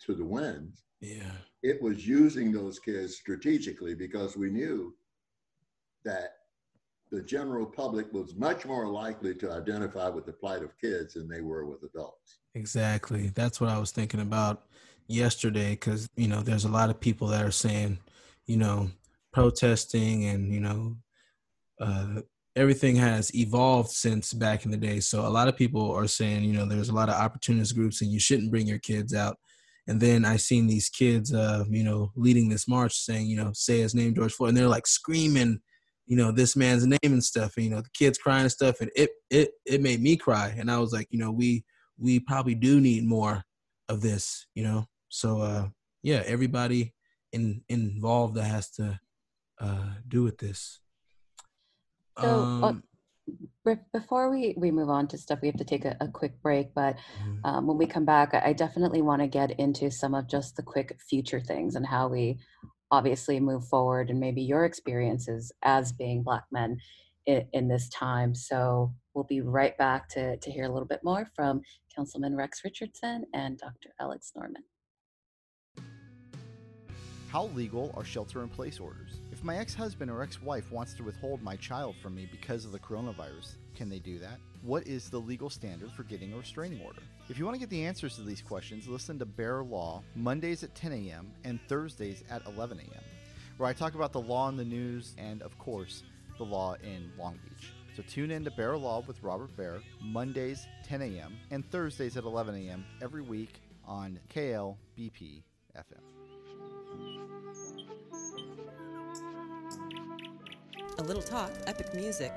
to 0.07 0.15
the 0.15 0.25
winds. 0.25 0.85
Yeah. 1.01 1.33
It 1.63 1.83
was 1.83 2.07
using 2.07 2.53
those 2.53 2.79
kids 2.79 3.17
strategically 3.17 3.95
because 3.95 4.37
we 4.37 4.51
knew 4.51 4.95
that 6.07 6.37
the 7.13 7.23
general 7.23 7.67
public 7.67 8.13
was 8.13 8.35
much 8.35 8.65
more 8.65 8.87
likely 8.89 9.35
to 9.35 9.53
identify 9.53 10.09
with 10.09 10.27
the 10.27 10.33
plight 10.33 10.63
of 10.63 10.79
kids 10.81 11.15
than 11.15 11.29
they 11.29 11.41
were 11.41 11.67
with 11.67 11.83
adults. 11.83 12.39
Exactly. 12.55 13.31
That's 13.35 13.61
what 13.61 13.71
I 13.71 13.79
was 13.79 13.93
thinking 13.93 14.21
about 14.21 14.65
yesterday 15.07 15.71
because, 15.71 16.09
you 16.17 16.27
know, 16.27 16.41
there's 16.41 16.65
a 16.65 16.71
lot 16.71 16.91
of 16.91 16.99
people 16.99 17.29
that 17.29 17.45
are 17.45 17.53
saying, 17.53 17.99
you 18.47 18.57
know, 18.57 18.91
protesting 19.33 20.25
and, 20.25 20.53
you 20.53 20.61
know, 20.61 20.97
uh, 21.81 22.23
everything 22.57 22.97
has 22.97 23.33
evolved 23.35 23.91
since 23.91 24.33
back 24.33 24.65
in 24.65 24.71
the 24.71 24.77
day. 24.77 24.99
So 24.99 25.27
a 25.27 25.29
lot 25.29 25.47
of 25.47 25.57
people 25.57 25.93
are 25.93 26.09
saying, 26.09 26.43
you 26.43 26.55
know, 26.55 26.65
there's 26.65 26.89
a 26.89 26.95
lot 26.95 27.11
of 27.11 27.15
opportunist 27.15 27.75
groups 27.75 28.01
and 28.01 28.11
you 28.11 28.19
shouldn't 28.19 28.51
bring 28.51 28.67
your 28.67 28.79
kids 28.79 29.15
out. 29.15 29.37
And 29.87 30.01
then 30.01 30.25
I 30.25 30.37
seen 30.37 30.67
these 30.67 30.89
kids, 30.89 31.33
uh, 31.33 31.65
you 31.69 31.85
know, 31.85 32.11
leading 32.17 32.49
this 32.49 32.67
march 32.67 32.97
saying, 32.97 33.27
you 33.27 33.37
know, 33.37 33.53
say 33.53 33.81
his 33.81 33.95
name, 33.95 34.15
George 34.15 34.33
Floyd, 34.33 34.49
and 34.49 34.57
they're 34.57 34.69
like 34.69 34.87
screaming, 34.87 35.61
you 36.07 36.17
know, 36.17 36.31
this 36.33 36.57
man's 36.57 36.87
name 36.87 36.99
and 37.03 37.25
stuff. 37.25 37.57
And, 37.57 37.65
you 37.65 37.71
know, 37.71 37.81
the 37.81 37.91
kids 37.91 38.19
crying 38.19 38.43
and 38.43 38.53
stuff, 38.53 38.81
and 38.81 38.91
it 38.97 39.11
it 39.31 39.51
it 39.65 39.81
made 39.83 40.01
me 40.01 40.17
cry. 40.17 40.55
And 40.59 40.71
I 40.71 40.79
was 40.79 40.93
like, 40.93 41.09
you 41.11 41.19
know, 41.19 41.31
we 41.31 41.65
we 41.99 42.21
probably 42.21 42.55
do 42.55 42.81
need 42.81 43.05
more 43.05 43.43
of 43.89 44.01
this, 44.01 44.47
you 44.55 44.65
know. 44.65 44.87
So 45.09 45.41
uh, 45.41 45.69
yeah, 46.03 46.23
everybody 46.27 46.95
in, 47.33 47.63
involved 47.69 48.35
that 48.37 48.45
has 48.45 48.71
to 48.73 49.01
uh, 49.61 49.91
do 50.09 50.23
with 50.23 50.39
this. 50.39 50.81
So, 52.19 52.27
uh, 52.29 52.67
Um, 52.69 52.83
Be- 53.65 53.75
Before 53.93 54.31
we, 54.31 54.55
we 54.57 54.71
move 54.71 54.89
on 54.89 55.09
to 55.09 55.19
stuff, 55.19 55.41
we 55.43 55.49
have 55.49 55.57
to 55.57 55.65
take 55.65 55.85
a, 55.85 55.97
a 56.01 56.09
quick 56.09 56.41
break. 56.43 56.73
But 56.75 56.97
mhm. 57.23 57.41
um, 57.45 57.67
when 57.67 57.77
we 57.77 57.87
come 57.87 58.05
back, 58.05 58.35
I 58.35 58.53
definitely 58.53 59.03
want 59.03 59.23
to 59.23 59.29
get 59.29 59.59
into 59.59 59.91
some 59.91 60.15
of 60.15 60.29
just 60.29 60.57
the 60.57 60.63
quick 60.63 60.97
future 61.11 61.41
things 61.41 61.75
and 61.75 61.87
how 61.87 62.09
we 62.09 62.39
obviously 62.91 63.41
move 63.41 63.67
forward 63.67 64.11
and 64.11 64.21
maybe 64.21 64.43
your 64.43 64.65
experiences 64.65 65.53
as 65.63 65.93
being 65.93 66.23
Black 66.23 66.45
men 66.51 66.79
in, 67.27 67.47
in 67.53 67.69
this 67.69 67.89
time. 67.89 68.35
So 68.35 68.93
we'll 69.15 69.25
be 69.25 69.41
right 69.41 69.77
back 69.79 70.09
to, 70.11 70.37
to 70.37 70.51
hear 70.51 70.65
a 70.65 70.73
little 70.73 70.87
bit 70.87 71.01
more 71.03 71.29
from 71.35 71.63
Councilman 71.95 72.37
Rex 72.37 72.63
Richardson 72.65 73.25
and 73.35 73.59
Dr. 73.59 73.91
Alex 74.01 74.33
Norman. 74.37 74.63
How 77.29 77.47
legal 77.49 77.93
are 77.97 78.05
shelter 78.05 78.43
in 78.43 78.49
place 78.49 78.79
orders? 78.79 79.21
If 79.33 79.43
my 79.43 79.59
ex 79.59 79.75
husband 79.75 80.11
or 80.11 80.23
ex 80.23 80.41
wife 80.41 80.71
wants 80.71 80.95
to 80.95 81.03
withhold 81.03 81.43
my 81.43 81.57
child 81.57 81.97
from 82.01 82.15
me 82.15 82.29
because 82.31 82.65
of 82.65 82.73
the 82.73 82.79
coronavirus, 82.79 83.57
can 83.75 83.89
they 83.89 83.99
do 83.99 84.19
that? 84.21 84.39
What 84.67 84.89
is 84.89 85.09
the 85.09 85.21
legal 85.21 85.49
standard 85.49 85.93
for 85.93 86.03
getting 86.03 86.33
a 86.33 86.37
restraining 86.37 86.85
order? 86.85 86.99
If 87.29 87.39
you 87.39 87.45
want 87.45 87.55
to 87.55 87.61
get 87.61 87.71
the 87.71 87.85
answers 87.85 88.17
to 88.17 88.23
these 88.23 88.43
questions, 88.43 88.89
listen 88.89 89.17
to 89.21 89.25
Bear 89.25 89.63
Law 89.63 90.03
Mondays 90.17 90.65
at 90.65 90.75
10 90.75 90.93
a.m. 90.93 91.31
and 91.45 91.61
Thursdays 91.69 92.25
at 92.29 92.45
11 92.47 92.81
a.m., 92.81 93.05
where 93.59 93.69
I 93.69 93.73
talk 93.73 93.95
about 93.95 94.13
the 94.13 94.21
law 94.21 94.49
in 94.49 94.57
the 94.57 94.65
news 94.65 95.15
and, 95.19 95.41
of 95.43 95.57
course, 95.57 96.03
the 96.37 96.43
law 96.45 96.75
in 96.83 97.13
Long 97.17 97.39
Beach. 97.45 97.71
So 97.97 98.03
tune 98.09 98.33
in 98.33 98.43
to 98.43 98.51
Bear 98.51 98.77
Law 98.77 99.05
with 99.07 99.23
Robert 99.23 99.57
Bear 99.57 99.83
Mondays 100.03 100.67
10 100.83 101.01
a.m. 101.01 101.37
and 101.53 101.65
Thursdays 101.71 102.17
at 102.17 102.25
11 102.25 102.67
a.m. 102.67 102.85
every 103.01 103.23
week 103.23 103.61
on 103.87 104.19
KLBP 104.35 105.45
FM. 105.77 106.03
A 110.99 111.03
little 111.05 111.23
talk, 111.23 111.53
epic 111.69 111.95
music, 111.95 112.35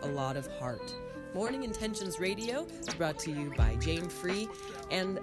a 0.00 0.08
lot 0.08 0.38
of 0.38 0.46
heart. 0.58 0.94
Morning 1.34 1.62
Intentions 1.62 2.20
Radio 2.20 2.66
is 2.86 2.92
brought 2.92 3.18
to 3.20 3.30
you 3.30 3.54
by 3.56 3.74
Jane 3.76 4.06
Free 4.06 4.50
and 4.90 5.18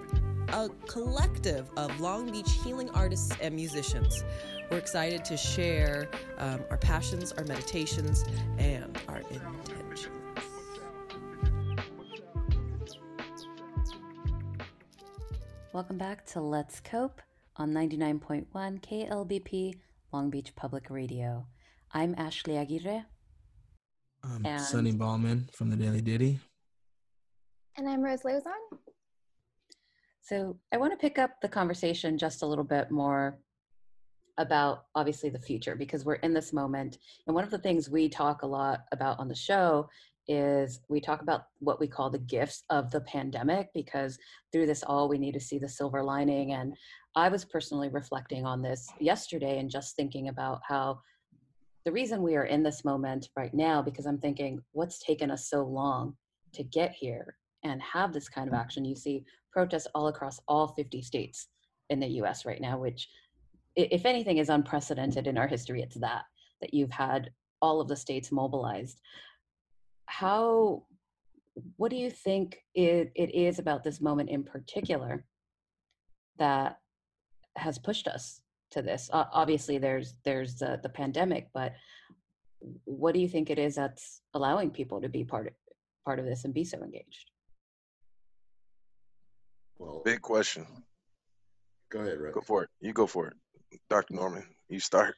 a 0.48 0.68
collective 0.88 1.70
of 1.76 2.00
Long 2.00 2.32
Beach 2.32 2.50
healing 2.64 2.90
artists 2.90 3.32
and 3.40 3.54
musicians. 3.54 4.24
We're 4.72 4.78
excited 4.78 5.24
to 5.26 5.36
share 5.36 6.08
um, 6.38 6.64
our 6.68 6.78
passions, 6.78 7.30
our 7.30 7.44
meditations, 7.44 8.24
and 8.58 8.98
our 9.06 9.18
intentions. 9.30 10.08
Welcome 15.72 15.96
back 15.96 16.26
to 16.26 16.40
Let's 16.40 16.80
Cope 16.80 17.22
on 17.54 17.70
99.1 17.72 18.46
KLBP 18.52 19.74
Long 20.12 20.28
Beach 20.28 20.56
Public 20.56 20.90
Radio. 20.90 21.46
I'm 21.94 22.16
Ashley 22.18 22.56
Aguirre. 22.58 23.04
Um, 24.22 24.32
I'm 24.36 24.46
and- 24.46 24.60
Sonny 24.60 24.92
Ballman 24.92 25.48
from 25.52 25.70
the 25.70 25.76
Daily 25.76 26.02
Diddi. 26.02 26.38
And 27.76 27.88
I'm 27.88 28.02
Rose 28.02 28.22
Lozon. 28.22 28.78
So 30.20 30.56
I 30.72 30.76
want 30.76 30.92
to 30.92 30.98
pick 30.98 31.18
up 31.18 31.40
the 31.40 31.48
conversation 31.48 32.18
just 32.18 32.42
a 32.42 32.46
little 32.46 32.64
bit 32.64 32.90
more 32.90 33.38
about 34.38 34.84
obviously 34.94 35.28
the 35.28 35.38
future 35.38 35.74
because 35.74 36.04
we're 36.04 36.14
in 36.14 36.32
this 36.32 36.52
moment. 36.52 36.98
And 37.26 37.34
one 37.34 37.44
of 37.44 37.50
the 37.50 37.58
things 37.58 37.90
we 37.90 38.08
talk 38.08 38.42
a 38.42 38.46
lot 38.46 38.80
about 38.92 39.18
on 39.18 39.28
the 39.28 39.34
show 39.34 39.88
is 40.28 40.80
we 40.88 41.00
talk 41.00 41.22
about 41.22 41.44
what 41.58 41.80
we 41.80 41.88
call 41.88 42.10
the 42.10 42.18
gifts 42.18 42.62
of 42.70 42.90
the 42.90 43.00
pandemic 43.02 43.68
because 43.74 44.18
through 44.52 44.66
this 44.66 44.84
all 44.84 45.08
we 45.08 45.18
need 45.18 45.32
to 45.32 45.40
see 45.40 45.58
the 45.58 45.68
silver 45.68 46.02
lining. 46.02 46.52
And 46.52 46.74
I 47.16 47.28
was 47.28 47.44
personally 47.44 47.88
reflecting 47.88 48.46
on 48.46 48.62
this 48.62 48.88
yesterday 49.00 49.58
and 49.58 49.70
just 49.70 49.96
thinking 49.96 50.28
about 50.28 50.60
how 50.66 51.00
the 51.84 51.92
reason 51.92 52.22
we 52.22 52.36
are 52.36 52.44
in 52.44 52.62
this 52.62 52.84
moment 52.84 53.28
right 53.36 53.54
now 53.54 53.80
because 53.80 54.06
I'm 54.06 54.18
thinking 54.18 54.60
what's 54.72 54.98
taken 54.98 55.30
us 55.30 55.48
so 55.48 55.62
long 55.62 56.16
to 56.52 56.62
get 56.62 56.92
here 56.92 57.36
and 57.64 57.80
have 57.82 58.12
this 58.12 58.28
kind 58.28 58.48
of 58.48 58.52
mm-hmm. 58.52 58.60
action. 58.60 58.84
You 58.84 58.96
see 58.96 59.24
protests 59.52 59.88
all 59.94 60.08
across 60.08 60.40
all 60.46 60.68
50 60.68 61.02
states 61.02 61.48
in 61.88 62.00
the 62.00 62.08
US 62.22 62.44
right 62.44 62.60
now, 62.60 62.78
which, 62.78 63.08
if 63.76 64.04
anything, 64.04 64.38
is 64.38 64.48
unprecedented 64.48 65.26
in 65.26 65.38
our 65.38 65.48
history. 65.48 65.82
It's 65.82 65.98
that, 66.00 66.24
that 66.60 66.74
you've 66.74 66.90
had 66.90 67.30
all 67.62 67.80
of 67.80 67.88
the 67.88 67.96
states 67.96 68.30
mobilized. 68.30 69.00
How, 70.06 70.84
what 71.76 71.90
do 71.90 71.96
you 71.96 72.10
think 72.10 72.58
it, 72.74 73.12
it 73.14 73.34
is 73.34 73.58
about 73.58 73.84
this 73.84 74.00
moment 74.00 74.30
in 74.30 74.44
particular 74.44 75.24
that 76.38 76.78
has 77.56 77.78
pushed 77.78 78.06
us 78.06 78.39
to 78.70 78.82
this? 78.82 79.10
Uh, 79.12 79.24
obviously, 79.32 79.78
there's 79.78 80.14
there's 80.24 80.56
the, 80.56 80.80
the 80.82 80.88
pandemic, 80.88 81.48
but 81.52 81.74
what 82.84 83.14
do 83.14 83.20
you 83.20 83.28
think 83.28 83.50
it 83.50 83.58
is 83.58 83.74
that's 83.74 84.20
allowing 84.34 84.70
people 84.70 85.00
to 85.00 85.08
be 85.08 85.24
part 85.24 85.46
of 85.46 85.52
part 86.04 86.18
of 86.18 86.24
this 86.24 86.44
and 86.44 86.54
be 86.54 86.64
so 86.64 86.78
engaged? 86.78 87.30
Well, 89.78 90.02
big 90.04 90.20
question. 90.20 90.66
Go 91.90 92.00
ahead, 92.00 92.18
Rick. 92.18 92.34
Go 92.34 92.40
for 92.40 92.64
it. 92.64 92.70
You 92.80 92.92
go 92.92 93.06
for 93.06 93.28
it, 93.28 93.34
Dr. 93.88 94.14
Norman. 94.14 94.44
You 94.68 94.78
start. 94.78 95.14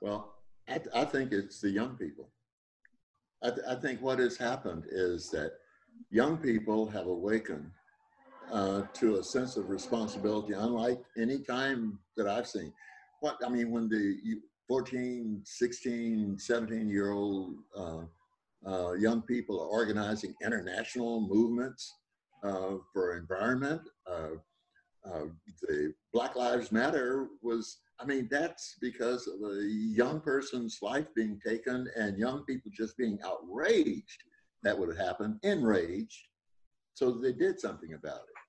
Well, 0.00 0.34
I, 0.68 0.78
th- 0.78 0.94
I 0.94 1.04
think 1.04 1.32
it's 1.32 1.60
the 1.60 1.70
young 1.70 1.96
people. 1.96 2.30
I, 3.42 3.50
th- 3.50 3.66
I, 3.68 3.74
think 3.74 4.00
what 4.00 4.18
has 4.18 4.36
happened 4.36 4.84
is 4.90 5.30
that 5.30 5.52
young 6.10 6.38
people 6.38 6.88
have 6.88 7.06
awakened 7.06 7.70
uh, 8.52 8.82
to 8.94 9.16
a 9.16 9.24
sense 9.24 9.56
of 9.56 9.70
responsibility, 9.70 10.52
unlike 10.52 11.00
any 11.18 11.38
time 11.38 11.98
that 12.16 12.26
I've 12.26 12.46
seen. 12.46 12.72
What 13.20 13.36
I 13.44 13.48
mean, 13.48 13.70
when 13.70 13.88
the 13.88 14.40
14, 14.68 15.42
16, 15.44 16.38
17 16.38 16.88
year 16.88 17.10
old 17.10 17.56
uh, 17.76 18.02
uh, 18.66 18.92
young 18.92 19.20
people 19.22 19.60
are 19.60 19.66
organizing 19.66 20.32
international 20.44 21.26
movements 21.28 21.92
uh, 22.44 22.76
for 22.92 23.16
environment. 23.16 23.82
Uh, 24.06 25.24
the 25.62 25.92
Black 26.12 26.36
Lives 26.36 26.70
Matter 26.70 27.28
was, 27.42 27.78
I 27.98 28.04
mean, 28.04 28.28
that's 28.30 28.76
because 28.80 29.26
of 29.26 29.40
a 29.50 29.62
young 29.64 30.20
person's 30.20 30.78
life 30.82 31.06
being 31.16 31.40
taken 31.44 31.88
and 31.96 32.18
young 32.18 32.44
people 32.44 32.70
just 32.72 32.96
being 32.96 33.18
outraged 33.24 34.22
that 34.62 34.78
would 34.78 34.88
have 34.88 35.04
happened, 35.04 35.38
enraged. 35.42 36.28
So 36.94 37.10
they 37.10 37.32
did 37.32 37.58
something 37.58 37.94
about 37.94 38.20
it. 38.20 38.39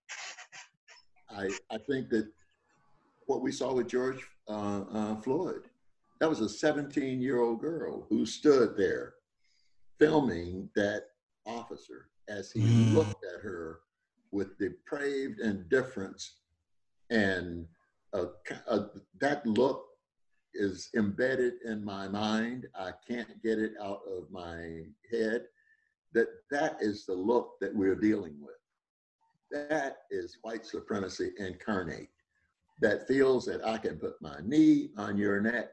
I, 1.36 1.50
I 1.70 1.78
think 1.78 2.10
that 2.10 2.28
what 3.28 3.42
we 3.42 3.52
saw 3.52 3.74
with 3.74 3.88
George 3.88 4.20
uh, 4.48 4.82
uh, 4.92 5.16
Floyd, 5.18 5.64
that 6.20 6.30
was 6.30 6.42
a 6.42 6.50
17 6.50 7.22
year 7.22 7.42
old 7.42 7.62
girl 7.62 8.06
who 8.10 8.26
stood 8.26 8.78
there 8.78 9.14
filming 10.00 10.70
that 10.76 11.06
officer 11.46 12.10
as 12.30 12.52
he 12.52 12.62
mm. 12.62 12.94
looked 12.94 13.24
at 13.36 13.42
her 13.42 13.80
with 14.32 14.58
depraved 14.58 15.40
indifference 15.40 16.38
and 17.10 17.66
uh, 18.14 18.26
that 19.20 19.46
look 19.46 19.86
is 20.54 20.90
embedded 20.96 21.54
in 21.66 21.84
my 21.84 22.08
mind 22.08 22.68
i 22.78 22.92
can't 23.08 23.42
get 23.42 23.58
it 23.58 23.72
out 23.82 24.02
of 24.08 24.30
my 24.32 24.84
head 25.12 25.44
that 26.14 26.28
that 26.50 26.78
is 26.82 27.06
the 27.06 27.14
look 27.14 27.54
that 27.62 27.74
we're 27.74 27.96
dealing 27.96 28.36
with 28.42 28.61
that 29.52 29.98
is 30.10 30.38
white 30.42 30.66
supremacy 30.66 31.32
incarnate 31.38 32.10
that 32.80 33.08
feels 33.08 33.46
that 33.46 33.66
i 33.66 33.78
can 33.78 33.98
put 33.98 34.22
my 34.22 34.38
knee 34.44 34.90
on 34.98 35.18
your 35.18 35.42
neck 35.42 35.72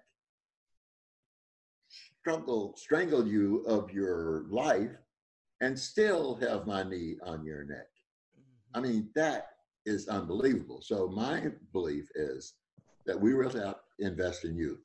struggle 2.21 2.75
strangle 2.77 3.27
you 3.27 3.65
of 3.67 3.91
your 3.91 4.45
life 4.51 4.91
and 5.61 5.79
still 5.79 6.37
have 6.37 6.67
my 6.67 6.83
knee 6.83 7.17
on 7.25 7.45
your 7.45 7.65
neck 7.65 7.89
mm-hmm. 8.39 8.79
I 8.79 8.81
mean, 8.81 9.09
that 9.15 9.51
is 9.89 10.09
unbelievable. 10.09 10.81
So 10.83 11.09
my 11.09 11.51
belief 11.73 12.09
is 12.15 12.55
that 13.07 13.19
we 13.19 13.33
really 13.33 13.61
have 13.61 13.77
to 13.99 14.07
invest 14.07 14.45
in 14.45 14.57
youth. 14.57 14.81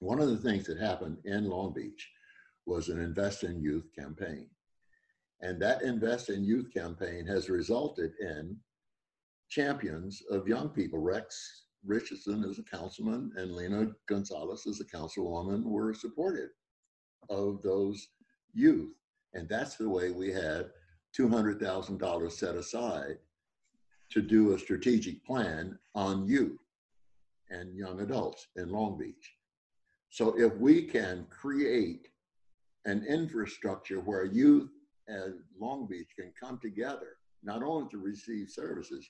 One 0.00 0.20
of 0.20 0.28
the 0.28 0.36
things 0.36 0.66
that 0.66 0.78
happened 0.78 1.18
in 1.24 1.48
Long 1.48 1.72
Beach 1.72 2.08
was 2.66 2.88
an 2.88 3.00
Invest 3.00 3.44
in 3.44 3.60
Youth 3.60 3.88
campaign. 3.96 4.48
And 5.40 5.60
that 5.62 5.82
Invest 5.82 6.30
in 6.30 6.44
Youth 6.44 6.72
campaign 6.72 7.26
has 7.26 7.48
resulted 7.48 8.12
in 8.20 8.56
champions 9.48 10.22
of 10.30 10.48
young 10.48 10.68
people. 10.68 10.98
Rex 10.98 11.64
Richardson 11.86 12.44
as 12.44 12.58
a 12.58 12.62
councilman 12.64 13.32
and 13.36 13.54
Lena 13.54 13.92
Gonzalez 14.08 14.66
as 14.66 14.80
a 14.80 14.84
councilwoman 14.84 15.62
were 15.62 15.94
supportive 15.94 16.50
of 17.30 17.62
those 17.62 18.08
youth. 18.52 18.94
And 19.34 19.48
that's 19.48 19.76
the 19.76 19.88
way 19.88 20.10
we 20.10 20.32
had 20.32 20.70
$200,000 21.18 22.32
set 22.32 22.56
aside 22.56 23.18
to 24.10 24.22
do 24.22 24.54
a 24.54 24.58
strategic 24.58 25.24
plan 25.24 25.78
on 25.94 26.26
youth 26.26 26.58
and 27.50 27.76
young 27.76 28.00
adults 28.00 28.48
in 28.56 28.70
Long 28.70 28.98
Beach. 28.98 29.34
So 30.10 30.38
if 30.38 30.56
we 30.56 30.82
can 30.82 31.26
create 31.30 32.08
an 32.86 33.04
infrastructure 33.04 34.00
where 34.00 34.24
youth 34.24 34.70
and 35.08 35.34
Long 35.58 35.86
Beach 35.86 36.08
can 36.18 36.32
come 36.40 36.58
together, 36.60 37.16
not 37.42 37.62
only 37.62 37.88
to 37.90 37.98
receive 37.98 38.50
services, 38.50 39.08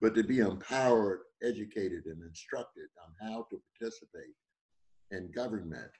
but 0.00 0.14
to 0.14 0.22
be 0.22 0.38
empowered, 0.38 1.20
educated, 1.42 2.04
and 2.06 2.22
instructed 2.22 2.88
on 3.04 3.28
how 3.28 3.46
to 3.50 3.60
participate 3.78 4.34
in 5.10 5.30
government, 5.32 5.90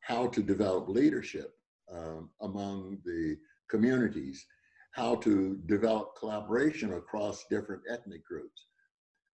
how 0.00 0.26
to 0.28 0.42
develop 0.42 0.88
leadership 0.88 1.54
um, 1.92 2.30
among 2.42 2.98
the 3.04 3.36
communities, 3.68 4.44
how 4.92 5.14
to 5.16 5.60
develop 5.66 6.16
collaboration 6.18 6.94
across 6.94 7.46
different 7.50 7.82
ethnic 7.88 8.24
groups. 8.24 8.66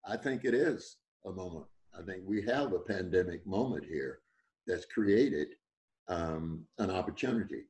I 0.06 0.18
think 0.18 0.44
it 0.44 0.53
is 0.53 0.98
a 1.26 1.32
moment. 1.32 1.65
I 1.98 2.03
think 2.03 2.23
we 2.26 2.41
have 2.44 2.73
a 2.73 2.80
pandemic 2.80 3.45
moment 3.48 3.86
here 3.86 4.19
that's 4.68 4.86
created 4.86 5.48
um, 6.07 6.65
an 6.77 6.91
opportunity. 6.91 7.64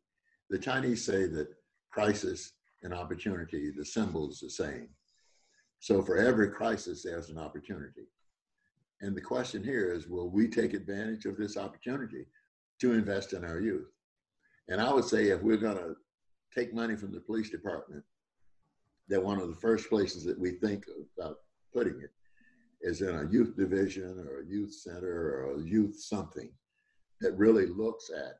The 0.49 0.57
Chinese 0.57 1.05
say 1.05 1.27
that 1.27 1.47
crisis 1.95 2.51
and 2.83 2.93
opportunity, 2.93 3.71
the 3.71 3.85
symbol 3.85 4.29
is 4.29 4.41
the 4.41 4.49
same. 4.49 4.89
So 5.79 6.01
for 6.01 6.17
every 6.17 6.49
crisis, 6.49 7.03
there's 7.03 7.29
an 7.29 7.37
opportunity. 7.37 8.07
And 8.99 9.15
the 9.15 9.21
question 9.21 9.63
here 9.63 9.93
is, 9.93 10.07
will 10.07 10.29
we 10.29 10.49
take 10.49 10.73
advantage 10.73 11.25
of 11.25 11.37
this 11.37 11.55
opportunity 11.55 12.25
to 12.81 12.91
invest 12.91 13.31
in 13.31 13.45
our 13.45 13.61
youth? 13.61 13.87
And 14.67 14.81
I 14.81 14.91
would 14.91 15.05
say 15.05 15.29
if 15.29 15.41
we're 15.41 15.55
going 15.55 15.77
to 15.77 15.95
take 16.53 16.73
money 16.73 16.97
from 16.97 17.13
the 17.13 17.21
police 17.21 17.49
department, 17.49 18.03
that 19.07 19.23
one 19.23 19.39
of 19.39 19.47
the 19.47 19.61
first 19.67 19.87
places 19.87 20.25
that 20.25 20.37
we 20.37 20.51
think 20.51 20.83
about 21.17 21.37
putting 21.73 22.01
it 22.01 22.11
is 22.81 23.01
in 23.01 23.15
a 23.15 23.31
youth 23.31 23.55
division 23.55 24.25
or 24.27 24.41
a 24.41 24.45
youth 24.45 24.73
center 24.73 25.45
or 25.45 25.55
a 25.55 25.61
youth 25.61 25.95
something 25.97 26.51
that 27.21 27.37
really 27.37 27.67
looks 27.67 28.09
at 28.09 28.39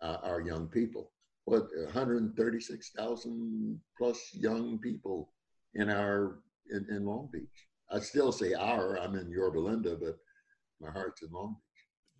uh, 0.00 0.18
our 0.22 0.40
young 0.40 0.68
people. 0.68 1.10
What 1.46 1.64
136,000 1.76 3.80
plus 3.98 4.18
young 4.32 4.78
people 4.78 5.30
in 5.74 5.90
our 5.90 6.38
in, 6.70 6.86
in 6.90 7.04
Long 7.04 7.28
Beach. 7.32 7.68
I 7.90 8.00
still 8.00 8.32
say 8.32 8.54
our. 8.54 8.98
I'm 8.98 9.14
in 9.14 9.30
Yorba 9.30 9.58
Linda, 9.58 9.96
but 9.96 10.16
my 10.80 10.90
heart's 10.90 11.22
in 11.22 11.30
Long 11.30 11.56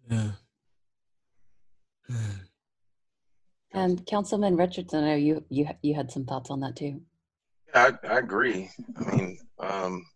Beach. 0.09 0.31
Yeah. 2.09 2.17
And 3.73 4.07
Councilman 4.07 4.57
Richardson, 4.57 5.05
I 5.05 5.09
know 5.09 5.17
you 5.17 5.45
you 5.49 5.69
you 5.83 5.95
had 5.95 6.11
some 6.11 6.25
thoughts 6.25 6.51
on 6.51 6.61
that 6.61 6.77
too. 6.77 7.01
I, 7.75 7.93
I 8.09 8.19
agree. 8.19 8.71
I 8.97 9.17
mean, 9.17 9.39
um, 9.59 10.07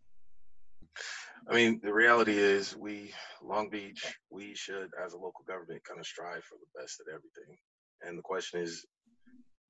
I 1.51 1.55
mean, 1.55 1.81
the 1.83 1.93
reality 1.93 2.39
is, 2.39 2.77
we 2.77 3.13
Long 3.43 3.69
Beach, 3.69 4.15
we 4.31 4.55
should, 4.55 4.91
as 5.05 5.15
a 5.15 5.17
local 5.17 5.45
government, 5.49 5.83
kind 5.83 5.99
of 5.99 6.07
strive 6.07 6.45
for 6.45 6.57
the 6.61 6.81
best 6.81 7.01
at 7.01 7.13
everything. 7.13 7.57
And 8.03 8.17
the 8.17 8.23
question 8.23 8.61
is, 8.61 8.87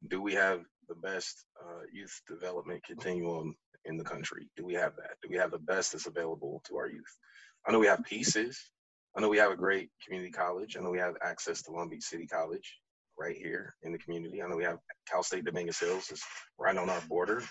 do 0.06 0.22
we 0.22 0.34
have 0.34 0.60
the 0.88 0.94
best 0.94 1.44
uh, 1.60 1.82
youth 1.92 2.20
development 2.28 2.82
continuum 2.84 3.54
in 3.84 3.96
the 3.96 4.04
country? 4.04 4.48
Do 4.56 4.64
we 4.64 4.74
have 4.74 4.94
that? 4.96 5.16
Do 5.22 5.28
we 5.30 5.36
have 5.36 5.50
the 5.50 5.58
best 5.58 5.92
that's 5.92 6.06
available 6.06 6.62
to 6.68 6.76
our 6.76 6.88
youth? 6.88 7.18
I 7.66 7.72
know 7.72 7.78
we 7.78 7.86
have 7.86 8.04
pieces. 8.04 8.58
I 9.16 9.20
know 9.20 9.28
we 9.28 9.38
have 9.38 9.50
a 9.50 9.56
great 9.56 9.90
community 10.04 10.30
college. 10.30 10.76
I 10.76 10.80
know 10.80 10.90
we 10.90 10.98
have 10.98 11.16
access 11.22 11.62
to 11.62 11.72
Long 11.72 11.88
Beach 11.88 12.04
City 12.04 12.26
College 12.26 12.78
right 13.18 13.36
here 13.36 13.74
in 13.82 13.92
the 13.92 13.98
community. 13.98 14.42
I 14.42 14.48
know 14.48 14.56
we 14.56 14.64
have 14.64 14.78
Cal 15.10 15.22
State 15.22 15.44
Dominguez 15.44 15.80
Hills 15.80 16.10
is 16.10 16.22
right 16.58 16.76
on 16.76 16.88
our 16.88 17.00
border, 17.08 17.42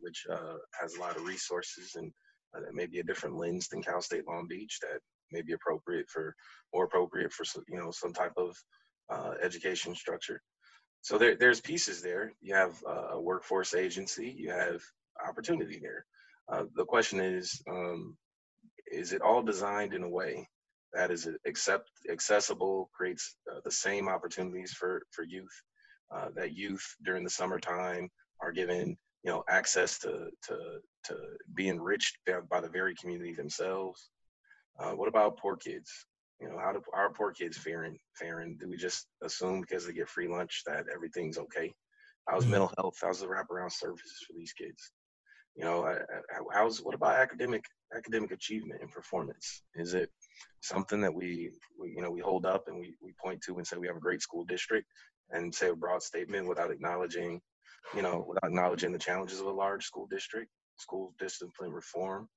which 0.00 0.26
uh, 0.30 0.56
has 0.80 0.94
a 0.94 1.00
lot 1.00 1.16
of 1.16 1.24
resources 1.24 1.94
and 1.94 2.10
uh, 2.56 2.60
that 2.60 2.74
may 2.74 2.86
be 2.86 2.98
a 2.98 3.04
different 3.04 3.36
lens 3.36 3.68
than 3.68 3.82
Cal 3.82 4.00
State 4.00 4.26
Long 4.26 4.46
Beach 4.48 4.78
that 4.82 5.00
may 5.30 5.42
be 5.42 5.52
appropriate 5.52 6.08
for 6.08 6.34
more 6.74 6.84
appropriate 6.84 7.32
for 7.32 7.44
you 7.68 7.78
know 7.78 7.90
some 7.90 8.12
type 8.12 8.32
of 8.36 8.56
uh, 9.10 9.34
education 9.42 9.94
structure. 9.94 10.40
So 11.06 11.18
there, 11.18 11.36
there's 11.36 11.60
pieces 11.60 12.02
there. 12.02 12.32
You 12.40 12.56
have 12.56 12.82
uh, 12.84 13.10
a 13.12 13.20
workforce 13.20 13.74
agency. 13.74 14.34
You 14.36 14.50
have 14.50 14.82
opportunity 15.24 15.78
there. 15.80 16.04
Uh, 16.48 16.64
the 16.74 16.84
question 16.84 17.20
is, 17.20 17.62
um, 17.70 18.16
is 18.90 19.12
it 19.12 19.22
all 19.22 19.40
designed 19.40 19.94
in 19.94 20.02
a 20.02 20.08
way 20.08 20.48
that 20.94 21.12
is 21.12 21.28
accept, 21.46 21.90
accessible, 22.10 22.90
creates 22.92 23.36
uh, 23.48 23.60
the 23.64 23.70
same 23.70 24.08
opportunities 24.08 24.72
for, 24.72 25.02
for 25.12 25.22
youth. 25.22 25.62
Uh, 26.12 26.30
that 26.34 26.56
youth 26.56 26.84
during 27.04 27.22
the 27.22 27.30
summertime 27.30 28.08
are 28.40 28.50
given, 28.50 28.96
you 29.22 29.30
know, 29.30 29.44
access 29.48 30.00
to 30.00 30.28
to 30.48 30.56
to 31.04 31.14
be 31.54 31.68
enriched 31.68 32.18
by 32.50 32.60
the 32.60 32.68
very 32.68 32.96
community 32.96 33.32
themselves. 33.32 34.10
Uh, 34.80 34.90
what 34.90 35.08
about 35.08 35.38
poor 35.38 35.56
kids? 35.56 35.88
You 36.40 36.48
know, 36.48 36.58
how 36.58 36.72
do 36.72 36.82
our 36.92 37.10
poor 37.12 37.32
kids 37.32 37.56
faring? 37.56 37.98
Faring? 38.14 38.58
Do 38.60 38.68
we 38.68 38.76
just 38.76 39.06
assume 39.22 39.60
because 39.60 39.86
they 39.86 39.92
get 39.92 40.08
free 40.08 40.28
lunch 40.28 40.62
that 40.66 40.84
everything's 40.92 41.38
okay? 41.38 41.72
How's 42.28 42.42
mm-hmm. 42.42 42.52
mental 42.52 42.72
health? 42.76 42.98
How's 43.00 43.20
the 43.20 43.26
wraparound 43.26 43.72
services 43.72 44.24
for 44.26 44.34
these 44.36 44.52
kids? 44.52 44.92
You 45.56 45.64
know, 45.64 45.98
how's 46.52 46.82
what 46.82 46.94
about 46.94 47.16
academic 47.16 47.64
academic 47.96 48.32
achievement 48.32 48.82
and 48.82 48.90
performance? 48.90 49.62
Is 49.74 49.94
it 49.94 50.10
something 50.60 51.00
that 51.00 51.14
we, 51.14 51.50
we 51.80 51.90
you 51.90 52.02
know 52.02 52.10
we 52.10 52.20
hold 52.20 52.44
up 52.44 52.64
and 52.68 52.78
we, 52.78 52.94
we 53.02 53.14
point 53.22 53.40
to 53.42 53.56
and 53.56 53.66
say 53.66 53.78
we 53.78 53.86
have 53.86 53.96
a 53.96 54.00
great 54.00 54.20
school 54.20 54.44
district 54.44 54.86
and 55.30 55.54
say 55.54 55.68
a 55.68 55.74
broad 55.74 56.02
statement 56.02 56.48
without 56.48 56.70
acknowledging 56.70 57.40
you 57.94 58.02
know 58.02 58.24
without 58.28 58.48
acknowledging 58.48 58.92
the 58.92 58.98
challenges 58.98 59.40
of 59.40 59.46
a 59.46 59.50
large 59.50 59.84
school 59.84 60.06
district 60.10 60.50
school 60.76 61.14
discipline 61.18 61.72
reform 61.72 62.28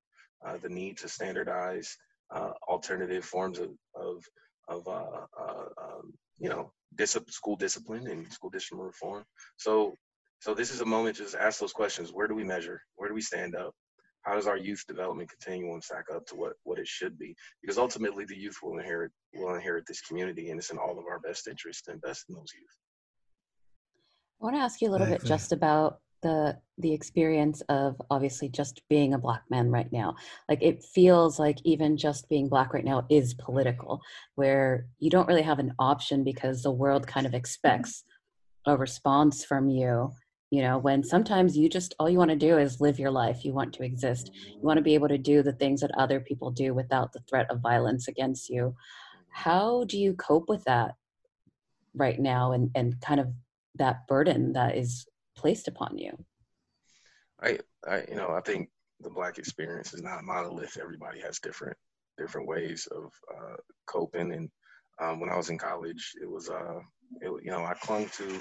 uh, 0.46 0.58
the 0.62 0.70
need 0.70 0.98
to 0.98 1.10
standardize 1.10 1.98
uh, 2.34 2.52
alternative 2.68 3.26
forms 3.26 3.60
of 3.60 3.70
of, 4.00 4.24
of 4.68 4.88
uh, 4.88 5.26
uh 5.40 5.66
um, 5.82 6.14
you 6.40 6.50
know 6.50 6.72
dis- 6.96 7.18
school 7.28 7.56
discipline 7.56 8.08
and 8.08 8.32
school 8.32 8.50
discipline 8.50 8.88
reform. 8.88 9.24
So 9.58 9.96
so 10.40 10.54
this 10.54 10.72
is 10.74 10.82
a 10.82 10.86
moment 10.86 11.18
to 11.18 11.24
just 11.24 11.36
ask 11.36 11.60
those 11.60 11.74
questions. 11.74 12.12
Where 12.14 12.28
do 12.28 12.36
we 12.36 12.44
measure? 12.44 12.82
Where 12.96 13.10
do 13.10 13.16
we 13.16 13.22
stand 13.22 13.56
up? 13.56 13.74
How 14.22 14.36
does 14.36 14.48
our 14.48 14.58
youth 14.58 14.84
development 14.88 15.30
continuum 15.30 15.82
stack 15.82 16.06
up 16.14 16.26
to 16.28 16.36
what 16.36 16.54
what 16.64 16.80
it 16.80 16.88
should 16.88 17.18
be? 17.18 17.36
Because 17.62 17.78
ultimately 17.78 18.26
the 18.26 18.38
youth 18.38 18.58
will 18.62 18.78
inherit 18.78 19.12
will 19.34 19.56
inherit 19.56 19.86
this 19.88 20.02
community 20.02 20.50
and 20.50 20.60
it's 20.60 20.72
in 20.72 20.78
all 20.78 20.98
of 20.98 21.06
our 21.06 21.20
best 21.20 21.48
interest 21.48 21.86
to 21.86 21.94
invest 21.94 22.26
in 22.30 22.36
those 22.36 22.52
youth. 22.54 22.78
I 24.42 24.46
want 24.46 24.56
to 24.56 24.62
ask 24.62 24.82
you 24.82 24.90
a 24.90 24.92
little 24.92 25.08
bit 25.08 25.24
just 25.24 25.52
about 25.52 26.00
the 26.22 26.58
the 26.78 26.94
experience 26.94 27.62
of 27.70 28.02
obviously 28.10 28.48
just 28.50 28.82
being 28.90 29.14
a 29.14 29.18
black 29.18 29.44
man 29.50 29.70
right 29.70 29.92
now. 29.92 30.16
Like 30.48 30.62
it 30.62 30.84
feels 30.84 31.40
like 31.40 31.58
even 31.64 31.98
just 31.98 32.30
being 32.30 32.48
black 32.48 32.74
right 32.74 32.86
now 32.86 33.06
is 33.10 33.34
political 33.34 34.02
where 34.36 34.88
you 35.00 35.10
don't 35.10 35.28
really 35.28 35.42
have 35.42 35.60
an 35.60 35.74
option 35.80 36.24
because 36.24 36.62
the 36.62 36.72
world 36.72 37.06
kind 37.06 37.26
of 37.26 37.32
mm-hmm. 37.32 37.38
expects 37.38 38.04
a 38.66 38.78
response 38.78 39.44
from 39.46 39.70
you 39.70 40.12
you 40.52 40.62
know 40.62 40.78
when 40.78 41.04
sometimes 41.04 41.56
you 41.56 41.70
just 41.70 41.94
all 42.00 42.10
you 42.10 42.18
want 42.18 42.32
to 42.32 42.36
do 42.36 42.58
is 42.58 42.82
live 42.82 43.00
your 43.00 43.12
life. 43.12 43.46
You 43.46 43.54
want 43.54 43.74
to 43.74 43.84
exist. 43.84 44.32
You 44.48 44.62
want 44.62 44.78
to 44.78 44.84
be 44.84 44.96
able 44.96 45.08
to 45.10 45.18
do 45.18 45.44
the 45.44 45.54
things 45.54 45.82
that 45.82 45.92
other 45.98 46.20
people 46.20 46.52
do 46.52 46.74
without 46.74 47.14
the 47.14 47.22
threat 47.30 47.50
of 47.52 47.62
violence 47.62 48.08
against 48.08 48.50
you. 48.50 48.76
How 49.30 49.84
do 49.84 49.98
you 49.98 50.14
cope 50.14 50.50
with 50.50 50.64
that 50.64 50.96
right 51.94 52.20
now 52.20 52.52
and 52.52 52.72
and 52.76 53.00
kind 53.02 53.20
of 53.20 53.28
that 53.76 54.08
burden 54.08 54.54
that 54.54 54.76
is 54.76 55.08
placed 55.40 55.68
upon 55.68 55.98
you 55.98 56.12
i 57.42 57.58
i 57.88 58.04
you 58.10 58.16
know 58.16 58.30
i 58.30 58.42
think 58.42 58.70
the 59.02 59.10
black 59.10 59.38
experience 59.38 59.94
is 59.94 60.02
not 60.02 60.20
a 60.20 60.24
monolith 60.24 60.78
everybody 60.82 61.20
has 61.20 61.40
different 61.40 61.78
different 62.18 62.48
ways 62.48 62.88
of 62.92 63.06
uh, 63.36 63.56
coping 63.86 64.34
and 64.34 64.50
um, 65.02 65.20
when 65.20 65.30
i 65.30 65.38
was 65.38 65.50
in 65.50 65.58
college 65.58 66.14
it 66.22 66.30
was 66.30 66.50
uh 66.50 66.80
it, 67.22 67.32
you 67.44 67.52
know 67.52 67.64
i 67.64 67.74
clung 67.76 68.06
to 68.10 68.40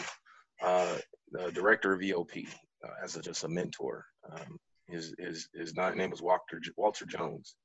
uh, 0.63 0.97
the 1.33 1.51
director 1.53 1.93
of 1.93 2.01
EOP 2.01 2.49
uh, 2.85 2.91
as 3.03 3.17
a, 3.17 3.23
just 3.23 3.45
a 3.45 3.49
mentor. 3.49 4.05
Um, 4.31 4.59
his, 4.89 5.15
his, 5.19 5.49
his 5.55 5.75
name 5.77 6.11
was 6.11 6.23
Walter, 6.23 6.61
Walter 6.77 7.07
Jones. 7.07 7.57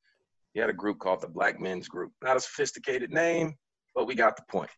He 0.53 0.60
had 0.60 0.69
a 0.69 0.73
group 0.73 0.99
called 0.99 1.22
the 1.22 1.27
Black 1.27 1.60
Men's 1.60 1.88
Group. 1.88 2.11
Not 2.22 2.38
a 2.38 2.41
sophisticated 2.41 3.11
name, 3.11 3.55
but 3.95 4.05
we 4.05 4.15
got 4.15 4.35
the 4.35 4.43
point. 4.49 4.69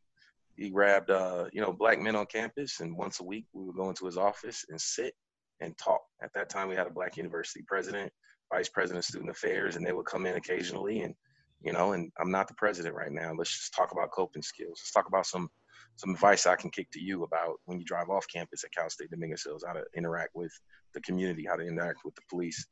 He 0.55 0.69
grabbed, 0.69 1.11
uh, 1.11 1.45
you 1.51 1.61
know, 1.61 1.73
black 1.73 1.99
men 1.99 2.15
on 2.15 2.25
campus, 2.27 2.79
and 2.79 2.97
once 2.97 3.19
a 3.19 3.23
week 3.23 3.45
we 3.53 3.63
would 3.63 3.75
go 3.75 3.89
into 3.89 4.05
his 4.05 4.17
office 4.17 4.65
and 4.69 4.79
sit 4.79 5.13
and 5.59 5.77
talk. 5.77 6.01
At 6.21 6.33
that 6.33 6.49
time, 6.49 6.69
we 6.69 6.75
had 6.75 6.87
a 6.87 6.91
black 6.91 7.17
university 7.17 7.63
president, 7.67 8.11
vice 8.53 8.69
president 8.69 8.99
of 8.99 9.05
student 9.05 9.29
affairs, 9.29 9.75
and 9.75 9.85
they 9.85 9.93
would 9.93 10.05
come 10.05 10.25
in 10.25 10.35
occasionally. 10.35 11.01
And 11.01 11.13
you 11.61 11.73
know, 11.73 11.93
and 11.93 12.11
I'm 12.19 12.31
not 12.31 12.47
the 12.47 12.53
president 12.55 12.95
right 12.95 13.11
now. 13.11 13.33
Let's 13.37 13.51
just 13.51 13.73
talk 13.73 13.91
about 13.91 14.11
coping 14.11 14.41
skills. 14.41 14.79
Let's 14.81 14.91
talk 14.91 15.07
about 15.07 15.25
some 15.25 15.49
some 15.97 16.11
advice 16.11 16.45
I 16.45 16.55
can 16.55 16.69
kick 16.71 16.89
to 16.91 17.01
you 17.01 17.23
about 17.23 17.55
when 17.65 17.79
you 17.79 17.85
drive 17.85 18.09
off 18.09 18.25
campus 18.33 18.63
at 18.63 18.71
Cal 18.73 18.89
State 18.89 19.11
Dominguez 19.11 19.43
Hills, 19.43 19.63
how 19.65 19.73
to 19.73 19.83
interact 19.95 20.35
with 20.35 20.51
the 20.93 21.01
community, 21.01 21.45
how 21.47 21.55
to 21.55 21.65
interact 21.65 21.99
with 22.03 22.15
the 22.15 22.21
police. 22.29 22.65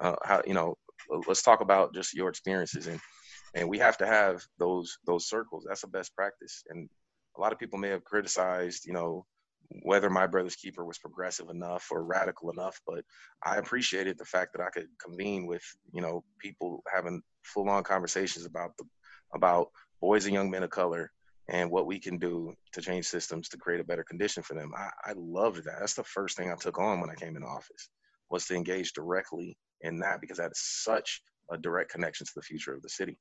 Uh, 0.00 0.14
how 0.24 0.42
you 0.46 0.54
know, 0.54 0.76
let's 1.26 1.42
talk 1.42 1.60
about 1.60 1.94
just 1.94 2.14
your 2.14 2.28
experiences 2.28 2.86
and 2.86 3.00
and 3.54 3.68
we 3.68 3.78
have 3.78 3.96
to 3.98 4.06
have 4.06 4.44
those 4.58 4.98
those 5.04 5.28
circles. 5.28 5.64
That's 5.66 5.84
a 5.84 5.88
best 5.88 6.14
practice. 6.14 6.62
And 6.68 6.88
a 7.38 7.40
lot 7.40 7.52
of 7.52 7.58
people 7.58 7.78
may 7.78 7.88
have 7.88 8.04
criticized, 8.04 8.84
you 8.86 8.92
know, 8.92 9.24
whether 9.82 10.10
my 10.10 10.26
brother's 10.26 10.56
keeper 10.56 10.84
was 10.84 10.98
progressive 10.98 11.50
enough 11.50 11.86
or 11.90 12.02
radical 12.02 12.50
enough, 12.50 12.80
but 12.86 13.04
I 13.44 13.56
appreciated 13.56 14.18
the 14.18 14.24
fact 14.24 14.52
that 14.54 14.62
I 14.62 14.70
could 14.70 14.88
convene 15.02 15.46
with, 15.46 15.62
you 15.92 16.00
know, 16.00 16.24
people 16.40 16.82
having 16.92 17.22
full 17.44 17.68
on 17.68 17.84
conversations 17.84 18.46
about 18.46 18.70
the 18.78 18.84
about 19.34 19.68
boys 20.00 20.24
and 20.24 20.34
young 20.34 20.50
men 20.50 20.62
of 20.62 20.70
color 20.70 21.10
and 21.48 21.70
what 21.70 21.86
we 21.86 21.98
can 21.98 22.18
do 22.18 22.54
to 22.72 22.80
change 22.80 23.06
systems 23.06 23.48
to 23.48 23.58
create 23.58 23.80
a 23.80 23.84
better 23.84 24.04
condition 24.04 24.42
for 24.42 24.54
them. 24.54 24.72
I, 24.76 24.88
I 25.04 25.12
loved 25.16 25.64
that. 25.64 25.76
That's 25.80 25.94
the 25.94 26.04
first 26.04 26.36
thing 26.36 26.50
I 26.50 26.56
took 26.56 26.78
on 26.78 27.00
when 27.00 27.10
I 27.10 27.14
came 27.14 27.36
in 27.36 27.42
office 27.42 27.88
was 28.30 28.46
to 28.46 28.54
engage 28.54 28.92
directly 28.92 29.56
in 29.82 29.98
that 30.00 30.20
because 30.20 30.38
that 30.38 30.50
is 30.50 30.60
such 30.60 31.22
a 31.50 31.58
direct 31.58 31.90
connection 31.90 32.26
to 32.26 32.32
the 32.34 32.42
future 32.42 32.74
of 32.74 32.82
the 32.82 32.88
city. 32.88 33.18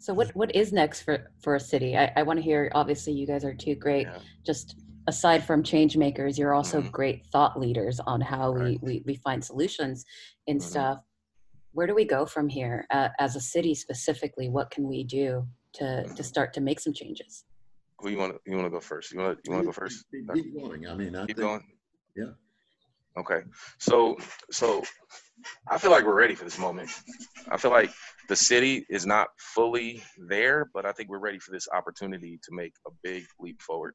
So 0.00 0.12
what 0.12 0.34
what 0.34 0.54
is 0.54 0.72
next 0.72 1.02
for 1.02 1.30
for 1.40 1.54
a 1.54 1.60
city? 1.60 1.96
I, 1.96 2.12
I 2.16 2.22
want 2.22 2.38
to 2.38 2.42
hear. 2.42 2.70
Obviously, 2.74 3.12
you 3.12 3.26
guys 3.26 3.44
are 3.44 3.54
two 3.54 3.76
great. 3.76 4.06
Yeah. 4.06 4.18
Just 4.44 4.76
aside 5.06 5.44
from 5.44 5.62
change 5.62 5.96
makers, 5.96 6.38
you're 6.38 6.54
also 6.54 6.80
mm-hmm. 6.80 6.90
great 6.90 7.26
thought 7.26 7.60
leaders 7.60 8.00
on 8.00 8.20
how 8.20 8.52
right. 8.52 8.80
we, 8.82 8.94
we 8.94 9.02
we 9.06 9.14
find 9.16 9.44
solutions 9.44 10.04
and 10.48 10.58
mm-hmm. 10.58 10.68
stuff. 10.68 10.98
Where 11.72 11.86
do 11.86 11.94
we 11.94 12.04
go 12.04 12.26
from 12.26 12.48
here 12.48 12.86
uh, 12.90 13.10
as 13.20 13.36
a 13.36 13.40
city 13.40 13.74
specifically? 13.74 14.48
What 14.48 14.72
can 14.72 14.88
we 14.88 15.04
do 15.04 15.46
to 15.74 16.04
to 16.04 16.22
start 16.22 16.52
to 16.54 16.60
make 16.60 16.80
some 16.80 16.92
changes. 16.92 17.44
Who 17.98 18.10
you 18.10 18.18
want 18.18 18.32
to 18.32 18.40
you 18.46 18.56
want 18.56 18.66
to 18.66 18.70
go 18.70 18.80
first? 18.80 19.12
You 19.12 19.20
want 19.20 19.36
to 19.36 19.42
you 19.44 19.52
want 19.52 19.62
to 19.62 19.66
go 19.66 19.72
first? 19.72 20.04
Keep, 20.10 20.32
keep 20.34 20.54
going. 20.56 20.86
I 20.86 20.94
mean, 20.94 21.14
I 21.14 21.26
keep 21.26 21.36
think, 21.36 21.48
going. 21.48 21.62
Yeah. 22.16 22.32
Okay. 23.18 23.40
So 23.78 24.16
so 24.50 24.82
I 25.68 25.78
feel 25.78 25.90
like 25.90 26.04
we're 26.04 26.14
ready 26.14 26.34
for 26.34 26.44
this 26.44 26.58
moment. 26.58 26.90
I 27.50 27.56
feel 27.56 27.70
like 27.70 27.90
the 28.30 28.36
city 28.36 28.86
is 28.88 29.04
not 29.06 29.26
fully 29.38 30.04
there, 30.16 30.70
but 30.72 30.86
I 30.86 30.92
think 30.92 31.08
we're 31.08 31.18
ready 31.18 31.40
for 31.40 31.50
this 31.50 31.66
opportunity 31.74 32.38
to 32.44 32.54
make 32.54 32.74
a 32.86 32.90
big 33.02 33.24
leap 33.40 33.60
forward. 33.60 33.94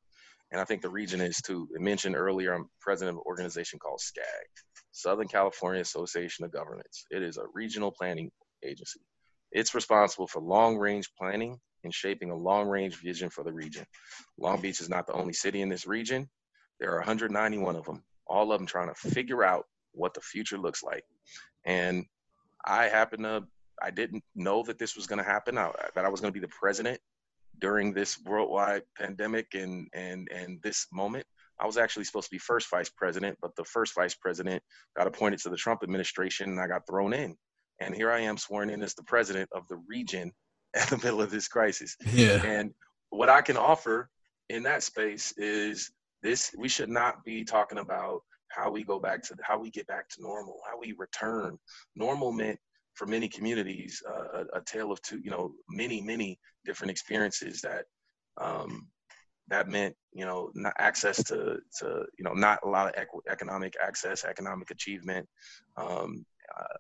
And 0.52 0.60
I 0.60 0.66
think 0.66 0.82
the 0.82 0.90
region 0.90 1.22
is 1.22 1.38
too. 1.38 1.70
I 1.74 1.82
mentioned 1.82 2.18
earlier, 2.18 2.54
I'm 2.54 2.70
president 2.82 3.16
of 3.16 3.20
an 3.20 3.24
organization 3.28 3.80
called 3.80 4.02
SCAG, 4.02 4.44
Southern 4.92 5.30
California 5.30 5.80
Association 5.80 6.44
of 6.44 6.52
Governments. 6.52 7.06
It 7.12 7.24
is 7.24 7.38
a 7.38 7.46
regional 7.54 7.94
planning 7.94 8.30
agency. 8.62 9.00
It's 9.54 9.74
responsible 9.74 10.28
for 10.28 10.42
long 10.42 10.76
range 10.76 11.10
planning 11.18 11.58
and 11.86 11.94
shaping 11.94 12.30
a 12.30 12.36
long 12.36 12.68
range 12.68 12.98
vision 13.02 13.30
for 13.30 13.46
the 13.46 13.54
region. 13.54 13.86
Long 14.38 14.60
Beach 14.60 14.82
is 14.82 14.90
not 14.90 15.08
the 15.08 15.14
only 15.14 15.32
city 15.32 15.62
in 15.62 15.70
this 15.70 15.88
region. 15.88 16.28
There 16.82 16.92
are 16.92 16.98
191 16.98 17.78
of 17.78 17.86
them, 17.86 18.04
all 18.28 18.52
of 18.52 18.60
them 18.60 18.68
trying 18.68 18.94
to 18.94 19.10
figure 19.10 19.46
out 19.46 19.64
what 19.94 20.14
the 20.14 20.20
future 20.20 20.58
looks 20.58 20.84
like. 20.84 21.06
And 21.64 22.06
I 22.66 22.90
happen 22.90 23.24
to, 23.24 23.46
I 23.82 23.92
didn't 23.92 24.24
know 24.36 24.64
that 24.64 24.80
this 24.80 24.96
was 24.96 25.08
going 25.08 25.20
to 25.20 25.30
happen, 25.30 25.58
I, 25.58 25.72
that 25.96 26.06
I 26.06 26.10
was 26.10 26.22
going 26.22 26.34
to 26.34 26.40
be 26.40 26.46
the 26.46 26.54
president 26.60 27.00
during 27.60 27.94
this 27.94 28.20
worldwide 28.26 28.84
pandemic 28.98 29.48
and, 29.54 29.88
and, 29.94 30.28
and 30.34 30.62
this 30.62 30.88
moment. 30.92 31.26
I 31.60 31.66
was 31.66 31.78
actually 31.78 32.04
supposed 32.04 32.28
to 32.28 32.36
be 32.36 32.40
first 32.40 32.70
vice 32.70 32.90
president, 32.90 33.38
but 33.42 33.56
the 33.56 33.64
first 33.64 33.96
vice 33.96 34.14
president 34.14 34.62
got 34.98 35.08
appointed 35.08 35.40
to 35.40 35.50
the 35.50 35.56
Trump 35.56 35.84
administration 35.84 36.50
and 36.50 36.60
I 36.60 36.68
got 36.68 36.86
thrown 36.88 37.14
in 37.14 37.36
and 37.80 37.96
here 37.96 38.12
I 38.12 38.22
am 38.22 38.38
sworn 38.38 38.70
in 38.70 38.82
as 38.82 38.94
the 38.94 39.04
president 39.04 39.50
of 39.54 39.68
the 39.68 39.78
region 39.88 40.32
at 40.76 40.90
the 40.90 40.98
middle 40.98 41.22
of 41.22 41.32
this 41.32 41.48
crisis. 41.48 41.96
Yeah. 42.14 42.42
And 42.46 42.74
what 43.10 43.30
I 43.30 43.42
can 43.42 43.58
offer 43.58 44.10
in 44.50 44.64
that 44.64 44.84
space 44.84 45.34
is 45.38 45.92
this: 46.22 46.54
we 46.58 46.68
should 46.68 46.90
not 46.90 47.24
be 47.24 47.44
talking 47.44 47.78
about 47.78 48.22
how 48.50 48.72
we 48.72 48.84
go 48.84 49.00
back 49.00 49.24
to 49.24 49.36
how 49.42 49.58
we 49.58 49.70
get 49.70 49.88
back 49.88 50.10
to 50.10 50.22
normal, 50.22 50.60
how 50.70 50.78
we 50.80 50.94
return. 50.98 51.58
Normal 51.96 52.32
meant 52.32 52.60
for 52.96 53.06
many 53.06 53.28
communities 53.28 54.02
uh, 54.10 54.44
a, 54.54 54.58
a, 54.58 54.62
tale 54.66 54.92
of 54.92 55.02
two, 55.02 55.20
you 55.24 55.32
know, 55.32 55.52
many 55.70 56.02
many 56.02 56.40
different 56.66 56.92
experiences 56.92 57.62
that. 57.62 57.86
Um, 58.38 58.88
that 59.48 59.70
meant, 59.70 59.96
you 60.12 60.26
know, 60.26 60.50
not 60.56 60.74
access 60.80 61.24
to, 61.24 61.60
to, 61.78 62.06
you 62.18 62.24
know, 62.24 62.34
not 62.34 62.58
a 62.64 62.68
lot 62.68 62.88
of 62.88 63.06
economic 63.30 63.76
access, 63.80 64.26
economic 64.26 64.72
achievement, 64.72 65.28
um, 65.78 66.26
uh, 66.60 66.78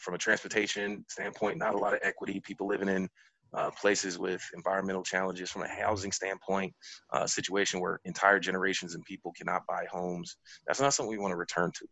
from 0.00 0.14
a 0.14 0.18
transportation 0.18 1.04
standpoint, 1.08 1.56
not 1.56 1.74
a 1.74 1.78
lot 1.78 1.94
of 1.94 2.00
equity, 2.02 2.40
people 2.40 2.66
living 2.66 2.88
in 2.88 3.08
uh, 3.54 3.70
places 3.70 4.18
with 4.18 4.42
environmental 4.54 5.02
challenges 5.02 5.50
from 5.50 5.62
a 5.62 5.68
housing 5.68 6.12
standpoint, 6.12 6.74
uh, 7.14 7.22
a 7.22 7.28
situation 7.28 7.80
where 7.80 8.00
entire 8.04 8.40
generations 8.40 8.94
and 8.94 9.04
people 9.04 9.32
cannot 9.36 9.62
buy 9.66 9.84
homes. 9.90 10.36
That's 10.66 10.80
not 10.80 10.92
something 10.92 11.10
we 11.10 11.18
want 11.18 11.32
to 11.32 11.36
return 11.36 11.70
to. 11.78 11.86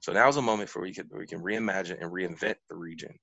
So 0.00 0.12
now 0.12 0.28
is 0.28 0.36
a 0.36 0.42
moment 0.42 0.70
for 0.70 0.82
we 0.82 0.94
can, 0.94 1.08
we 1.16 1.26
can 1.26 1.40
reimagine 1.40 2.00
and 2.00 2.12
reinvent 2.12 2.56
the 2.68 2.76
region. 2.76 3.14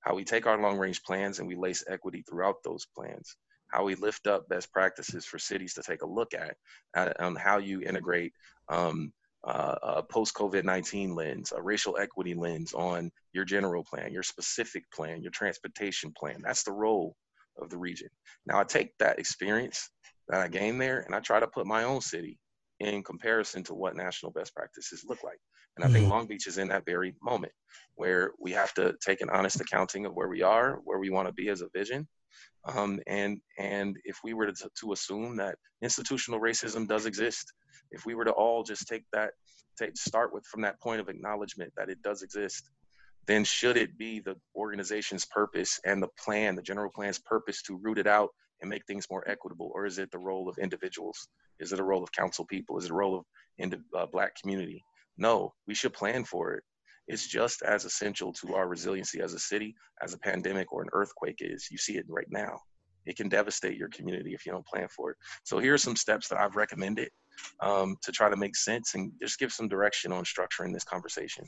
How 0.00 0.14
we 0.14 0.24
take 0.24 0.46
our 0.46 0.60
long 0.60 0.78
range 0.78 1.02
plans 1.02 1.38
and 1.38 1.46
we 1.46 1.54
lace 1.54 1.84
equity 1.88 2.24
throughout 2.28 2.56
those 2.64 2.86
plans. 2.96 3.36
How 3.68 3.84
we 3.84 3.94
lift 3.94 4.26
up 4.26 4.48
best 4.48 4.72
practices 4.72 5.24
for 5.24 5.38
cities 5.38 5.74
to 5.74 5.82
take 5.82 6.02
a 6.02 6.06
look 6.06 6.32
at, 6.34 6.56
on 7.20 7.36
how 7.36 7.58
you 7.58 7.80
integrate 7.82 8.32
um, 8.68 9.12
uh, 9.44 9.76
a 9.82 10.02
post 10.02 10.34
COVID 10.34 10.64
19 10.64 11.14
lens, 11.14 11.52
a 11.56 11.62
racial 11.62 11.96
equity 11.98 12.34
lens 12.34 12.74
on 12.74 13.10
your 13.32 13.44
general 13.44 13.84
plan, 13.84 14.12
your 14.12 14.22
specific 14.22 14.84
plan, 14.92 15.22
your 15.22 15.32
transportation 15.32 16.12
plan. 16.16 16.42
That's 16.42 16.62
the 16.62 16.72
role 16.72 17.16
of 17.60 17.70
the 17.70 17.78
region. 17.78 18.08
Now, 18.46 18.58
I 18.58 18.64
take 18.64 18.96
that 18.98 19.18
experience 19.18 19.90
that 20.28 20.40
I 20.40 20.48
gained 20.48 20.80
there 20.80 21.00
and 21.00 21.14
I 21.14 21.20
try 21.20 21.40
to 21.40 21.46
put 21.46 21.66
my 21.66 21.84
own 21.84 22.00
city 22.00 22.38
in 22.80 23.02
comparison 23.02 23.62
to 23.64 23.74
what 23.74 23.96
national 23.96 24.32
best 24.32 24.54
practices 24.54 25.04
look 25.08 25.22
like. 25.22 25.38
And 25.76 25.84
I 25.84 25.88
think 25.88 26.04
mm-hmm. 26.04 26.12
Long 26.12 26.26
Beach 26.26 26.46
is 26.46 26.58
in 26.58 26.68
that 26.68 26.84
very 26.84 27.14
moment 27.22 27.52
where 27.94 28.32
we 28.38 28.52
have 28.52 28.74
to 28.74 28.94
take 29.04 29.20
an 29.20 29.30
honest 29.30 29.60
accounting 29.60 30.06
of 30.06 30.14
where 30.14 30.28
we 30.28 30.42
are, 30.42 30.80
where 30.84 30.98
we 30.98 31.10
want 31.10 31.28
to 31.28 31.34
be 31.34 31.48
as 31.48 31.62
a 31.62 31.68
vision. 31.74 32.06
Um, 32.64 33.00
and 33.06 33.40
and 33.58 33.96
if 34.04 34.18
we 34.22 34.34
were 34.34 34.52
to, 34.52 34.70
to 34.80 34.92
assume 34.92 35.36
that 35.36 35.56
institutional 35.82 36.40
racism 36.40 36.86
does 36.86 37.06
exist, 37.06 37.52
if 37.90 38.06
we 38.06 38.14
were 38.14 38.24
to 38.24 38.32
all 38.32 38.62
just 38.62 38.86
take 38.86 39.04
that, 39.12 39.32
take 39.78 39.96
start 39.96 40.32
with 40.32 40.44
from 40.46 40.62
that 40.62 40.80
point 40.80 41.00
of 41.00 41.08
acknowledgement 41.08 41.72
that 41.76 41.88
it 41.88 42.00
does 42.02 42.22
exist, 42.22 42.70
then 43.26 43.44
should 43.44 43.76
it 43.76 43.98
be 43.98 44.20
the 44.20 44.36
organization's 44.54 45.24
purpose 45.26 45.80
and 45.84 46.02
the 46.02 46.08
plan, 46.18 46.54
the 46.54 46.62
general 46.62 46.90
plan's 46.94 47.18
purpose 47.18 47.62
to 47.62 47.78
root 47.82 47.98
it 47.98 48.06
out 48.06 48.30
and 48.60 48.70
make 48.70 48.86
things 48.86 49.06
more 49.10 49.28
equitable, 49.28 49.70
or 49.74 49.86
is 49.86 49.98
it 49.98 50.10
the 50.10 50.18
role 50.18 50.48
of 50.48 50.56
individuals? 50.58 51.28
Is 51.58 51.72
it 51.72 51.80
a 51.80 51.84
role 51.84 52.02
of 52.02 52.12
council 52.12 52.44
people? 52.46 52.78
Is 52.78 52.84
it 52.84 52.90
a 52.90 52.94
role 52.94 53.18
of 53.18 53.24
in 53.58 53.70
the 53.70 53.82
uh, 53.96 54.06
black 54.06 54.34
community? 54.40 54.82
No, 55.22 55.54
we 55.68 55.74
should 55.74 55.92
plan 55.92 56.24
for 56.24 56.54
it. 56.54 56.64
It's 57.06 57.28
just 57.28 57.62
as 57.62 57.84
essential 57.84 58.32
to 58.34 58.54
our 58.56 58.66
resiliency 58.66 59.20
as 59.20 59.34
a 59.34 59.38
city 59.38 59.72
as 60.02 60.14
a 60.14 60.18
pandemic 60.18 60.72
or 60.72 60.82
an 60.82 60.88
earthquake 60.92 61.38
is. 61.38 61.68
You 61.70 61.78
see 61.78 61.96
it 61.96 62.06
right 62.08 62.26
now. 62.28 62.58
It 63.06 63.16
can 63.16 63.28
devastate 63.28 63.76
your 63.76 63.88
community 63.88 64.34
if 64.34 64.44
you 64.44 64.50
don't 64.50 64.66
plan 64.66 64.88
for 64.88 65.12
it. 65.12 65.16
So 65.44 65.60
here 65.60 65.74
are 65.74 65.86
some 65.86 65.94
steps 65.94 66.26
that 66.28 66.40
I've 66.40 66.56
recommended 66.56 67.10
um, 67.60 67.96
to 68.02 68.10
try 68.10 68.28
to 68.30 68.36
make 68.36 68.56
sense 68.56 68.94
and 68.96 69.12
just 69.20 69.38
give 69.38 69.52
some 69.52 69.68
direction 69.68 70.10
on 70.10 70.24
structuring 70.24 70.72
this 70.72 70.84
conversation. 70.84 71.44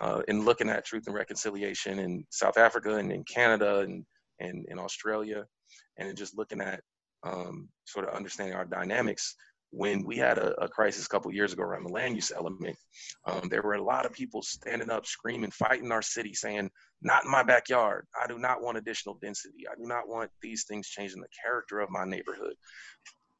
Uh, 0.00 0.20
in 0.28 0.44
looking 0.44 0.68
at 0.68 0.84
truth 0.84 1.04
and 1.06 1.14
reconciliation 1.14 1.98
in 1.98 2.24
South 2.30 2.58
Africa 2.58 2.96
and 2.96 3.10
in 3.10 3.24
Canada 3.24 3.80
and, 3.80 4.04
and 4.40 4.66
in 4.68 4.78
Australia, 4.78 5.44
and 5.98 6.16
just 6.16 6.36
looking 6.36 6.60
at 6.60 6.80
um, 7.22 7.68
sort 7.84 8.06
of 8.06 8.14
understanding 8.14 8.54
our 8.54 8.64
dynamics, 8.64 9.34
when 9.72 10.04
we 10.04 10.16
had 10.18 10.36
a, 10.36 10.52
a 10.62 10.68
crisis 10.68 11.06
a 11.06 11.08
couple 11.08 11.32
years 11.32 11.52
ago 11.52 11.62
around 11.62 11.84
the 11.84 11.92
land 11.92 12.14
use 12.14 12.30
element, 12.30 12.76
um, 13.24 13.48
there 13.48 13.62
were 13.62 13.74
a 13.74 13.82
lot 13.82 14.04
of 14.04 14.12
people 14.12 14.42
standing 14.42 14.90
up, 14.90 15.06
screaming, 15.06 15.50
fighting 15.50 15.90
our 15.90 16.02
city, 16.02 16.34
saying, 16.34 16.70
"Not 17.00 17.24
in 17.24 17.30
my 17.30 17.42
backyard. 17.42 18.06
I 18.20 18.26
do 18.26 18.38
not 18.38 18.62
want 18.62 18.76
additional 18.76 19.18
density. 19.22 19.66
I 19.66 19.74
do 19.74 19.88
not 19.88 20.08
want 20.08 20.30
these 20.42 20.64
things 20.64 20.88
changing 20.88 21.20
the 21.20 21.28
character 21.42 21.80
of 21.80 21.90
my 21.90 22.04
neighborhood." 22.04 22.54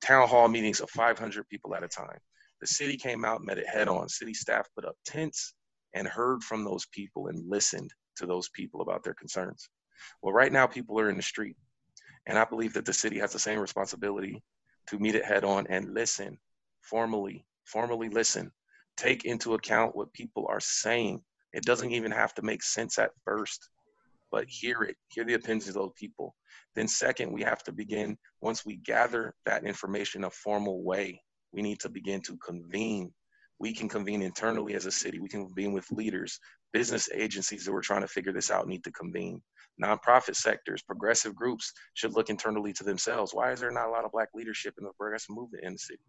Town 0.00 0.26
hall 0.26 0.48
meetings 0.48 0.80
of 0.80 0.90
500 0.90 1.46
people 1.48 1.74
at 1.74 1.84
a 1.84 1.88
time. 1.88 2.18
The 2.60 2.66
city 2.66 2.96
came 2.96 3.24
out, 3.24 3.44
met 3.44 3.58
it 3.58 3.68
head 3.68 3.88
on. 3.88 4.08
City 4.08 4.34
staff 4.34 4.66
put 4.74 4.86
up 4.86 4.96
tents 5.04 5.54
and 5.94 6.08
heard 6.08 6.42
from 6.42 6.64
those 6.64 6.86
people 6.86 7.26
and 7.26 7.48
listened 7.48 7.92
to 8.16 8.26
those 8.26 8.48
people 8.48 8.80
about 8.80 9.04
their 9.04 9.14
concerns. 9.14 9.68
Well, 10.22 10.32
right 10.32 10.52
now, 10.52 10.66
people 10.66 10.98
are 10.98 11.10
in 11.10 11.16
the 11.16 11.22
street. 11.22 11.56
And 12.26 12.38
I 12.38 12.44
believe 12.44 12.72
that 12.74 12.84
the 12.84 12.92
city 12.92 13.18
has 13.18 13.32
the 13.32 13.38
same 13.38 13.58
responsibility 13.58 14.42
to 14.88 14.98
meet 14.98 15.14
it 15.14 15.24
head 15.24 15.44
on 15.44 15.66
and 15.68 15.94
listen 15.94 16.38
formally, 16.82 17.44
formally 17.64 18.08
listen, 18.08 18.50
take 18.96 19.24
into 19.24 19.54
account 19.54 19.96
what 19.96 20.12
people 20.12 20.46
are 20.48 20.60
saying. 20.60 21.22
It 21.52 21.64
doesn't 21.64 21.92
even 21.92 22.12
have 22.12 22.34
to 22.34 22.42
make 22.42 22.62
sense 22.62 22.98
at 22.98 23.10
first, 23.24 23.70
but 24.30 24.44
hear 24.48 24.82
it, 24.82 24.96
hear 25.08 25.24
the 25.24 25.34
opinions 25.34 25.68
of 25.68 25.74
those 25.74 25.92
people. 25.96 26.34
Then, 26.74 26.88
second, 26.88 27.32
we 27.32 27.42
have 27.42 27.62
to 27.64 27.72
begin, 27.72 28.16
once 28.40 28.64
we 28.64 28.76
gather 28.76 29.34
that 29.46 29.64
information 29.64 30.22
in 30.22 30.26
a 30.26 30.30
formal 30.30 30.82
way, 30.82 31.22
we 31.52 31.62
need 31.62 31.80
to 31.80 31.88
begin 31.88 32.20
to 32.22 32.36
convene. 32.38 33.12
We 33.58 33.74
can 33.74 33.88
convene 33.88 34.22
internally 34.22 34.74
as 34.74 34.86
a 34.86 34.92
city, 34.92 35.20
we 35.20 35.28
can 35.28 35.46
convene 35.46 35.72
with 35.72 35.90
leaders, 35.92 36.40
business 36.72 37.08
agencies 37.14 37.64
that 37.64 37.72
we're 37.72 37.80
trying 37.80 38.00
to 38.02 38.08
figure 38.08 38.32
this 38.32 38.50
out 38.50 38.66
need 38.66 38.84
to 38.84 38.92
convene 38.92 39.40
nonprofit 39.82 40.36
sectors, 40.36 40.82
progressive 40.82 41.34
groups 41.34 41.72
should 41.94 42.14
look 42.14 42.30
internally 42.30 42.72
to 42.74 42.84
themselves. 42.84 43.32
Why 43.32 43.52
is 43.52 43.60
there 43.60 43.70
not 43.70 43.88
a 43.88 43.90
lot 43.90 44.04
of 44.04 44.12
black 44.12 44.28
leadership 44.34 44.74
in 44.78 44.84
the 44.84 44.92
progressive 44.98 45.34
movement 45.34 45.64
in 45.64 45.72
the 45.72 45.78
city? 45.78 46.00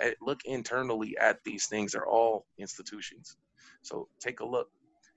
Eh, 0.00 0.12
look 0.22 0.40
internally 0.44 1.16
at 1.18 1.38
these 1.44 1.66
things. 1.66 1.92
They're 1.92 2.06
all 2.06 2.46
institutions. 2.58 3.36
So 3.82 4.08
take 4.20 4.40
a 4.40 4.46
look. 4.46 4.68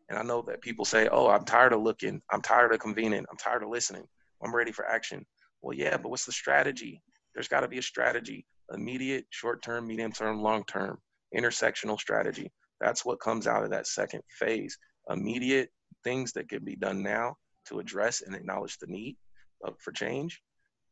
And 0.10 0.20
I 0.20 0.24
know 0.24 0.42
that 0.48 0.62
people 0.62 0.84
say, 0.84 1.08
oh, 1.10 1.30
I'm 1.30 1.46
tired 1.46 1.74
of 1.74 1.82
looking. 1.82 2.22
I'm 2.32 2.42
tired 2.42 2.74
of 2.74 2.80
convening. 2.80 3.26
I'm 3.32 3.38
tired 3.38 3.64
of 3.64 3.70
listening. 3.70 4.04
I'm 4.44 4.54
ready 4.54 4.74
for 4.74 4.86
action. 4.86 5.26
Well, 5.62 5.78
yeah, 5.78 5.96
but 5.96 6.10
what's 6.10 6.26
the 6.26 6.32
strategy? 6.34 7.02
There's 7.34 7.48
got 7.48 7.62
to 7.62 7.68
be 7.68 7.78
a 7.78 7.84
strategy 7.84 8.46
immediate, 8.74 9.26
short 9.32 9.62
term, 9.62 9.88
medium 9.88 10.12
term, 10.12 10.42
long 10.42 10.64
term, 10.66 10.98
intersectional 11.36 12.00
strategy. 12.00 12.52
That's 12.82 13.06
what 13.06 13.22
comes 13.22 13.48
out 13.48 13.64
of 13.64 13.70
that 13.70 13.88
second 13.88 14.24
phase. 14.30 14.78
Immediate 15.10 15.70
things 16.04 16.34
that 16.34 16.50
can 16.50 16.66
be 16.66 16.76
done 16.76 17.02
now 17.02 17.36
to 17.68 17.80
address 17.80 18.22
and 18.22 18.36
acknowledge 18.36 18.78
the 18.78 18.88
need 18.88 19.16
for 19.80 19.92
change 19.92 20.42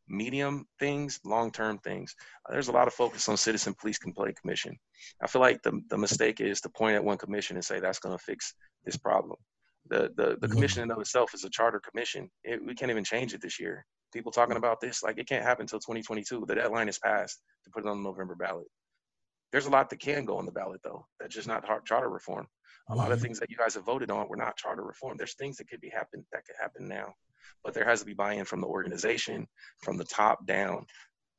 medium 0.09 0.65
things, 0.79 1.19
long 1.23 1.51
term 1.51 1.77
things. 1.79 2.15
Uh, 2.47 2.53
there's 2.53 2.67
a 2.67 2.73
lot 2.73 2.87
of 2.87 2.93
focus 2.93 3.29
on 3.29 3.37
Citizen 3.37 3.75
Police 3.79 3.97
Complaint 3.97 4.37
Commission. 4.41 4.77
I 5.21 5.27
feel 5.27 5.41
like 5.41 5.61
the, 5.61 5.79
the 5.89 5.97
mistake 5.97 6.41
is 6.41 6.59
to 6.61 6.69
point 6.69 6.95
at 6.95 7.03
one 7.03 7.17
commission 7.17 7.55
and 7.55 7.63
say 7.63 7.79
that's 7.79 7.99
going 7.99 8.17
to 8.17 8.23
fix 8.23 8.53
this 8.83 8.97
problem. 8.97 9.37
The, 9.89 10.11
the, 10.17 10.37
the 10.41 10.47
commission 10.47 10.83
in 10.83 10.91
of 10.91 10.99
itself 10.99 11.33
is 11.33 11.45
a 11.45 11.49
charter 11.49 11.79
commission. 11.79 12.29
It, 12.43 12.63
we 12.63 12.75
can't 12.75 12.91
even 12.91 13.03
change 13.03 13.33
it 13.33 13.41
this 13.41 13.59
year. 13.59 13.85
People 14.13 14.31
talking 14.31 14.57
about 14.57 14.81
this, 14.81 15.01
like 15.03 15.17
it 15.17 15.27
can't 15.27 15.45
happen 15.45 15.63
until 15.63 15.79
2022. 15.79 16.45
The 16.45 16.55
deadline 16.55 16.89
is 16.89 16.99
passed 16.99 17.39
to 17.63 17.71
put 17.71 17.85
it 17.85 17.89
on 17.89 18.03
the 18.03 18.09
November 18.09 18.35
ballot. 18.35 18.67
There's 19.51 19.65
a 19.65 19.71
lot 19.71 19.89
that 19.89 19.99
can 19.99 20.25
go 20.25 20.37
on 20.37 20.45
the 20.45 20.51
ballot, 20.51 20.81
though. 20.83 21.05
That's 21.19 21.33
just 21.33 21.47
not 21.47 21.65
charter 21.85 22.09
reform. 22.09 22.47
A 22.89 22.95
lot 22.95 23.11
of 23.11 23.17
mm-hmm. 23.17 23.25
things 23.25 23.39
that 23.39 23.49
you 23.49 23.57
guys 23.57 23.75
have 23.75 23.85
voted 23.85 24.09
on 24.09 24.27
were 24.27 24.35
not 24.35 24.57
charter 24.57 24.83
reform. 24.83 25.15
There's 25.17 25.35
things 25.35 25.57
that 25.57 25.69
could 25.69 25.81
be 25.81 25.89
happen 25.89 26.25
that 26.31 26.45
could 26.45 26.55
happen 26.59 26.87
now, 26.87 27.13
but 27.63 27.73
there 27.73 27.85
has 27.85 27.99
to 27.99 28.05
be 28.05 28.13
buy-in 28.13 28.45
from 28.45 28.61
the 28.61 28.67
organization, 28.67 29.47
from 29.83 29.97
the 29.97 30.05
top 30.05 30.45
down. 30.45 30.85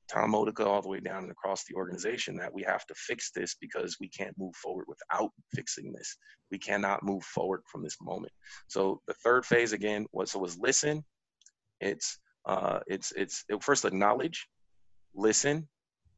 Tom 0.08 0.30
Modica 0.30 0.66
all 0.66 0.82
the 0.82 0.88
way 0.88 0.98
down 0.98 1.22
and 1.22 1.30
across 1.30 1.64
the 1.64 1.74
organization 1.74 2.36
that 2.36 2.52
we 2.52 2.62
have 2.64 2.84
to 2.86 2.94
fix 2.96 3.30
this 3.30 3.54
because 3.60 3.96
we 4.00 4.08
can't 4.08 4.36
move 4.38 4.54
forward 4.56 4.86
without 4.88 5.30
fixing 5.54 5.92
this. 5.92 6.16
We 6.50 6.58
cannot 6.58 7.04
move 7.04 7.22
forward 7.22 7.62
from 7.70 7.84
this 7.84 7.96
moment. 8.00 8.32
So 8.66 9.00
the 9.06 9.14
third 9.14 9.46
phase 9.46 9.72
again 9.72 10.06
was 10.12 10.32
so 10.32 10.40
was 10.40 10.58
listen. 10.58 11.04
It's 11.80 12.18
uh, 12.44 12.80
it's 12.88 13.12
it's 13.12 13.44
it 13.48 13.62
first 13.62 13.84
acknowledge, 13.84 14.48
listen, 15.14 15.68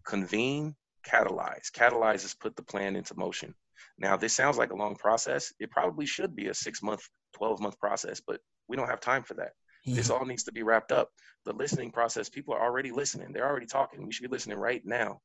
convene, 0.07 0.75
catalyze. 1.03 1.71
Catalyze 1.71 2.25
is 2.25 2.35
put 2.35 2.57
the 2.57 2.63
plan 2.63 2.97
into 2.97 3.17
motion. 3.17 3.55
Now, 3.99 4.17
this 4.17 4.33
sounds 4.33 4.59
like 4.59 4.73
a 4.73 4.77
long 4.77 4.97
process. 4.97 5.53
It 5.59 5.71
probably 5.71 6.07
should 6.07 6.35
be 6.35 6.49
a 6.49 6.55
six 6.55 6.83
month, 6.83 7.09
12 7.35 7.61
month 7.61 7.79
process, 7.79 8.21
but 8.27 8.41
we 8.69 8.77
don't 8.77 8.89
have 8.89 9.01
time 9.01 9.23
for 9.23 9.35
that. 9.35 9.53
Yeah. 9.85 9.97
This 9.97 10.11
all 10.11 10.25
needs 10.25 10.45
to 10.45 10.53
be 10.53 10.63
wrapped 10.63 10.93
up. 10.93 11.11
The 11.45 11.53
listening 11.53 11.91
process, 11.91 12.29
people 12.29 12.55
are 12.55 12.63
already 12.63 12.93
listening. 12.93 13.33
They're 13.33 13.49
already 13.49 13.67
talking. 13.67 14.07
We 14.07 14.13
should 14.13 14.23
be 14.23 14.35
listening 14.35 14.59
right 14.59 14.83
now. 14.85 15.21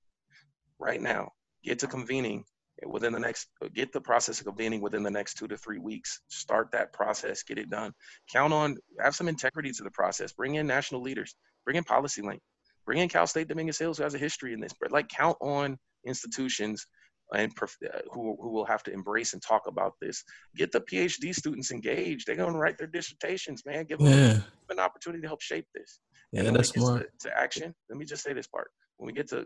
Right 0.80 1.02
now. 1.02 1.32
Get 1.64 1.80
to 1.80 1.88
convening 1.88 2.44
within 2.86 3.14
the 3.14 3.20
next, 3.20 3.48
get 3.74 3.92
the 3.92 4.02
process 4.02 4.40
of 4.40 4.46
convening 4.46 4.82
within 4.82 5.04
the 5.04 5.12
next 5.12 5.36
two 5.36 5.48
to 5.48 5.58
three 5.58 5.80
weeks. 5.80 6.22
Start 6.28 6.72
that 6.72 6.94
process, 6.94 7.44
get 7.44 7.58
it 7.58 7.70
done. 7.70 7.92
Count 8.32 8.54
on, 8.54 8.78
have 9.00 9.16
some 9.16 9.28
integrity 9.28 9.72
to 9.72 9.84
the 9.84 9.92
process. 9.92 10.32
Bring 10.32 10.56
in 10.56 10.68
national 10.68 11.02
leaders, 11.02 11.36
bring 11.66 11.78
in 11.78 11.84
PolicyLink, 11.84 12.40
bring 12.88 13.00
in 13.00 13.10
Cal 13.10 13.28
State 13.28 13.50
Dominguez 13.50 13.78
Hills, 13.78 13.98
who 13.98 14.04
has 14.04 14.16
a 14.16 14.18
history 14.18 14.54
in 14.54 14.60
this, 14.60 14.74
but 14.82 14.92
like 14.92 15.10
count 15.10 15.38
on 15.42 15.78
institutions 16.06 16.88
and 17.34 17.52
uh, 17.62 17.68
who, 18.12 18.38
who 18.42 18.50
will 18.50 18.66
have 18.66 18.82
to 18.84 18.94
embrace 18.94 19.34
and 19.34 19.42
talk 19.42 19.68
about 19.68 19.94
this. 20.02 20.24
Get 20.56 20.72
the 20.72 20.80
PhD 20.80 21.36
students 21.36 21.72
engaged. 21.72 22.26
They're 22.26 22.38
going 22.38 22.54
to 22.54 22.60
write 22.60 22.78
their 22.78 22.88
dissertations, 22.88 23.64
man. 23.66 23.84
Give 23.84 24.00
them 24.00 24.08
yeah. 24.08 24.40
an 24.70 24.80
opportunity 24.80 25.22
to 25.22 25.28
help 25.28 25.42
shape 25.42 25.68
this. 25.76 26.00
Yeah, 26.32 26.44
and 26.44 26.56
that's 26.56 26.76
more 26.78 27.00
to, 27.00 27.06
to 27.22 27.38
action. 27.38 27.76
Let 27.90 28.00
me 28.00 28.06
just 28.06 28.24
say 28.24 28.34
this 28.34 28.48
part: 28.48 28.72
when 28.96 29.08
we 29.08 29.14
get 29.14 29.30
to 29.30 29.46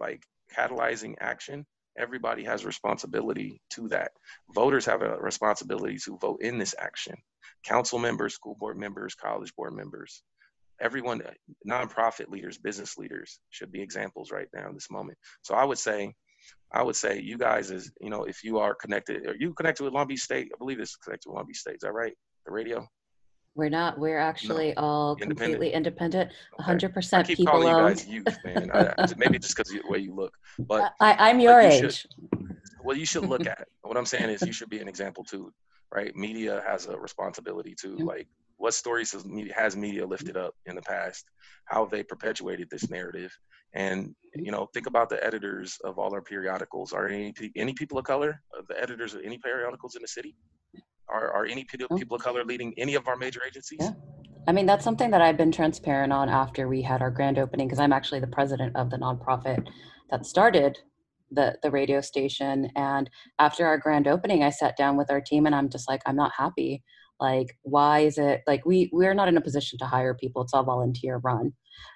like 0.00 0.24
catalyzing 0.56 1.14
action, 1.20 1.64
everybody 1.96 2.42
has 2.44 2.64
responsibility 2.64 3.60
to 3.70 3.88
that. 3.88 4.10
Voters 4.52 4.84
have 4.86 5.02
a 5.02 5.16
responsibility 5.18 5.98
to 6.04 6.18
vote 6.18 6.42
in 6.42 6.58
this 6.58 6.74
action. 6.78 7.14
Council 7.64 7.98
members, 7.98 8.34
school 8.34 8.56
board 8.58 8.78
members, 8.78 9.14
college 9.14 9.54
board 9.56 9.74
members, 9.74 10.22
everyone, 10.80 11.22
uh, 11.22 11.30
nonprofit 11.68 12.28
leaders, 12.28 12.58
business 12.58 12.96
leaders 12.98 13.40
should 13.50 13.72
be 13.72 13.80
examples 13.80 14.30
right 14.30 14.48
now 14.54 14.68
in 14.68 14.74
this 14.74 14.90
moment. 14.90 15.18
So 15.42 15.54
I 15.54 15.64
would 15.64 15.78
say 15.78 16.14
I 16.72 16.82
would 16.82 16.96
say 16.96 17.20
you 17.20 17.38
guys 17.38 17.70
is, 17.70 17.92
you 18.00 18.10
know, 18.10 18.24
if 18.24 18.42
you 18.42 18.58
are 18.58 18.74
connected, 18.74 19.26
are 19.26 19.36
you 19.38 19.54
connected 19.54 19.84
with 19.84 19.92
Long 19.92 20.06
Beach 20.06 20.20
State? 20.20 20.50
I 20.54 20.58
believe 20.58 20.80
it's 20.80 20.96
connected 20.96 21.28
with 21.28 21.36
Long 21.36 21.46
Beach 21.46 21.58
State. 21.58 21.76
Is 21.76 21.80
that 21.82 21.92
right? 21.92 22.12
The 22.44 22.52
radio? 22.52 22.86
We're 23.54 23.70
not. 23.70 23.98
We're 23.98 24.18
actually 24.18 24.74
no. 24.76 24.82
all 24.82 25.12
independent? 25.12 25.38
completely 25.38 25.72
independent, 25.72 26.30
okay. 26.60 26.72
100% 26.72 27.14
I 27.14 27.22
keep 27.22 27.38
people 27.38 27.52
calling 27.52 27.68
owned. 27.68 28.04
you 28.06 28.22
guys 28.22 28.36
youth, 28.44 28.54
man. 28.54 28.70
I, 28.74 29.06
maybe 29.16 29.38
just 29.38 29.56
because 29.56 29.72
of 29.72 29.82
the 29.82 29.90
way 29.90 29.98
you 29.98 30.14
look. 30.14 30.34
But 30.58 30.92
I, 31.00 31.30
am 31.30 31.40
your 31.40 31.60
age. 31.60 32.02
should, 32.02 32.10
well, 32.84 32.96
you 32.96 33.06
should 33.06 33.24
look 33.24 33.46
at. 33.46 33.66
What 33.82 33.96
I'm 33.96 34.04
saying 34.04 34.28
is, 34.28 34.42
you 34.42 34.52
should 34.52 34.68
be 34.68 34.80
an 34.80 34.88
example 34.88 35.24
too, 35.24 35.52
right? 35.94 36.14
Media 36.14 36.62
has 36.66 36.86
a 36.86 36.98
responsibility 36.98 37.74
to 37.80 37.88
mm-hmm. 37.88 38.04
like 38.04 38.28
what 38.58 38.74
stories 38.74 39.12
has 39.12 39.24
media, 39.24 39.52
has 39.54 39.76
media 39.76 40.06
lifted 40.06 40.36
up 40.36 40.54
in 40.66 40.74
the 40.74 40.82
past? 40.82 41.24
How 41.66 41.82
have 41.84 41.90
they 41.90 42.02
perpetuated 42.02 42.68
this 42.70 42.88
narrative? 42.90 43.32
And 43.74 44.14
you 44.34 44.50
know, 44.50 44.68
think 44.72 44.86
about 44.86 45.08
the 45.08 45.24
editors 45.24 45.76
of 45.84 45.98
all 45.98 46.12
our 46.14 46.22
periodicals. 46.22 46.92
Are 46.92 47.08
any 47.08 47.34
any 47.56 47.74
people 47.74 47.98
of 47.98 48.04
color 48.04 48.40
uh, 48.56 48.62
the 48.68 48.80
editors 48.80 49.14
of 49.14 49.22
any 49.24 49.38
periodicals 49.38 49.96
in 49.96 50.02
the 50.02 50.08
city? 50.08 50.36
Are 51.08 51.30
are 51.32 51.46
any 51.46 51.64
people 51.64 52.16
of 52.16 52.22
color 52.22 52.44
leading 52.44 52.72
any 52.78 52.94
of 52.94 53.06
our 53.08 53.16
major 53.16 53.40
agencies? 53.46 53.78
Yeah. 53.80 53.92
I 54.48 54.52
mean, 54.52 54.66
that's 54.66 54.84
something 54.84 55.10
that 55.10 55.20
I've 55.20 55.36
been 55.36 55.50
transparent 55.50 56.12
on 56.12 56.28
after 56.28 56.68
we 56.68 56.80
had 56.80 57.02
our 57.02 57.10
grand 57.10 57.38
opening 57.38 57.66
because 57.66 57.80
I'm 57.80 57.92
actually 57.92 58.20
the 58.20 58.28
president 58.28 58.76
of 58.76 58.90
the 58.90 58.96
nonprofit 58.96 59.66
that 60.10 60.24
started 60.24 60.78
the 61.32 61.56
the 61.62 61.70
radio 61.70 62.00
station 62.00 62.70
and 62.76 63.10
after 63.40 63.66
our 63.66 63.76
grand 63.78 64.06
opening 64.06 64.44
I 64.44 64.50
sat 64.50 64.76
down 64.76 64.96
with 64.96 65.10
our 65.10 65.20
team 65.20 65.46
and 65.46 65.54
I'm 65.56 65.68
just 65.68 65.88
like 65.88 66.00
I'm 66.06 66.14
not 66.14 66.30
happy 66.36 66.84
like 67.20 67.56
why 67.62 68.00
is 68.00 68.18
it 68.18 68.42
like 68.46 68.64
we 68.66 68.90
we're 68.92 69.14
not 69.14 69.28
in 69.28 69.36
a 69.36 69.40
position 69.40 69.78
to 69.78 69.86
hire 69.86 70.14
people 70.14 70.42
it's 70.42 70.52
all 70.52 70.62
volunteer 70.62 71.18
run 71.18 71.52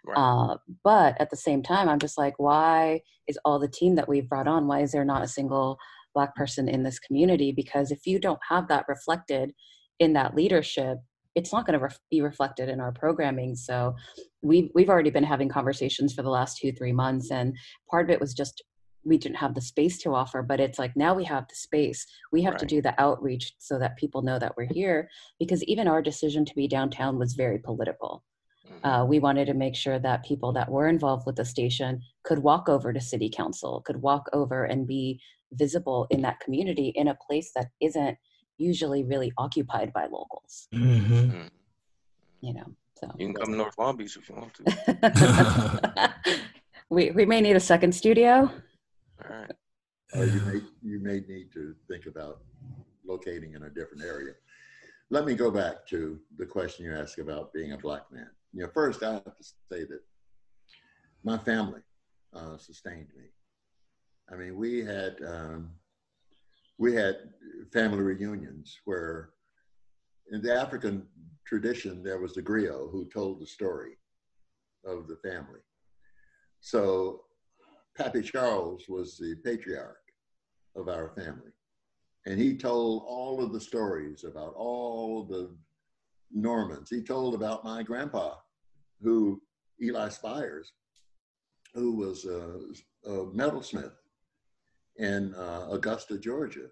right. 0.06 0.16
uh, 0.16 0.56
but 0.82 1.16
at 1.20 1.30
the 1.30 1.36
same 1.36 1.62
time 1.62 1.88
i'm 1.88 1.98
just 1.98 2.18
like 2.18 2.34
why 2.38 3.00
is 3.28 3.38
all 3.44 3.58
the 3.58 3.68
team 3.68 3.94
that 3.94 4.08
we've 4.08 4.28
brought 4.28 4.48
on 4.48 4.66
why 4.66 4.80
is 4.80 4.92
there 4.92 5.04
not 5.04 5.22
a 5.22 5.28
single 5.28 5.78
black 6.14 6.34
person 6.34 6.68
in 6.68 6.82
this 6.82 6.98
community 6.98 7.52
because 7.52 7.90
if 7.90 8.06
you 8.06 8.18
don't 8.18 8.40
have 8.48 8.68
that 8.68 8.84
reflected 8.88 9.52
in 9.98 10.12
that 10.12 10.34
leadership 10.34 10.98
it's 11.36 11.52
not 11.52 11.64
going 11.64 11.78
to 11.78 11.82
ref- 11.82 12.00
be 12.10 12.20
reflected 12.20 12.68
in 12.68 12.80
our 12.80 12.92
programming 12.92 13.54
so 13.54 13.94
we've, 14.42 14.68
we've 14.74 14.88
already 14.88 15.10
been 15.10 15.22
having 15.24 15.48
conversations 15.48 16.12
for 16.12 16.22
the 16.22 16.30
last 16.30 16.58
two 16.58 16.72
three 16.72 16.92
months 16.92 17.30
and 17.30 17.54
part 17.90 18.06
of 18.06 18.10
it 18.10 18.20
was 18.20 18.34
just 18.34 18.62
we 19.04 19.16
didn't 19.16 19.36
have 19.36 19.54
the 19.54 19.60
space 19.60 19.98
to 19.98 20.14
offer 20.14 20.42
but 20.42 20.60
it's 20.60 20.78
like 20.78 20.96
now 20.96 21.14
we 21.14 21.24
have 21.24 21.46
the 21.48 21.54
space 21.54 22.06
we 22.32 22.42
have 22.42 22.54
right. 22.54 22.60
to 22.60 22.66
do 22.66 22.82
the 22.82 23.00
outreach 23.00 23.54
so 23.58 23.78
that 23.78 23.96
people 23.96 24.22
know 24.22 24.38
that 24.38 24.56
we're 24.56 24.68
here 24.70 25.08
because 25.38 25.62
even 25.64 25.88
our 25.88 26.02
decision 26.02 26.44
to 26.44 26.54
be 26.54 26.68
downtown 26.68 27.18
was 27.18 27.34
very 27.34 27.58
political 27.58 28.24
mm-hmm. 28.66 28.86
uh, 28.86 29.04
we 29.04 29.18
wanted 29.18 29.46
to 29.46 29.54
make 29.54 29.74
sure 29.74 29.98
that 29.98 30.24
people 30.24 30.52
that 30.52 30.70
were 30.70 30.88
involved 30.88 31.26
with 31.26 31.36
the 31.36 31.44
station 31.44 32.00
could 32.24 32.38
walk 32.38 32.68
over 32.68 32.92
to 32.92 33.00
city 33.00 33.30
council 33.34 33.82
could 33.86 34.00
walk 34.02 34.28
over 34.32 34.64
and 34.64 34.86
be 34.86 35.20
visible 35.52 36.06
in 36.10 36.20
that 36.22 36.38
community 36.40 36.92
in 36.94 37.08
a 37.08 37.14
place 37.14 37.52
that 37.54 37.66
isn't 37.80 38.16
usually 38.58 39.04
really 39.04 39.32
occupied 39.38 39.92
by 39.92 40.02
locals 40.02 40.68
mm-hmm. 40.74 41.14
mm-hmm. 41.14 41.46
you 42.40 42.54
know 42.54 42.66
so 42.94 43.10
you 43.18 43.26
can 43.26 43.34
come 43.34 43.52
to 43.52 43.56
north 43.56 43.78
long 43.78 43.96
beach 43.96 44.16
if 44.16 44.28
you 44.28 44.34
want 44.34 44.52
to 44.54 46.14
we, 46.90 47.10
we 47.12 47.24
may 47.24 47.40
need 47.40 47.56
a 47.56 47.60
second 47.60 47.94
studio 47.94 48.50
all 49.30 49.36
right. 49.36 49.52
Uh, 50.16 50.22
you 50.22 50.40
may 50.40 50.60
you 50.82 50.98
may 50.98 51.20
need 51.28 51.52
to 51.52 51.74
think 51.88 52.06
about 52.06 52.40
locating 53.06 53.54
in 53.54 53.62
a 53.64 53.70
different 53.70 54.02
area. 54.02 54.32
Let 55.10 55.24
me 55.24 55.34
go 55.34 55.50
back 55.50 55.86
to 55.88 56.18
the 56.36 56.46
question 56.46 56.84
you 56.84 56.94
asked 56.94 57.18
about 57.18 57.52
being 57.52 57.72
a 57.72 57.78
black 57.78 58.10
man. 58.12 58.30
You 58.52 58.62
know, 58.62 58.70
first 58.72 59.02
I 59.02 59.14
have 59.14 59.24
to 59.24 59.44
say 59.70 59.84
that 59.84 60.00
my 61.22 61.38
family 61.38 61.80
uh, 62.34 62.56
sustained 62.58 63.08
me. 63.16 63.24
I 64.32 64.36
mean, 64.36 64.56
we 64.56 64.84
had 64.84 65.16
um, 65.26 65.70
we 66.78 66.94
had 66.94 67.16
family 67.72 68.00
reunions 68.00 68.78
where, 68.84 69.30
in 70.32 70.42
the 70.42 70.54
African 70.54 71.06
tradition, 71.46 72.02
there 72.02 72.20
was 72.20 72.34
the 72.34 72.42
griot 72.42 72.90
who 72.90 73.04
told 73.12 73.40
the 73.40 73.46
story 73.46 73.98
of 74.84 75.06
the 75.08 75.16
family. 75.16 75.60
So 76.60 77.24
Pappy 77.96 78.22
Charles 78.22 78.84
was 78.88 79.18
the 79.18 79.36
patriarch 79.44 80.00
of 80.76 80.88
our 80.88 81.10
family. 81.10 81.52
And 82.26 82.38
he 82.38 82.56
told 82.56 83.04
all 83.06 83.42
of 83.42 83.52
the 83.52 83.60
stories 83.60 84.24
about 84.24 84.54
all 84.54 85.24
the 85.24 85.50
Normans. 86.32 86.88
He 86.90 87.02
told 87.02 87.34
about 87.34 87.64
my 87.64 87.82
grandpa, 87.82 88.34
who, 89.02 89.42
Eli 89.82 90.08
Spires, 90.10 90.72
who 91.74 91.92
was 91.92 92.24
a, 92.24 92.60
a 93.08 93.26
metalsmith 93.26 93.94
in 94.96 95.34
uh, 95.34 95.68
Augusta, 95.70 96.18
Georgia, 96.18 96.68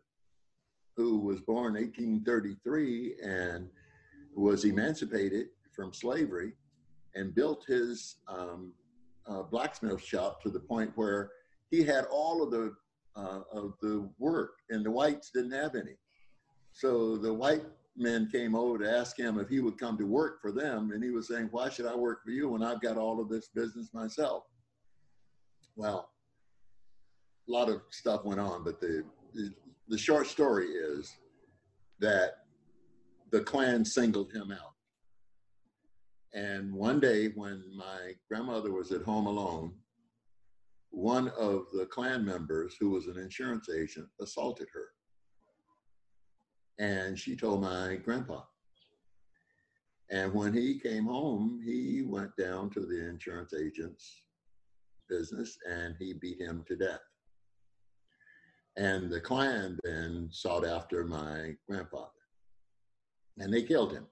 who 0.97 1.19
was 1.19 1.40
born 1.40 1.74
1833 1.74 3.16
and 3.23 3.69
was 4.35 4.65
emancipated 4.65 5.49
from 5.73 5.93
slavery 5.93 6.53
and 7.15 7.35
built 7.35 7.65
his 7.66 8.16
um, 8.28 8.73
uh, 9.29 9.43
blacksmith 9.43 10.03
shop 10.03 10.43
to 10.43 10.51
the 10.51 10.61
point 10.61 10.91
where 10.95 11.31
he 11.71 11.83
had 11.83 12.07
all 12.07 12.43
of 12.43 12.51
the 12.51 12.75
uh, 13.17 13.41
of 13.53 13.75
the 13.83 14.09
work, 14.19 14.53
and 14.71 14.85
the 14.85 14.91
whites 14.91 15.31
didn't 15.35 15.51
have 15.51 15.75
any. 15.75 15.97
So 16.73 17.17
the 17.17 17.33
white 17.35 17.65
men 17.97 18.29
came 18.31 18.55
over 18.55 18.79
to 18.79 18.91
ask 18.91 19.19
him 19.19 19.41
if 19.41 19.49
he 19.49 19.59
would 19.59 19.77
come 19.77 19.99
to 19.99 20.07
work 20.07 20.41
for 20.41 20.53
them, 20.53 20.93
and 20.93 21.03
he 21.03 21.11
was 21.11 21.29
saying, 21.29 21.49
"Why 21.51 21.69
should 21.69 21.87
I 21.87 21.97
work 21.97 22.23
for 22.25 22.31
you 22.31 22.51
when 22.51 22.63
I've 22.63 22.81
got 22.81 22.97
all 22.97 23.21
of 23.21 23.29
this 23.29 23.49
business 23.49 23.93
myself?" 23.93 24.45
Well, 25.75 26.11
a 27.49 27.53
lot 27.53 27.69
of 27.69 27.83
stuff 27.91 28.25
went 28.25 28.41
on, 28.41 28.65
but 28.65 28.81
the 28.81 29.05
the, 29.35 29.53
the 29.89 29.99
short 29.99 30.27
story 30.27 30.69
is 30.69 31.13
that 31.99 32.45
the 33.31 33.41
Klan 33.41 33.85
singled 33.85 34.33
him 34.33 34.53
out 34.53 34.75
and 36.35 36.73
one 36.73 37.01
day 37.01 37.29
when 37.35 37.63
my 37.77 38.13
grandmother 38.29 38.73
was 38.73 38.93
at 38.93 39.03
home 39.03 39.27
alone, 39.27 39.73
one 40.91 41.29
of 41.39 41.67
the 41.73 41.87
Klan 41.87 42.25
members, 42.25 42.77
who 42.79 42.91
was 42.91 43.07
an 43.07 43.19
insurance 43.19 43.69
agent, 43.71 44.09
assaulted 44.21 44.69
her. 44.73 44.89
And 46.79 47.19
she 47.19 47.37
told 47.37 47.63
my 47.63 47.97
grandpa. 47.97 48.43
And 50.11 50.33
when 50.33 50.55
he 50.55 50.79
came 50.79 51.05
home, 51.05 51.61
he 51.65 52.03
went 52.03 52.35
down 52.37 52.71
to 52.71 52.81
the 52.81 53.09
insurance 53.09 53.53
agent's 53.53 54.23
business 55.09 55.59
and 55.69 55.95
he 55.99 56.15
beat 56.15 56.41
him 56.41 56.65
to 56.69 56.77
death. 56.77 57.01
And 58.77 59.11
the 59.11 59.21
Klan 59.21 59.79
then 59.83 60.29
sought 60.31 60.67
after 60.67 61.05
my 61.05 61.55
grandfather 61.69 62.11
and 63.39 63.53
they 63.53 63.63
killed 63.63 63.93
him 63.93 64.07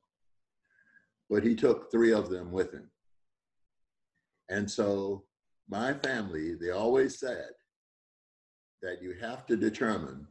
but 1.29 1.43
he 1.43 1.55
took 1.55 1.91
three 1.91 2.13
of 2.13 2.31
them 2.31 2.53
with 2.53 2.73
him. 2.73 2.91
And 4.49 4.71
so 4.71 5.25
my 5.69 5.95
family, 5.95 6.55
they 6.55 6.71
always 6.71 7.19
said 7.19 7.51
that 8.83 9.03
you 9.03 9.15
have 9.21 9.47
to 9.47 9.57
determine 9.57 10.27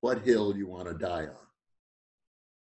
what 0.00 0.22
hill 0.22 0.56
you 0.56 0.66
want 0.66 0.88
to 0.88 0.94
die 0.94 1.24
on. 1.24 1.46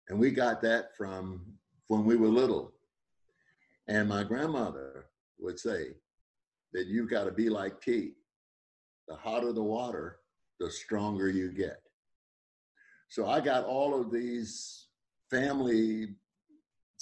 And 0.10 0.20
we 0.20 0.32
got 0.32 0.62
that 0.62 0.96
from 0.98 1.42
when 1.88 2.04
we 2.04 2.16
were 2.16 2.28
little. 2.28 2.74
And 3.88 4.08
my 4.08 4.24
grandmother 4.24 5.06
would 5.40 5.60
say 5.60 5.96
that 6.74 6.88
you've 6.88 7.10
got 7.10 7.24
to 7.26 7.32
be 7.32 7.50
like 7.50 7.82
tea. 7.82 8.14
The 9.08 9.16
hotter 9.16 9.52
the 9.52 9.64
water, 9.64 10.20
the 10.60 10.70
stronger 10.70 11.30
you 11.30 11.52
get. 11.52 11.82
So 13.10 13.28
I 13.28 13.42
got 13.42 13.66
all 13.66 14.00
of 14.00 14.12
these 14.12 14.88
family 15.30 16.16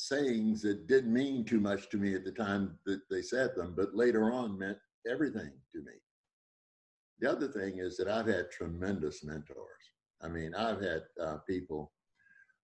sayings 0.02 0.64
that 0.64 0.88
didn't 0.88 1.14
mean 1.14 1.46
too 1.46 1.60
much 1.60 1.90
to 1.90 1.98
me 1.98 2.16
at 2.16 2.26
the 2.26 2.32
time 2.32 2.78
that 2.86 3.02
they 3.10 3.22
said 3.22 3.56
them, 3.56 3.74
but 3.78 3.96
later 3.96 4.32
on 4.32 4.58
meant 4.58 4.78
everything 5.10 5.52
to 5.72 5.80
me. 5.80 5.94
The 7.20 7.32
other 7.32 7.48
thing 7.48 7.78
is 7.78 7.98
that 7.98 8.08
I've 8.08 8.26
had 8.26 8.50
tremendous 8.52 9.24
mentors. 9.24 9.68
I 10.24 10.28
mean, 10.28 10.56
I've 10.56 10.82
had 10.82 11.04
uh, 11.22 11.38
people 11.48 11.92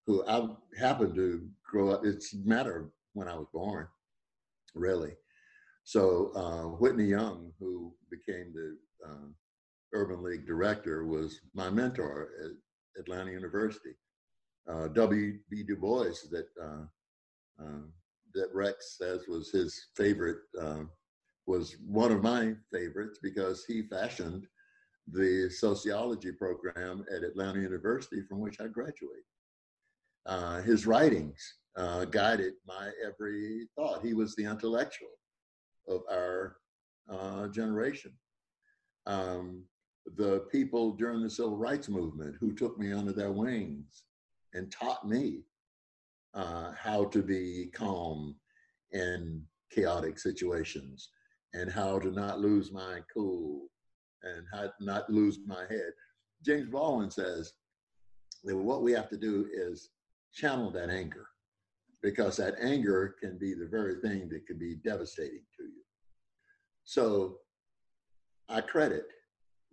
who 0.08 0.26
I 0.28 0.48
happened 0.80 1.14
to 1.16 1.48
grow 1.70 1.92
up, 1.92 2.06
it's 2.06 2.34
a 2.34 2.38
matter 2.38 2.78
of 2.80 2.86
when 3.14 3.28
I 3.28 3.36
was 3.36 3.48
born, 3.54 3.88
really. 4.74 5.14
So 5.84 6.32
uh, 6.36 6.78
Whitney 6.78 7.06
Young, 7.06 7.52
who 7.60 7.94
became 8.10 8.52
the 8.54 8.78
uh, 9.08 9.28
Urban 9.94 10.24
League 10.24 10.48
director, 10.48 11.06
was 11.06 11.40
my 11.54 11.70
mentor 11.70 12.30
at 12.44 12.52
Atlanta 13.00 13.32
University. 13.32 13.96
Uh, 14.68 14.88
W.B. 14.90 15.64
Du 15.64 15.76
Bois, 15.76 16.14
that 16.32 16.48
uh, 16.62 16.84
um, 17.60 17.92
that 18.34 18.54
Rex 18.54 18.98
says 18.98 19.28
was 19.28 19.52
his 19.52 19.88
favorite, 19.96 20.40
um, 20.60 20.90
was 21.46 21.76
one 21.86 22.12
of 22.12 22.22
my 22.22 22.54
favorites 22.72 23.20
because 23.22 23.66
he 23.66 23.84
fashioned 23.84 24.48
the 25.12 25.50
sociology 25.50 26.32
program 26.32 27.06
at 27.16 27.24
Atlanta 27.24 27.60
University 27.60 28.22
from 28.22 28.40
which 28.40 28.60
I 28.60 28.68
graduated. 28.68 29.24
Uh, 30.26 30.62
his 30.62 30.86
writings 30.86 31.40
uh, 31.78 32.04
guided 32.06 32.54
my 32.68 32.92
every 33.06 33.68
thought. 33.76 34.04
He 34.04 34.14
was 34.14 34.36
the 34.36 34.44
intellectual 34.44 35.10
of 35.88 36.02
our 36.12 36.58
uh, 37.10 37.48
generation. 37.48 38.12
Um, 39.06 39.64
the 40.16 40.40
people 40.52 40.92
during 40.92 41.22
the 41.22 41.30
civil 41.30 41.56
rights 41.56 41.88
movement 41.88 42.36
who 42.40 42.54
took 42.54 42.78
me 42.78 42.92
under 42.92 43.14
their 43.14 43.32
wings 43.32 44.04
and 44.54 44.72
taught 44.72 45.08
me 45.08 45.44
uh, 46.34 46.72
how 46.78 47.06
to 47.06 47.22
be 47.22 47.70
calm 47.74 48.36
in 48.92 49.44
chaotic 49.72 50.20
situations 50.20 51.10
and 51.54 51.72
how 51.72 52.00
to 52.00 52.12
not 52.12 52.40
lose 52.40 52.72
my 52.72 53.00
cool 53.14 53.68
and 54.24 54.46
how 54.54 54.72
not 54.80 55.10
lose 55.10 55.40
my 55.46 55.62
head. 55.70 55.92
James 56.44 56.70
Baldwin 56.70 57.12
says 57.12 57.54
that 58.44 58.56
what 58.56 58.84
we 58.84 58.92
have 58.92 59.10
to 59.10 59.18
do 59.18 59.48
is 59.54 59.90
channel 60.34 60.72
that 60.72 60.90
anger 60.90 61.28
because 62.04 62.38
that 62.38 62.56
anger 62.62 63.16
can 63.20 63.38
be 63.38 63.54
the 63.54 63.68
very 63.68 63.96
thing 64.02 64.30
that 64.30 64.46
can 64.46 64.58
be 64.58 64.76
devastating 64.76 65.44
to 65.58 65.64
you. 65.64 65.84
So 66.84 67.38
I 68.50 68.62
credit 68.62 69.08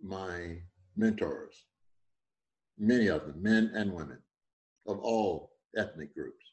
my 0.01 0.57
mentors, 0.97 1.65
many 2.77 3.07
of 3.07 3.21
them, 3.21 3.41
men 3.41 3.71
and 3.75 3.93
women 3.93 4.19
of 4.87 4.99
all 4.99 5.51
ethnic 5.77 6.13
groups. 6.13 6.45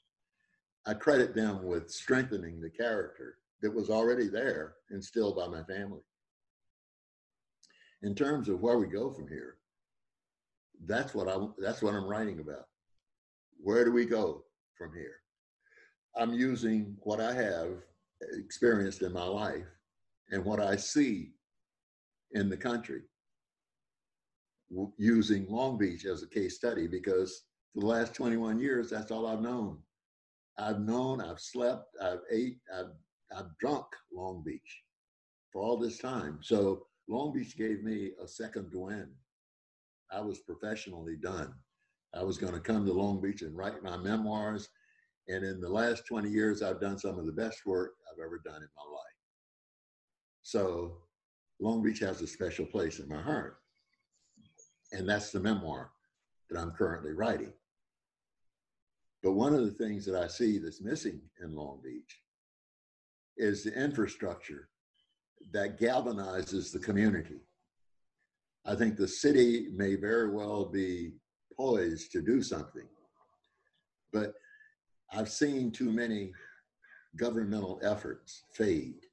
I 0.87 0.95
credit 0.95 1.35
them 1.35 1.65
with 1.65 1.91
strengthening 1.91 2.61
the 2.61 2.71
character 2.71 3.37
that 3.63 3.73
was 3.73 3.91
already 3.91 4.29
there, 4.29 4.75
instilled 4.91 5.37
by 5.37 5.47
my 5.47 5.63
family. 5.65 6.01
In 8.03 8.15
terms 8.15 8.49
of 8.49 8.61
where 8.61 8.79
we 8.79 8.87
go 8.87 9.13
from 9.13 9.29
here, 9.29 9.59
that's 10.87 11.15
what 11.15 11.29
I 11.29 11.37
that's 11.59 11.83
what 11.83 11.95
I'm 11.95 12.07
writing 12.07 12.41
about. 12.41 12.67
Where 13.59 13.85
do 13.85 13.93
we 13.93 14.05
go 14.05 14.45
from 14.77 14.93
here? 14.93 15.21
I'm 16.17 16.33
using 16.35 16.97
what 17.01 17.21
I 17.21 17.33
have 17.33 17.69
experienced 18.33 19.03
in 19.03 19.13
my 19.13 19.25
life 19.25 19.67
and 20.31 20.45
what 20.45 20.61
I 20.61 20.77
see 20.77 21.31
in 22.33 22.49
the 22.49 22.57
country 22.57 23.03
using 24.97 25.47
Long 25.49 25.79
Beach 25.79 26.07
as 26.07 26.23
a 26.23 26.29
case 26.29 26.57
study 26.57 26.87
because 26.87 27.45
for 27.73 27.81
the 27.81 27.87
last 27.87 28.15
21 28.15 28.59
years, 28.59 28.91
that's 28.91 29.11
all 29.11 29.27
I've 29.27 29.41
known. 29.41 29.79
I've 30.59 30.81
known, 30.81 31.21
I've 31.21 31.41
slept, 31.41 31.97
I've 32.03 32.21
ate, 32.31 32.59
I've, 32.77 32.93
I've 33.37 33.57
drunk 33.59 33.87
Long 34.13 34.43
Beach 34.45 34.83
for 35.51 35.63
all 35.63 35.79
this 35.79 35.99
time. 35.99 36.39
So 36.43 36.87
Long 37.09 37.33
Beach 37.33 37.57
gave 37.57 37.83
me 37.83 38.11
a 38.23 38.29
second 38.29 38.71
win. 38.75 39.09
I 40.11 40.21
was 40.21 40.41
professionally 40.41 41.17
done. 41.17 41.55
I 42.15 42.23
was 42.23 42.37
going 42.37 42.53
to 42.53 42.61
come 42.61 42.85
to 42.85 42.93
Long 42.93 43.23
Beach 43.23 43.41
and 43.41 43.57
write 43.57 43.83
my 43.83 43.97
memoirs. 43.97 44.69
And 45.29 45.45
in 45.45 45.61
the 45.61 45.69
last 45.69 46.07
20 46.07 46.29
years, 46.29 46.63
I've 46.63 46.81
done 46.81 46.99
some 46.99 47.19
of 47.19 47.25
the 47.25 47.33
best 47.33 47.65
work 47.65 47.93
I've 48.11 48.23
ever 48.23 48.43
done 48.45 48.63
in 48.63 48.69
my 48.77 48.93
life. 48.93 49.03
So 50.43 50.99
Long 51.59 51.83
Beach 51.83 52.01
has 52.01 52.21
a 52.21 52.27
special 52.27 52.67
place 52.67 52.99
in 52.99 53.09
my 53.09 53.23
heart. 53.23 53.57
And 54.93 55.09
that's 55.09 55.31
the 55.31 55.41
memoir 55.41 55.91
that 56.51 56.61
I'm 56.61 56.73
currently 56.73 57.13
writing. 57.13 57.53
But 59.23 59.33
one 59.33 59.55
of 59.55 59.65
the 59.65 59.71
things 59.71 60.05
that 60.07 60.17
I 60.21 60.27
see 60.27 60.59
that's 60.59 60.81
missing 60.81 61.21
in 61.43 61.55
Long 61.55 61.81
Beach 61.83 62.21
is 63.37 63.63
the 63.63 63.73
infrastructure 63.73 64.69
that 65.53 65.79
galvanizes 65.79 66.73
the 66.73 66.79
community. 66.79 67.41
I 68.65 68.75
think 68.75 68.97
the 68.97 69.09
city 69.09 69.69
may 69.75 69.95
very 69.95 70.31
well 70.31 70.65
be 70.65 71.13
poised 71.57 72.13
to 72.13 72.23
do 72.23 72.43
something, 72.43 72.87
but 74.13 74.35
I've 75.13 75.29
seen 75.29 75.71
too 75.71 75.91
many 75.91 76.33
governmental 77.17 77.81
efforts 77.83 78.45
fade. 78.53 79.07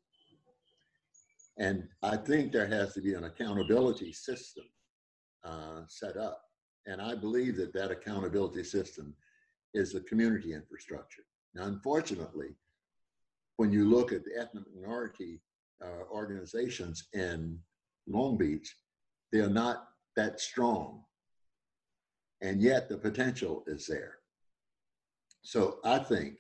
And 1.58 1.88
I 2.02 2.16
think 2.16 2.52
there 2.52 2.68
has 2.68 2.94
to 2.94 3.02
be 3.02 3.16
an 3.16 3.26
accountability 3.26 4.14
system 4.14 4.64
uh, 5.44 5.82
set 5.88 6.16
up. 6.16 6.42
And 6.86 7.02
I 7.02 7.16
believe 7.16 7.58
that 7.58 7.74
that 7.74 7.92
accountability 7.92 8.64
system 8.64 9.14
is 9.74 9.94
the 9.94 10.02
community 10.02 10.54
infrastructure. 10.54 11.24
Now, 11.54 11.64
unfortunately, 11.64 12.56
when 13.58 13.72
you 13.72 13.86
look 13.90 14.12
at 14.12 14.24
the 14.24 14.40
ethnic 14.40 14.64
minority 14.74 15.42
uh, 15.84 16.04
organizations 16.12 17.08
in 17.14 17.60
Long 18.08 18.38
Beach, 18.38 18.76
they 19.32 19.40
are 19.40 19.50
not 19.50 19.90
that 20.16 20.40
strong. 20.40 21.04
And 22.42 22.62
yet 22.62 22.90
the 22.90 22.98
potential 22.98 23.64
is 23.68 23.86
there. 23.86 24.18
So 25.42 25.80
I 25.84 26.00
think 26.00 26.38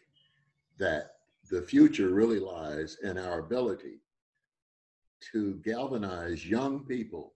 that 0.77 1.11
the 1.49 1.61
future 1.61 2.09
really 2.09 2.39
lies 2.39 2.97
in 3.03 3.17
our 3.17 3.39
ability 3.39 3.99
to 5.33 5.55
galvanize 5.65 6.45
young 6.45 6.85
people 6.85 7.33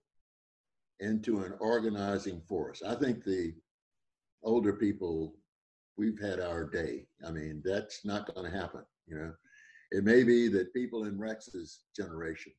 into 1.00 1.40
an 1.40 1.54
organizing 1.58 2.40
force. 2.40 2.82
I 2.86 2.94
think 2.94 3.24
the 3.24 3.54
older 4.42 4.72
people, 4.72 5.34
we've 5.96 6.20
had 6.20 6.40
our 6.40 6.64
day. 6.64 7.06
I 7.26 7.30
mean, 7.30 7.62
that's 7.64 8.04
not 8.04 8.32
going 8.34 8.50
to 8.50 8.56
happen. 8.56 8.82
You 9.06 9.16
know, 9.16 9.32
it 9.90 10.04
may 10.04 10.24
be 10.24 10.48
that 10.48 10.74
people 10.74 11.04
in 11.04 11.18
Rex's 11.18 11.80
generation 11.94 12.52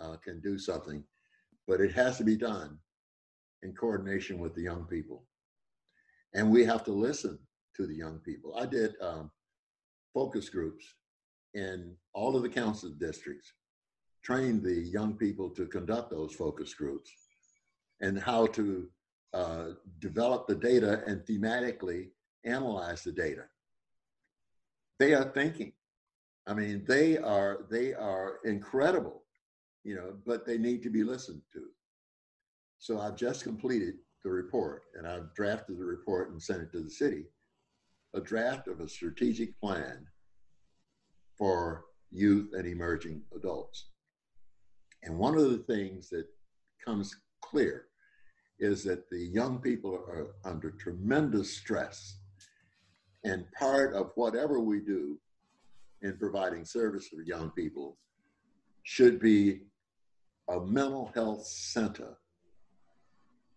uh, 0.00 0.16
can 0.22 0.40
do 0.40 0.58
something, 0.58 1.02
but 1.66 1.80
it 1.80 1.92
has 1.92 2.18
to 2.18 2.24
be 2.24 2.36
done 2.36 2.78
in 3.62 3.74
coordination 3.74 4.38
with 4.38 4.54
the 4.54 4.62
young 4.62 4.84
people. 4.84 5.24
And 6.34 6.50
we 6.50 6.64
have 6.64 6.84
to 6.84 6.92
listen 6.92 7.38
to 7.76 7.86
the 7.86 7.94
young 7.94 8.18
people. 8.18 8.56
I 8.56 8.66
did 8.66 8.94
um, 9.00 9.30
focus 10.12 10.48
groups 10.48 10.84
in 11.54 11.94
all 12.12 12.36
of 12.36 12.42
the 12.42 12.48
council 12.48 12.90
districts, 12.98 13.52
trained 14.22 14.62
the 14.62 14.74
young 14.74 15.14
people 15.14 15.50
to 15.50 15.66
conduct 15.66 16.10
those 16.10 16.34
focus 16.34 16.74
groups 16.74 17.10
and 18.00 18.18
how 18.18 18.46
to 18.46 18.88
uh, 19.32 19.66
develop 20.00 20.46
the 20.46 20.54
data 20.54 21.02
and 21.06 21.20
thematically 21.22 22.08
analyze 22.44 23.02
the 23.02 23.12
data. 23.12 23.44
They 24.98 25.14
are 25.14 25.30
thinking. 25.32 25.72
I 26.46 26.54
mean, 26.54 26.84
they 26.86 27.16
are 27.18 27.66
they 27.70 27.94
are 27.94 28.38
incredible, 28.44 29.22
you 29.82 29.96
know, 29.96 30.14
but 30.26 30.46
they 30.46 30.58
need 30.58 30.82
to 30.82 30.90
be 30.90 31.02
listened 31.02 31.42
to. 31.52 31.62
So 32.78 33.00
I've 33.00 33.16
just 33.16 33.44
completed 33.44 33.94
the 34.22 34.30
report 34.30 34.82
and 34.96 35.06
I've 35.06 35.34
drafted 35.34 35.78
the 35.78 35.84
report 35.84 36.30
and 36.30 36.42
sent 36.42 36.62
it 36.62 36.72
to 36.72 36.80
the 36.80 36.90
city. 36.90 37.24
A 38.14 38.20
draft 38.20 38.68
of 38.68 38.80
a 38.80 38.88
strategic 38.88 39.58
plan 39.60 40.06
for 41.36 41.84
youth 42.10 42.50
and 42.52 42.66
emerging 42.66 43.22
adults. 43.34 43.86
And 45.02 45.18
one 45.18 45.36
of 45.36 45.50
the 45.50 45.58
things 45.58 46.08
that 46.10 46.26
comes 46.84 47.14
clear 47.42 47.86
is 48.58 48.84
that 48.84 49.10
the 49.10 49.18
young 49.18 49.58
people 49.58 49.94
are 49.94 50.28
under 50.44 50.70
tremendous 50.70 51.56
stress. 51.56 52.18
And 53.24 53.50
part 53.52 53.94
of 53.94 54.12
whatever 54.14 54.60
we 54.60 54.80
do 54.80 55.18
in 56.02 56.16
providing 56.18 56.64
service 56.64 57.08
for 57.08 57.22
young 57.22 57.50
people 57.50 57.96
should 58.82 59.18
be 59.18 59.62
a 60.50 60.60
mental 60.60 61.10
health 61.14 61.46
center, 61.46 62.18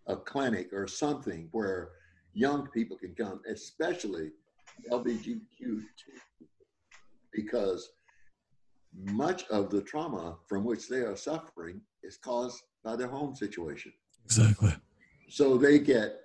a 0.08 0.16
clinic 0.16 0.72
or 0.72 0.88
something 0.88 1.50
where 1.52 1.90
young 2.34 2.68
people 2.68 2.96
can 2.98 3.14
come, 3.14 3.42
especially 3.52 4.32
LGBTQ, 4.90 5.82
because 7.34 7.90
much 8.96 9.46
of 9.48 9.70
the 9.70 9.82
trauma 9.82 10.38
from 10.48 10.64
which 10.64 10.88
they 10.88 11.02
are 11.02 11.18
suffering 11.18 11.82
is 12.04 12.18
caused 12.18 12.64
by 12.86 12.96
their 12.96 13.10
home 13.10 13.36
situation. 13.36 13.92
Exactly. 14.24 14.74
So 15.28 15.58
they 15.58 15.80
get 15.80 16.22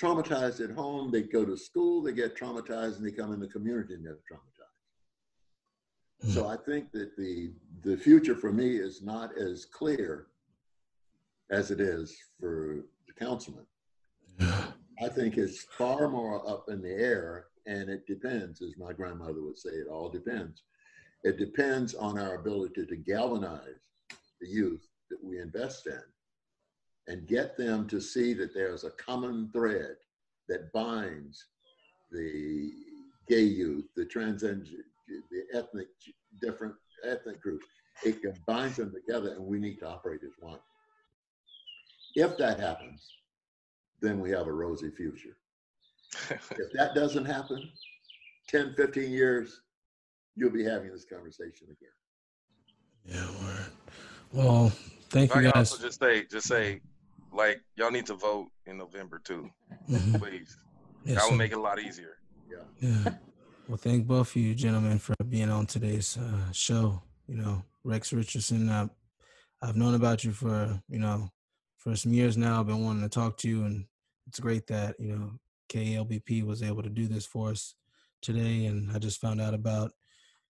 traumatized 0.00 0.62
at 0.62 0.74
home, 0.74 1.10
they 1.10 1.22
go 1.22 1.44
to 1.44 1.56
school, 1.56 2.02
they 2.02 2.12
get 2.12 2.36
traumatized, 2.36 2.96
and 2.96 3.06
they 3.06 3.12
come 3.12 3.32
in 3.32 3.40
the 3.40 3.48
community 3.48 3.94
and 3.94 4.04
they're 4.04 4.18
traumatized. 4.30 4.64
Mm. 6.26 6.34
So 6.34 6.48
I 6.48 6.56
think 6.56 6.92
that 6.92 7.16
the 7.16 7.52
the 7.82 7.96
future 7.96 8.34
for 8.34 8.52
me 8.52 8.76
is 8.76 9.02
not 9.02 9.36
as 9.36 9.66
clear 9.66 10.26
as 11.50 11.70
it 11.70 11.80
is 11.80 12.16
for 12.40 12.84
the 13.06 13.12
councilman. 13.12 13.66
I 14.40 15.08
think 15.08 15.36
it's 15.36 15.64
far 15.76 16.08
more 16.08 16.48
up 16.48 16.68
in 16.68 16.80
the 16.80 16.92
air, 16.92 17.46
and 17.66 17.88
it 17.88 18.06
depends, 18.06 18.62
as 18.62 18.76
my 18.78 18.92
grandmother 18.92 19.42
would 19.42 19.58
say, 19.58 19.70
it 19.70 19.88
all 19.88 20.08
depends. 20.08 20.62
It 21.24 21.36
depends 21.36 21.94
on 21.94 22.18
our 22.18 22.36
ability 22.36 22.86
to 22.86 22.96
galvanize 22.96 23.88
the 24.40 24.48
youth 24.48 24.86
that 25.10 25.22
we 25.22 25.40
invest 25.40 25.86
in 25.86 26.02
and 27.08 27.26
get 27.26 27.56
them 27.56 27.86
to 27.88 28.00
see 28.00 28.32
that 28.34 28.54
there's 28.54 28.84
a 28.84 28.90
common 28.90 29.50
thread 29.52 29.96
that 30.48 30.72
binds 30.72 31.44
the 32.10 32.70
gay 33.28 33.42
youth, 33.42 33.86
the 33.96 34.04
transgender, 34.04 34.66
the 35.08 35.44
ethnic, 35.52 35.88
different 36.40 36.74
ethnic 37.06 37.40
groups. 37.40 37.66
It 38.02 38.16
binds 38.46 38.76
them 38.76 38.92
together 38.92 39.34
and 39.34 39.44
we 39.44 39.58
need 39.58 39.78
to 39.80 39.88
operate 39.88 40.20
as 40.24 40.32
one. 40.40 40.58
If 42.14 42.36
that 42.38 42.60
happens, 42.60 43.06
then 44.00 44.20
we 44.20 44.30
have 44.30 44.46
a 44.46 44.52
rosy 44.52 44.90
future. 44.90 45.36
if 46.30 46.72
that 46.74 46.94
doesn't 46.94 47.24
happen, 47.24 47.68
10, 48.48 48.74
15 48.76 49.10
years, 49.10 49.60
you'll 50.36 50.50
be 50.50 50.64
having 50.64 50.92
this 50.92 51.04
conversation 51.04 51.68
again. 51.70 51.90
Yeah, 53.06 53.44
word. 53.44 53.66
Well, 54.32 54.72
thank 55.10 55.34
you 55.34 55.42
guys. 55.42 55.72
Also 55.72 55.86
just 55.86 56.00
say, 56.00 56.24
just 56.24 56.48
say, 56.48 56.80
like 57.34 57.60
y'all 57.76 57.90
need 57.90 58.06
to 58.06 58.14
vote 58.14 58.48
in 58.66 58.78
November 58.78 59.20
too, 59.22 59.50
mm-hmm. 59.90 60.16
please. 60.16 60.56
Yeah, 61.04 61.14
that 61.14 61.24
so, 61.24 61.30
will 61.30 61.36
make 61.36 61.52
it 61.52 61.58
a 61.58 61.60
lot 61.60 61.80
easier. 61.80 62.16
Yeah. 62.50 62.64
Yeah. 62.80 63.12
Well, 63.68 63.78
thank 63.78 64.06
both 64.06 64.30
of 64.30 64.36
you 64.36 64.54
gentlemen 64.54 64.98
for 64.98 65.14
being 65.28 65.50
on 65.50 65.66
today's 65.66 66.18
uh, 66.18 66.52
show. 66.52 67.02
You 67.26 67.36
know, 67.36 67.62
Rex 67.82 68.12
Richardson, 68.12 68.68
uh, 68.68 68.88
I've 69.62 69.76
known 69.76 69.94
about 69.94 70.22
you 70.22 70.32
for 70.32 70.80
you 70.88 70.98
know 70.98 71.30
for 71.78 71.96
some 71.96 72.12
years 72.12 72.36
now. 72.36 72.60
I've 72.60 72.66
been 72.66 72.84
wanting 72.84 73.02
to 73.02 73.08
talk 73.08 73.38
to 73.38 73.48
you, 73.48 73.64
and 73.64 73.86
it's 74.26 74.38
great 74.38 74.66
that 74.66 74.96
you 74.98 75.16
know 75.16 75.30
KLBP 75.70 76.44
was 76.44 76.62
able 76.62 76.82
to 76.82 76.90
do 76.90 77.06
this 77.06 77.26
for 77.26 77.50
us 77.50 77.74
today, 78.20 78.66
and 78.66 78.92
I 78.92 78.98
just 78.98 79.20
found 79.20 79.40
out 79.40 79.54
about 79.54 79.92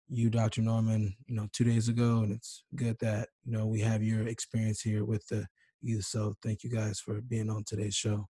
you, 0.08 0.30
Dr. 0.30 0.62
Norman, 0.62 1.16
you 1.28 1.36
know, 1.36 1.48
two 1.54 1.64
days 1.64 1.88
ago, 1.88 2.20
and 2.20 2.32
it's 2.32 2.64
good 2.76 2.98
that 3.00 3.30
you 3.44 3.52
know 3.52 3.66
we 3.66 3.82
have 3.82 4.04
your 4.04 4.28
experience 4.28 4.82
here 4.82 5.06
with 5.06 5.28
the 5.28 5.46
youth. 5.82 6.06
So 6.06 6.36
thank 6.44 6.64
you 6.64 6.70
guys 6.70 7.00
for 7.00 7.22
being 7.22 7.50
on 7.50 7.64
today's 7.64 7.96
show. 7.96 8.28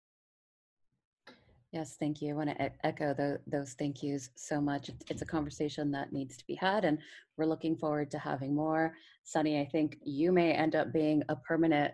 Yes, 1.72 1.96
thank 2.00 2.22
you. 2.22 2.30
I 2.30 2.36
want 2.36 2.48
to 2.50 2.86
echo 2.86 3.12
the, 3.12 3.40
those 3.46 3.74
thank 3.74 4.02
yous 4.02 4.30
so 4.36 4.58
much. 4.58 4.88
It's, 4.88 5.04
it's 5.10 5.22
a 5.22 5.26
conversation 5.26 5.90
that 5.92 6.12
needs 6.12 6.36
to 6.38 6.46
be 6.46 6.54
had, 6.54 6.86
and 6.86 6.98
we're 7.36 7.44
looking 7.44 7.76
forward 7.76 8.10
to 8.12 8.18
having 8.18 8.54
more. 8.54 8.94
Sunny, 9.24 9.60
I 9.60 9.66
think 9.66 9.98
you 10.02 10.32
may 10.32 10.52
end 10.52 10.74
up 10.74 10.94
being 10.94 11.22
a 11.28 11.36
permanent 11.36 11.92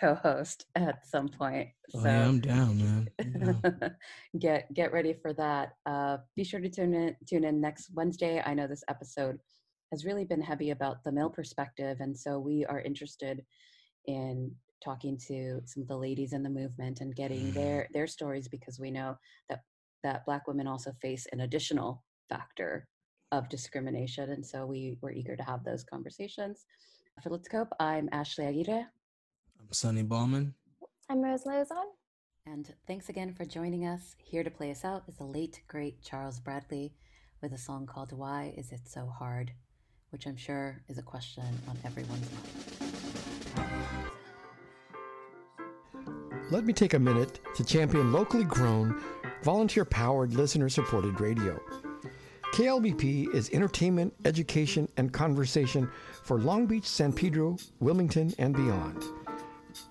co-host 0.00 0.64
at 0.76 1.06
some 1.06 1.28
point. 1.28 1.68
So 1.90 2.00
oh, 2.00 2.04
yeah, 2.04 2.26
I'm 2.26 2.40
down, 2.40 3.08
man. 3.18 3.96
Get 4.38 4.72
get 4.72 4.92
ready 4.92 5.12
for 5.12 5.34
that. 5.34 5.74
Uh, 5.84 6.16
be 6.34 6.44
sure 6.44 6.60
to 6.60 6.70
tune 6.70 6.94
in 6.94 7.14
tune 7.28 7.44
in 7.44 7.60
next 7.60 7.90
Wednesday. 7.94 8.42
I 8.44 8.54
know 8.54 8.66
this 8.66 8.84
episode 8.88 9.38
has 9.90 10.06
really 10.06 10.24
been 10.24 10.40
heavy 10.40 10.70
about 10.70 11.04
the 11.04 11.12
male 11.12 11.28
perspective, 11.28 11.98
and 12.00 12.16
so 12.16 12.38
we 12.38 12.64
are 12.64 12.80
interested 12.80 13.44
in 14.06 14.52
talking 14.82 15.18
to 15.28 15.60
some 15.64 15.82
of 15.82 15.88
the 15.88 15.96
ladies 15.96 16.32
in 16.32 16.42
the 16.42 16.50
movement 16.50 17.00
and 17.00 17.14
getting 17.14 17.50
mm. 17.50 17.54
their 17.54 17.88
their 17.92 18.06
stories 18.06 18.48
because 18.48 18.78
we 18.78 18.90
know 18.90 19.16
that 19.48 19.60
that 20.02 20.24
black 20.26 20.46
women 20.46 20.66
also 20.66 20.92
face 21.00 21.26
an 21.32 21.40
additional 21.40 22.02
factor 22.28 22.88
of 23.30 23.48
discrimination 23.48 24.30
and 24.30 24.44
so 24.44 24.66
we 24.66 24.98
were 25.00 25.12
eager 25.12 25.36
to 25.36 25.42
have 25.42 25.64
those 25.64 25.84
conversations. 25.84 26.66
For 27.22 27.30
let's 27.30 27.48
cope 27.48 27.72
i'm 27.78 28.08
ashley 28.12 28.46
aguirre. 28.46 28.86
I'm 29.60 29.72
sunny 29.72 30.02
ballman 30.02 30.54
i'm 31.08 31.22
rose 31.22 31.44
lozon 31.44 31.90
and 32.46 32.74
thanks 32.86 33.08
again 33.08 33.32
for 33.34 33.44
joining 33.44 33.86
us. 33.86 34.16
Here 34.18 34.42
to 34.42 34.50
play 34.50 34.72
us 34.72 34.84
out 34.84 35.04
is 35.06 35.16
the 35.16 35.24
late 35.24 35.60
great 35.68 36.02
charles 36.02 36.40
bradley 36.40 36.94
with 37.40 37.52
a 37.52 37.58
song 37.58 37.86
called 37.86 38.12
why 38.12 38.54
is 38.56 38.72
it 38.72 38.82
so 38.86 39.06
hard? 39.06 39.52
Which 40.10 40.26
i'm 40.26 40.36
sure 40.36 40.82
is 40.88 40.98
a 40.98 41.02
question 41.02 41.44
on 41.68 41.78
everyone's 41.84 42.30
mind 42.32 42.71
let 46.52 46.66
me 46.66 46.72
take 46.74 46.92
a 46.92 46.98
minute 46.98 47.40
to 47.54 47.64
champion 47.64 48.12
locally 48.12 48.44
grown, 48.44 49.00
volunteer 49.42 49.86
powered, 49.86 50.34
listener 50.34 50.68
supported 50.68 51.18
radio. 51.18 51.58
KLBP 52.52 53.34
is 53.34 53.48
entertainment, 53.54 54.12
education, 54.26 54.86
and 54.98 55.10
conversation 55.14 55.90
for 56.22 56.38
Long 56.38 56.66
Beach, 56.66 56.84
San 56.84 57.10
Pedro, 57.10 57.56
Wilmington, 57.80 58.34
and 58.38 58.54
beyond. 58.54 59.02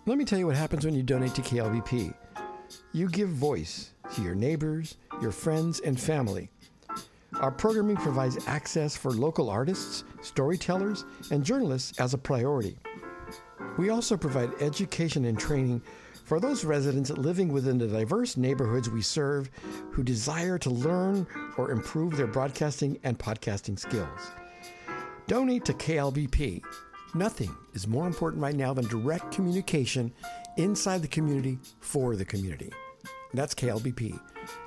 Let 0.06 0.20
me 0.20 0.24
tell 0.24 0.38
you 0.38 0.46
what 0.46 0.56
happens 0.56 0.86
when 0.86 0.94
you 0.94 1.02
donate 1.02 1.34
to 1.34 1.42
KLBP. 1.42 2.14
You 2.94 3.10
give 3.10 3.30
voice 3.30 3.94
to 4.14 4.22
your 4.22 4.36
neighbors, 4.36 4.98
your 5.20 5.32
friends, 5.32 5.80
and 5.80 6.00
family. 6.00 6.52
Our 7.40 7.52
programming 7.52 7.98
provides 7.98 8.38
access 8.46 8.96
for 8.96 9.10
local 9.10 9.50
artists, 9.50 10.04
storytellers, 10.22 11.06
and 11.32 11.44
journalists 11.44 12.00
as 12.00 12.14
a 12.14 12.20
priority. 12.20 12.78
We 13.80 13.90
also 13.90 14.16
provide 14.16 14.52
education 14.62 15.26
and 15.26 15.40
training 15.40 15.82
for 16.32 16.40
those 16.40 16.64
residents 16.64 17.10
living 17.10 17.52
within 17.52 17.78
the 17.78 17.86
diverse 17.86 18.38
neighborhoods 18.38 18.90
we 18.90 19.02
serve 19.02 19.52
who 19.91 20.02
desire 20.02 20.58
to 20.58 20.70
learn 20.70 21.28
or 21.58 21.72
improve 21.72 22.16
their 22.16 22.26
broadcasting 22.26 22.98
and 23.03 23.20
podcasting 23.20 23.78
skills. 23.78 24.32
Donate 25.28 25.66
to 25.66 25.74
KLBP. 25.74 26.64
Nothing 27.14 27.53
is 27.74 27.86
more 27.86 28.08
important 28.08 28.41
right 28.41 28.56
now 28.56 28.74
than 28.74 28.88
direct 28.88 29.34
communication 29.34 30.10
inside 30.56 31.02
the 31.02 31.08
community 31.10 31.60
for 31.82 32.16
the 32.16 32.24
community. 32.24 32.72
That's 33.34 33.53
KLBP. 33.53 34.18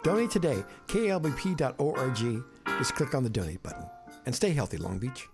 Donate 0.03 0.31
today, 0.31 0.62
klbp.org. 0.89 2.45
Just 2.77 2.95
click 2.95 3.15
on 3.15 3.23
the 3.23 3.31
donate 3.31 3.62
button. 3.62 3.86
And 4.27 4.35
stay 4.35 4.51
healthy, 4.51 4.77
Long 4.77 4.99
Beach. 4.99 5.28